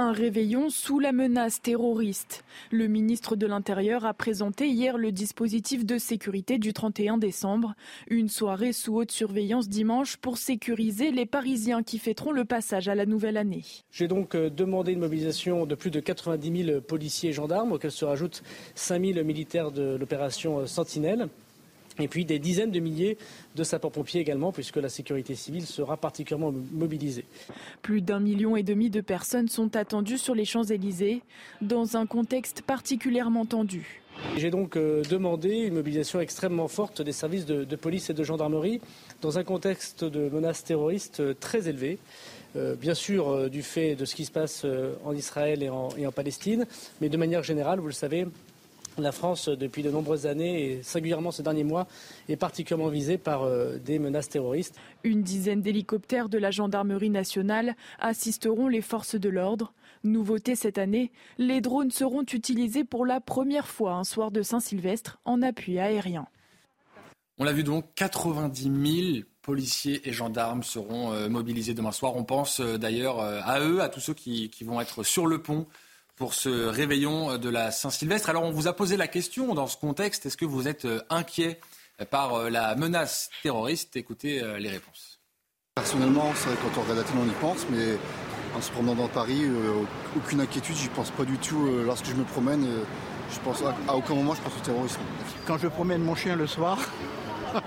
Un 0.00 0.12
réveillon 0.12 0.70
sous 0.70 1.00
la 1.00 1.10
menace 1.10 1.60
terroriste. 1.60 2.44
Le 2.70 2.86
ministre 2.86 3.34
de 3.34 3.48
l'Intérieur 3.48 4.06
a 4.06 4.14
présenté 4.14 4.68
hier 4.68 4.96
le 4.96 5.10
dispositif 5.10 5.84
de 5.84 5.98
sécurité 5.98 6.58
du 6.58 6.72
31 6.72 7.18
décembre. 7.18 7.74
Une 8.06 8.28
soirée 8.28 8.72
sous 8.72 8.94
haute 8.94 9.10
surveillance 9.10 9.68
dimanche 9.68 10.16
pour 10.16 10.38
sécuriser 10.38 11.10
les 11.10 11.26
Parisiens 11.26 11.82
qui 11.82 11.98
fêteront 11.98 12.30
le 12.30 12.44
passage 12.44 12.86
à 12.86 12.94
la 12.94 13.06
nouvelle 13.06 13.36
année. 13.36 13.64
J'ai 13.90 14.06
donc 14.06 14.36
euh, 14.36 14.50
demandé 14.50 14.92
une 14.92 15.00
mobilisation 15.00 15.66
de 15.66 15.74
plus 15.74 15.90
de 15.90 15.98
90 15.98 16.64
000 16.64 16.80
policiers 16.80 17.30
et 17.30 17.32
gendarmes, 17.32 17.72
auxquels 17.72 17.90
se 17.90 18.04
rajoutent 18.04 18.44
5 18.76 19.04
000 19.04 19.24
militaires 19.24 19.72
de 19.72 19.96
l'opération 19.96 20.64
Sentinelle. 20.68 21.28
Et 21.98 22.08
puis 22.08 22.24
des 22.24 22.38
dizaines 22.38 22.70
de 22.70 22.80
milliers 22.80 23.18
de 23.56 23.64
sapeurs-pompiers 23.64 24.20
également, 24.20 24.52
puisque 24.52 24.76
la 24.76 24.88
sécurité 24.88 25.34
civile 25.34 25.66
sera 25.66 25.96
particulièrement 25.96 26.52
mobilisée. 26.72 27.24
Plus 27.82 28.00
d'un 28.00 28.20
million 28.20 28.56
et 28.56 28.62
demi 28.62 28.90
de 28.90 29.00
personnes 29.00 29.48
sont 29.48 29.76
attendues 29.76 30.18
sur 30.18 30.34
les 30.34 30.44
Champs-Élysées, 30.44 31.22
dans 31.60 31.96
un 31.96 32.06
contexte 32.06 32.62
particulièrement 32.62 33.46
tendu. 33.46 34.02
J'ai 34.36 34.50
donc 34.50 34.76
euh, 34.76 35.02
demandé 35.04 35.50
une 35.50 35.74
mobilisation 35.74 36.20
extrêmement 36.20 36.68
forte 36.68 37.02
des 37.02 37.12
services 37.12 37.46
de, 37.46 37.76
police 37.76 38.10
et 38.10 38.14
de 38.14 38.24
gendarmerie 38.24 38.80
dans 39.20 39.38
un 39.38 39.44
contexte 39.44 40.04
de 40.04 40.28
menaces 40.28 40.64
terroristes 40.64 41.20
euh, 41.20 41.34
très 41.38 41.68
élevé. 41.68 41.98
Euh, 42.56 42.74
bien 42.74 42.94
sûr, 42.94 43.50
du 43.50 43.62
fait 43.62 43.94
de 43.94 44.04
ce 44.04 44.14
qui 44.14 44.24
se 44.24 44.32
passe 44.32 44.66
en 45.04 45.14
Israël 45.14 45.62
et 45.62 45.68
en, 45.68 45.90
et 45.96 46.06
en 46.06 46.12
Palestine, 46.12 46.66
mais 47.00 47.08
de 47.08 47.16
manière 47.16 47.42
générale, 47.42 47.78
vous 47.78 47.86
le 47.86 47.92
savez, 47.92 48.26
la 49.02 49.12
France, 49.12 49.48
depuis 49.48 49.82
de 49.82 49.90
nombreuses 49.90 50.26
années, 50.26 50.64
et 50.64 50.82
singulièrement 50.82 51.30
ces 51.30 51.42
derniers 51.42 51.64
mois, 51.64 51.86
est 52.28 52.36
particulièrement 52.36 52.90
visée 52.90 53.18
par 53.18 53.42
euh, 53.42 53.78
des 53.78 53.98
menaces 53.98 54.28
terroristes. 54.28 54.76
Une 55.04 55.22
dizaine 55.22 55.62
d'hélicoptères 55.62 56.28
de 56.28 56.38
la 56.38 56.50
gendarmerie 56.50 57.10
nationale 57.10 57.76
assisteront 57.98 58.68
les 58.68 58.80
forces 58.80 59.14
de 59.14 59.28
l'ordre. 59.28 59.72
Nouveauté 60.04 60.54
cette 60.54 60.78
année, 60.78 61.10
les 61.38 61.60
drones 61.60 61.90
seront 61.90 62.22
utilisés 62.22 62.84
pour 62.84 63.04
la 63.04 63.20
première 63.20 63.68
fois 63.68 63.94
un 63.94 64.04
soir 64.04 64.30
de 64.30 64.42
Saint-Sylvestre 64.42 65.18
en 65.24 65.42
appui 65.42 65.78
aérien. 65.78 66.26
On 67.38 67.44
l'a 67.44 67.52
vu 67.52 67.64
donc, 67.64 67.86
90 67.94 68.62
000 68.62 69.24
policiers 69.42 70.08
et 70.08 70.12
gendarmes 70.12 70.62
seront 70.62 71.12
euh, 71.12 71.28
mobilisés 71.28 71.74
demain 71.74 71.92
soir. 71.92 72.16
On 72.16 72.24
pense 72.24 72.60
euh, 72.60 72.78
d'ailleurs 72.78 73.20
à 73.20 73.60
eux, 73.60 73.80
à 73.80 73.88
tous 73.88 74.00
ceux 74.00 74.14
qui 74.14 74.50
vont 74.62 74.80
être 74.80 75.02
sur 75.02 75.26
le 75.26 75.40
pont 75.42 75.66
pour 76.18 76.34
ce 76.34 76.66
réveillon 76.66 77.38
de 77.38 77.48
la 77.48 77.70
Saint-Sylvestre. 77.70 78.28
Alors 78.28 78.42
on 78.42 78.50
vous 78.50 78.66
a 78.66 78.72
posé 78.72 78.96
la 78.96 79.06
question 79.06 79.54
dans 79.54 79.68
ce 79.68 79.76
contexte, 79.76 80.26
est-ce 80.26 80.36
que 80.36 80.44
vous 80.44 80.66
êtes 80.66 80.84
euh, 80.84 81.00
inquiet 81.10 81.60
par 82.10 82.34
euh, 82.34 82.50
la 82.50 82.74
menace 82.74 83.30
terroriste? 83.42 83.96
Écoutez 83.96 84.42
euh, 84.42 84.58
les 84.58 84.68
réponses. 84.68 85.20
Personnellement, 85.76 86.32
c'est 86.34 86.48
vrai, 86.48 86.58
quand 86.60 86.80
on 86.80 86.82
regarde 86.82 86.98
la 86.98 87.04
télé, 87.04 87.18
on 87.24 87.28
y 87.28 87.34
pense, 87.40 87.66
mais 87.70 87.96
en 88.56 88.60
se 88.60 88.70
promenant 88.72 88.96
dans 88.96 89.08
Paris, 89.08 89.44
aucune 90.16 90.40
inquiétude, 90.40 90.74
j'y 90.74 90.88
pense 90.88 91.10
pas 91.10 91.24
du 91.24 91.38
tout. 91.38 91.68
lorsque 91.84 92.06
je 92.06 92.14
me 92.14 92.24
promène, 92.24 92.66
je 93.30 93.38
pense 93.40 93.62
à, 93.62 93.94
aucun 93.94 94.14
moment 94.14 94.34
je 94.34 94.40
pense 94.40 94.56
au 94.56 94.64
terrorisme. 94.64 95.00
Quand 95.46 95.58
je 95.58 95.68
promène 95.68 96.02
mon 96.02 96.16
chien 96.16 96.34
le 96.34 96.48
soir 96.48 96.78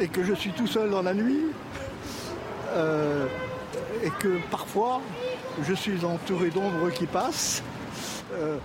et 0.00 0.08
que 0.08 0.24
je 0.24 0.34
suis 0.34 0.50
tout 0.50 0.66
seul 0.66 0.90
dans 0.90 1.02
la 1.02 1.14
nuit, 1.14 1.44
et 4.02 4.10
que 4.18 4.40
parfois 4.50 5.00
je 5.62 5.74
suis 5.74 6.04
entouré 6.04 6.50
d'ombres 6.50 6.90
qui 6.90 7.06
passent. 7.06 7.62
Euh, 8.32 8.58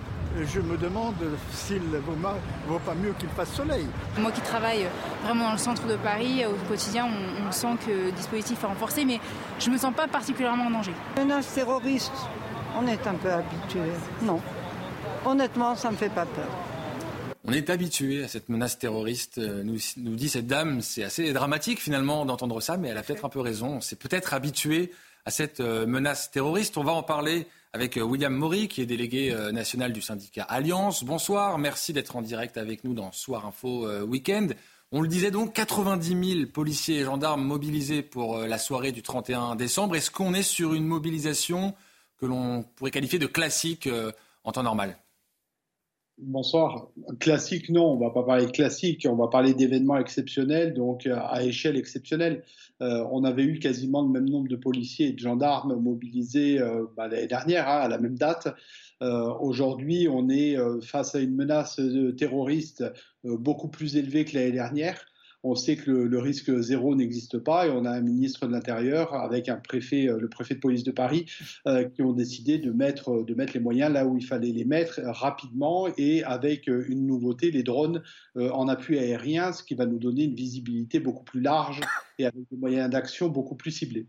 je 0.50 0.60
me 0.60 0.76
demande 0.76 1.14
s'il 1.52 1.82
ne 1.90 1.98
vaut, 1.98 2.78
pas 2.84 2.94
mieux 2.94 3.12
qu'il 3.18 3.28
fasse 3.30 3.52
soleil. 3.52 3.86
Moi 4.18 4.32
qui 4.32 4.40
travaille 4.40 4.86
vraiment 5.24 5.46
dans 5.46 5.52
le 5.52 5.58
centre 5.58 5.86
de 5.86 5.96
Paris, 5.96 6.44
au 6.46 6.68
quotidien, 6.68 7.06
on, 7.46 7.52
sent 7.52 7.76
que 7.86 7.90
le 7.90 8.12
dispositif 8.12 8.62
est 8.62 8.66
renforcé, 8.66 9.04
mais 9.04 9.20
je 9.58 9.68
ne 9.68 9.74
me 9.74 9.78
sens 9.78 9.94
pas 9.94 10.08
particulièrement 10.08 10.66
en 10.66 10.70
danger. 10.70 10.94
Menace 11.18 11.52
terroriste, 11.52 12.12
on 12.80 12.86
est 12.86 13.06
un 13.06 13.14
peu 13.14 13.30
habitué. 13.30 13.80
Non. 14.22 14.40
Honnêtement, 15.26 15.76
ça 15.76 15.88
ne 15.88 15.92
me 15.92 15.98
fait 15.98 16.08
pas 16.08 16.24
peur. 16.24 16.48
On 17.44 17.52
est 17.52 17.70
habitué 17.70 18.24
à 18.24 18.28
cette 18.28 18.48
menace 18.48 18.78
terroriste, 18.78 19.38
euh, 19.38 19.62
nous, 19.64 19.78
nous 19.96 20.14
dit 20.14 20.28
cette 20.28 20.46
dame. 20.46 20.80
C'est 20.80 21.02
assez 21.02 21.32
dramatique 21.32 21.80
finalement 21.80 22.24
d'entendre 22.24 22.60
ça, 22.60 22.76
mais 22.76 22.88
elle 22.88 22.96
a 22.96 23.02
peut-être 23.02 23.24
un 23.24 23.28
peu 23.28 23.40
raison. 23.40 23.74
On 23.76 23.80
s'est 23.80 23.96
peut-être 23.96 24.32
habitué 24.32 24.92
à 25.24 25.30
cette 25.30 25.60
euh, 25.60 25.86
menace 25.86 26.30
terroriste. 26.30 26.76
On 26.76 26.84
va 26.84 26.92
en 26.92 27.02
parler 27.02 27.46
avec 27.72 27.96
euh, 27.96 28.02
William 28.02 28.34
Maury, 28.34 28.68
qui 28.68 28.80
est 28.82 28.86
délégué 28.86 29.32
euh, 29.32 29.52
national 29.52 29.92
du 29.92 30.02
syndicat 30.02 30.42
Alliance. 30.44 31.04
Bonsoir, 31.04 31.58
merci 31.58 31.92
d'être 31.92 32.16
en 32.16 32.22
direct 32.22 32.56
avec 32.56 32.84
nous 32.84 32.94
dans 32.94 33.12
Soir 33.12 33.46
Info 33.46 33.88
Weekend. 34.02 34.54
On 34.90 35.00
le 35.00 35.08
disait 35.08 35.30
donc, 35.30 35.54
90 35.54 36.34
000 36.36 36.46
policiers 36.52 36.98
et 36.98 37.04
gendarmes 37.04 37.44
mobilisés 37.44 38.02
pour 38.02 38.38
la 38.38 38.58
soirée 38.58 38.92
du 38.92 39.00
31 39.00 39.56
décembre. 39.56 39.96
Est-ce 39.96 40.10
qu'on 40.10 40.34
est 40.34 40.42
sur 40.42 40.74
une 40.74 40.84
mobilisation 40.84 41.74
que 42.18 42.26
l'on 42.26 42.62
pourrait 42.76 42.90
qualifier 42.90 43.18
de 43.18 43.26
classique 43.26 43.88
en 44.44 44.52
temps 44.52 44.62
normal? 44.62 44.98
Bonsoir. 46.18 46.88
Classique, 47.20 47.70
non, 47.70 47.86
on 47.86 47.96
va 47.96 48.10
pas 48.10 48.22
parler 48.22 48.46
classique, 48.50 49.06
on 49.08 49.16
va 49.16 49.28
parler 49.28 49.54
d'événements 49.54 49.96
exceptionnels, 49.96 50.74
donc 50.74 51.06
à 51.06 51.42
échelle 51.42 51.78
exceptionnelle. 51.78 52.44
Euh, 52.82 53.06
on 53.12 53.22
avait 53.24 53.44
eu 53.44 53.58
quasiment 53.60 54.02
le 54.02 54.08
même 54.08 54.28
nombre 54.28 54.48
de 54.48 54.56
policiers 54.56 55.08
et 55.08 55.12
de 55.12 55.18
gendarmes 55.18 55.76
mobilisés 55.76 56.60
euh, 56.60 56.84
bah, 56.96 57.06
l'année 57.06 57.28
dernière, 57.28 57.68
hein, 57.68 57.78
à 57.78 57.88
la 57.88 57.98
même 57.98 58.18
date. 58.18 58.48
Euh, 59.02 59.32
aujourd'hui, 59.40 60.08
on 60.10 60.28
est 60.28 60.56
face 60.82 61.14
à 61.14 61.20
une 61.20 61.34
menace 61.34 61.80
terroriste 62.16 62.84
beaucoup 63.24 63.68
plus 63.68 63.96
élevée 63.96 64.24
que 64.24 64.34
l'année 64.34 64.52
dernière. 64.52 65.04
On 65.44 65.56
sait 65.56 65.76
que 65.76 65.90
le, 65.90 66.18
risque 66.20 66.56
zéro 66.60 66.94
n'existe 66.94 67.38
pas 67.38 67.66
et 67.66 67.70
on 67.70 67.84
a 67.84 67.90
un 67.90 68.00
ministre 68.00 68.46
de 68.46 68.52
l'Intérieur 68.52 69.14
avec 69.14 69.48
un 69.48 69.56
préfet, 69.56 70.08
euh, 70.08 70.18
le 70.20 70.28
préfet 70.28 70.54
de 70.54 70.60
police 70.60 70.84
de 70.84 70.92
Paris, 70.92 71.26
euh, 71.66 71.84
qui 71.84 72.02
ont 72.02 72.12
décidé 72.12 72.58
de 72.58 72.70
mettre, 72.70 73.24
de 73.24 73.34
mettre 73.34 73.54
les 73.54 73.60
moyens 73.60 73.92
là 73.92 74.06
où 74.06 74.16
il 74.16 74.24
fallait 74.24 74.52
les 74.52 74.64
mettre 74.64 75.00
rapidement 75.04 75.88
et 75.98 76.22
avec 76.22 76.68
euh, 76.68 76.84
une 76.88 77.06
nouveauté, 77.06 77.50
les 77.50 77.64
drones 77.64 78.02
en 78.36 78.68
appui 78.68 78.98
aérien, 78.98 79.52
ce 79.52 79.62
qui 79.62 79.74
va 79.74 79.86
nous 79.86 79.98
donner 79.98 80.24
une 80.24 80.34
visibilité 80.34 81.00
beaucoup 81.00 81.24
plus 81.24 81.40
large 81.40 81.80
et 82.18 82.24
avec 82.24 82.48
des 82.50 82.56
moyens 82.56 82.88
d'action 82.88 83.28
beaucoup 83.28 83.56
plus 83.56 83.70
ciblés. 83.70 84.06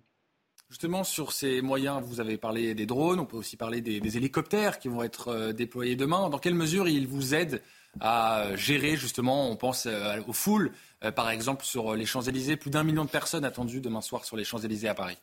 Justement, 0.70 1.04
sur 1.04 1.32
ces 1.34 1.62
moyens, 1.62 2.02
vous 2.04 2.20
avez 2.20 2.38
parlé 2.38 2.74
des 2.74 2.86
drones, 2.86 3.20
on 3.20 3.26
peut 3.26 3.38
aussi 3.38 3.58
parler 3.58 3.82
des 3.82 4.18
hélicoptères 4.18 4.80
qui 4.80 4.88
vont 4.88 5.04
être 5.04 5.52
déployés 5.52 5.96
demain. 5.96 6.30
Dans 6.30 6.40
quelle 6.40 6.56
mesure 6.56 6.88
ils 6.88 7.08
vous 7.08 7.36
aident 7.36 7.62
à 8.00 8.56
gérer 8.56 8.96
justement, 8.96 9.50
on 9.50 9.56
pense 9.56 9.88
aux 10.28 10.34
foules 10.34 10.72
euh, 11.04 11.12
par 11.12 11.30
exemple, 11.30 11.66
sur 11.66 11.96
les 11.96 12.06
Champs-Élysées, 12.06 12.58
plus 12.58 12.72
d'un 12.72 12.84
million 12.84 13.06
de 13.06 13.10
personnes 13.10 13.46
attendues 13.46 13.82
demain 13.82 14.02
soir 14.02 14.26
sur 14.26 14.38
les 14.38 14.44
Champs-Élysées 14.44 14.88
à 14.88 14.96
Paris. 14.96 15.18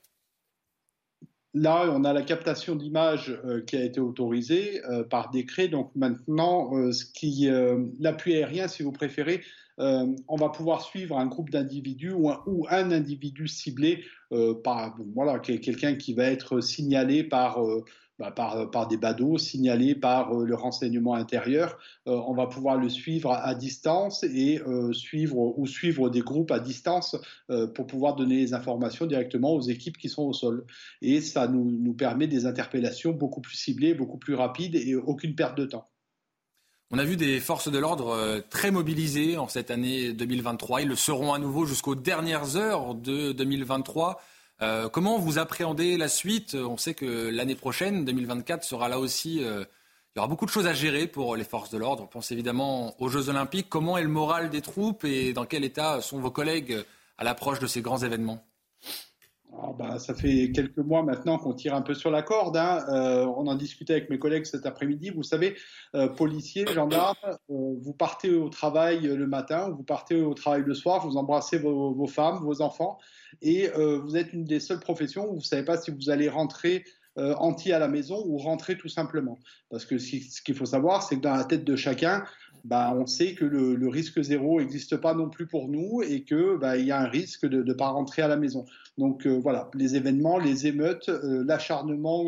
Là, 1.53 1.91
on 1.91 2.05
a 2.05 2.13
la 2.13 2.23
captation 2.23 2.77
d'images 2.77 3.37
euh, 3.45 3.63
qui 3.63 3.77
a 3.77 3.83
été 3.83 3.99
autorisée 3.99 4.85
euh, 4.85 5.03
par 5.03 5.31
décret. 5.31 5.69
Donc 5.69 5.91
maintenant, 5.97 6.71
l'appui 7.99 8.35
aérien, 8.35 8.69
si 8.69 8.83
vous 8.83 8.93
préférez, 8.93 9.43
on 9.79 10.37
va 10.37 10.51
pouvoir 10.51 10.83
suivre 10.83 11.17
un 11.17 11.25
groupe 11.25 11.49
d'individus 11.49 12.13
ou, 12.13 12.31
ou 12.45 12.67
un, 12.69 12.91
individu 12.91 13.49
ciblé 13.49 14.05
par 14.63 14.95
voilà 15.15 15.39
quelqu'un 15.39 15.95
qui 15.95 16.13
va 16.13 16.25
être 16.25 16.61
signalé 16.61 17.25
par 17.25 17.59
bah, 18.21 18.31
par, 18.31 18.87
des 18.87 18.99
badauds 18.99 19.39
signalés 19.39 19.95
par 19.95 20.35
euh, 20.35 20.45
le 20.45 20.55
renseignement 20.55 21.15
intérieur. 21.15 21.79
Euh, 22.07 22.21
on 22.27 22.35
va 22.35 22.47
pouvoir 22.49 22.77
le 22.77 22.91
suivre 22.91 23.33
à, 23.33 23.55
distance 23.55 24.25
et 24.25 24.61
euh, 24.61 24.93
suivre 24.93 25.59
ou 25.59 25.67
suivre 25.67 26.11
des 26.11 26.21
groupes 26.21 26.51
à 26.51 26.61
distance 26.61 27.17
pour 27.75 27.87
pouvoir 27.87 28.17
donner 28.17 28.37
les 28.37 28.53
informations 28.53 29.07
directement 29.07 29.55
aux 29.55 29.63
équipes 29.63 29.97
qui 29.97 30.11
sont 30.11 30.25
au 30.25 30.35
sol. 30.35 30.67
Et 31.01 31.23
ça 31.23 31.49
nous, 31.49 31.65
nous 31.65 31.95
permet 31.95 32.27
des 32.27 32.45
interpellations 32.45 33.13
beaucoup 33.13 33.41
plus 33.41 33.57
ciblées, 33.57 33.95
beaucoup 33.95 34.19
plus 34.19 34.35
rapides 34.35 34.75
et 34.75 34.95
aucune 34.95 35.35
perte 35.35 35.57
de 35.57 35.65
temps. 35.65 35.89
On 36.91 36.99
a 36.99 37.05
vu 37.05 37.17
des 37.17 37.41
forces 37.41 37.71
de 37.71 37.79
l'ordre 37.79 38.43
très 38.51 38.71
mobilisées 38.71 39.39
en 39.39 39.49
cette 39.49 39.71
année 39.71 40.13
2023. 40.13 40.83
Ils 40.83 40.89
le 40.89 40.97
seront 40.97 41.33
à 41.33 41.39
nouveau 41.39 41.65
jusqu'aux 41.65 41.95
dernières 41.95 42.57
heures 42.57 42.95
de 42.95 43.33
2023. 43.33 44.21
Euh, 44.63 44.89
comment 44.89 45.19
vous 45.19 45.39
appréhendez 45.39 45.97
la 45.97 46.09
suite? 46.09 46.55
On 46.55 46.77
sait 46.77 46.95
que 46.95 47.29
l'année 47.31 47.55
prochaine, 47.55 48.05
2024, 48.05 48.63
sera 48.65 48.89
là 48.89 48.99
aussi. 48.99 49.43
Euh, 49.43 49.65
il 50.15 50.19
y 50.19 50.21
aura 50.21 50.29
beaucoup 50.29 50.45
de 50.45 50.51
choses 50.51 50.67
à 50.67 50.75
gérer 50.75 51.07
pour 51.07 51.37
les 51.37 51.45
forces 51.45 51.71
de 51.71 51.79
l'ordre. 51.79 52.03
On 52.03 52.07
pense 52.07 52.31
évidemment 52.33 53.01
aux 53.01 53.09
Jeux 53.09 53.29
Olympiques. 53.29 53.69
Comment 53.69 53.97
est 53.97 54.03
le 54.03 54.09
moral 54.09 54.51
des 54.51 54.61
troupes 54.61 55.05
et 55.05 55.33
dans 55.33 55.47
quel 55.47 55.65
état 55.65 56.01
sont 56.03 56.19
vos 56.19 56.31
collègues 56.31 56.85
à 57.17 57.25
l'approche 57.25 57.61
de 57.61 57.67
ces 57.67 57.81
grands 57.81 57.99
événements? 57.99 58.45
Ah, 59.63 59.73
bah, 59.79 59.99
ça 59.99 60.15
fait 60.15 60.53
quelques 60.53 60.79
mois 60.79 61.03
maintenant 61.03 61.39
qu'on 61.39 61.55
tire 61.55 61.75
un 61.75 61.83
peu 61.83 61.95
sur 61.95 62.11
la 62.11 62.23
corde. 62.23 62.57
Hein. 62.57 62.85
Euh, 62.89 63.27
on 63.37 63.47
en 63.47 63.55
discutait 63.55 63.95
avec 63.95 64.11
mes 64.11 64.19
collègues 64.19 64.47
cet 64.47 64.67
après-midi. 64.67 65.11
Vous 65.11 65.23
savez, 65.23 65.57
policiers, 66.17 66.67
gendarmes, 66.67 67.17
vous 67.49 67.95
partez 67.99 68.35
au 68.35 68.49
travail 68.49 69.01
le 69.03 69.27
matin, 69.27 69.71
vous 69.71 69.83
partez 69.83 70.21
au 70.21 70.35
travail 70.35 70.63
le 70.65 70.75
soir, 70.75 71.07
vous 71.07 71.17
embrassez 71.17 71.59
vos 71.59 72.07
femmes, 72.07 72.39
vos 72.43 72.63
enfants, 72.63 72.99
et 73.43 73.71
euh, 73.71 73.99
vous 73.99 74.17
êtes 74.17 74.33
une 74.33 74.45
des 74.45 74.61
seules 74.61 74.81
professions 74.81 75.27
où 75.27 75.33
vous 75.33 75.37
ne 75.37 75.45
savez 75.45 75.65
pas 75.65 75.77
si 75.77 75.91
vous 75.91 76.11
allez 76.11 76.29
rentrer 76.29 76.85
euh, 77.19 77.35
entier 77.35 77.73
à 77.73 77.79
la 77.79 77.89
maison 77.89 78.23
ou 78.27 78.39
rentrer 78.39 78.77
tout 78.77 78.89
simplement. 78.89 79.39
Parce 79.71 79.85
que 79.85 79.99
ce 79.99 80.43
qu'il 80.43 80.55
faut 80.55 80.67
savoir, 80.67 81.03
c'est 81.03 81.17
que 81.17 81.21
dans 81.21 81.35
la 81.35 81.45
tête 81.45 81.65
de 81.65 81.77
chacun, 81.77 82.25
bah, 82.65 82.95
on 82.97 83.07
sait 83.07 83.35
que 83.35 83.45
le, 83.45 83.89
risque 83.89 84.21
zéro 84.23 84.61
n'existe 84.61 84.97
pas 84.97 85.15
non 85.15 85.29
plus 85.29 85.47
pour 85.47 85.69
nous 85.69 86.03
et 86.03 86.23
qu'il 86.25 86.59
bah, 86.61 86.77
y 86.77 86.91
a 86.91 87.01
un 87.01 87.09
risque 87.09 87.47
de 87.47 87.63
ne 87.63 87.73
pas 87.73 87.89
rentrer 87.89 88.23
à 88.23 88.29
la 88.29 88.37
maison. 88.37 88.65
Donc 89.01 89.27
euh, 89.27 89.41
voilà, 89.43 89.69
les 89.75 89.97
événements, 89.97 90.39
les 90.39 90.69
émeutes, 90.69 91.09
l'acharnement 91.09 92.25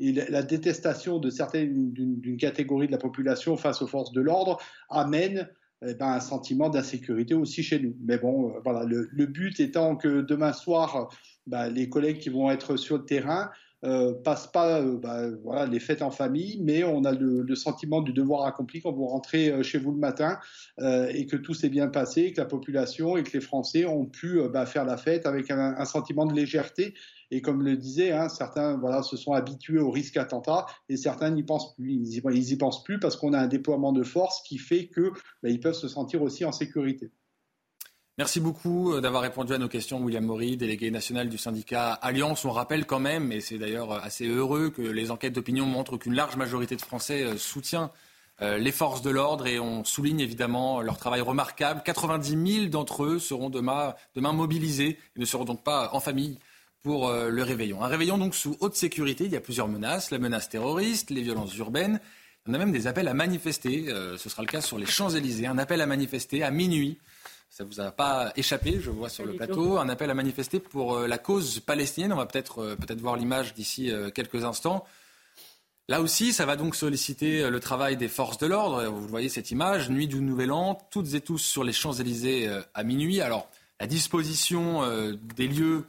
et 0.00 0.12
la, 0.12 0.42
détestation 0.42 1.18
de 1.18 1.30
certaines 1.30 1.92
d'une 1.92 2.36
catégorie 2.36 2.88
de 2.88 2.92
la 2.92 2.98
population 2.98 3.56
face 3.56 3.80
aux 3.80 3.86
forces 3.86 4.12
de 4.12 4.20
l'ordre 4.20 4.58
amènent 4.90 5.48
eh 5.86 5.94
ben, 5.94 6.08
un 6.08 6.20
sentiment 6.20 6.70
d'insécurité 6.70 7.34
aussi 7.34 7.62
chez 7.62 7.78
nous. 7.78 7.94
Mais 8.00 8.18
bon, 8.18 8.50
euh, 8.50 8.60
voilà, 8.64 8.84
le, 8.84 9.26
but 9.26 9.60
étant 9.60 9.94
que 9.94 10.22
demain 10.22 10.52
soir, 10.52 11.08
bah, 11.46 11.68
les 11.68 11.88
collègues 11.88 12.18
qui 12.18 12.30
vont 12.30 12.50
être 12.50 12.76
sur 12.76 12.98
le 12.98 13.04
terrain 13.04 13.50
euh, 13.84 14.12
passent 14.12 14.48
pas 14.48 14.80
euh, 14.80 14.98
bah, 14.98 15.28
voilà, 15.44 15.66
les 15.66 15.78
fêtes 15.78 16.02
en 16.02 16.10
famille, 16.10 16.60
mais 16.62 16.82
on 16.82 17.04
a 17.04 17.12
le, 17.12 17.54
sentiment 17.54 18.00
du 18.00 18.12
devoir 18.12 18.44
accompli 18.44 18.80
quand 18.80 18.92
vous 18.92 19.06
rentrez 19.06 19.50
euh, 19.50 19.62
chez 19.62 19.78
vous 19.78 19.92
le 19.92 19.98
matin 19.98 20.38
et 20.80 21.26
que 21.26 21.36
tout 21.36 21.54
s'est 21.54 21.68
bien 21.68 21.88
passé, 21.88 22.32
que 22.32 22.40
la 22.40 22.46
population 22.46 23.16
et 23.16 23.22
que 23.22 23.32
les 23.32 23.40
Français 23.40 23.84
ont 23.84 24.06
pu 24.06 24.40
bah, 24.52 24.66
faire 24.66 24.84
la 24.84 24.96
fête 24.96 25.26
avec 25.26 25.50
un, 25.50 25.84
sentiment 25.84 26.26
de 26.26 26.34
légèreté 26.34 26.94
et 27.30 27.42
comme 27.42 27.62
le 27.62 27.76
disait, 27.76 28.12
hein, 28.12 28.28
certains 28.28 28.76
voilà, 28.78 29.02
se 29.02 29.16
sont 29.16 29.32
habitués 29.32 29.78
au 29.78 29.90
risque 29.90 30.16
attentat 30.16 30.66
et 30.88 30.96
certains 30.96 31.30
n'y 31.30 31.42
pensent 31.42 31.74
plus. 31.74 31.92
Ils 31.92 32.22
n'y 32.22 32.56
pensent 32.56 32.84
plus 32.84 32.98
parce 32.98 33.16
qu'on 33.16 33.32
a 33.32 33.38
un 33.38 33.48
déploiement 33.48 33.92
de 33.92 34.02
force 34.02 34.42
qui 34.42 34.58
fait 34.58 34.88
qu'ils 34.88 35.10
bah, 35.42 35.50
peuvent 35.62 35.74
se 35.74 35.88
sentir 35.88 36.22
aussi 36.22 36.44
en 36.44 36.52
sécurité. 36.52 37.10
Merci 38.18 38.40
beaucoup 38.40 38.92
euh, 38.92 39.00
d'avoir 39.00 39.22
répondu 39.22 39.54
à 39.54 39.58
nos 39.58 39.68
questions, 39.68 40.00
William 40.02 40.24
Maury, 40.24 40.56
délégué 40.56 40.90
national 40.90 41.28
du 41.28 41.38
syndicat 41.38 41.92
Alliance. 41.92 42.44
On 42.44 42.50
rappelle 42.50 42.84
quand 42.84 43.00
même, 43.00 43.32
et 43.32 43.40
c'est 43.40 43.58
d'ailleurs 43.58 43.92
assez 43.92 44.26
heureux, 44.26 44.70
que 44.70 44.82
les 44.82 45.10
enquêtes 45.10 45.32
d'opinion 45.32 45.64
montrent 45.64 45.96
qu'une 45.96 46.14
large 46.14 46.36
majorité 46.36 46.76
de 46.76 46.82
Français 46.82 47.22
euh, 47.22 47.38
soutient 47.38 47.92
euh, 48.40 48.56
les 48.56 48.70
forces 48.70 49.02
de 49.02 49.10
l'ordre 49.10 49.48
et 49.48 49.58
on 49.58 49.84
souligne 49.84 50.20
évidemment 50.20 50.80
leur 50.80 50.96
travail 50.96 51.20
remarquable. 51.20 51.82
90 51.84 52.52
000 52.60 52.66
d'entre 52.66 53.04
eux 53.04 53.18
seront 53.18 53.50
demain, 53.50 53.94
mobilisés 54.14 54.98
et 55.16 55.20
ne 55.20 55.24
seront 55.24 55.44
donc 55.44 55.64
pas 55.64 55.90
en 55.92 55.98
famille 55.98 56.38
pour 56.82 57.08
euh, 57.08 57.30
le 57.30 57.42
réveillon. 57.42 57.82
Un 57.82 57.88
réveillon 57.88 58.16
donc 58.16 58.36
sous 58.36 58.56
haute 58.60 58.76
sécurité. 58.76 59.24
Il 59.24 59.32
y 59.32 59.36
a 59.36 59.40
plusieurs 59.40 59.66
menaces 59.66 60.12
la 60.12 60.18
menace 60.18 60.48
terroriste, 60.48 61.10
les 61.10 61.22
violences 61.22 61.56
urbaines. 61.56 62.00
On 62.46 62.54
a 62.54 62.58
même 62.58 62.70
des 62.70 62.86
appels 62.86 63.08
à 63.08 63.14
manifester. 63.14 63.88
Euh, 63.88 64.16
ce 64.16 64.28
sera 64.28 64.42
le 64.42 64.48
cas 64.48 64.60
sur 64.60 64.78
les 64.78 64.86
Champs-Élysées. 64.86 65.48
Un 65.48 65.58
appel 65.58 65.80
à 65.80 65.86
manifester 65.86 66.44
à 66.44 66.52
minuit. 66.52 66.98
Ça 67.50 67.64
ne 67.64 67.68
vous 67.68 67.80
a 67.80 67.90
pas 67.90 68.32
échappé, 68.36 68.78
je 68.80 68.90
vois 68.90 69.08
sur 69.08 69.24
le 69.24 69.34
plateau. 69.34 69.78
Un 69.78 69.88
appel 69.88 70.10
à 70.10 70.14
manifester 70.14 70.60
pour 70.60 70.96
euh, 70.96 71.06
la 71.06 71.18
cause 71.18 71.60
palestinienne. 71.60 72.12
On 72.12 72.16
va 72.16 72.26
peut-être 72.26 72.76
peut-être 72.76 73.00
voir 73.00 73.16
l'image 73.16 73.54
d'ici 73.54 73.90
quelques 74.14 74.44
instants. 74.44 74.84
Là 75.88 76.02
aussi, 76.02 76.32
ça 76.34 76.44
va 76.44 76.56
donc 76.56 76.76
solliciter 76.76 77.48
le 77.48 77.60
travail 77.60 77.96
des 77.96 78.08
forces 78.08 78.36
de 78.38 78.46
l'ordre. 78.46 78.84
Vous 78.84 79.08
voyez 79.08 79.30
cette 79.30 79.50
image, 79.50 79.88
nuit 79.88 80.06
du 80.06 80.20
Nouvel 80.20 80.52
An, 80.52 80.78
toutes 80.90 81.14
et 81.14 81.22
tous 81.22 81.38
sur 81.38 81.64
les 81.64 81.72
Champs-Élysées 81.72 82.50
à 82.74 82.84
minuit. 82.84 83.22
Alors, 83.22 83.48
la 83.80 83.86
disposition 83.86 84.82
des 85.34 85.48
lieux 85.48 85.86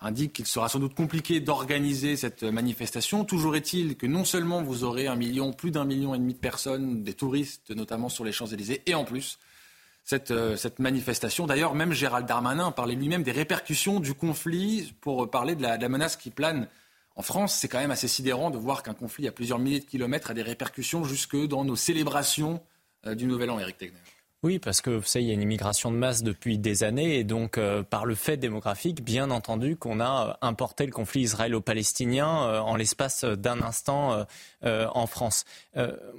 indique 0.00 0.32
qu'il 0.32 0.46
sera 0.46 0.68
sans 0.68 0.78
doute 0.78 0.94
compliqué 0.94 1.40
d'organiser 1.40 2.16
cette 2.16 2.44
manifestation. 2.44 3.24
Toujours 3.24 3.56
est-il 3.56 3.96
que 3.96 4.06
non 4.06 4.24
seulement 4.24 4.62
vous 4.62 4.84
aurez 4.84 5.06
un 5.08 5.16
million, 5.16 5.52
plus 5.52 5.70
d'un 5.70 5.84
million 5.84 6.14
et 6.14 6.18
demi 6.18 6.34
de 6.34 6.38
personnes, 6.38 7.02
des 7.02 7.14
touristes 7.14 7.70
notamment 7.70 8.08
sur 8.08 8.24
les 8.24 8.32
Champs-Élysées, 8.32 8.82
et 8.86 8.94
en 8.94 9.04
plus 9.04 9.38
cette, 10.08 10.30
euh, 10.30 10.56
cette 10.56 10.78
manifestation. 10.78 11.46
D'ailleurs, 11.46 11.74
même 11.74 11.92
Gérald 11.92 12.26
Darmanin 12.26 12.70
parlait 12.70 12.94
lui-même 12.94 13.22
des 13.22 13.30
répercussions 13.30 14.00
du 14.00 14.14
conflit 14.14 14.94
pour 15.02 15.30
parler 15.30 15.54
de 15.54 15.60
la, 15.60 15.76
menace 15.90 16.16
qui 16.16 16.30
plane 16.30 16.66
en 17.14 17.20
France. 17.20 17.54
C'est 17.54 17.68
quand 17.68 17.78
même 17.78 17.90
assez 17.90 18.08
sidérant 18.08 18.48
de 18.48 18.56
voir 18.56 18.82
qu'un 18.82 18.94
conflit 18.94 19.28
à 19.28 19.32
plusieurs 19.32 19.58
milliers 19.58 19.80
de 19.80 19.84
kilomètres 19.84 20.30
a 20.30 20.34
des 20.34 20.40
répercussions 20.40 21.04
jusque 21.04 21.36
dans 21.36 21.62
nos 21.62 21.76
célébrations 21.76 22.62
euh, 23.06 23.14
du 23.14 23.26
Nouvel 23.26 23.50
An, 23.50 23.58
Eric 23.58 23.76
Tegner. 23.76 23.98
Oui, 24.44 24.60
parce 24.60 24.80
que 24.80 24.90
vous 24.90 25.02
savez, 25.02 25.24
il 25.24 25.28
y 25.28 25.30
a 25.32 25.34
une 25.34 25.42
immigration 25.42 25.90
de 25.90 25.96
masse 25.96 26.22
depuis 26.22 26.58
des 26.58 26.84
années, 26.84 27.18
et 27.18 27.24
donc 27.24 27.58
euh, 27.58 27.82
par 27.82 28.06
le 28.06 28.14
fait 28.14 28.36
démographique, 28.36 29.02
bien 29.02 29.32
entendu, 29.32 29.74
qu'on 29.74 29.98
a 29.98 30.28
euh, 30.28 30.46
importé 30.46 30.86
le 30.86 30.92
conflit 30.92 31.22
israélo-palestinien 31.22 32.44
euh, 32.44 32.60
en 32.60 32.76
l'espace 32.76 33.24
d'un 33.24 33.60
instant 33.62 34.24
en 34.62 35.06
France. 35.06 35.44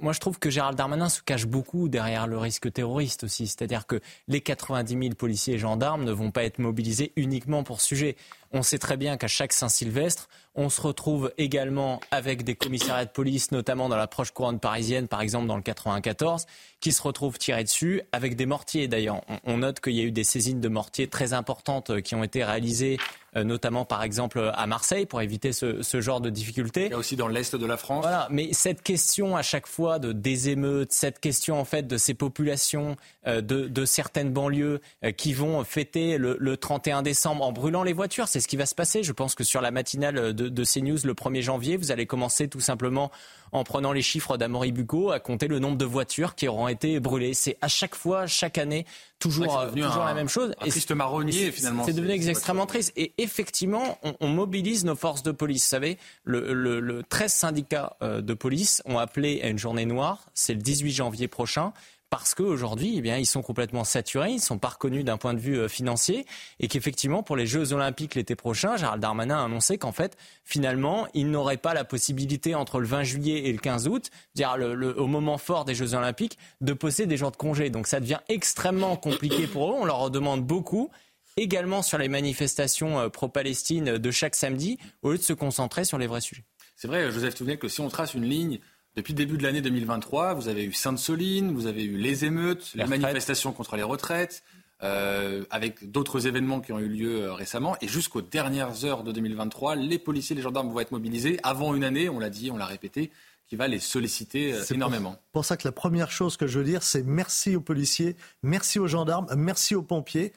moi, 0.00 0.12
je 0.12 0.20
trouve 0.20 0.38
que 0.38 0.50
Gérald 0.50 0.76
Darmanin 0.76 1.08
se 1.08 1.22
cache 1.22 1.46
beaucoup 1.46 1.88
derrière 1.88 2.26
le 2.26 2.38
risque 2.38 2.72
terroriste 2.72 3.24
aussi, 3.24 3.46
c'est-à-dire 3.46 3.86
que 3.86 4.00
les 4.28 4.40
90 4.40 4.98
000 4.98 5.14
policiers 5.14 5.54
et 5.54 5.58
gendarmes 5.58 6.04
ne 6.04 6.12
vont 6.12 6.30
pas 6.30 6.44
être 6.44 6.58
mobilisés 6.58 7.12
uniquement 7.16 7.62
pour 7.62 7.80
ce 7.80 7.86
sujet. 7.88 8.16
On 8.52 8.62
sait 8.62 8.78
très 8.78 8.96
bien 8.96 9.16
qu'à 9.16 9.28
chaque 9.28 9.52
Saint-Sylvestre, 9.52 10.28
on 10.56 10.70
se 10.70 10.80
retrouve 10.80 11.32
également 11.38 12.00
avec 12.10 12.42
des 12.42 12.56
commissariats 12.56 13.04
de 13.04 13.10
police, 13.10 13.52
notamment 13.52 13.88
dans 13.88 13.96
la 13.96 14.08
proche 14.08 14.32
couronne 14.32 14.58
parisienne, 14.58 15.06
par 15.06 15.20
exemple 15.20 15.46
dans 15.46 15.56
le 15.56 15.62
94, 15.62 16.46
qui 16.80 16.90
se 16.90 17.00
retrouvent 17.00 17.38
tirés 17.38 17.62
dessus 17.62 18.02
avec 18.10 18.34
des 18.34 18.46
mortiers. 18.46 18.88
D'ailleurs, 18.88 19.20
on 19.44 19.58
note 19.58 19.78
qu'il 19.78 19.92
y 19.92 20.00
a 20.00 20.02
eu 20.02 20.10
des 20.10 20.24
saisines 20.24 20.60
de 20.60 20.68
mortiers 20.68 21.06
très 21.06 21.32
importantes 21.32 21.90
euh, 21.90 22.00
qui 22.00 22.16
ont 22.16 22.24
été 22.24 22.42
réalisées 22.42 22.98
notamment 23.36 23.84
par 23.84 24.02
exemple 24.02 24.50
à 24.54 24.66
Marseille, 24.66 25.06
pour 25.06 25.20
éviter 25.20 25.52
ce, 25.52 25.82
ce 25.82 26.00
genre 26.00 26.20
de 26.20 26.30
difficultés. 26.30 26.86
Il 26.86 26.90
y 26.90 26.94
a 26.94 26.98
aussi 26.98 27.16
dans 27.16 27.28
l'Est 27.28 27.54
de 27.56 27.66
la 27.66 27.76
France. 27.76 28.02
Voilà, 28.02 28.26
mais 28.30 28.52
cette 28.52 28.82
question 28.82 29.36
à 29.36 29.42
chaque 29.42 29.66
fois 29.66 29.98
de 29.98 30.12
des 30.12 30.48
émeutes, 30.48 30.92
cette 30.92 31.20
question 31.20 31.58
en 31.58 31.64
fait 31.64 31.86
de 31.86 31.96
ces 31.96 32.14
populations 32.14 32.96
euh, 33.26 33.40
de, 33.40 33.68
de, 33.68 33.84
certaines 33.84 34.32
banlieues 34.32 34.80
euh, 35.04 35.12
qui 35.12 35.32
vont 35.32 35.64
fêter 35.64 36.18
le, 36.18 36.36
le, 36.38 36.56
31 36.56 37.02
décembre 37.02 37.44
en 37.44 37.52
brûlant 37.52 37.82
les 37.82 37.92
voitures, 37.92 38.28
c'est 38.28 38.40
ce 38.40 38.48
qui 38.48 38.56
va 38.56 38.66
se 38.66 38.74
passer. 38.74 39.02
Je 39.02 39.12
pense 39.12 39.34
que 39.34 39.44
sur 39.44 39.60
la 39.60 39.70
matinale 39.70 40.34
de, 40.34 40.48
de 40.48 40.64
CNews 40.64 40.98
le 41.04 41.14
1er 41.14 41.42
janvier, 41.42 41.76
vous 41.76 41.90
allez 41.90 42.06
commencer 42.06 42.48
tout 42.48 42.60
simplement 42.60 43.10
en 43.52 43.64
prenant 43.64 43.92
les 43.92 44.02
chiffres 44.02 44.36
d'Amory 44.36 44.72
Bucco, 44.72 45.10
à 45.10 45.20
compter 45.20 45.48
le 45.48 45.58
nombre 45.58 45.76
de 45.76 45.84
voitures 45.84 46.34
qui 46.34 46.48
auront 46.48 46.68
été 46.68 47.00
brûlées. 47.00 47.34
C'est 47.34 47.56
à 47.60 47.68
chaque 47.68 47.94
fois, 47.94 48.26
chaque 48.26 48.58
année, 48.58 48.86
toujours, 49.18 49.66
toujours 49.74 50.04
la 50.04 50.14
même 50.14 50.28
chose. 50.28 50.54
Un 50.60 50.68
triste 50.68 50.92
marronnier, 50.92 51.50
finalement. 51.52 51.84
C'est 51.84 51.92
devenu 51.92 52.12
extrêmement 52.12 52.66
triste. 52.66 52.92
Et 52.96 53.12
effectivement, 53.18 53.98
on, 54.02 54.14
on, 54.20 54.28
mobilise 54.28 54.84
nos 54.84 54.96
forces 54.96 55.22
de 55.22 55.32
police. 55.32 55.64
Vous 55.64 55.70
savez, 55.70 55.98
le, 56.24 56.52
le, 56.52 56.80
le 56.80 57.02
13 57.02 57.32
syndicats 57.32 57.96
euh, 58.02 58.20
de 58.20 58.34
police 58.34 58.82
ont 58.84 58.98
appelé 58.98 59.40
à 59.42 59.48
une 59.48 59.58
journée 59.58 59.86
noire. 59.86 60.26
C'est 60.34 60.54
le 60.54 60.60
18 60.60 60.92
janvier 60.92 61.28
prochain 61.28 61.72
parce 62.10 62.34
qu'aujourd'hui, 62.34 62.94
eh 62.96 63.00
bien, 63.00 63.16
ils 63.16 63.26
sont 63.26 63.40
complètement 63.40 63.84
saturés, 63.84 64.32
ils 64.32 64.40
sont 64.40 64.58
pas 64.58 64.70
reconnus 64.70 65.04
d'un 65.04 65.16
point 65.16 65.32
de 65.32 65.38
vue 65.38 65.58
euh, 65.58 65.68
financier, 65.68 66.26
et 66.58 66.66
qu'effectivement, 66.66 67.22
pour 67.22 67.36
les 67.36 67.46
Jeux 67.46 67.72
Olympiques 67.72 68.16
l'été 68.16 68.34
prochain, 68.34 68.76
Gérald 68.76 69.00
Darmanin 69.00 69.38
a 69.38 69.44
annoncé 69.44 69.78
qu'en 69.78 69.92
fait, 69.92 70.16
finalement, 70.44 71.06
il 71.14 71.30
n'aurait 71.30 71.56
pas 71.56 71.72
la 71.72 71.84
possibilité 71.84 72.56
entre 72.56 72.80
le 72.80 72.86
20 72.86 73.04
juillet 73.04 73.48
et 73.48 73.52
le 73.52 73.58
15 73.58 73.86
août, 73.86 74.10
dire 74.34 74.56
le, 74.56 75.00
au 75.00 75.06
moment 75.06 75.38
fort 75.38 75.64
des 75.64 75.74
Jeux 75.74 75.94
Olympiques, 75.94 76.36
de 76.60 76.72
posséder 76.72 77.06
des 77.06 77.16
jours 77.16 77.30
de 77.30 77.36
congé. 77.36 77.70
Donc 77.70 77.86
ça 77.86 78.00
devient 78.00 78.20
extrêmement 78.28 78.96
compliqué 78.96 79.46
pour 79.46 79.70
eux. 79.70 79.76
On 79.78 79.84
leur 79.84 80.10
demande 80.10 80.44
beaucoup 80.44 80.90
également 81.36 81.82
sur 81.82 81.96
les 81.96 82.08
manifestations 82.08 82.98
euh, 82.98 83.08
pro-Palestine 83.08 83.98
de 83.98 84.10
chaque 84.10 84.34
samedi, 84.34 84.78
au 85.02 85.12
lieu 85.12 85.18
de 85.18 85.22
se 85.22 85.32
concentrer 85.32 85.84
sur 85.84 85.96
les 85.96 86.08
vrais 86.08 86.20
sujets. 86.20 86.44
C'est 86.76 86.88
vrai, 86.88 87.10
Joseph 87.12 87.34
Touvenel, 87.34 87.58
que 87.58 87.68
si 87.68 87.80
on 87.80 87.88
trace 87.88 88.14
une 88.14 88.24
ligne 88.24 88.58
depuis 88.96 89.12
le 89.12 89.18
début 89.18 89.38
de 89.38 89.42
l'année 89.44 89.62
2023, 89.62 90.34
vous 90.34 90.48
avez 90.48 90.64
eu 90.64 90.72
Sainte-Soline, 90.72 91.52
vous 91.52 91.66
avez 91.66 91.84
eu 91.84 91.96
les 91.96 92.24
émeutes, 92.24 92.72
les, 92.74 92.86
manifestations 92.86 93.52
contre 93.52 93.76
les 93.76 93.84
retraites, 93.84 94.42
euh, 94.82 95.44
avec 95.50 95.90
d'autres 95.90 96.26
événements 96.26 96.60
qui 96.60 96.72
ont 96.72 96.80
eu 96.80 96.88
lieu 96.88 97.22
euh, 97.22 97.32
récemment. 97.32 97.76
Et 97.82 97.88
jusqu'aux 97.88 98.22
dernières 98.22 98.84
heures 98.84 99.04
de 99.04 99.12
2023, 99.12 99.76
les 99.76 99.98
policiers 99.98 100.34
et 100.34 100.38
les 100.38 100.42
gendarmes 100.42 100.70
vont 100.70 100.80
être 100.80 100.90
mobilisés 100.90 101.38
avant 101.44 101.74
une 101.74 101.84
année, 101.84 102.08
on 102.08 102.18
l'a 102.18 102.30
dit, 102.30 102.50
on 102.50 102.56
l'a 102.56 102.66
répété, 102.66 103.12
qui 103.46 103.56
va 103.56 103.68
les 103.68 103.78
solliciter 103.78 104.54
euh, 104.54 104.64
énormément. 104.70 105.12
C'est 105.12 105.32
pour 105.32 105.44
ça 105.44 105.56
que 105.56 105.68
la 105.68 105.72
première 105.72 106.10
chose 106.10 106.36
que 106.36 106.48
je 106.48 106.58
veux 106.58 106.64
dire, 106.64 106.82
c'est 106.82 107.04
merci 107.04 107.54
aux 107.54 107.60
policiers, 107.60 108.16
merci 108.42 108.80
aux 108.80 108.88
gendarmes, 108.88 109.26
merci 109.36 109.74
aux 109.76 109.82
pompiers 109.82 110.32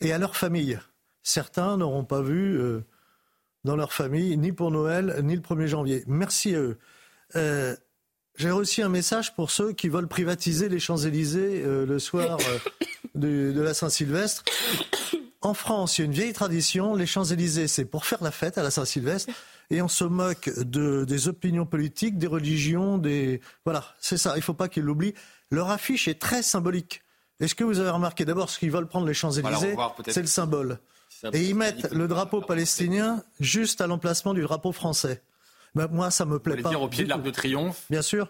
et 0.00 0.12
à 0.12 0.18
leurs 0.18 0.36
familles. 0.36 0.80
Certains 1.22 1.78
n'auront 1.78 2.04
pas 2.04 2.20
vu 2.20 2.60
dans 3.64 3.76
leur 3.76 3.94
famille 3.94 4.36
ni 4.36 4.52
pour 4.52 4.70
Noël 4.70 5.20
ni 5.22 5.34
le 5.34 5.40
1er 5.40 5.66
janvier. 5.66 6.04
Merci 6.06 6.54
à 6.54 6.58
eux. 6.58 6.78
Euh, 7.36 7.76
j'ai 8.36 8.50
reçu 8.50 8.82
un 8.82 8.88
message 8.88 9.34
pour 9.34 9.50
ceux 9.50 9.72
qui 9.72 9.88
veulent 9.88 10.08
privatiser 10.08 10.68
les 10.68 10.80
Champs-Élysées 10.80 11.62
euh, 11.64 11.86
le 11.86 11.98
soir 11.98 12.38
euh, 12.40 12.58
de, 13.14 13.60
la 13.60 13.74
Saint-Sylvestre. 13.74 14.44
En 15.40 15.54
France, 15.54 15.98
il 15.98 16.00
y 16.00 16.04
a 16.04 16.06
une 16.06 16.12
vieille 16.12 16.32
tradition. 16.32 16.94
Les 16.94 17.06
Champs-Élysées, 17.06 17.68
c'est 17.68 17.84
pour 17.84 18.06
faire 18.06 18.22
la 18.22 18.30
fête 18.30 18.58
à 18.58 18.62
la 18.62 18.70
Saint-Sylvestre. 18.70 19.32
Et 19.70 19.82
on 19.82 19.88
se 19.88 20.04
moque 20.04 20.50
de, 20.58 21.04
des 21.04 21.28
opinions 21.28 21.66
politiques, 21.66 22.18
des 22.18 22.26
religions, 22.26 22.98
des. 22.98 23.40
Voilà, 23.64 23.84
c'est 24.00 24.18
ça. 24.18 24.32
Il 24.34 24.38
ne 24.38 24.42
faut 24.42 24.54
pas 24.54 24.68
qu'ils 24.68 24.82
l'oublient. 24.82 25.14
Leur 25.50 25.70
affiche 25.70 26.08
est 26.08 26.20
très 26.20 26.42
symbolique. 26.42 27.02
Est-ce 27.40 27.54
que 27.54 27.64
vous 27.64 27.78
avez 27.78 27.90
remarqué 27.90 28.24
d'abord 28.24 28.50
ce 28.50 28.58
qu'ils 28.58 28.70
veulent 28.70 28.88
prendre 28.88 29.06
les 29.06 29.14
Champs-Élysées 29.14 29.76
C'est 30.08 30.20
le 30.20 30.26
symbole. 30.26 30.78
Et 31.32 31.44
ils 31.44 31.54
mettent 31.54 31.92
le 31.92 32.08
drapeau 32.08 32.40
palestinien 32.40 33.22
juste 33.40 33.80
à 33.80 33.86
l'emplacement 33.86 34.34
du 34.34 34.42
drapeau 34.42 34.72
français. 34.72 35.22
Bah, 35.74 35.88
moi, 35.90 36.10
ça 36.10 36.24
me 36.24 36.38
plaît 36.38 36.56
pas. 36.56 36.68
dire 36.68 36.82
au 36.82 36.88
pied 36.88 37.04
de 37.04 37.08
l'Arc 37.08 37.22
de 37.22 37.30
Triomphe 37.30 37.84
Bien 37.90 38.02
sûr. 38.02 38.28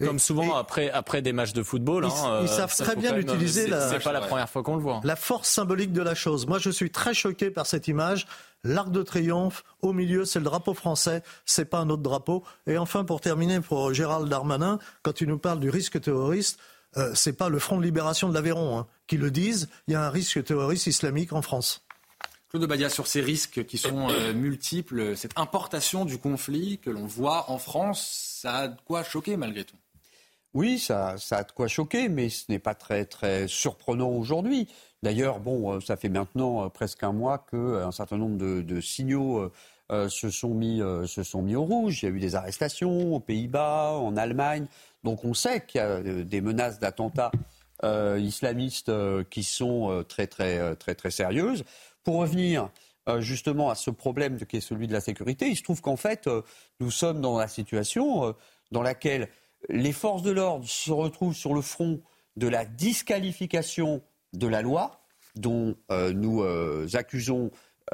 Comme 0.00 0.20
souvent 0.20 0.56
après, 0.56 0.90
après 0.90 1.22
des 1.22 1.32
matchs 1.32 1.52
de 1.52 1.62
football. 1.64 2.06
Ils, 2.06 2.24
hein, 2.24 2.40
ils 2.42 2.48
savent 2.48 2.74
très 2.74 2.94
bien 2.94 3.16
utiliser 3.16 3.66
la. 3.66 3.90
C'est 3.90 4.02
pas 4.02 4.12
la 4.12 4.20
première 4.20 4.48
fois 4.48 4.62
qu'on 4.62 4.76
le 4.76 4.82
voit. 4.82 5.00
La 5.02 5.16
force 5.16 5.48
symbolique 5.48 5.92
de 5.92 6.02
la 6.02 6.14
chose. 6.14 6.46
Moi, 6.46 6.58
je 6.58 6.70
suis 6.70 6.90
très 6.90 7.14
choqué 7.14 7.50
par 7.50 7.66
cette 7.66 7.88
image. 7.88 8.26
L'Arc 8.62 8.90
de 8.90 9.02
Triomphe, 9.02 9.64
au 9.82 9.92
milieu, 9.92 10.24
c'est 10.24 10.38
le 10.38 10.44
drapeau 10.44 10.74
français, 10.74 11.22
c'est 11.44 11.64
pas 11.64 11.78
un 11.78 11.90
autre 11.90 12.02
drapeau. 12.02 12.44
Et 12.66 12.78
enfin, 12.78 13.04
pour 13.04 13.20
terminer, 13.20 13.60
pour 13.60 13.92
Gérald 13.92 14.28
Darmanin, 14.28 14.78
quand 15.02 15.20
il 15.20 15.28
nous 15.28 15.38
parle 15.38 15.60
du 15.60 15.70
risque 15.70 16.00
terroriste, 16.00 16.58
euh, 16.96 17.12
c'est 17.14 17.34
pas 17.34 17.48
le 17.48 17.58
Front 17.58 17.78
de 17.78 17.82
libération 17.82 18.28
de 18.28 18.34
l'Aveyron 18.34 18.78
hein, 18.78 18.86
qui 19.06 19.16
le 19.16 19.30
disent. 19.30 19.68
Il 19.86 19.92
y 19.92 19.96
a 19.96 20.02
un 20.04 20.10
risque 20.10 20.42
terroriste 20.44 20.86
islamique 20.86 21.32
en 21.32 21.42
France. 21.42 21.84
Claude 22.50 22.64
Badia, 22.66 22.88
sur 22.88 23.06
ces 23.06 23.20
risques 23.20 23.66
qui 23.66 23.76
sont 23.76 24.08
euh, 24.08 24.32
multiples, 24.32 25.14
cette 25.18 25.38
importation 25.38 26.06
du 26.06 26.16
conflit 26.16 26.78
que 26.78 26.88
l'on 26.88 27.04
voit 27.04 27.50
en 27.50 27.58
France, 27.58 28.40
ça 28.40 28.54
a 28.54 28.68
de 28.68 28.80
quoi 28.86 29.02
choquer 29.04 29.36
malgré 29.36 29.64
tout 29.64 29.76
Oui, 30.54 30.78
ça, 30.78 31.16
a 31.30 31.44
de 31.44 31.52
quoi 31.52 31.68
choquer, 31.68 32.08
mais 32.08 32.30
ce 32.30 32.44
n'est 32.48 32.58
pas 32.58 32.74
très, 32.74 33.04
très 33.04 33.48
surprenant 33.48 34.08
aujourd'hui. 34.08 34.66
D'ailleurs, 35.02 35.40
bon, 35.40 35.74
euh, 35.74 35.80
ça 35.80 35.98
fait 35.98 36.08
maintenant 36.08 36.64
euh, 36.64 36.68
presque 36.70 37.02
un 37.02 37.12
mois 37.12 37.44
qu'un 37.50 37.92
certain 37.92 38.16
nombre 38.16 38.38
de, 38.38 38.80
signaux 38.80 39.52
se, 39.90 40.30
sont 40.30 40.54
mis, 40.54 40.80
se 41.06 41.22
sont 41.22 41.42
mis 41.42 41.54
au 41.54 41.64
rouge. 41.64 42.02
Il 42.02 42.06
y 42.06 42.08
a 42.08 42.14
eu 42.14 42.20
des 42.20 42.34
arrestations 42.34 43.14
aux 43.14 43.20
Pays-Bas, 43.20 43.92
en 43.92 44.16
Allemagne. 44.16 44.68
Donc 45.04 45.22
on 45.22 45.34
sait 45.34 45.66
qu'il 45.66 45.82
y 45.82 45.84
a 45.84 46.00
des 46.00 46.40
menaces 46.40 46.78
d'attentats 46.78 47.30
islamistes 47.82 48.90
qui 49.28 49.44
sont 49.44 50.04
très, 50.08 50.26
très, 50.26 50.76
très, 50.76 50.94
très 50.94 51.10
sérieuses. 51.10 51.64
Pour 52.08 52.20
revenir 52.20 52.70
euh, 53.06 53.20
justement 53.20 53.68
à 53.68 53.74
ce 53.74 53.90
problème 53.90 54.38
qui 54.46 54.56
est 54.56 54.60
celui 54.62 54.86
de 54.86 54.94
la 54.94 55.02
sécurité, 55.02 55.46
il 55.46 55.56
se 55.56 55.62
trouve 55.62 55.82
qu'en 55.82 55.98
fait, 55.98 56.26
euh, 56.26 56.40
nous 56.80 56.90
sommes 56.90 57.20
dans 57.20 57.36
la 57.36 57.48
situation 57.48 58.24
euh, 58.24 58.32
dans 58.72 58.80
laquelle 58.80 59.28
les 59.68 59.92
forces 59.92 60.22
de 60.22 60.30
l'ordre 60.30 60.66
se 60.66 60.90
retrouvent 60.90 61.34
sur 61.34 61.52
le 61.52 61.60
front 61.60 62.00
de 62.38 62.48
la 62.48 62.64
disqualification 62.64 64.00
de 64.32 64.46
la 64.46 64.62
loi, 64.62 65.02
dont 65.36 65.76
nous 65.90 66.44
accusons 66.94 67.50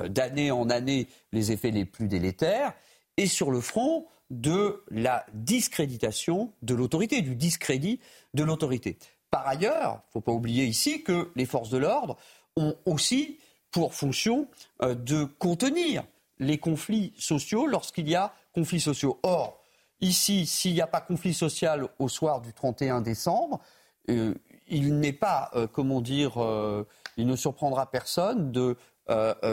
d'année 0.06 0.52
en 0.52 0.70
année 0.70 1.08
les 1.32 1.50
effets 1.50 1.72
les 1.72 1.84
plus 1.84 2.06
délétères, 2.06 2.72
et 3.16 3.26
sur 3.26 3.50
le 3.50 3.60
front 3.60 4.06
de 4.30 4.84
la 4.92 5.26
discréditation 5.32 6.52
de 6.62 6.76
l'autorité, 6.76 7.20
du 7.20 7.34
discrédit 7.34 7.98
de 8.32 8.44
l'autorité. 8.44 8.96
Par 9.32 9.48
ailleurs, 9.48 10.02
il 10.04 10.06
ne 10.06 10.12
faut 10.12 10.20
pas 10.20 10.30
oublier 10.30 10.66
ici 10.66 11.02
que 11.02 11.32
les 11.34 11.46
forces 11.46 11.70
de 11.70 11.78
l'ordre 11.78 12.16
ont 12.56 12.76
aussi 12.84 13.40
pour 13.74 13.92
fonction 13.92 14.46
euh, 14.82 14.94
de 14.94 15.24
contenir 15.24 16.04
les 16.38 16.58
conflits 16.58 17.12
sociaux 17.18 17.66
lorsqu'il 17.66 18.08
y 18.08 18.14
a 18.14 18.32
conflits 18.54 18.80
sociaux. 18.80 19.18
Or, 19.24 19.60
ici, 20.00 20.46
s'il 20.46 20.74
n'y 20.74 20.80
a 20.80 20.86
pas 20.86 21.00
conflit 21.00 21.34
social 21.34 21.88
au 21.98 22.08
soir 22.08 22.40
du 22.40 22.52
31 22.52 23.00
décembre, 23.00 23.60
euh, 24.10 24.32
il 24.68 25.00
n'est 25.00 25.12
pas, 25.12 25.50
euh, 25.56 25.66
comment 25.66 26.00
dire, 26.00 26.34
il 27.16 27.26
ne 27.26 27.34
surprendra 27.34 27.90
personne 27.90 28.52
de 28.52 28.76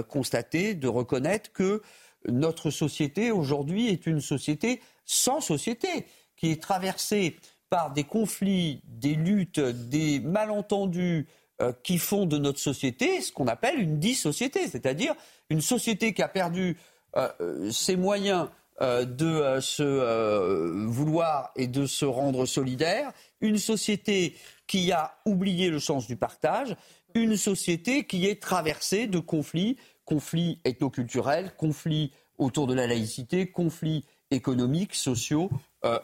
constater, 0.08 0.76
de 0.76 0.88
reconnaître 0.88 1.52
que 1.52 1.82
notre 2.28 2.70
société 2.70 3.32
aujourd'hui 3.32 3.90
est 3.90 4.06
une 4.06 4.22
société 4.22 4.82
sans 5.04 5.42
société, 5.42 6.06
qui 6.38 6.52
est 6.52 6.62
traversée 6.62 7.38
par 7.70 7.92
des 7.92 8.04
conflits, 8.04 8.82
des 8.86 9.16
luttes, 9.16 9.60
des 9.60 10.20
malentendus, 10.20 11.28
euh, 11.62 11.74
qui 11.84 12.00
font 12.00 12.26
de 12.26 12.40
notre 12.40 12.60
société 12.60 13.22
ce 13.22 13.32
qu'on 13.32 13.46
appelle 13.46 13.80
une 13.80 14.00
dissociété, 14.00 14.68
c'est-à-dire 14.68 15.14
une 15.52 15.62
société 15.62 16.12
qui 16.14 16.24
a 16.24 16.28
perdu 16.28 16.78
euh, 17.16 17.28
euh, 17.40 17.72
ses 17.72 17.96
moyens 17.96 18.50
de 18.80 19.60
se 19.60 20.88
vouloir 20.88 21.52
et 21.56 21.68
de 21.68 21.86
se 21.86 22.04
rendre 22.04 22.48
solidaire, 22.48 23.12
une 23.40 23.60
société 23.60 24.36
qui 24.66 24.92
a 24.92 25.14
oublié 25.24 25.70
le 25.70 25.80
sens 25.80 26.08
du 26.08 26.16
partage, 26.16 26.76
une 27.14 27.38
société 27.38 28.06
qui 28.08 28.26
est 28.26 28.42
traversée 28.42 29.06
de 29.06 29.20
conflits, 29.20 29.78
conflits 30.04 30.60
ethnoculturels, 30.66 31.54
conflits 31.58 32.12
autour 32.40 32.66
de 32.66 32.74
la 32.74 32.88
laïcité, 32.88 33.52
conflits 33.52 34.04
économiques, 34.32 34.96
sociaux, 34.96 35.52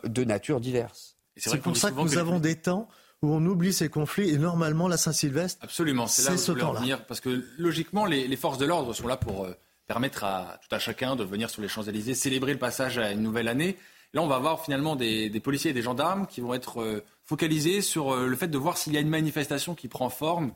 de 0.04 0.24
nature 0.24 0.60
diverse. 0.60 1.18
C'est 1.36 1.60
pour 1.60 1.76
ça 1.76 1.90
que 1.90 2.00
nous 2.00 2.20
avons 2.20 2.40
des 2.40 2.58
temps 2.58 2.88
où 3.22 3.34
on 3.34 3.46
oublie 3.46 3.74
ces 3.74 3.90
conflits 3.90 4.30
et 4.30 4.38
normalement 4.38 4.88
la 4.88 4.98
Saint-Sylvestre. 4.98 5.64
Absolument, 5.64 6.08
c'est 6.08 6.24
là 6.30 6.36
où 6.36 6.52
voulais 6.52 6.64
revenir 6.64 7.06
parce 7.06 7.20
que 7.20 7.46
logiquement 7.58 8.06
les, 8.06 8.36
forces 8.36 8.58
de 8.58 8.66
l'ordre 8.66 8.94
sont 8.94 9.08
là 9.08 9.18
pour 9.18 9.46
euh, 9.46 9.54
permettre 9.88 10.24
à 10.24 10.60
tout 10.62 10.74
à 10.74 10.80
chacun 10.80 11.16
de 11.16 11.24
venir 11.24 11.50
sur 11.50 11.62
les 11.62 11.68
Champs-Élysées, 11.68 12.14
célébrer 12.14 12.54
le 12.54 12.60
passage 12.60 12.98
à 12.98 13.12
une 13.12 13.22
nouvelle 13.22 13.48
année. 13.48 13.78
Là, 14.14 14.22
on 14.22 14.28
va 14.28 14.36
avoir 14.36 14.64
finalement 14.64 14.96
des, 14.96 15.30
policiers 15.44 15.72
et 15.72 15.74
des 15.74 15.82
gendarmes 15.82 16.28
qui 16.28 16.42
vont 16.42 16.54
être 16.54 16.82
euh, 16.82 17.04
focalisés 17.24 17.82
sur 17.82 18.14
euh, 18.14 18.28
le 18.28 18.36
fait 18.36 18.48
de 18.48 18.58
voir 18.58 18.78
s'il 18.78 18.94
y 18.94 18.98
a 18.98 19.02
une 19.02 19.10
manifestation 19.10 19.76
qui 19.76 19.88
prend 19.88 20.10
forme 20.10 20.54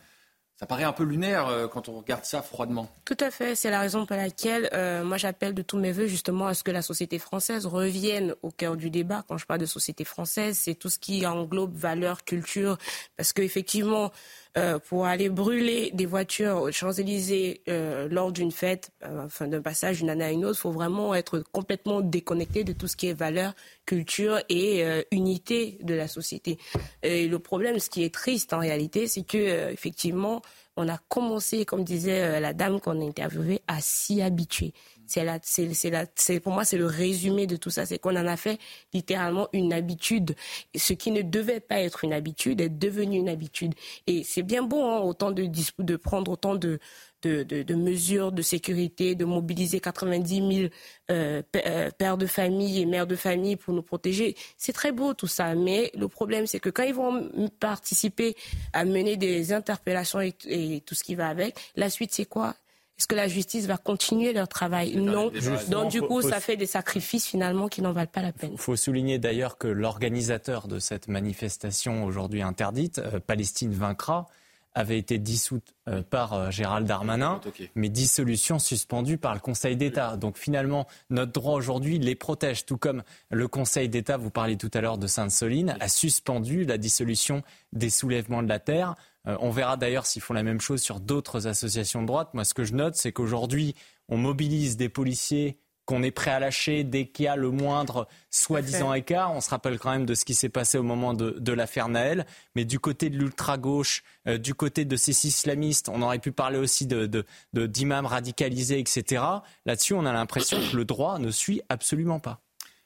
ça 0.62 0.68
paraît 0.68 0.84
un 0.84 0.94
peu 0.94 1.04
lunaire 1.04 1.48
euh, 1.48 1.68
quand 1.68 1.90
on 1.90 1.98
regarde 1.98 2.24
ça 2.24 2.44
froidement. 2.44 2.88
Tout 3.04 3.18
à 3.20 3.32
fait. 3.32 3.56
C'est 3.56 3.72
la 3.72 3.80
raison 3.80 4.06
pour 4.06 4.16
laquelle 4.16 4.70
euh, 4.74 5.04
moi 5.04 5.18
j'appelle 5.18 5.56
de 5.56 5.64
tous 5.64 5.80
mes 5.80 5.92
voeux 5.92 6.06
justement 6.06 6.46
à 6.46 6.54
ce 6.54 6.64
que 6.64 6.70
la 6.70 6.84
société 6.84 7.18
française 7.18 7.66
revienne 7.66 8.36
au 8.44 8.52
cœur 8.52 8.78
du 8.78 8.92
débat. 8.92 9.26
Quand 9.28 9.40
je 9.40 9.48
parle 9.48 9.60
de 9.60 9.66
société 9.66 10.06
française, 10.06 10.60
c'est 10.62 10.76
tout 10.76 10.90
ce 10.90 11.00
qui 11.00 11.26
englobe 11.26 11.76
valeur, 11.76 12.24
culture, 12.24 12.78
parce 13.18 13.34
qu'effectivement, 13.34 14.12
euh, 14.58 14.80
pour 14.80 15.06
aller 15.06 15.30
brûler 15.30 15.92
des 15.94 16.06
voitures 16.06 16.58
aux 16.58 16.72
Champs-Élysées 16.74 17.62
euh, 17.70 18.10
lors 18.10 18.34
d'une 18.34 18.52
fête, 18.52 18.92
euh, 19.02 19.26
enfin 19.26 19.48
d'un 19.48 19.62
passage 19.62 20.00
d'une 20.00 20.10
année 20.10 20.26
à 20.26 20.32
une 20.32 20.44
autre, 20.44 20.58
il 20.60 20.62
faut 20.62 20.72
vraiment 20.72 21.16
être 21.16 21.40
complètement 21.54 22.02
déconnecté 22.02 22.66
de 22.66 22.74
tout 22.74 22.88
ce 22.88 22.98
qui 22.98 23.08
est 23.08 23.14
valeur, 23.14 23.54
culture 23.86 24.40
et 24.50 24.84
unité 25.12 25.78
de 25.82 25.94
la 25.94 26.08
société. 26.08 26.58
Et 27.02 27.28
le 27.28 27.40
problème, 27.40 27.80
ce 27.80 27.90
qui 27.90 28.04
est 28.04 28.14
triste 28.14 28.54
en 28.54 28.60
réalité, 28.60 29.08
c'est 29.08 29.24
que 29.24 29.72
effectivement, 29.72 30.42
on 30.78 30.88
a 30.88 30.98
commencé, 31.10 31.66
comme 31.66 31.84
disait 31.84 32.40
la 32.40 32.54
dame 32.54 32.80
qu'on 32.80 33.02
a 33.02 33.06
interviewée, 33.06 33.62
à 33.68 33.80
s'y 33.82 34.22
habituer. 34.22 34.74
C'est 35.12 35.26
la, 35.26 35.40
c'est, 35.44 35.74
c'est 35.74 35.90
la, 35.90 36.06
c'est, 36.16 36.40
pour 36.40 36.54
moi, 36.54 36.64
c'est 36.64 36.78
le 36.78 36.86
résumé 36.86 37.48
de 37.48 37.58
tout 37.58 37.70
ça. 37.70 37.86
C'est 37.86 38.00
qu'on 38.00 38.16
en 38.16 38.28
a 38.28 38.38
fait 38.38 38.60
littéralement 38.94 39.50
une 39.52 39.74
habitude. 39.74 40.36
Ce 40.76 40.94
qui 40.94 41.12
ne 41.12 41.22
devait 41.22 41.60
pas 41.60 41.82
être 41.82 42.06
une 42.06 42.14
habitude 42.14 42.62
est 42.62 42.70
devenu 42.70 43.18
une 43.18 43.28
habitude. 43.30 43.74
Et 44.08 44.24
c'est 44.24 44.44
bien 44.44 44.64
beau, 44.64 44.82
hein, 44.84 45.00
autant 45.02 45.32
de, 45.32 45.50
de 45.80 45.96
prendre 45.98 46.32
autant 46.32 46.56
de, 46.56 46.80
de, 47.24 47.44
de, 47.44 47.76
mesures 47.76 48.32
de 48.32 48.42
sécurité, 48.42 49.16
de 49.16 49.26
mobiliser 49.26 49.80
90 49.82 50.36
000 50.36 50.70
euh, 51.12 51.42
euh, 51.56 51.90
pères 51.98 52.18
de 52.18 52.26
famille 52.26 52.82
et 52.82 52.86
mères 52.86 53.08
de 53.08 53.16
famille 53.16 53.58
pour 53.58 53.74
nous 53.74 53.84
protéger. 53.84 54.36
C'est 54.58 54.74
très 54.74 54.92
beau 54.92 55.14
tout 55.14 55.28
ça, 55.28 55.56
mais 55.56 55.92
le 55.96 56.08
problème 56.08 56.48
c'est 56.48 56.60
que 56.60 56.70
quand 56.70 56.84
ils 56.84 56.94
vont 56.94 57.30
participer 57.60 58.36
à 58.74 58.86
mener 58.86 59.18
des 59.18 59.54
interpellations 59.54 60.22
et 60.22 60.82
tout 60.86 60.96
ce 60.96 61.04
qui 61.04 61.16
va 61.16 61.28
avec, 61.28 61.56
la 61.76 61.90
suite 61.90 62.12
c'est 62.14 62.26
quoi? 62.26 62.56
Est-ce 63.02 63.08
que 63.08 63.16
la 63.16 63.28
justice 63.28 63.66
va 63.66 63.78
continuer 63.78 64.32
leur 64.32 64.48
travail? 64.48 64.96
Non. 64.96 65.32
Donc 65.70 65.90
du 65.90 66.02
coup, 66.04 66.22
faut- 66.22 66.30
ça 66.30 66.40
fait 66.40 66.56
des 66.56 66.68
sacrifices 66.68 67.26
finalement 67.26 67.68
qui 67.68 67.82
n'en 67.82 67.94
valent 67.94 68.06
pas 68.12 68.22
la 68.22 68.32
peine. 68.32 68.52
Il 68.54 68.60
faut 68.60 68.76
souligner 68.76 69.18
d'ailleurs 69.18 69.58
que 69.58 69.68
l'organisateur 69.68 70.68
de 70.68 70.78
cette 70.78 71.08
manifestation 71.08 72.06
aujourd'hui 72.06 72.44
interdite, 72.44 73.00
euh, 73.00 73.20
Palestine 73.20 73.74
vaincra, 73.74 74.28
avait 74.76 75.00
été 75.00 75.18
dissoute 75.18 75.74
euh, 75.90 76.04
par 76.08 76.34
euh, 76.34 76.52
Gérald 76.52 76.86
Darmanin, 76.88 77.42
mais 77.76 77.90
dissolution 77.90 78.60
suspendue 78.60 79.18
par 79.18 79.34
le 79.34 79.40
Conseil 79.40 79.76
d'État. 79.76 80.16
Donc 80.16 80.38
finalement, 80.38 80.88
notre 81.10 81.32
droit 81.32 81.56
aujourd'hui 81.56 81.98
les 81.98 82.16
protège, 82.16 82.66
tout 82.68 82.78
comme 82.78 83.02
le 83.32 83.48
Conseil 83.48 83.90
d'État, 83.90 84.16
vous 84.18 84.30
parliez 84.30 84.58
tout 84.58 84.72
à 84.76 84.80
l'heure 84.80 85.00
de 85.00 85.08
Sainte-Soline, 85.08 85.76
a 85.80 85.88
suspendu 85.90 86.66
la 86.66 86.78
dissolution 86.78 87.42
des 87.74 87.90
soulèvements 87.90 88.44
de 88.44 88.48
la 88.50 88.60
terre. 88.60 88.96
Euh, 89.28 89.38
on 89.40 89.52
verra 89.52 89.78
d'ailleurs 89.78 90.06
s'ils 90.06 90.22
font 90.22 90.34
la 90.34 90.44
même 90.44 90.62
chose 90.62 90.82
sur 90.82 91.00
d'autres 91.00 91.48
associations 91.48 92.02
de 92.02 92.08
droite. 92.08 92.30
Moi, 92.34 92.44
ce 92.44 92.54
que 92.54 92.64
je 92.64 92.74
note, 92.74 92.96
c'est 92.96 93.12
qu'aujourd'hui, 93.12 93.76
on 94.10 94.18
mobilise 94.18 94.78
des 94.78 94.90
policiers 94.90 95.58
qu'on 95.86 96.04
est 96.04 96.12
prêt 96.12 96.32
à 96.32 96.40
lâcher 96.40 96.84
dès 96.84 97.08
qu'il 97.08 97.26
y 97.26 97.28
a 97.28 97.36
le 97.36 97.50
moindre 97.50 98.08
soi-disant 98.30 98.94
écart. 98.94 99.34
On 99.34 99.42
se 99.42 99.50
rappelle 99.50 99.80
quand 99.80 99.92
même 99.92 100.06
de 100.06 100.14
ce 100.14 100.26
qui 100.26 100.36
s'est 100.36 100.48
passé 100.50 100.78
au 100.78 100.84
moment 100.84 101.14
de, 101.14 101.32
de 101.40 101.52
l'affaire 101.54 101.90
Naël. 101.90 102.26
Mais 102.56 102.66
du 102.66 102.80
côté 102.80 103.10
de 103.10 103.18
l'ultra-gauche, 103.18 104.04
euh, 104.28 104.38
du 104.38 104.54
côté 104.54 104.86
de 104.86 104.96
ces 104.96 105.26
islamistes, 105.28 105.90
on 105.90 106.02
aurait 106.02 106.20
pu 106.20 106.32
parler 106.32 106.60
aussi 106.60 106.86
de, 106.86 107.08
de- 107.08 107.26
de- 107.54 107.66
d'imams 107.66 108.06
radicalisés, 108.06 108.80
etc. 108.80 109.24
Là-dessus, 109.66 109.94
on 109.94 110.06
a 110.06 110.14
l'impression 110.14 110.58
que 110.72 110.76
le 110.78 110.86
droit 110.86 111.18
ne 111.20 111.32
suit 111.32 111.62
absolument 111.70 112.20
pas. 112.20 112.42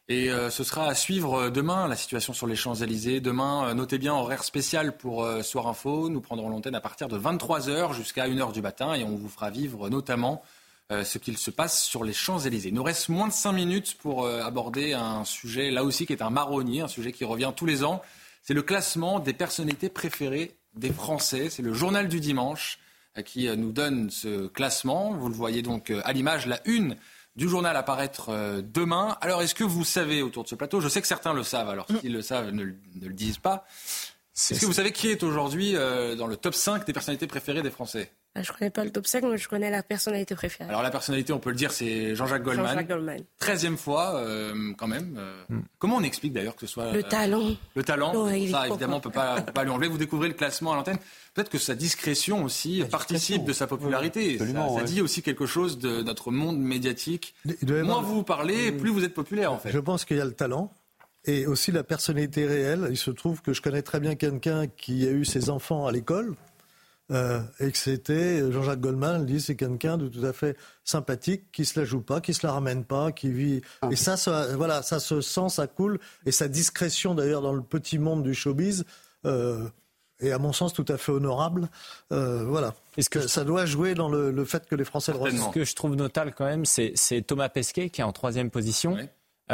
Et 0.07 0.29
euh, 0.29 0.51
ce 0.51 0.63
sera 0.63 0.87
à 0.87 0.93
suivre 0.93 1.33
euh, 1.33 1.49
demain, 1.49 1.87
la 1.87 1.95
situation 1.95 2.31
sur 2.31 2.45
les 2.45 2.55
Champs-Élysées. 2.55 3.21
Demain, 3.21 3.69
euh, 3.69 3.73
notez 3.73 3.97
bien, 3.97 4.13
horaire 4.13 4.43
spécial 4.43 4.95
pour 4.95 5.27
Soir 5.41 5.67
Info. 5.67 6.09
Nous 6.09 6.21
prendrons 6.21 6.49
l'antenne 6.49 6.75
à 6.75 6.81
partir 6.81 7.07
de 7.07 7.17
23h 7.17 7.93
jusqu'à 7.93 8.27
1h 8.27 8.51
du 8.51 8.61
matin 8.61 8.93
et 8.93 9.03
on 9.03 9.15
vous 9.15 9.29
fera 9.29 9.49
vivre 9.49 9.89
notamment 9.89 10.43
ce 10.91 11.17
qu'il 11.17 11.35
se 11.35 11.49
passe 11.49 11.83
sur 11.83 12.03
les 12.03 12.13
Champs-Élysées. 12.13 12.69
Il 12.69 12.75
nous 12.75 12.83
reste 12.83 13.09
moins 13.09 13.27
de 13.27 13.33
5 13.33 13.53
minutes 13.53 13.97
pour 13.97 14.27
aborder 14.27 14.93
un 14.93 15.25
sujet, 15.25 15.71
là 15.71 15.83
aussi, 15.83 16.05
qui 16.05 16.13
est 16.13 16.21
un 16.21 16.29
marronnier, 16.29 16.81
un 16.81 16.87
sujet 16.87 17.11
qui 17.11 17.25
revient 17.25 17.51
tous 17.55 17.65
les 17.65 17.83
ans. 17.83 18.03
C'est 18.43 18.53
le 18.53 18.61
classement 18.61 19.19
des 19.19 19.33
personnalités 19.33 19.89
préférées 19.89 20.55
des 20.75 20.93
Français. 20.93 21.49
C'est 21.49 21.63
le 21.63 21.73
journal 21.73 22.07
du 22.07 22.19
dimanche 22.19 22.77
qui 23.25 23.47
nous 23.57 23.71
donne 23.71 24.11
ce 24.11 24.45
classement. 24.45 25.13
Vous 25.13 25.27
le 25.27 25.33
voyez 25.33 25.63
donc 25.63 25.91
à 26.03 26.13
l'image, 26.13 26.45
la 26.45 26.59
une 26.65 26.95
du 27.35 27.49
journal 27.49 27.75
à 27.75 27.83
paraître 27.83 28.29
euh, 28.29 28.61
demain. 28.63 29.17
Alors, 29.21 29.41
est-ce 29.41 29.55
que 29.55 29.63
vous 29.63 29.83
savez 29.83 30.21
autour 30.21 30.43
de 30.43 30.47
ce 30.49 30.55
plateau 30.55 30.79
Je 30.81 30.87
sais 30.89 31.01
que 31.01 31.07
certains 31.07 31.33
le 31.33 31.43
savent, 31.43 31.69
alors 31.69 31.85
s'ils 32.01 32.13
le 32.13 32.21
savent, 32.21 32.51
ne, 32.51 32.63
le- 32.63 32.77
ne 32.95 33.07
le 33.07 33.13
disent 33.13 33.39
pas. 33.39 33.65
Est-ce 34.53 34.59
que 34.59 34.65
vous 34.65 34.73
savez 34.73 34.91
qui 34.91 35.09
est 35.09 35.23
aujourd'hui 35.23 35.75
euh, 35.75 36.15
dans 36.15 36.27
le 36.27 36.35
top 36.37 36.53
5 36.55 36.85
des 36.85 36.93
personnalités 36.93 37.27
préférées 37.27 37.61
des 37.61 37.71
Français? 37.71 38.11
Je 38.41 38.51
connais 38.51 38.69
pas 38.69 38.83
le 38.83 38.89
top 38.91 39.07
5, 39.07 39.23
mais 39.23 39.37
je 39.37 39.47
connais 39.47 39.69
la 39.71 39.81
personnalité 39.81 40.35
préférée. 40.35 40.69
Alors, 40.69 40.81
la 40.83 40.91
personnalité, 40.91 41.31
on 41.31 41.39
peut 41.39 41.51
le 41.51 41.55
dire, 41.55 41.71
c'est 41.71 42.15
Jean-Jacques 42.15 42.43
Goldman. 42.43 42.67
Jean-Jacques 42.67 42.87
Goldman. 42.89 43.21
13e 43.39 43.77
fois, 43.77 44.15
euh, 44.17 44.73
quand 44.77 44.87
même. 44.87 45.15
euh, 45.17 45.43
Comment 45.79 45.97
on 45.97 46.03
explique 46.03 46.33
d'ailleurs 46.33 46.55
que 46.55 46.65
ce 46.65 46.73
soit. 46.73 46.91
Le 46.91 47.03
talent. 47.03 47.55
Le 47.75 47.83
talent, 47.83 48.27
est 48.29 48.47
ça 48.47 48.67
évidemment, 48.67 48.97
on 48.97 48.99
peut 48.99 49.09
pas, 49.09 49.41
pas 49.41 49.63
lui 49.63 49.69
enlever. 49.71 49.87
Vous 49.87 49.97
découvrez 49.97 50.27
le 50.27 50.33
classement 50.33 50.73
à 50.73 50.75
l'antenne. 50.75 50.97
Peut-être 51.33 51.49
que 51.49 51.57
sa 51.57 51.75
discrétion 51.75 52.43
aussi 52.43 52.83
participe 52.89 53.45
de 53.45 53.53
sa 53.53 53.67
popularité. 53.67 54.33
absolument, 54.33 54.67
ça, 54.69 54.75
ça 54.75 54.81
ouais. 54.81 54.83
dit 54.85 55.01
aussi 55.01 55.21
quelque 55.21 55.45
chose 55.45 55.77
de 55.79 56.01
notre 56.01 56.31
monde 56.31 56.57
médiatique. 56.59 57.35
Moins 57.65 58.01
vous 58.01 58.23
parlez, 58.23 58.71
plus 58.71 58.89
vous 58.89 59.03
êtes 59.05 59.13
populaire 59.13 59.51
en 59.53 59.59
fait. 59.59 59.71
Je 59.71 59.79
pense 59.79 60.03
qu'il 60.05 60.17
y 60.17 60.21
a 60.21 60.25
le 60.25 60.33
talent 60.33 60.71
et 61.25 61.47
aussi 61.47 61.71
la 61.71 61.83
personnalité 61.83 62.45
réelle. 62.45 62.87
Il 62.89 62.97
se 62.97 63.11
trouve 63.11 63.41
que 63.41 63.51
je 63.53 63.61
connais 63.61 63.81
très 63.81 63.99
bien 63.99 64.15
quelqu'un 64.15 64.67
qui 64.67 65.07
a 65.07 65.11
eu 65.11 65.25
ses 65.25 65.49
enfants 65.49 65.87
à 65.87 65.91
l'école. 65.91 66.35
Euh, 67.11 67.41
et 67.59 67.71
que 67.71 67.77
c'était 67.77 68.51
Jean-Jacques 68.51 68.79
Goldman, 68.79 69.21
il 69.21 69.25
dit 69.25 69.41
c'est 69.41 69.55
quelqu'un 69.55 69.97
de 69.97 70.07
tout 70.07 70.25
à 70.25 70.33
fait 70.33 70.57
sympathique, 70.83 71.51
qui 71.51 71.65
se 71.65 71.79
la 71.79 71.85
joue 71.85 72.01
pas, 72.01 72.21
qui 72.21 72.33
se 72.33 72.45
la 72.45 72.53
ramène 72.53 72.83
pas, 72.83 73.11
qui 73.11 73.29
vit. 73.31 73.61
Et 73.91 73.95
ça, 73.95 74.17
ça, 74.17 74.55
voilà, 74.55 74.81
ça 74.81 74.99
se 74.99 75.21
sent, 75.21 75.49
ça 75.49 75.67
coule. 75.67 75.99
Et 76.25 76.31
sa 76.31 76.47
discrétion 76.47 77.13
d'ailleurs 77.15 77.41
dans 77.41 77.53
le 77.53 77.61
petit 77.61 77.99
monde 77.99 78.23
du 78.23 78.33
showbiz 78.33 78.85
euh, 79.25 79.67
est 80.19 80.31
à 80.31 80.37
mon 80.39 80.53
sens 80.53 80.71
tout 80.73 80.85
à 80.87 80.97
fait 80.97 81.11
honorable. 81.11 81.67
Euh, 82.11 82.43
voilà. 82.45 82.73
Est-ce 82.97 83.09
que 83.09 83.21
ça, 83.21 83.27
ça 83.27 83.43
doit 83.43 83.65
jouer 83.65 83.93
dans 83.95 84.07
le, 84.09 84.31
le 84.31 84.45
fait 84.45 84.65
que 84.65 84.75
les 84.75 84.85
Français 84.85 85.11
le 85.11 85.17
Ce 85.19 85.23
ressentent. 85.23 85.53
que 85.53 85.63
je 85.65 85.75
trouve 85.75 85.95
notable 85.95 86.33
quand 86.37 86.45
même, 86.45 86.65
c'est 86.65 86.93
c'est 86.95 87.21
Thomas 87.21 87.49
Pesquet 87.49 87.89
qui 87.89 88.01
est 88.01 88.05
en 88.05 88.13
troisième 88.13 88.49
position. 88.49 88.95
euh, 88.97 89.03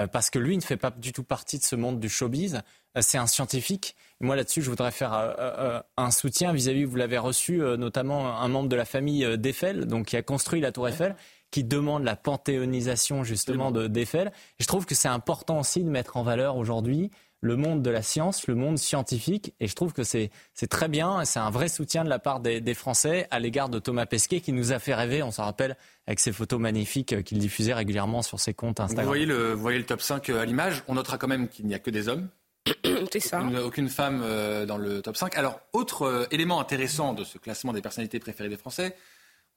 parce 0.08 0.30
que 0.30 0.40
lui 0.40 0.56
ne 0.56 0.62
fait 0.62 0.78
pas 0.78 0.92
du 0.92 1.12
tout 1.14 1.24
partie 1.24 1.58
de 1.60 1.64
ce 1.64 1.76
monde 1.76 2.00
du 2.00 2.10
showbiz. 2.10 2.62
Euh, 2.98 3.02
c'est 3.02 3.18
un 3.18 3.28
scientifique. 3.28 3.96
Et 4.22 4.26
moi 4.26 4.36
là-dessus, 4.36 4.62
je 4.62 4.70
voudrais 4.70 4.92
faire 4.92 5.14
euh, 5.14 5.34
euh, 5.40 5.82
un 5.98 6.12
soutien 6.12 6.54
vis-à-vis, 6.54 6.84
vous 6.86 6.96
l'avez 6.96 7.18
reçu, 7.18 7.62
euh, 7.62 7.78
notamment 7.78 8.40
un 8.40 8.48
membre 8.48 8.70
de 8.70 8.76
la 8.76 8.86
famille 8.86 9.26
euh, 9.26 9.38
d'Eiffel, 9.38 9.86
donc 9.86 10.08
qui 10.08 10.18
a 10.18 10.22
construit 10.22 10.62
la 10.62 10.72
tour 10.72 10.88
Eiffel, 10.88 11.16
qui 11.52 11.64
demande 11.64 12.04
la 12.04 12.16
panthéonisation 12.16 13.24
justement 13.24 13.72
de- 13.72 13.88
d'Eiffel. 13.88 14.32
Je 14.60 14.68
trouve 14.68 14.86
que 14.86 14.96
c'est 14.96 15.08
important 15.08 15.60
aussi 15.60 15.84
de 15.84 15.90
mettre 15.90 16.18
en 16.18 16.24
valeur 16.24 16.56
aujourd'hui 16.58 17.12
le 17.42 17.56
monde 17.56 17.82
de 17.82 17.90
la 17.90 18.02
science, 18.04 18.48
le 18.48 18.56
monde 18.56 18.78
scientifique. 18.78 19.54
Et 19.60 19.68
je 19.68 19.76
trouve 19.76 19.94
que 19.94 20.04
c'est 20.04 20.30
très 20.70 20.88
bien. 20.88 21.26
C'est 21.26 21.40
un 21.40 21.50
vrai 21.50 21.68
soutien 21.68 22.04
de 22.04 22.10
la 22.10 22.20
part 22.20 22.40
des, 22.40 22.62
des 22.62 22.74
Français 22.74 23.28
à 23.32 23.40
l'égard 23.40 23.68
de 23.70 23.80
Thomas 23.80 24.06
Pesquet 24.06 24.40
qui 24.42 24.54
nous 24.54 24.72
a 24.72 24.80
fait 24.80 24.94
rêver, 24.94 25.24
on 25.24 25.32
s'en 25.32 25.44
rappelle, 25.44 25.76
avec 26.08 26.20
ses 26.20 26.32
photos 26.32 26.60
magnifiques 26.60 27.14
euh, 27.14 27.22
qu'il 27.22 27.40
diffusait 27.40 27.74
régulièrement 27.74 28.22
sur 28.22 28.40
ses 28.40 28.54
comptes 28.54 28.78
Vous 28.78 28.84
Instagram. 28.86 29.08
voyez, 29.08 29.26
le, 29.26 29.54
vous 29.54 29.62
voyez 29.62 29.80
le 29.80 29.86
top 29.86 30.02
5 30.02 30.30
à 30.30 30.46
l'image. 30.46 30.84
On 30.88 30.94
notera 30.96 31.18
quand 31.18 31.28
même 31.28 31.48
qu'il 31.48 31.66
n'y 31.66 31.74
a 31.74 31.80
que 31.80 31.90
des 31.90 32.08
hommes. 32.08 32.30
C'est 33.12 33.20
ça. 33.20 33.42
Aucune, 33.42 33.58
aucune 33.58 33.90
femme 33.90 34.22
euh, 34.24 34.66
dans 34.68 34.78
le 34.78 35.02
top 35.02 35.18
5. 35.18 35.36
Alors, 35.36 35.60
autre 35.74 36.04
euh, 36.04 36.26
élément 36.30 36.60
intéressant 36.60 37.14
de 37.14 37.24
ce 37.24 37.40
classement 37.40 37.74
des 37.74 37.82
personnalités 37.82 38.20
préférées 38.20 38.50
des 38.50 38.58
Français, 38.58 38.96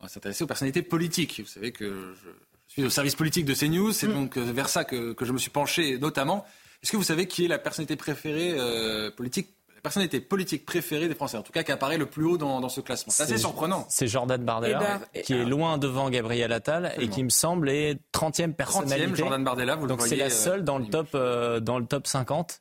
on 0.01 0.05
va 0.05 0.09
s'intéresser 0.09 0.43
aux 0.44 0.47
personnalités 0.47 0.82
politiques. 0.82 1.40
Vous 1.40 1.48
savez 1.51 1.70
que 1.70 1.85
je, 1.85 2.31
je 2.69 2.73
suis 2.73 2.85
au 2.85 2.90
service 2.90 3.15
politique 3.15 3.44
de 3.44 3.55
CNews, 3.55 3.93
c'est 3.93 4.09
donc 4.09 4.39
euh, 4.39 4.40
vers 4.52 4.69
ça 4.70 4.85
que, 4.85 5.12
que 5.12 5.24
je 5.27 5.32
me 5.32 5.39
suis 5.39 5.51
penché 5.51 5.98
notamment. 5.98 6.47
Est-ce 6.85 6.93
que 6.93 6.97
vous 6.98 7.02
savez 7.02 7.27
qui 7.27 7.47
est 7.47 7.48
la 7.48 7.59
personnalité 7.59 7.97
préférée 7.97 8.52
euh, 8.56 9.11
politique 9.11 9.48
personnalité 9.82 10.20
politique 10.20 10.65
préférée 10.65 11.09
des 11.09 11.15
Français, 11.15 11.36
en 11.36 11.43
tout 11.43 11.52
cas 11.52 11.62
qui 11.62 11.70
apparaît 11.73 11.98
le 11.98 12.06
plus 12.06 12.24
haut 12.24 12.39
dans, 12.39 12.61
dans 12.61 12.69
ce 12.69 12.81
classement? 12.81 13.12
C'est 13.12 13.23
assez 13.24 13.39
surprenant. 13.39 13.86
C'est 13.90 14.06
Jordan 14.06 14.43
Bardella, 14.43 15.01
Eh 15.12 15.19
ben, 15.19 15.23
qui 15.23 15.32
est 15.35 15.44
loin 15.44 15.78
devant 15.78 16.09
Gabriel 16.11 16.52
Attal 16.52 16.94
et 16.98 17.09
qui 17.09 17.23
me 17.24 17.28
semble 17.31 17.69
est 17.70 17.98
30e 18.12 18.52
personnalité. 18.55 19.12
30e, 19.12 19.16
Jordan 19.16 19.44
Bardella, 19.44 19.77
vous 19.77 19.82
le 19.82 19.89
Donc 19.89 20.02
c'est 20.02 20.16
la 20.16 20.27
euh, 20.27 20.31
seule 20.31 20.65
dans 20.65 20.78
le 20.78 20.86
top, 20.86 21.09
euh, 21.15 21.61
dans 21.61 21.78
le 21.78 21.86
top 21.86 22.06
50, 22.06 22.61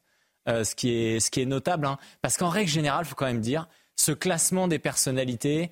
euh, 0.49 0.63
ce, 0.63 0.75
qui 0.75 0.89
est, 0.93 1.19
ce 1.19 1.31
qui 1.31 1.41
est 1.41 1.45
notable. 1.45 1.85
hein. 1.85 1.97
Parce 2.21 2.37
qu'en 2.37 2.49
règle 2.49 2.69
générale, 2.69 3.03
il 3.05 3.09
faut 3.09 3.15
quand 3.15 3.25
même 3.25 3.41
dire, 3.41 3.67
ce 3.95 4.11
classement 4.11 4.67
des 4.67 4.79
personnalités, 4.79 5.71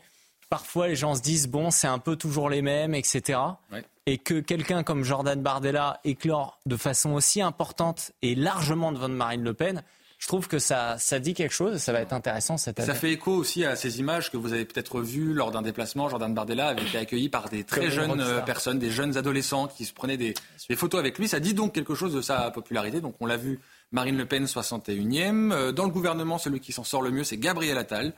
parfois 0.52 0.90
les 0.90 0.98
gens 0.98 1.16
se 1.16 1.22
disent, 1.22 1.48
bon, 1.48 1.72
c'est 1.72 1.88
un 1.88 1.98
peu 1.98 2.18
toujours 2.18 2.50
les 2.50 2.62
mêmes, 2.62 2.94
etc. 2.94 3.40
Ouais. 3.72 3.84
Et 4.06 4.18
que 4.18 4.42
quelqu'un 4.42 4.84
comme 4.84 5.04
Jordan 5.04 5.42
Bardella 5.42 6.02
éclore 6.04 6.60
de 6.66 6.76
façon 6.76 7.14
aussi 7.14 7.42
importante 7.42 8.12
et 8.22 8.36
largement 8.36 8.92
devant 8.92 9.08
Marine 9.08 9.44
Le 9.46 9.54
Pen, 9.54 9.82
je 10.20 10.28
trouve 10.28 10.50
que 10.50 10.60
ça, 10.60 10.98
ça 11.00 11.20
dit 11.20 11.34
quelque 11.34 11.54
chose 11.54 11.76
et 11.76 11.80
ça 11.80 11.94
va 11.94 12.02
être 12.02 12.12
intéressant 12.12 12.58
cette 12.58 12.80
année. 12.80 12.86
Ça 12.86 12.94
fait 12.94 13.14
écho 13.14 13.32
aussi 13.32 13.64
à 13.64 13.78
ces 13.78 14.00
images 14.00 14.30
que 14.30 14.36
vous 14.36 14.52
avez 14.52 14.66
peut-être 14.66 15.00
vues 15.00 15.34
lors 15.34 15.52
d'un 15.52 15.62
déplacement. 15.62 16.10
Jordan 16.10 16.34
Bardella 16.34 16.68
avait 16.68 16.84
été 16.84 16.98
accueilli 16.98 17.30
par 17.30 17.48
des 17.48 17.64
très 17.64 17.90
jeunes 17.90 18.20
euh, 18.20 18.42
personnes, 18.42 18.78
des 18.78 18.92
jeunes 18.92 19.18
adolescents 19.18 19.68
qui 19.68 19.86
se 19.86 19.94
prenaient 19.94 20.18
des, 20.18 20.34
des 20.68 20.76
photos 20.76 21.00
avec 21.00 21.18
lui. 21.18 21.30
Ça 21.30 21.40
dit 21.40 21.54
donc 21.54 21.74
quelque 21.74 21.96
chose 21.96 22.14
de 22.14 22.22
sa 22.22 22.52
popularité. 22.52 23.00
Donc 23.00 23.16
on 23.22 23.26
l'a 23.26 23.38
vu, 23.38 23.62
Marine 23.94 24.18
Le 24.18 24.26
Pen 24.26 24.44
61e. 24.46 25.54
Euh, 25.54 25.72
Dans 25.72 25.86
le 25.86 25.92
gouvernement, 25.92 26.38
celui 26.38 26.60
qui 26.60 26.74
s'en 26.74 26.84
sort 26.84 27.02
le 27.02 27.10
mieux, 27.10 27.24
c'est 27.24 27.38
Gabriel 27.38 27.78
Attal. 27.78 28.14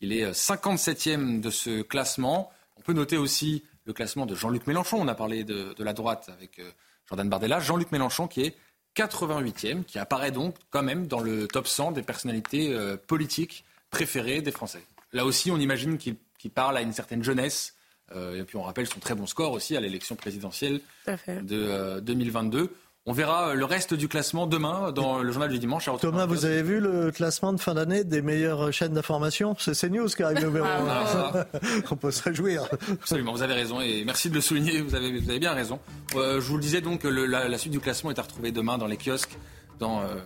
Il 0.00 0.12
est 0.12 0.30
57e 0.30 1.40
de 1.40 1.50
ce 1.50 1.82
classement. 1.82 2.50
On 2.76 2.82
peut 2.82 2.92
noter 2.92 3.16
aussi 3.16 3.64
le 3.84 3.92
classement 3.92 4.26
de 4.26 4.34
Jean-Luc 4.34 4.66
Mélenchon. 4.66 4.98
On 5.00 5.08
a 5.08 5.14
parlé 5.14 5.44
de, 5.44 5.74
la 5.78 5.92
droite 5.92 6.28
avec 6.32 6.60
Jordan 7.08 7.28
Bardella. 7.28 7.60
Jean-Luc 7.60 7.92
Mélenchon 7.92 8.28
qui 8.28 8.42
est 8.42 8.56
88e, 8.96 9.84
qui 9.84 9.98
apparaît 9.98 10.30
donc 10.30 10.56
quand 10.70 10.82
même 10.82 11.06
dans 11.06 11.20
le 11.20 11.46
top 11.48 11.66
100 11.66 11.92
des 11.92 12.02
personnalités 12.02 12.76
politiques 13.06 13.64
préférées 13.90 14.42
des 14.42 14.52
Français. 14.52 14.82
Là 15.12 15.24
aussi, 15.24 15.50
on 15.50 15.58
imagine 15.58 15.98
qu'il 15.98 16.16
parle 16.50 16.76
à 16.76 16.82
une 16.82 16.92
certaine 16.92 17.22
jeunesse. 17.22 17.74
et 18.14 18.42
puis 18.46 18.56
on 18.56 18.62
rappelle 18.62 18.86
son 18.86 19.00
très 19.00 19.14
bon 19.14 19.26
score 19.26 19.52
aussi 19.52 19.76
à 19.76 19.80
l'élection 19.80 20.16
présidentielle 20.16 20.80
de 21.06 22.00
2022. 22.00 22.70
On 23.08 23.12
verra 23.12 23.50
euh, 23.50 23.54
le 23.54 23.64
reste 23.64 23.94
du 23.94 24.08
classement 24.08 24.48
demain 24.48 24.90
dans 24.90 25.22
le 25.22 25.30
journal 25.30 25.48
du 25.48 25.60
dimanche. 25.60 25.88
Thomas, 26.00 26.26
vous 26.26 26.44
avez 26.44 26.62
vu 26.62 26.80
le 26.80 27.12
classement 27.12 27.52
de 27.52 27.60
fin 27.60 27.74
d'année 27.74 28.02
des 28.02 28.20
meilleures 28.20 28.72
chaînes 28.72 28.94
d'information? 28.94 29.54
C'est 29.60 29.78
CNews 29.78 30.08
qui 30.08 30.24
arrive 30.24 30.44
numéro 30.44 30.66
1. 30.66 30.68
Ah, 30.88 31.46
On 31.92 31.96
peut 31.96 32.10
se 32.10 32.24
réjouir. 32.24 32.64
Absolument, 32.90 33.32
vous 33.32 33.42
avez 33.42 33.54
raison 33.54 33.80
et 33.80 34.04
merci 34.04 34.28
de 34.28 34.34
le 34.34 34.40
souligner, 34.40 34.80
vous 34.80 34.96
avez, 34.96 35.20
vous 35.20 35.30
avez 35.30 35.38
bien 35.38 35.52
raison. 35.52 35.78
Euh, 36.16 36.40
je 36.40 36.48
vous 36.48 36.56
le 36.56 36.62
disais 36.62 36.80
donc, 36.80 37.04
la, 37.04 37.48
la, 37.48 37.58
suite 37.58 37.72
du 37.72 37.78
classement 37.78 38.10
est 38.10 38.18
à 38.18 38.22
retrouver 38.22 38.50
demain 38.50 38.76
dans 38.76 38.88
les 38.88 38.96
kiosques, 38.96 39.38
dans 39.78 40.00
euh, 40.00 40.16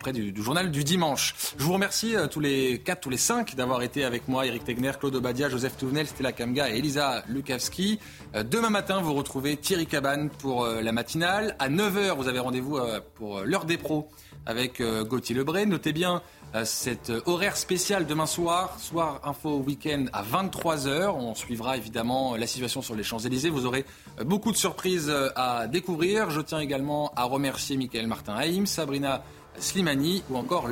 auprès 0.00 0.12
du, 0.14 0.42
journal 0.42 0.70
du 0.70 0.82
dimanche. 0.82 1.34
Je 1.58 1.62
vous 1.62 1.74
remercie 1.74 2.16
euh, 2.16 2.26
tous 2.26 2.40
les 2.40 2.78
quatre, 2.78 3.00
tous 3.00 3.10
les 3.10 3.18
cinq 3.18 3.54
d'avoir 3.54 3.82
été 3.82 4.02
avec 4.02 4.28
moi. 4.28 4.46
Eric 4.46 4.64
Tegner, 4.64 4.92
Claude 4.98 5.14
Obadia, 5.14 5.50
Joseph 5.50 5.76
Touvenel, 5.76 6.06
Stella 6.06 6.32
Kamga 6.32 6.70
et 6.70 6.78
Elisa 6.78 7.22
Lukavski. 7.28 8.00
Euh, 8.34 8.42
demain 8.42 8.70
matin, 8.70 9.02
vous 9.02 9.12
retrouvez 9.12 9.58
Thierry 9.58 9.86
Cabane 9.86 10.30
pour 10.30 10.64
euh, 10.64 10.80
la 10.80 10.92
matinale. 10.92 11.54
À 11.58 11.68
9h, 11.68 12.16
vous 12.16 12.28
avez 12.28 12.38
rendez-vous 12.38 12.78
pour 13.14 13.40
l'heure 13.40 13.66
des 13.66 13.76
pros 13.76 14.08
avec 14.46 14.82
Gauthier 14.82 15.34
Lebray. 15.34 15.66
Notez 15.66 15.92
bien 15.92 16.22
cet 16.64 17.12
horaire 17.26 17.56
spécial 17.56 18.06
demain 18.06 18.26
soir, 18.26 18.80
soir 18.80 19.20
info 19.24 19.58
week-end 19.58 20.06
à 20.14 20.22
23h. 20.22 21.10
On 21.10 21.34
suivra 21.34 21.76
évidemment 21.76 22.36
la 22.36 22.46
situation 22.46 22.80
sur 22.80 22.94
les 22.94 23.02
Champs-Élysées. 23.02 23.50
Vous 23.50 23.66
aurez 23.66 23.84
beaucoup 24.24 24.50
de 24.50 24.56
surprises 24.56 25.12
à 25.36 25.66
découvrir. 25.68 26.30
Je 26.30 26.40
tiens 26.40 26.58
également 26.58 27.12
à 27.16 27.24
remercier 27.24 27.76
Michael 27.76 28.06
Martin 28.06 28.34
Haïm, 28.34 28.66
Sabrina 28.66 29.22
Slimani 29.58 30.22
ou 30.30 30.36
encore 30.36 30.68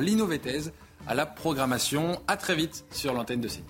à 1.07 1.13
la 1.15 1.25
programmation. 1.25 2.19
À 2.27 2.37
très 2.37 2.55
vite 2.55 2.85
sur 2.91 3.13
l'antenne 3.13 3.41
de 3.41 3.47
CNews. 3.47 3.63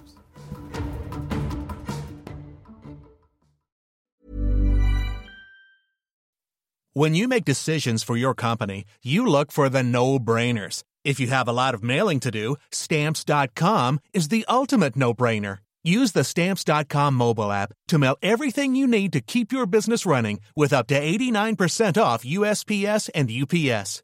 When 6.94 7.16
you 7.16 7.30
make 7.30 7.46
decisions 7.46 8.04
for 8.04 8.18
your 8.18 8.34
company, 8.34 8.84
you 9.04 9.26
look 9.26 9.52
for 9.52 9.70
the 9.70 9.84
no-brainers. 9.84 10.84
If 11.06 11.20
you 11.20 11.28
have 11.28 11.48
a 11.48 11.54
lot 11.54 11.74
of 11.74 11.82
mailing 11.82 12.20
to 12.22 12.32
do, 12.32 12.58
stamps.com 12.72 14.00
is 14.12 14.28
the 14.28 14.44
ultimate 14.50 14.98
no-brainer. 14.98 15.60
Use 15.84 16.12
the 16.12 16.26
stamps.com 16.26 17.14
mobile 17.14 17.52
app 17.52 17.72
to 17.88 17.98
mail 17.98 18.18
everything 18.22 18.76
you 18.76 18.86
need 18.86 19.14
to 19.14 19.22
keep 19.22 19.52
your 19.52 19.66
business 19.66 20.06
running 20.06 20.42
with 20.58 20.74
up 20.74 20.88
to 20.88 21.00
89% 21.00 22.02
off 22.02 22.26
USPS 22.26 23.10
and 23.16 23.32
UPS. 23.32 24.04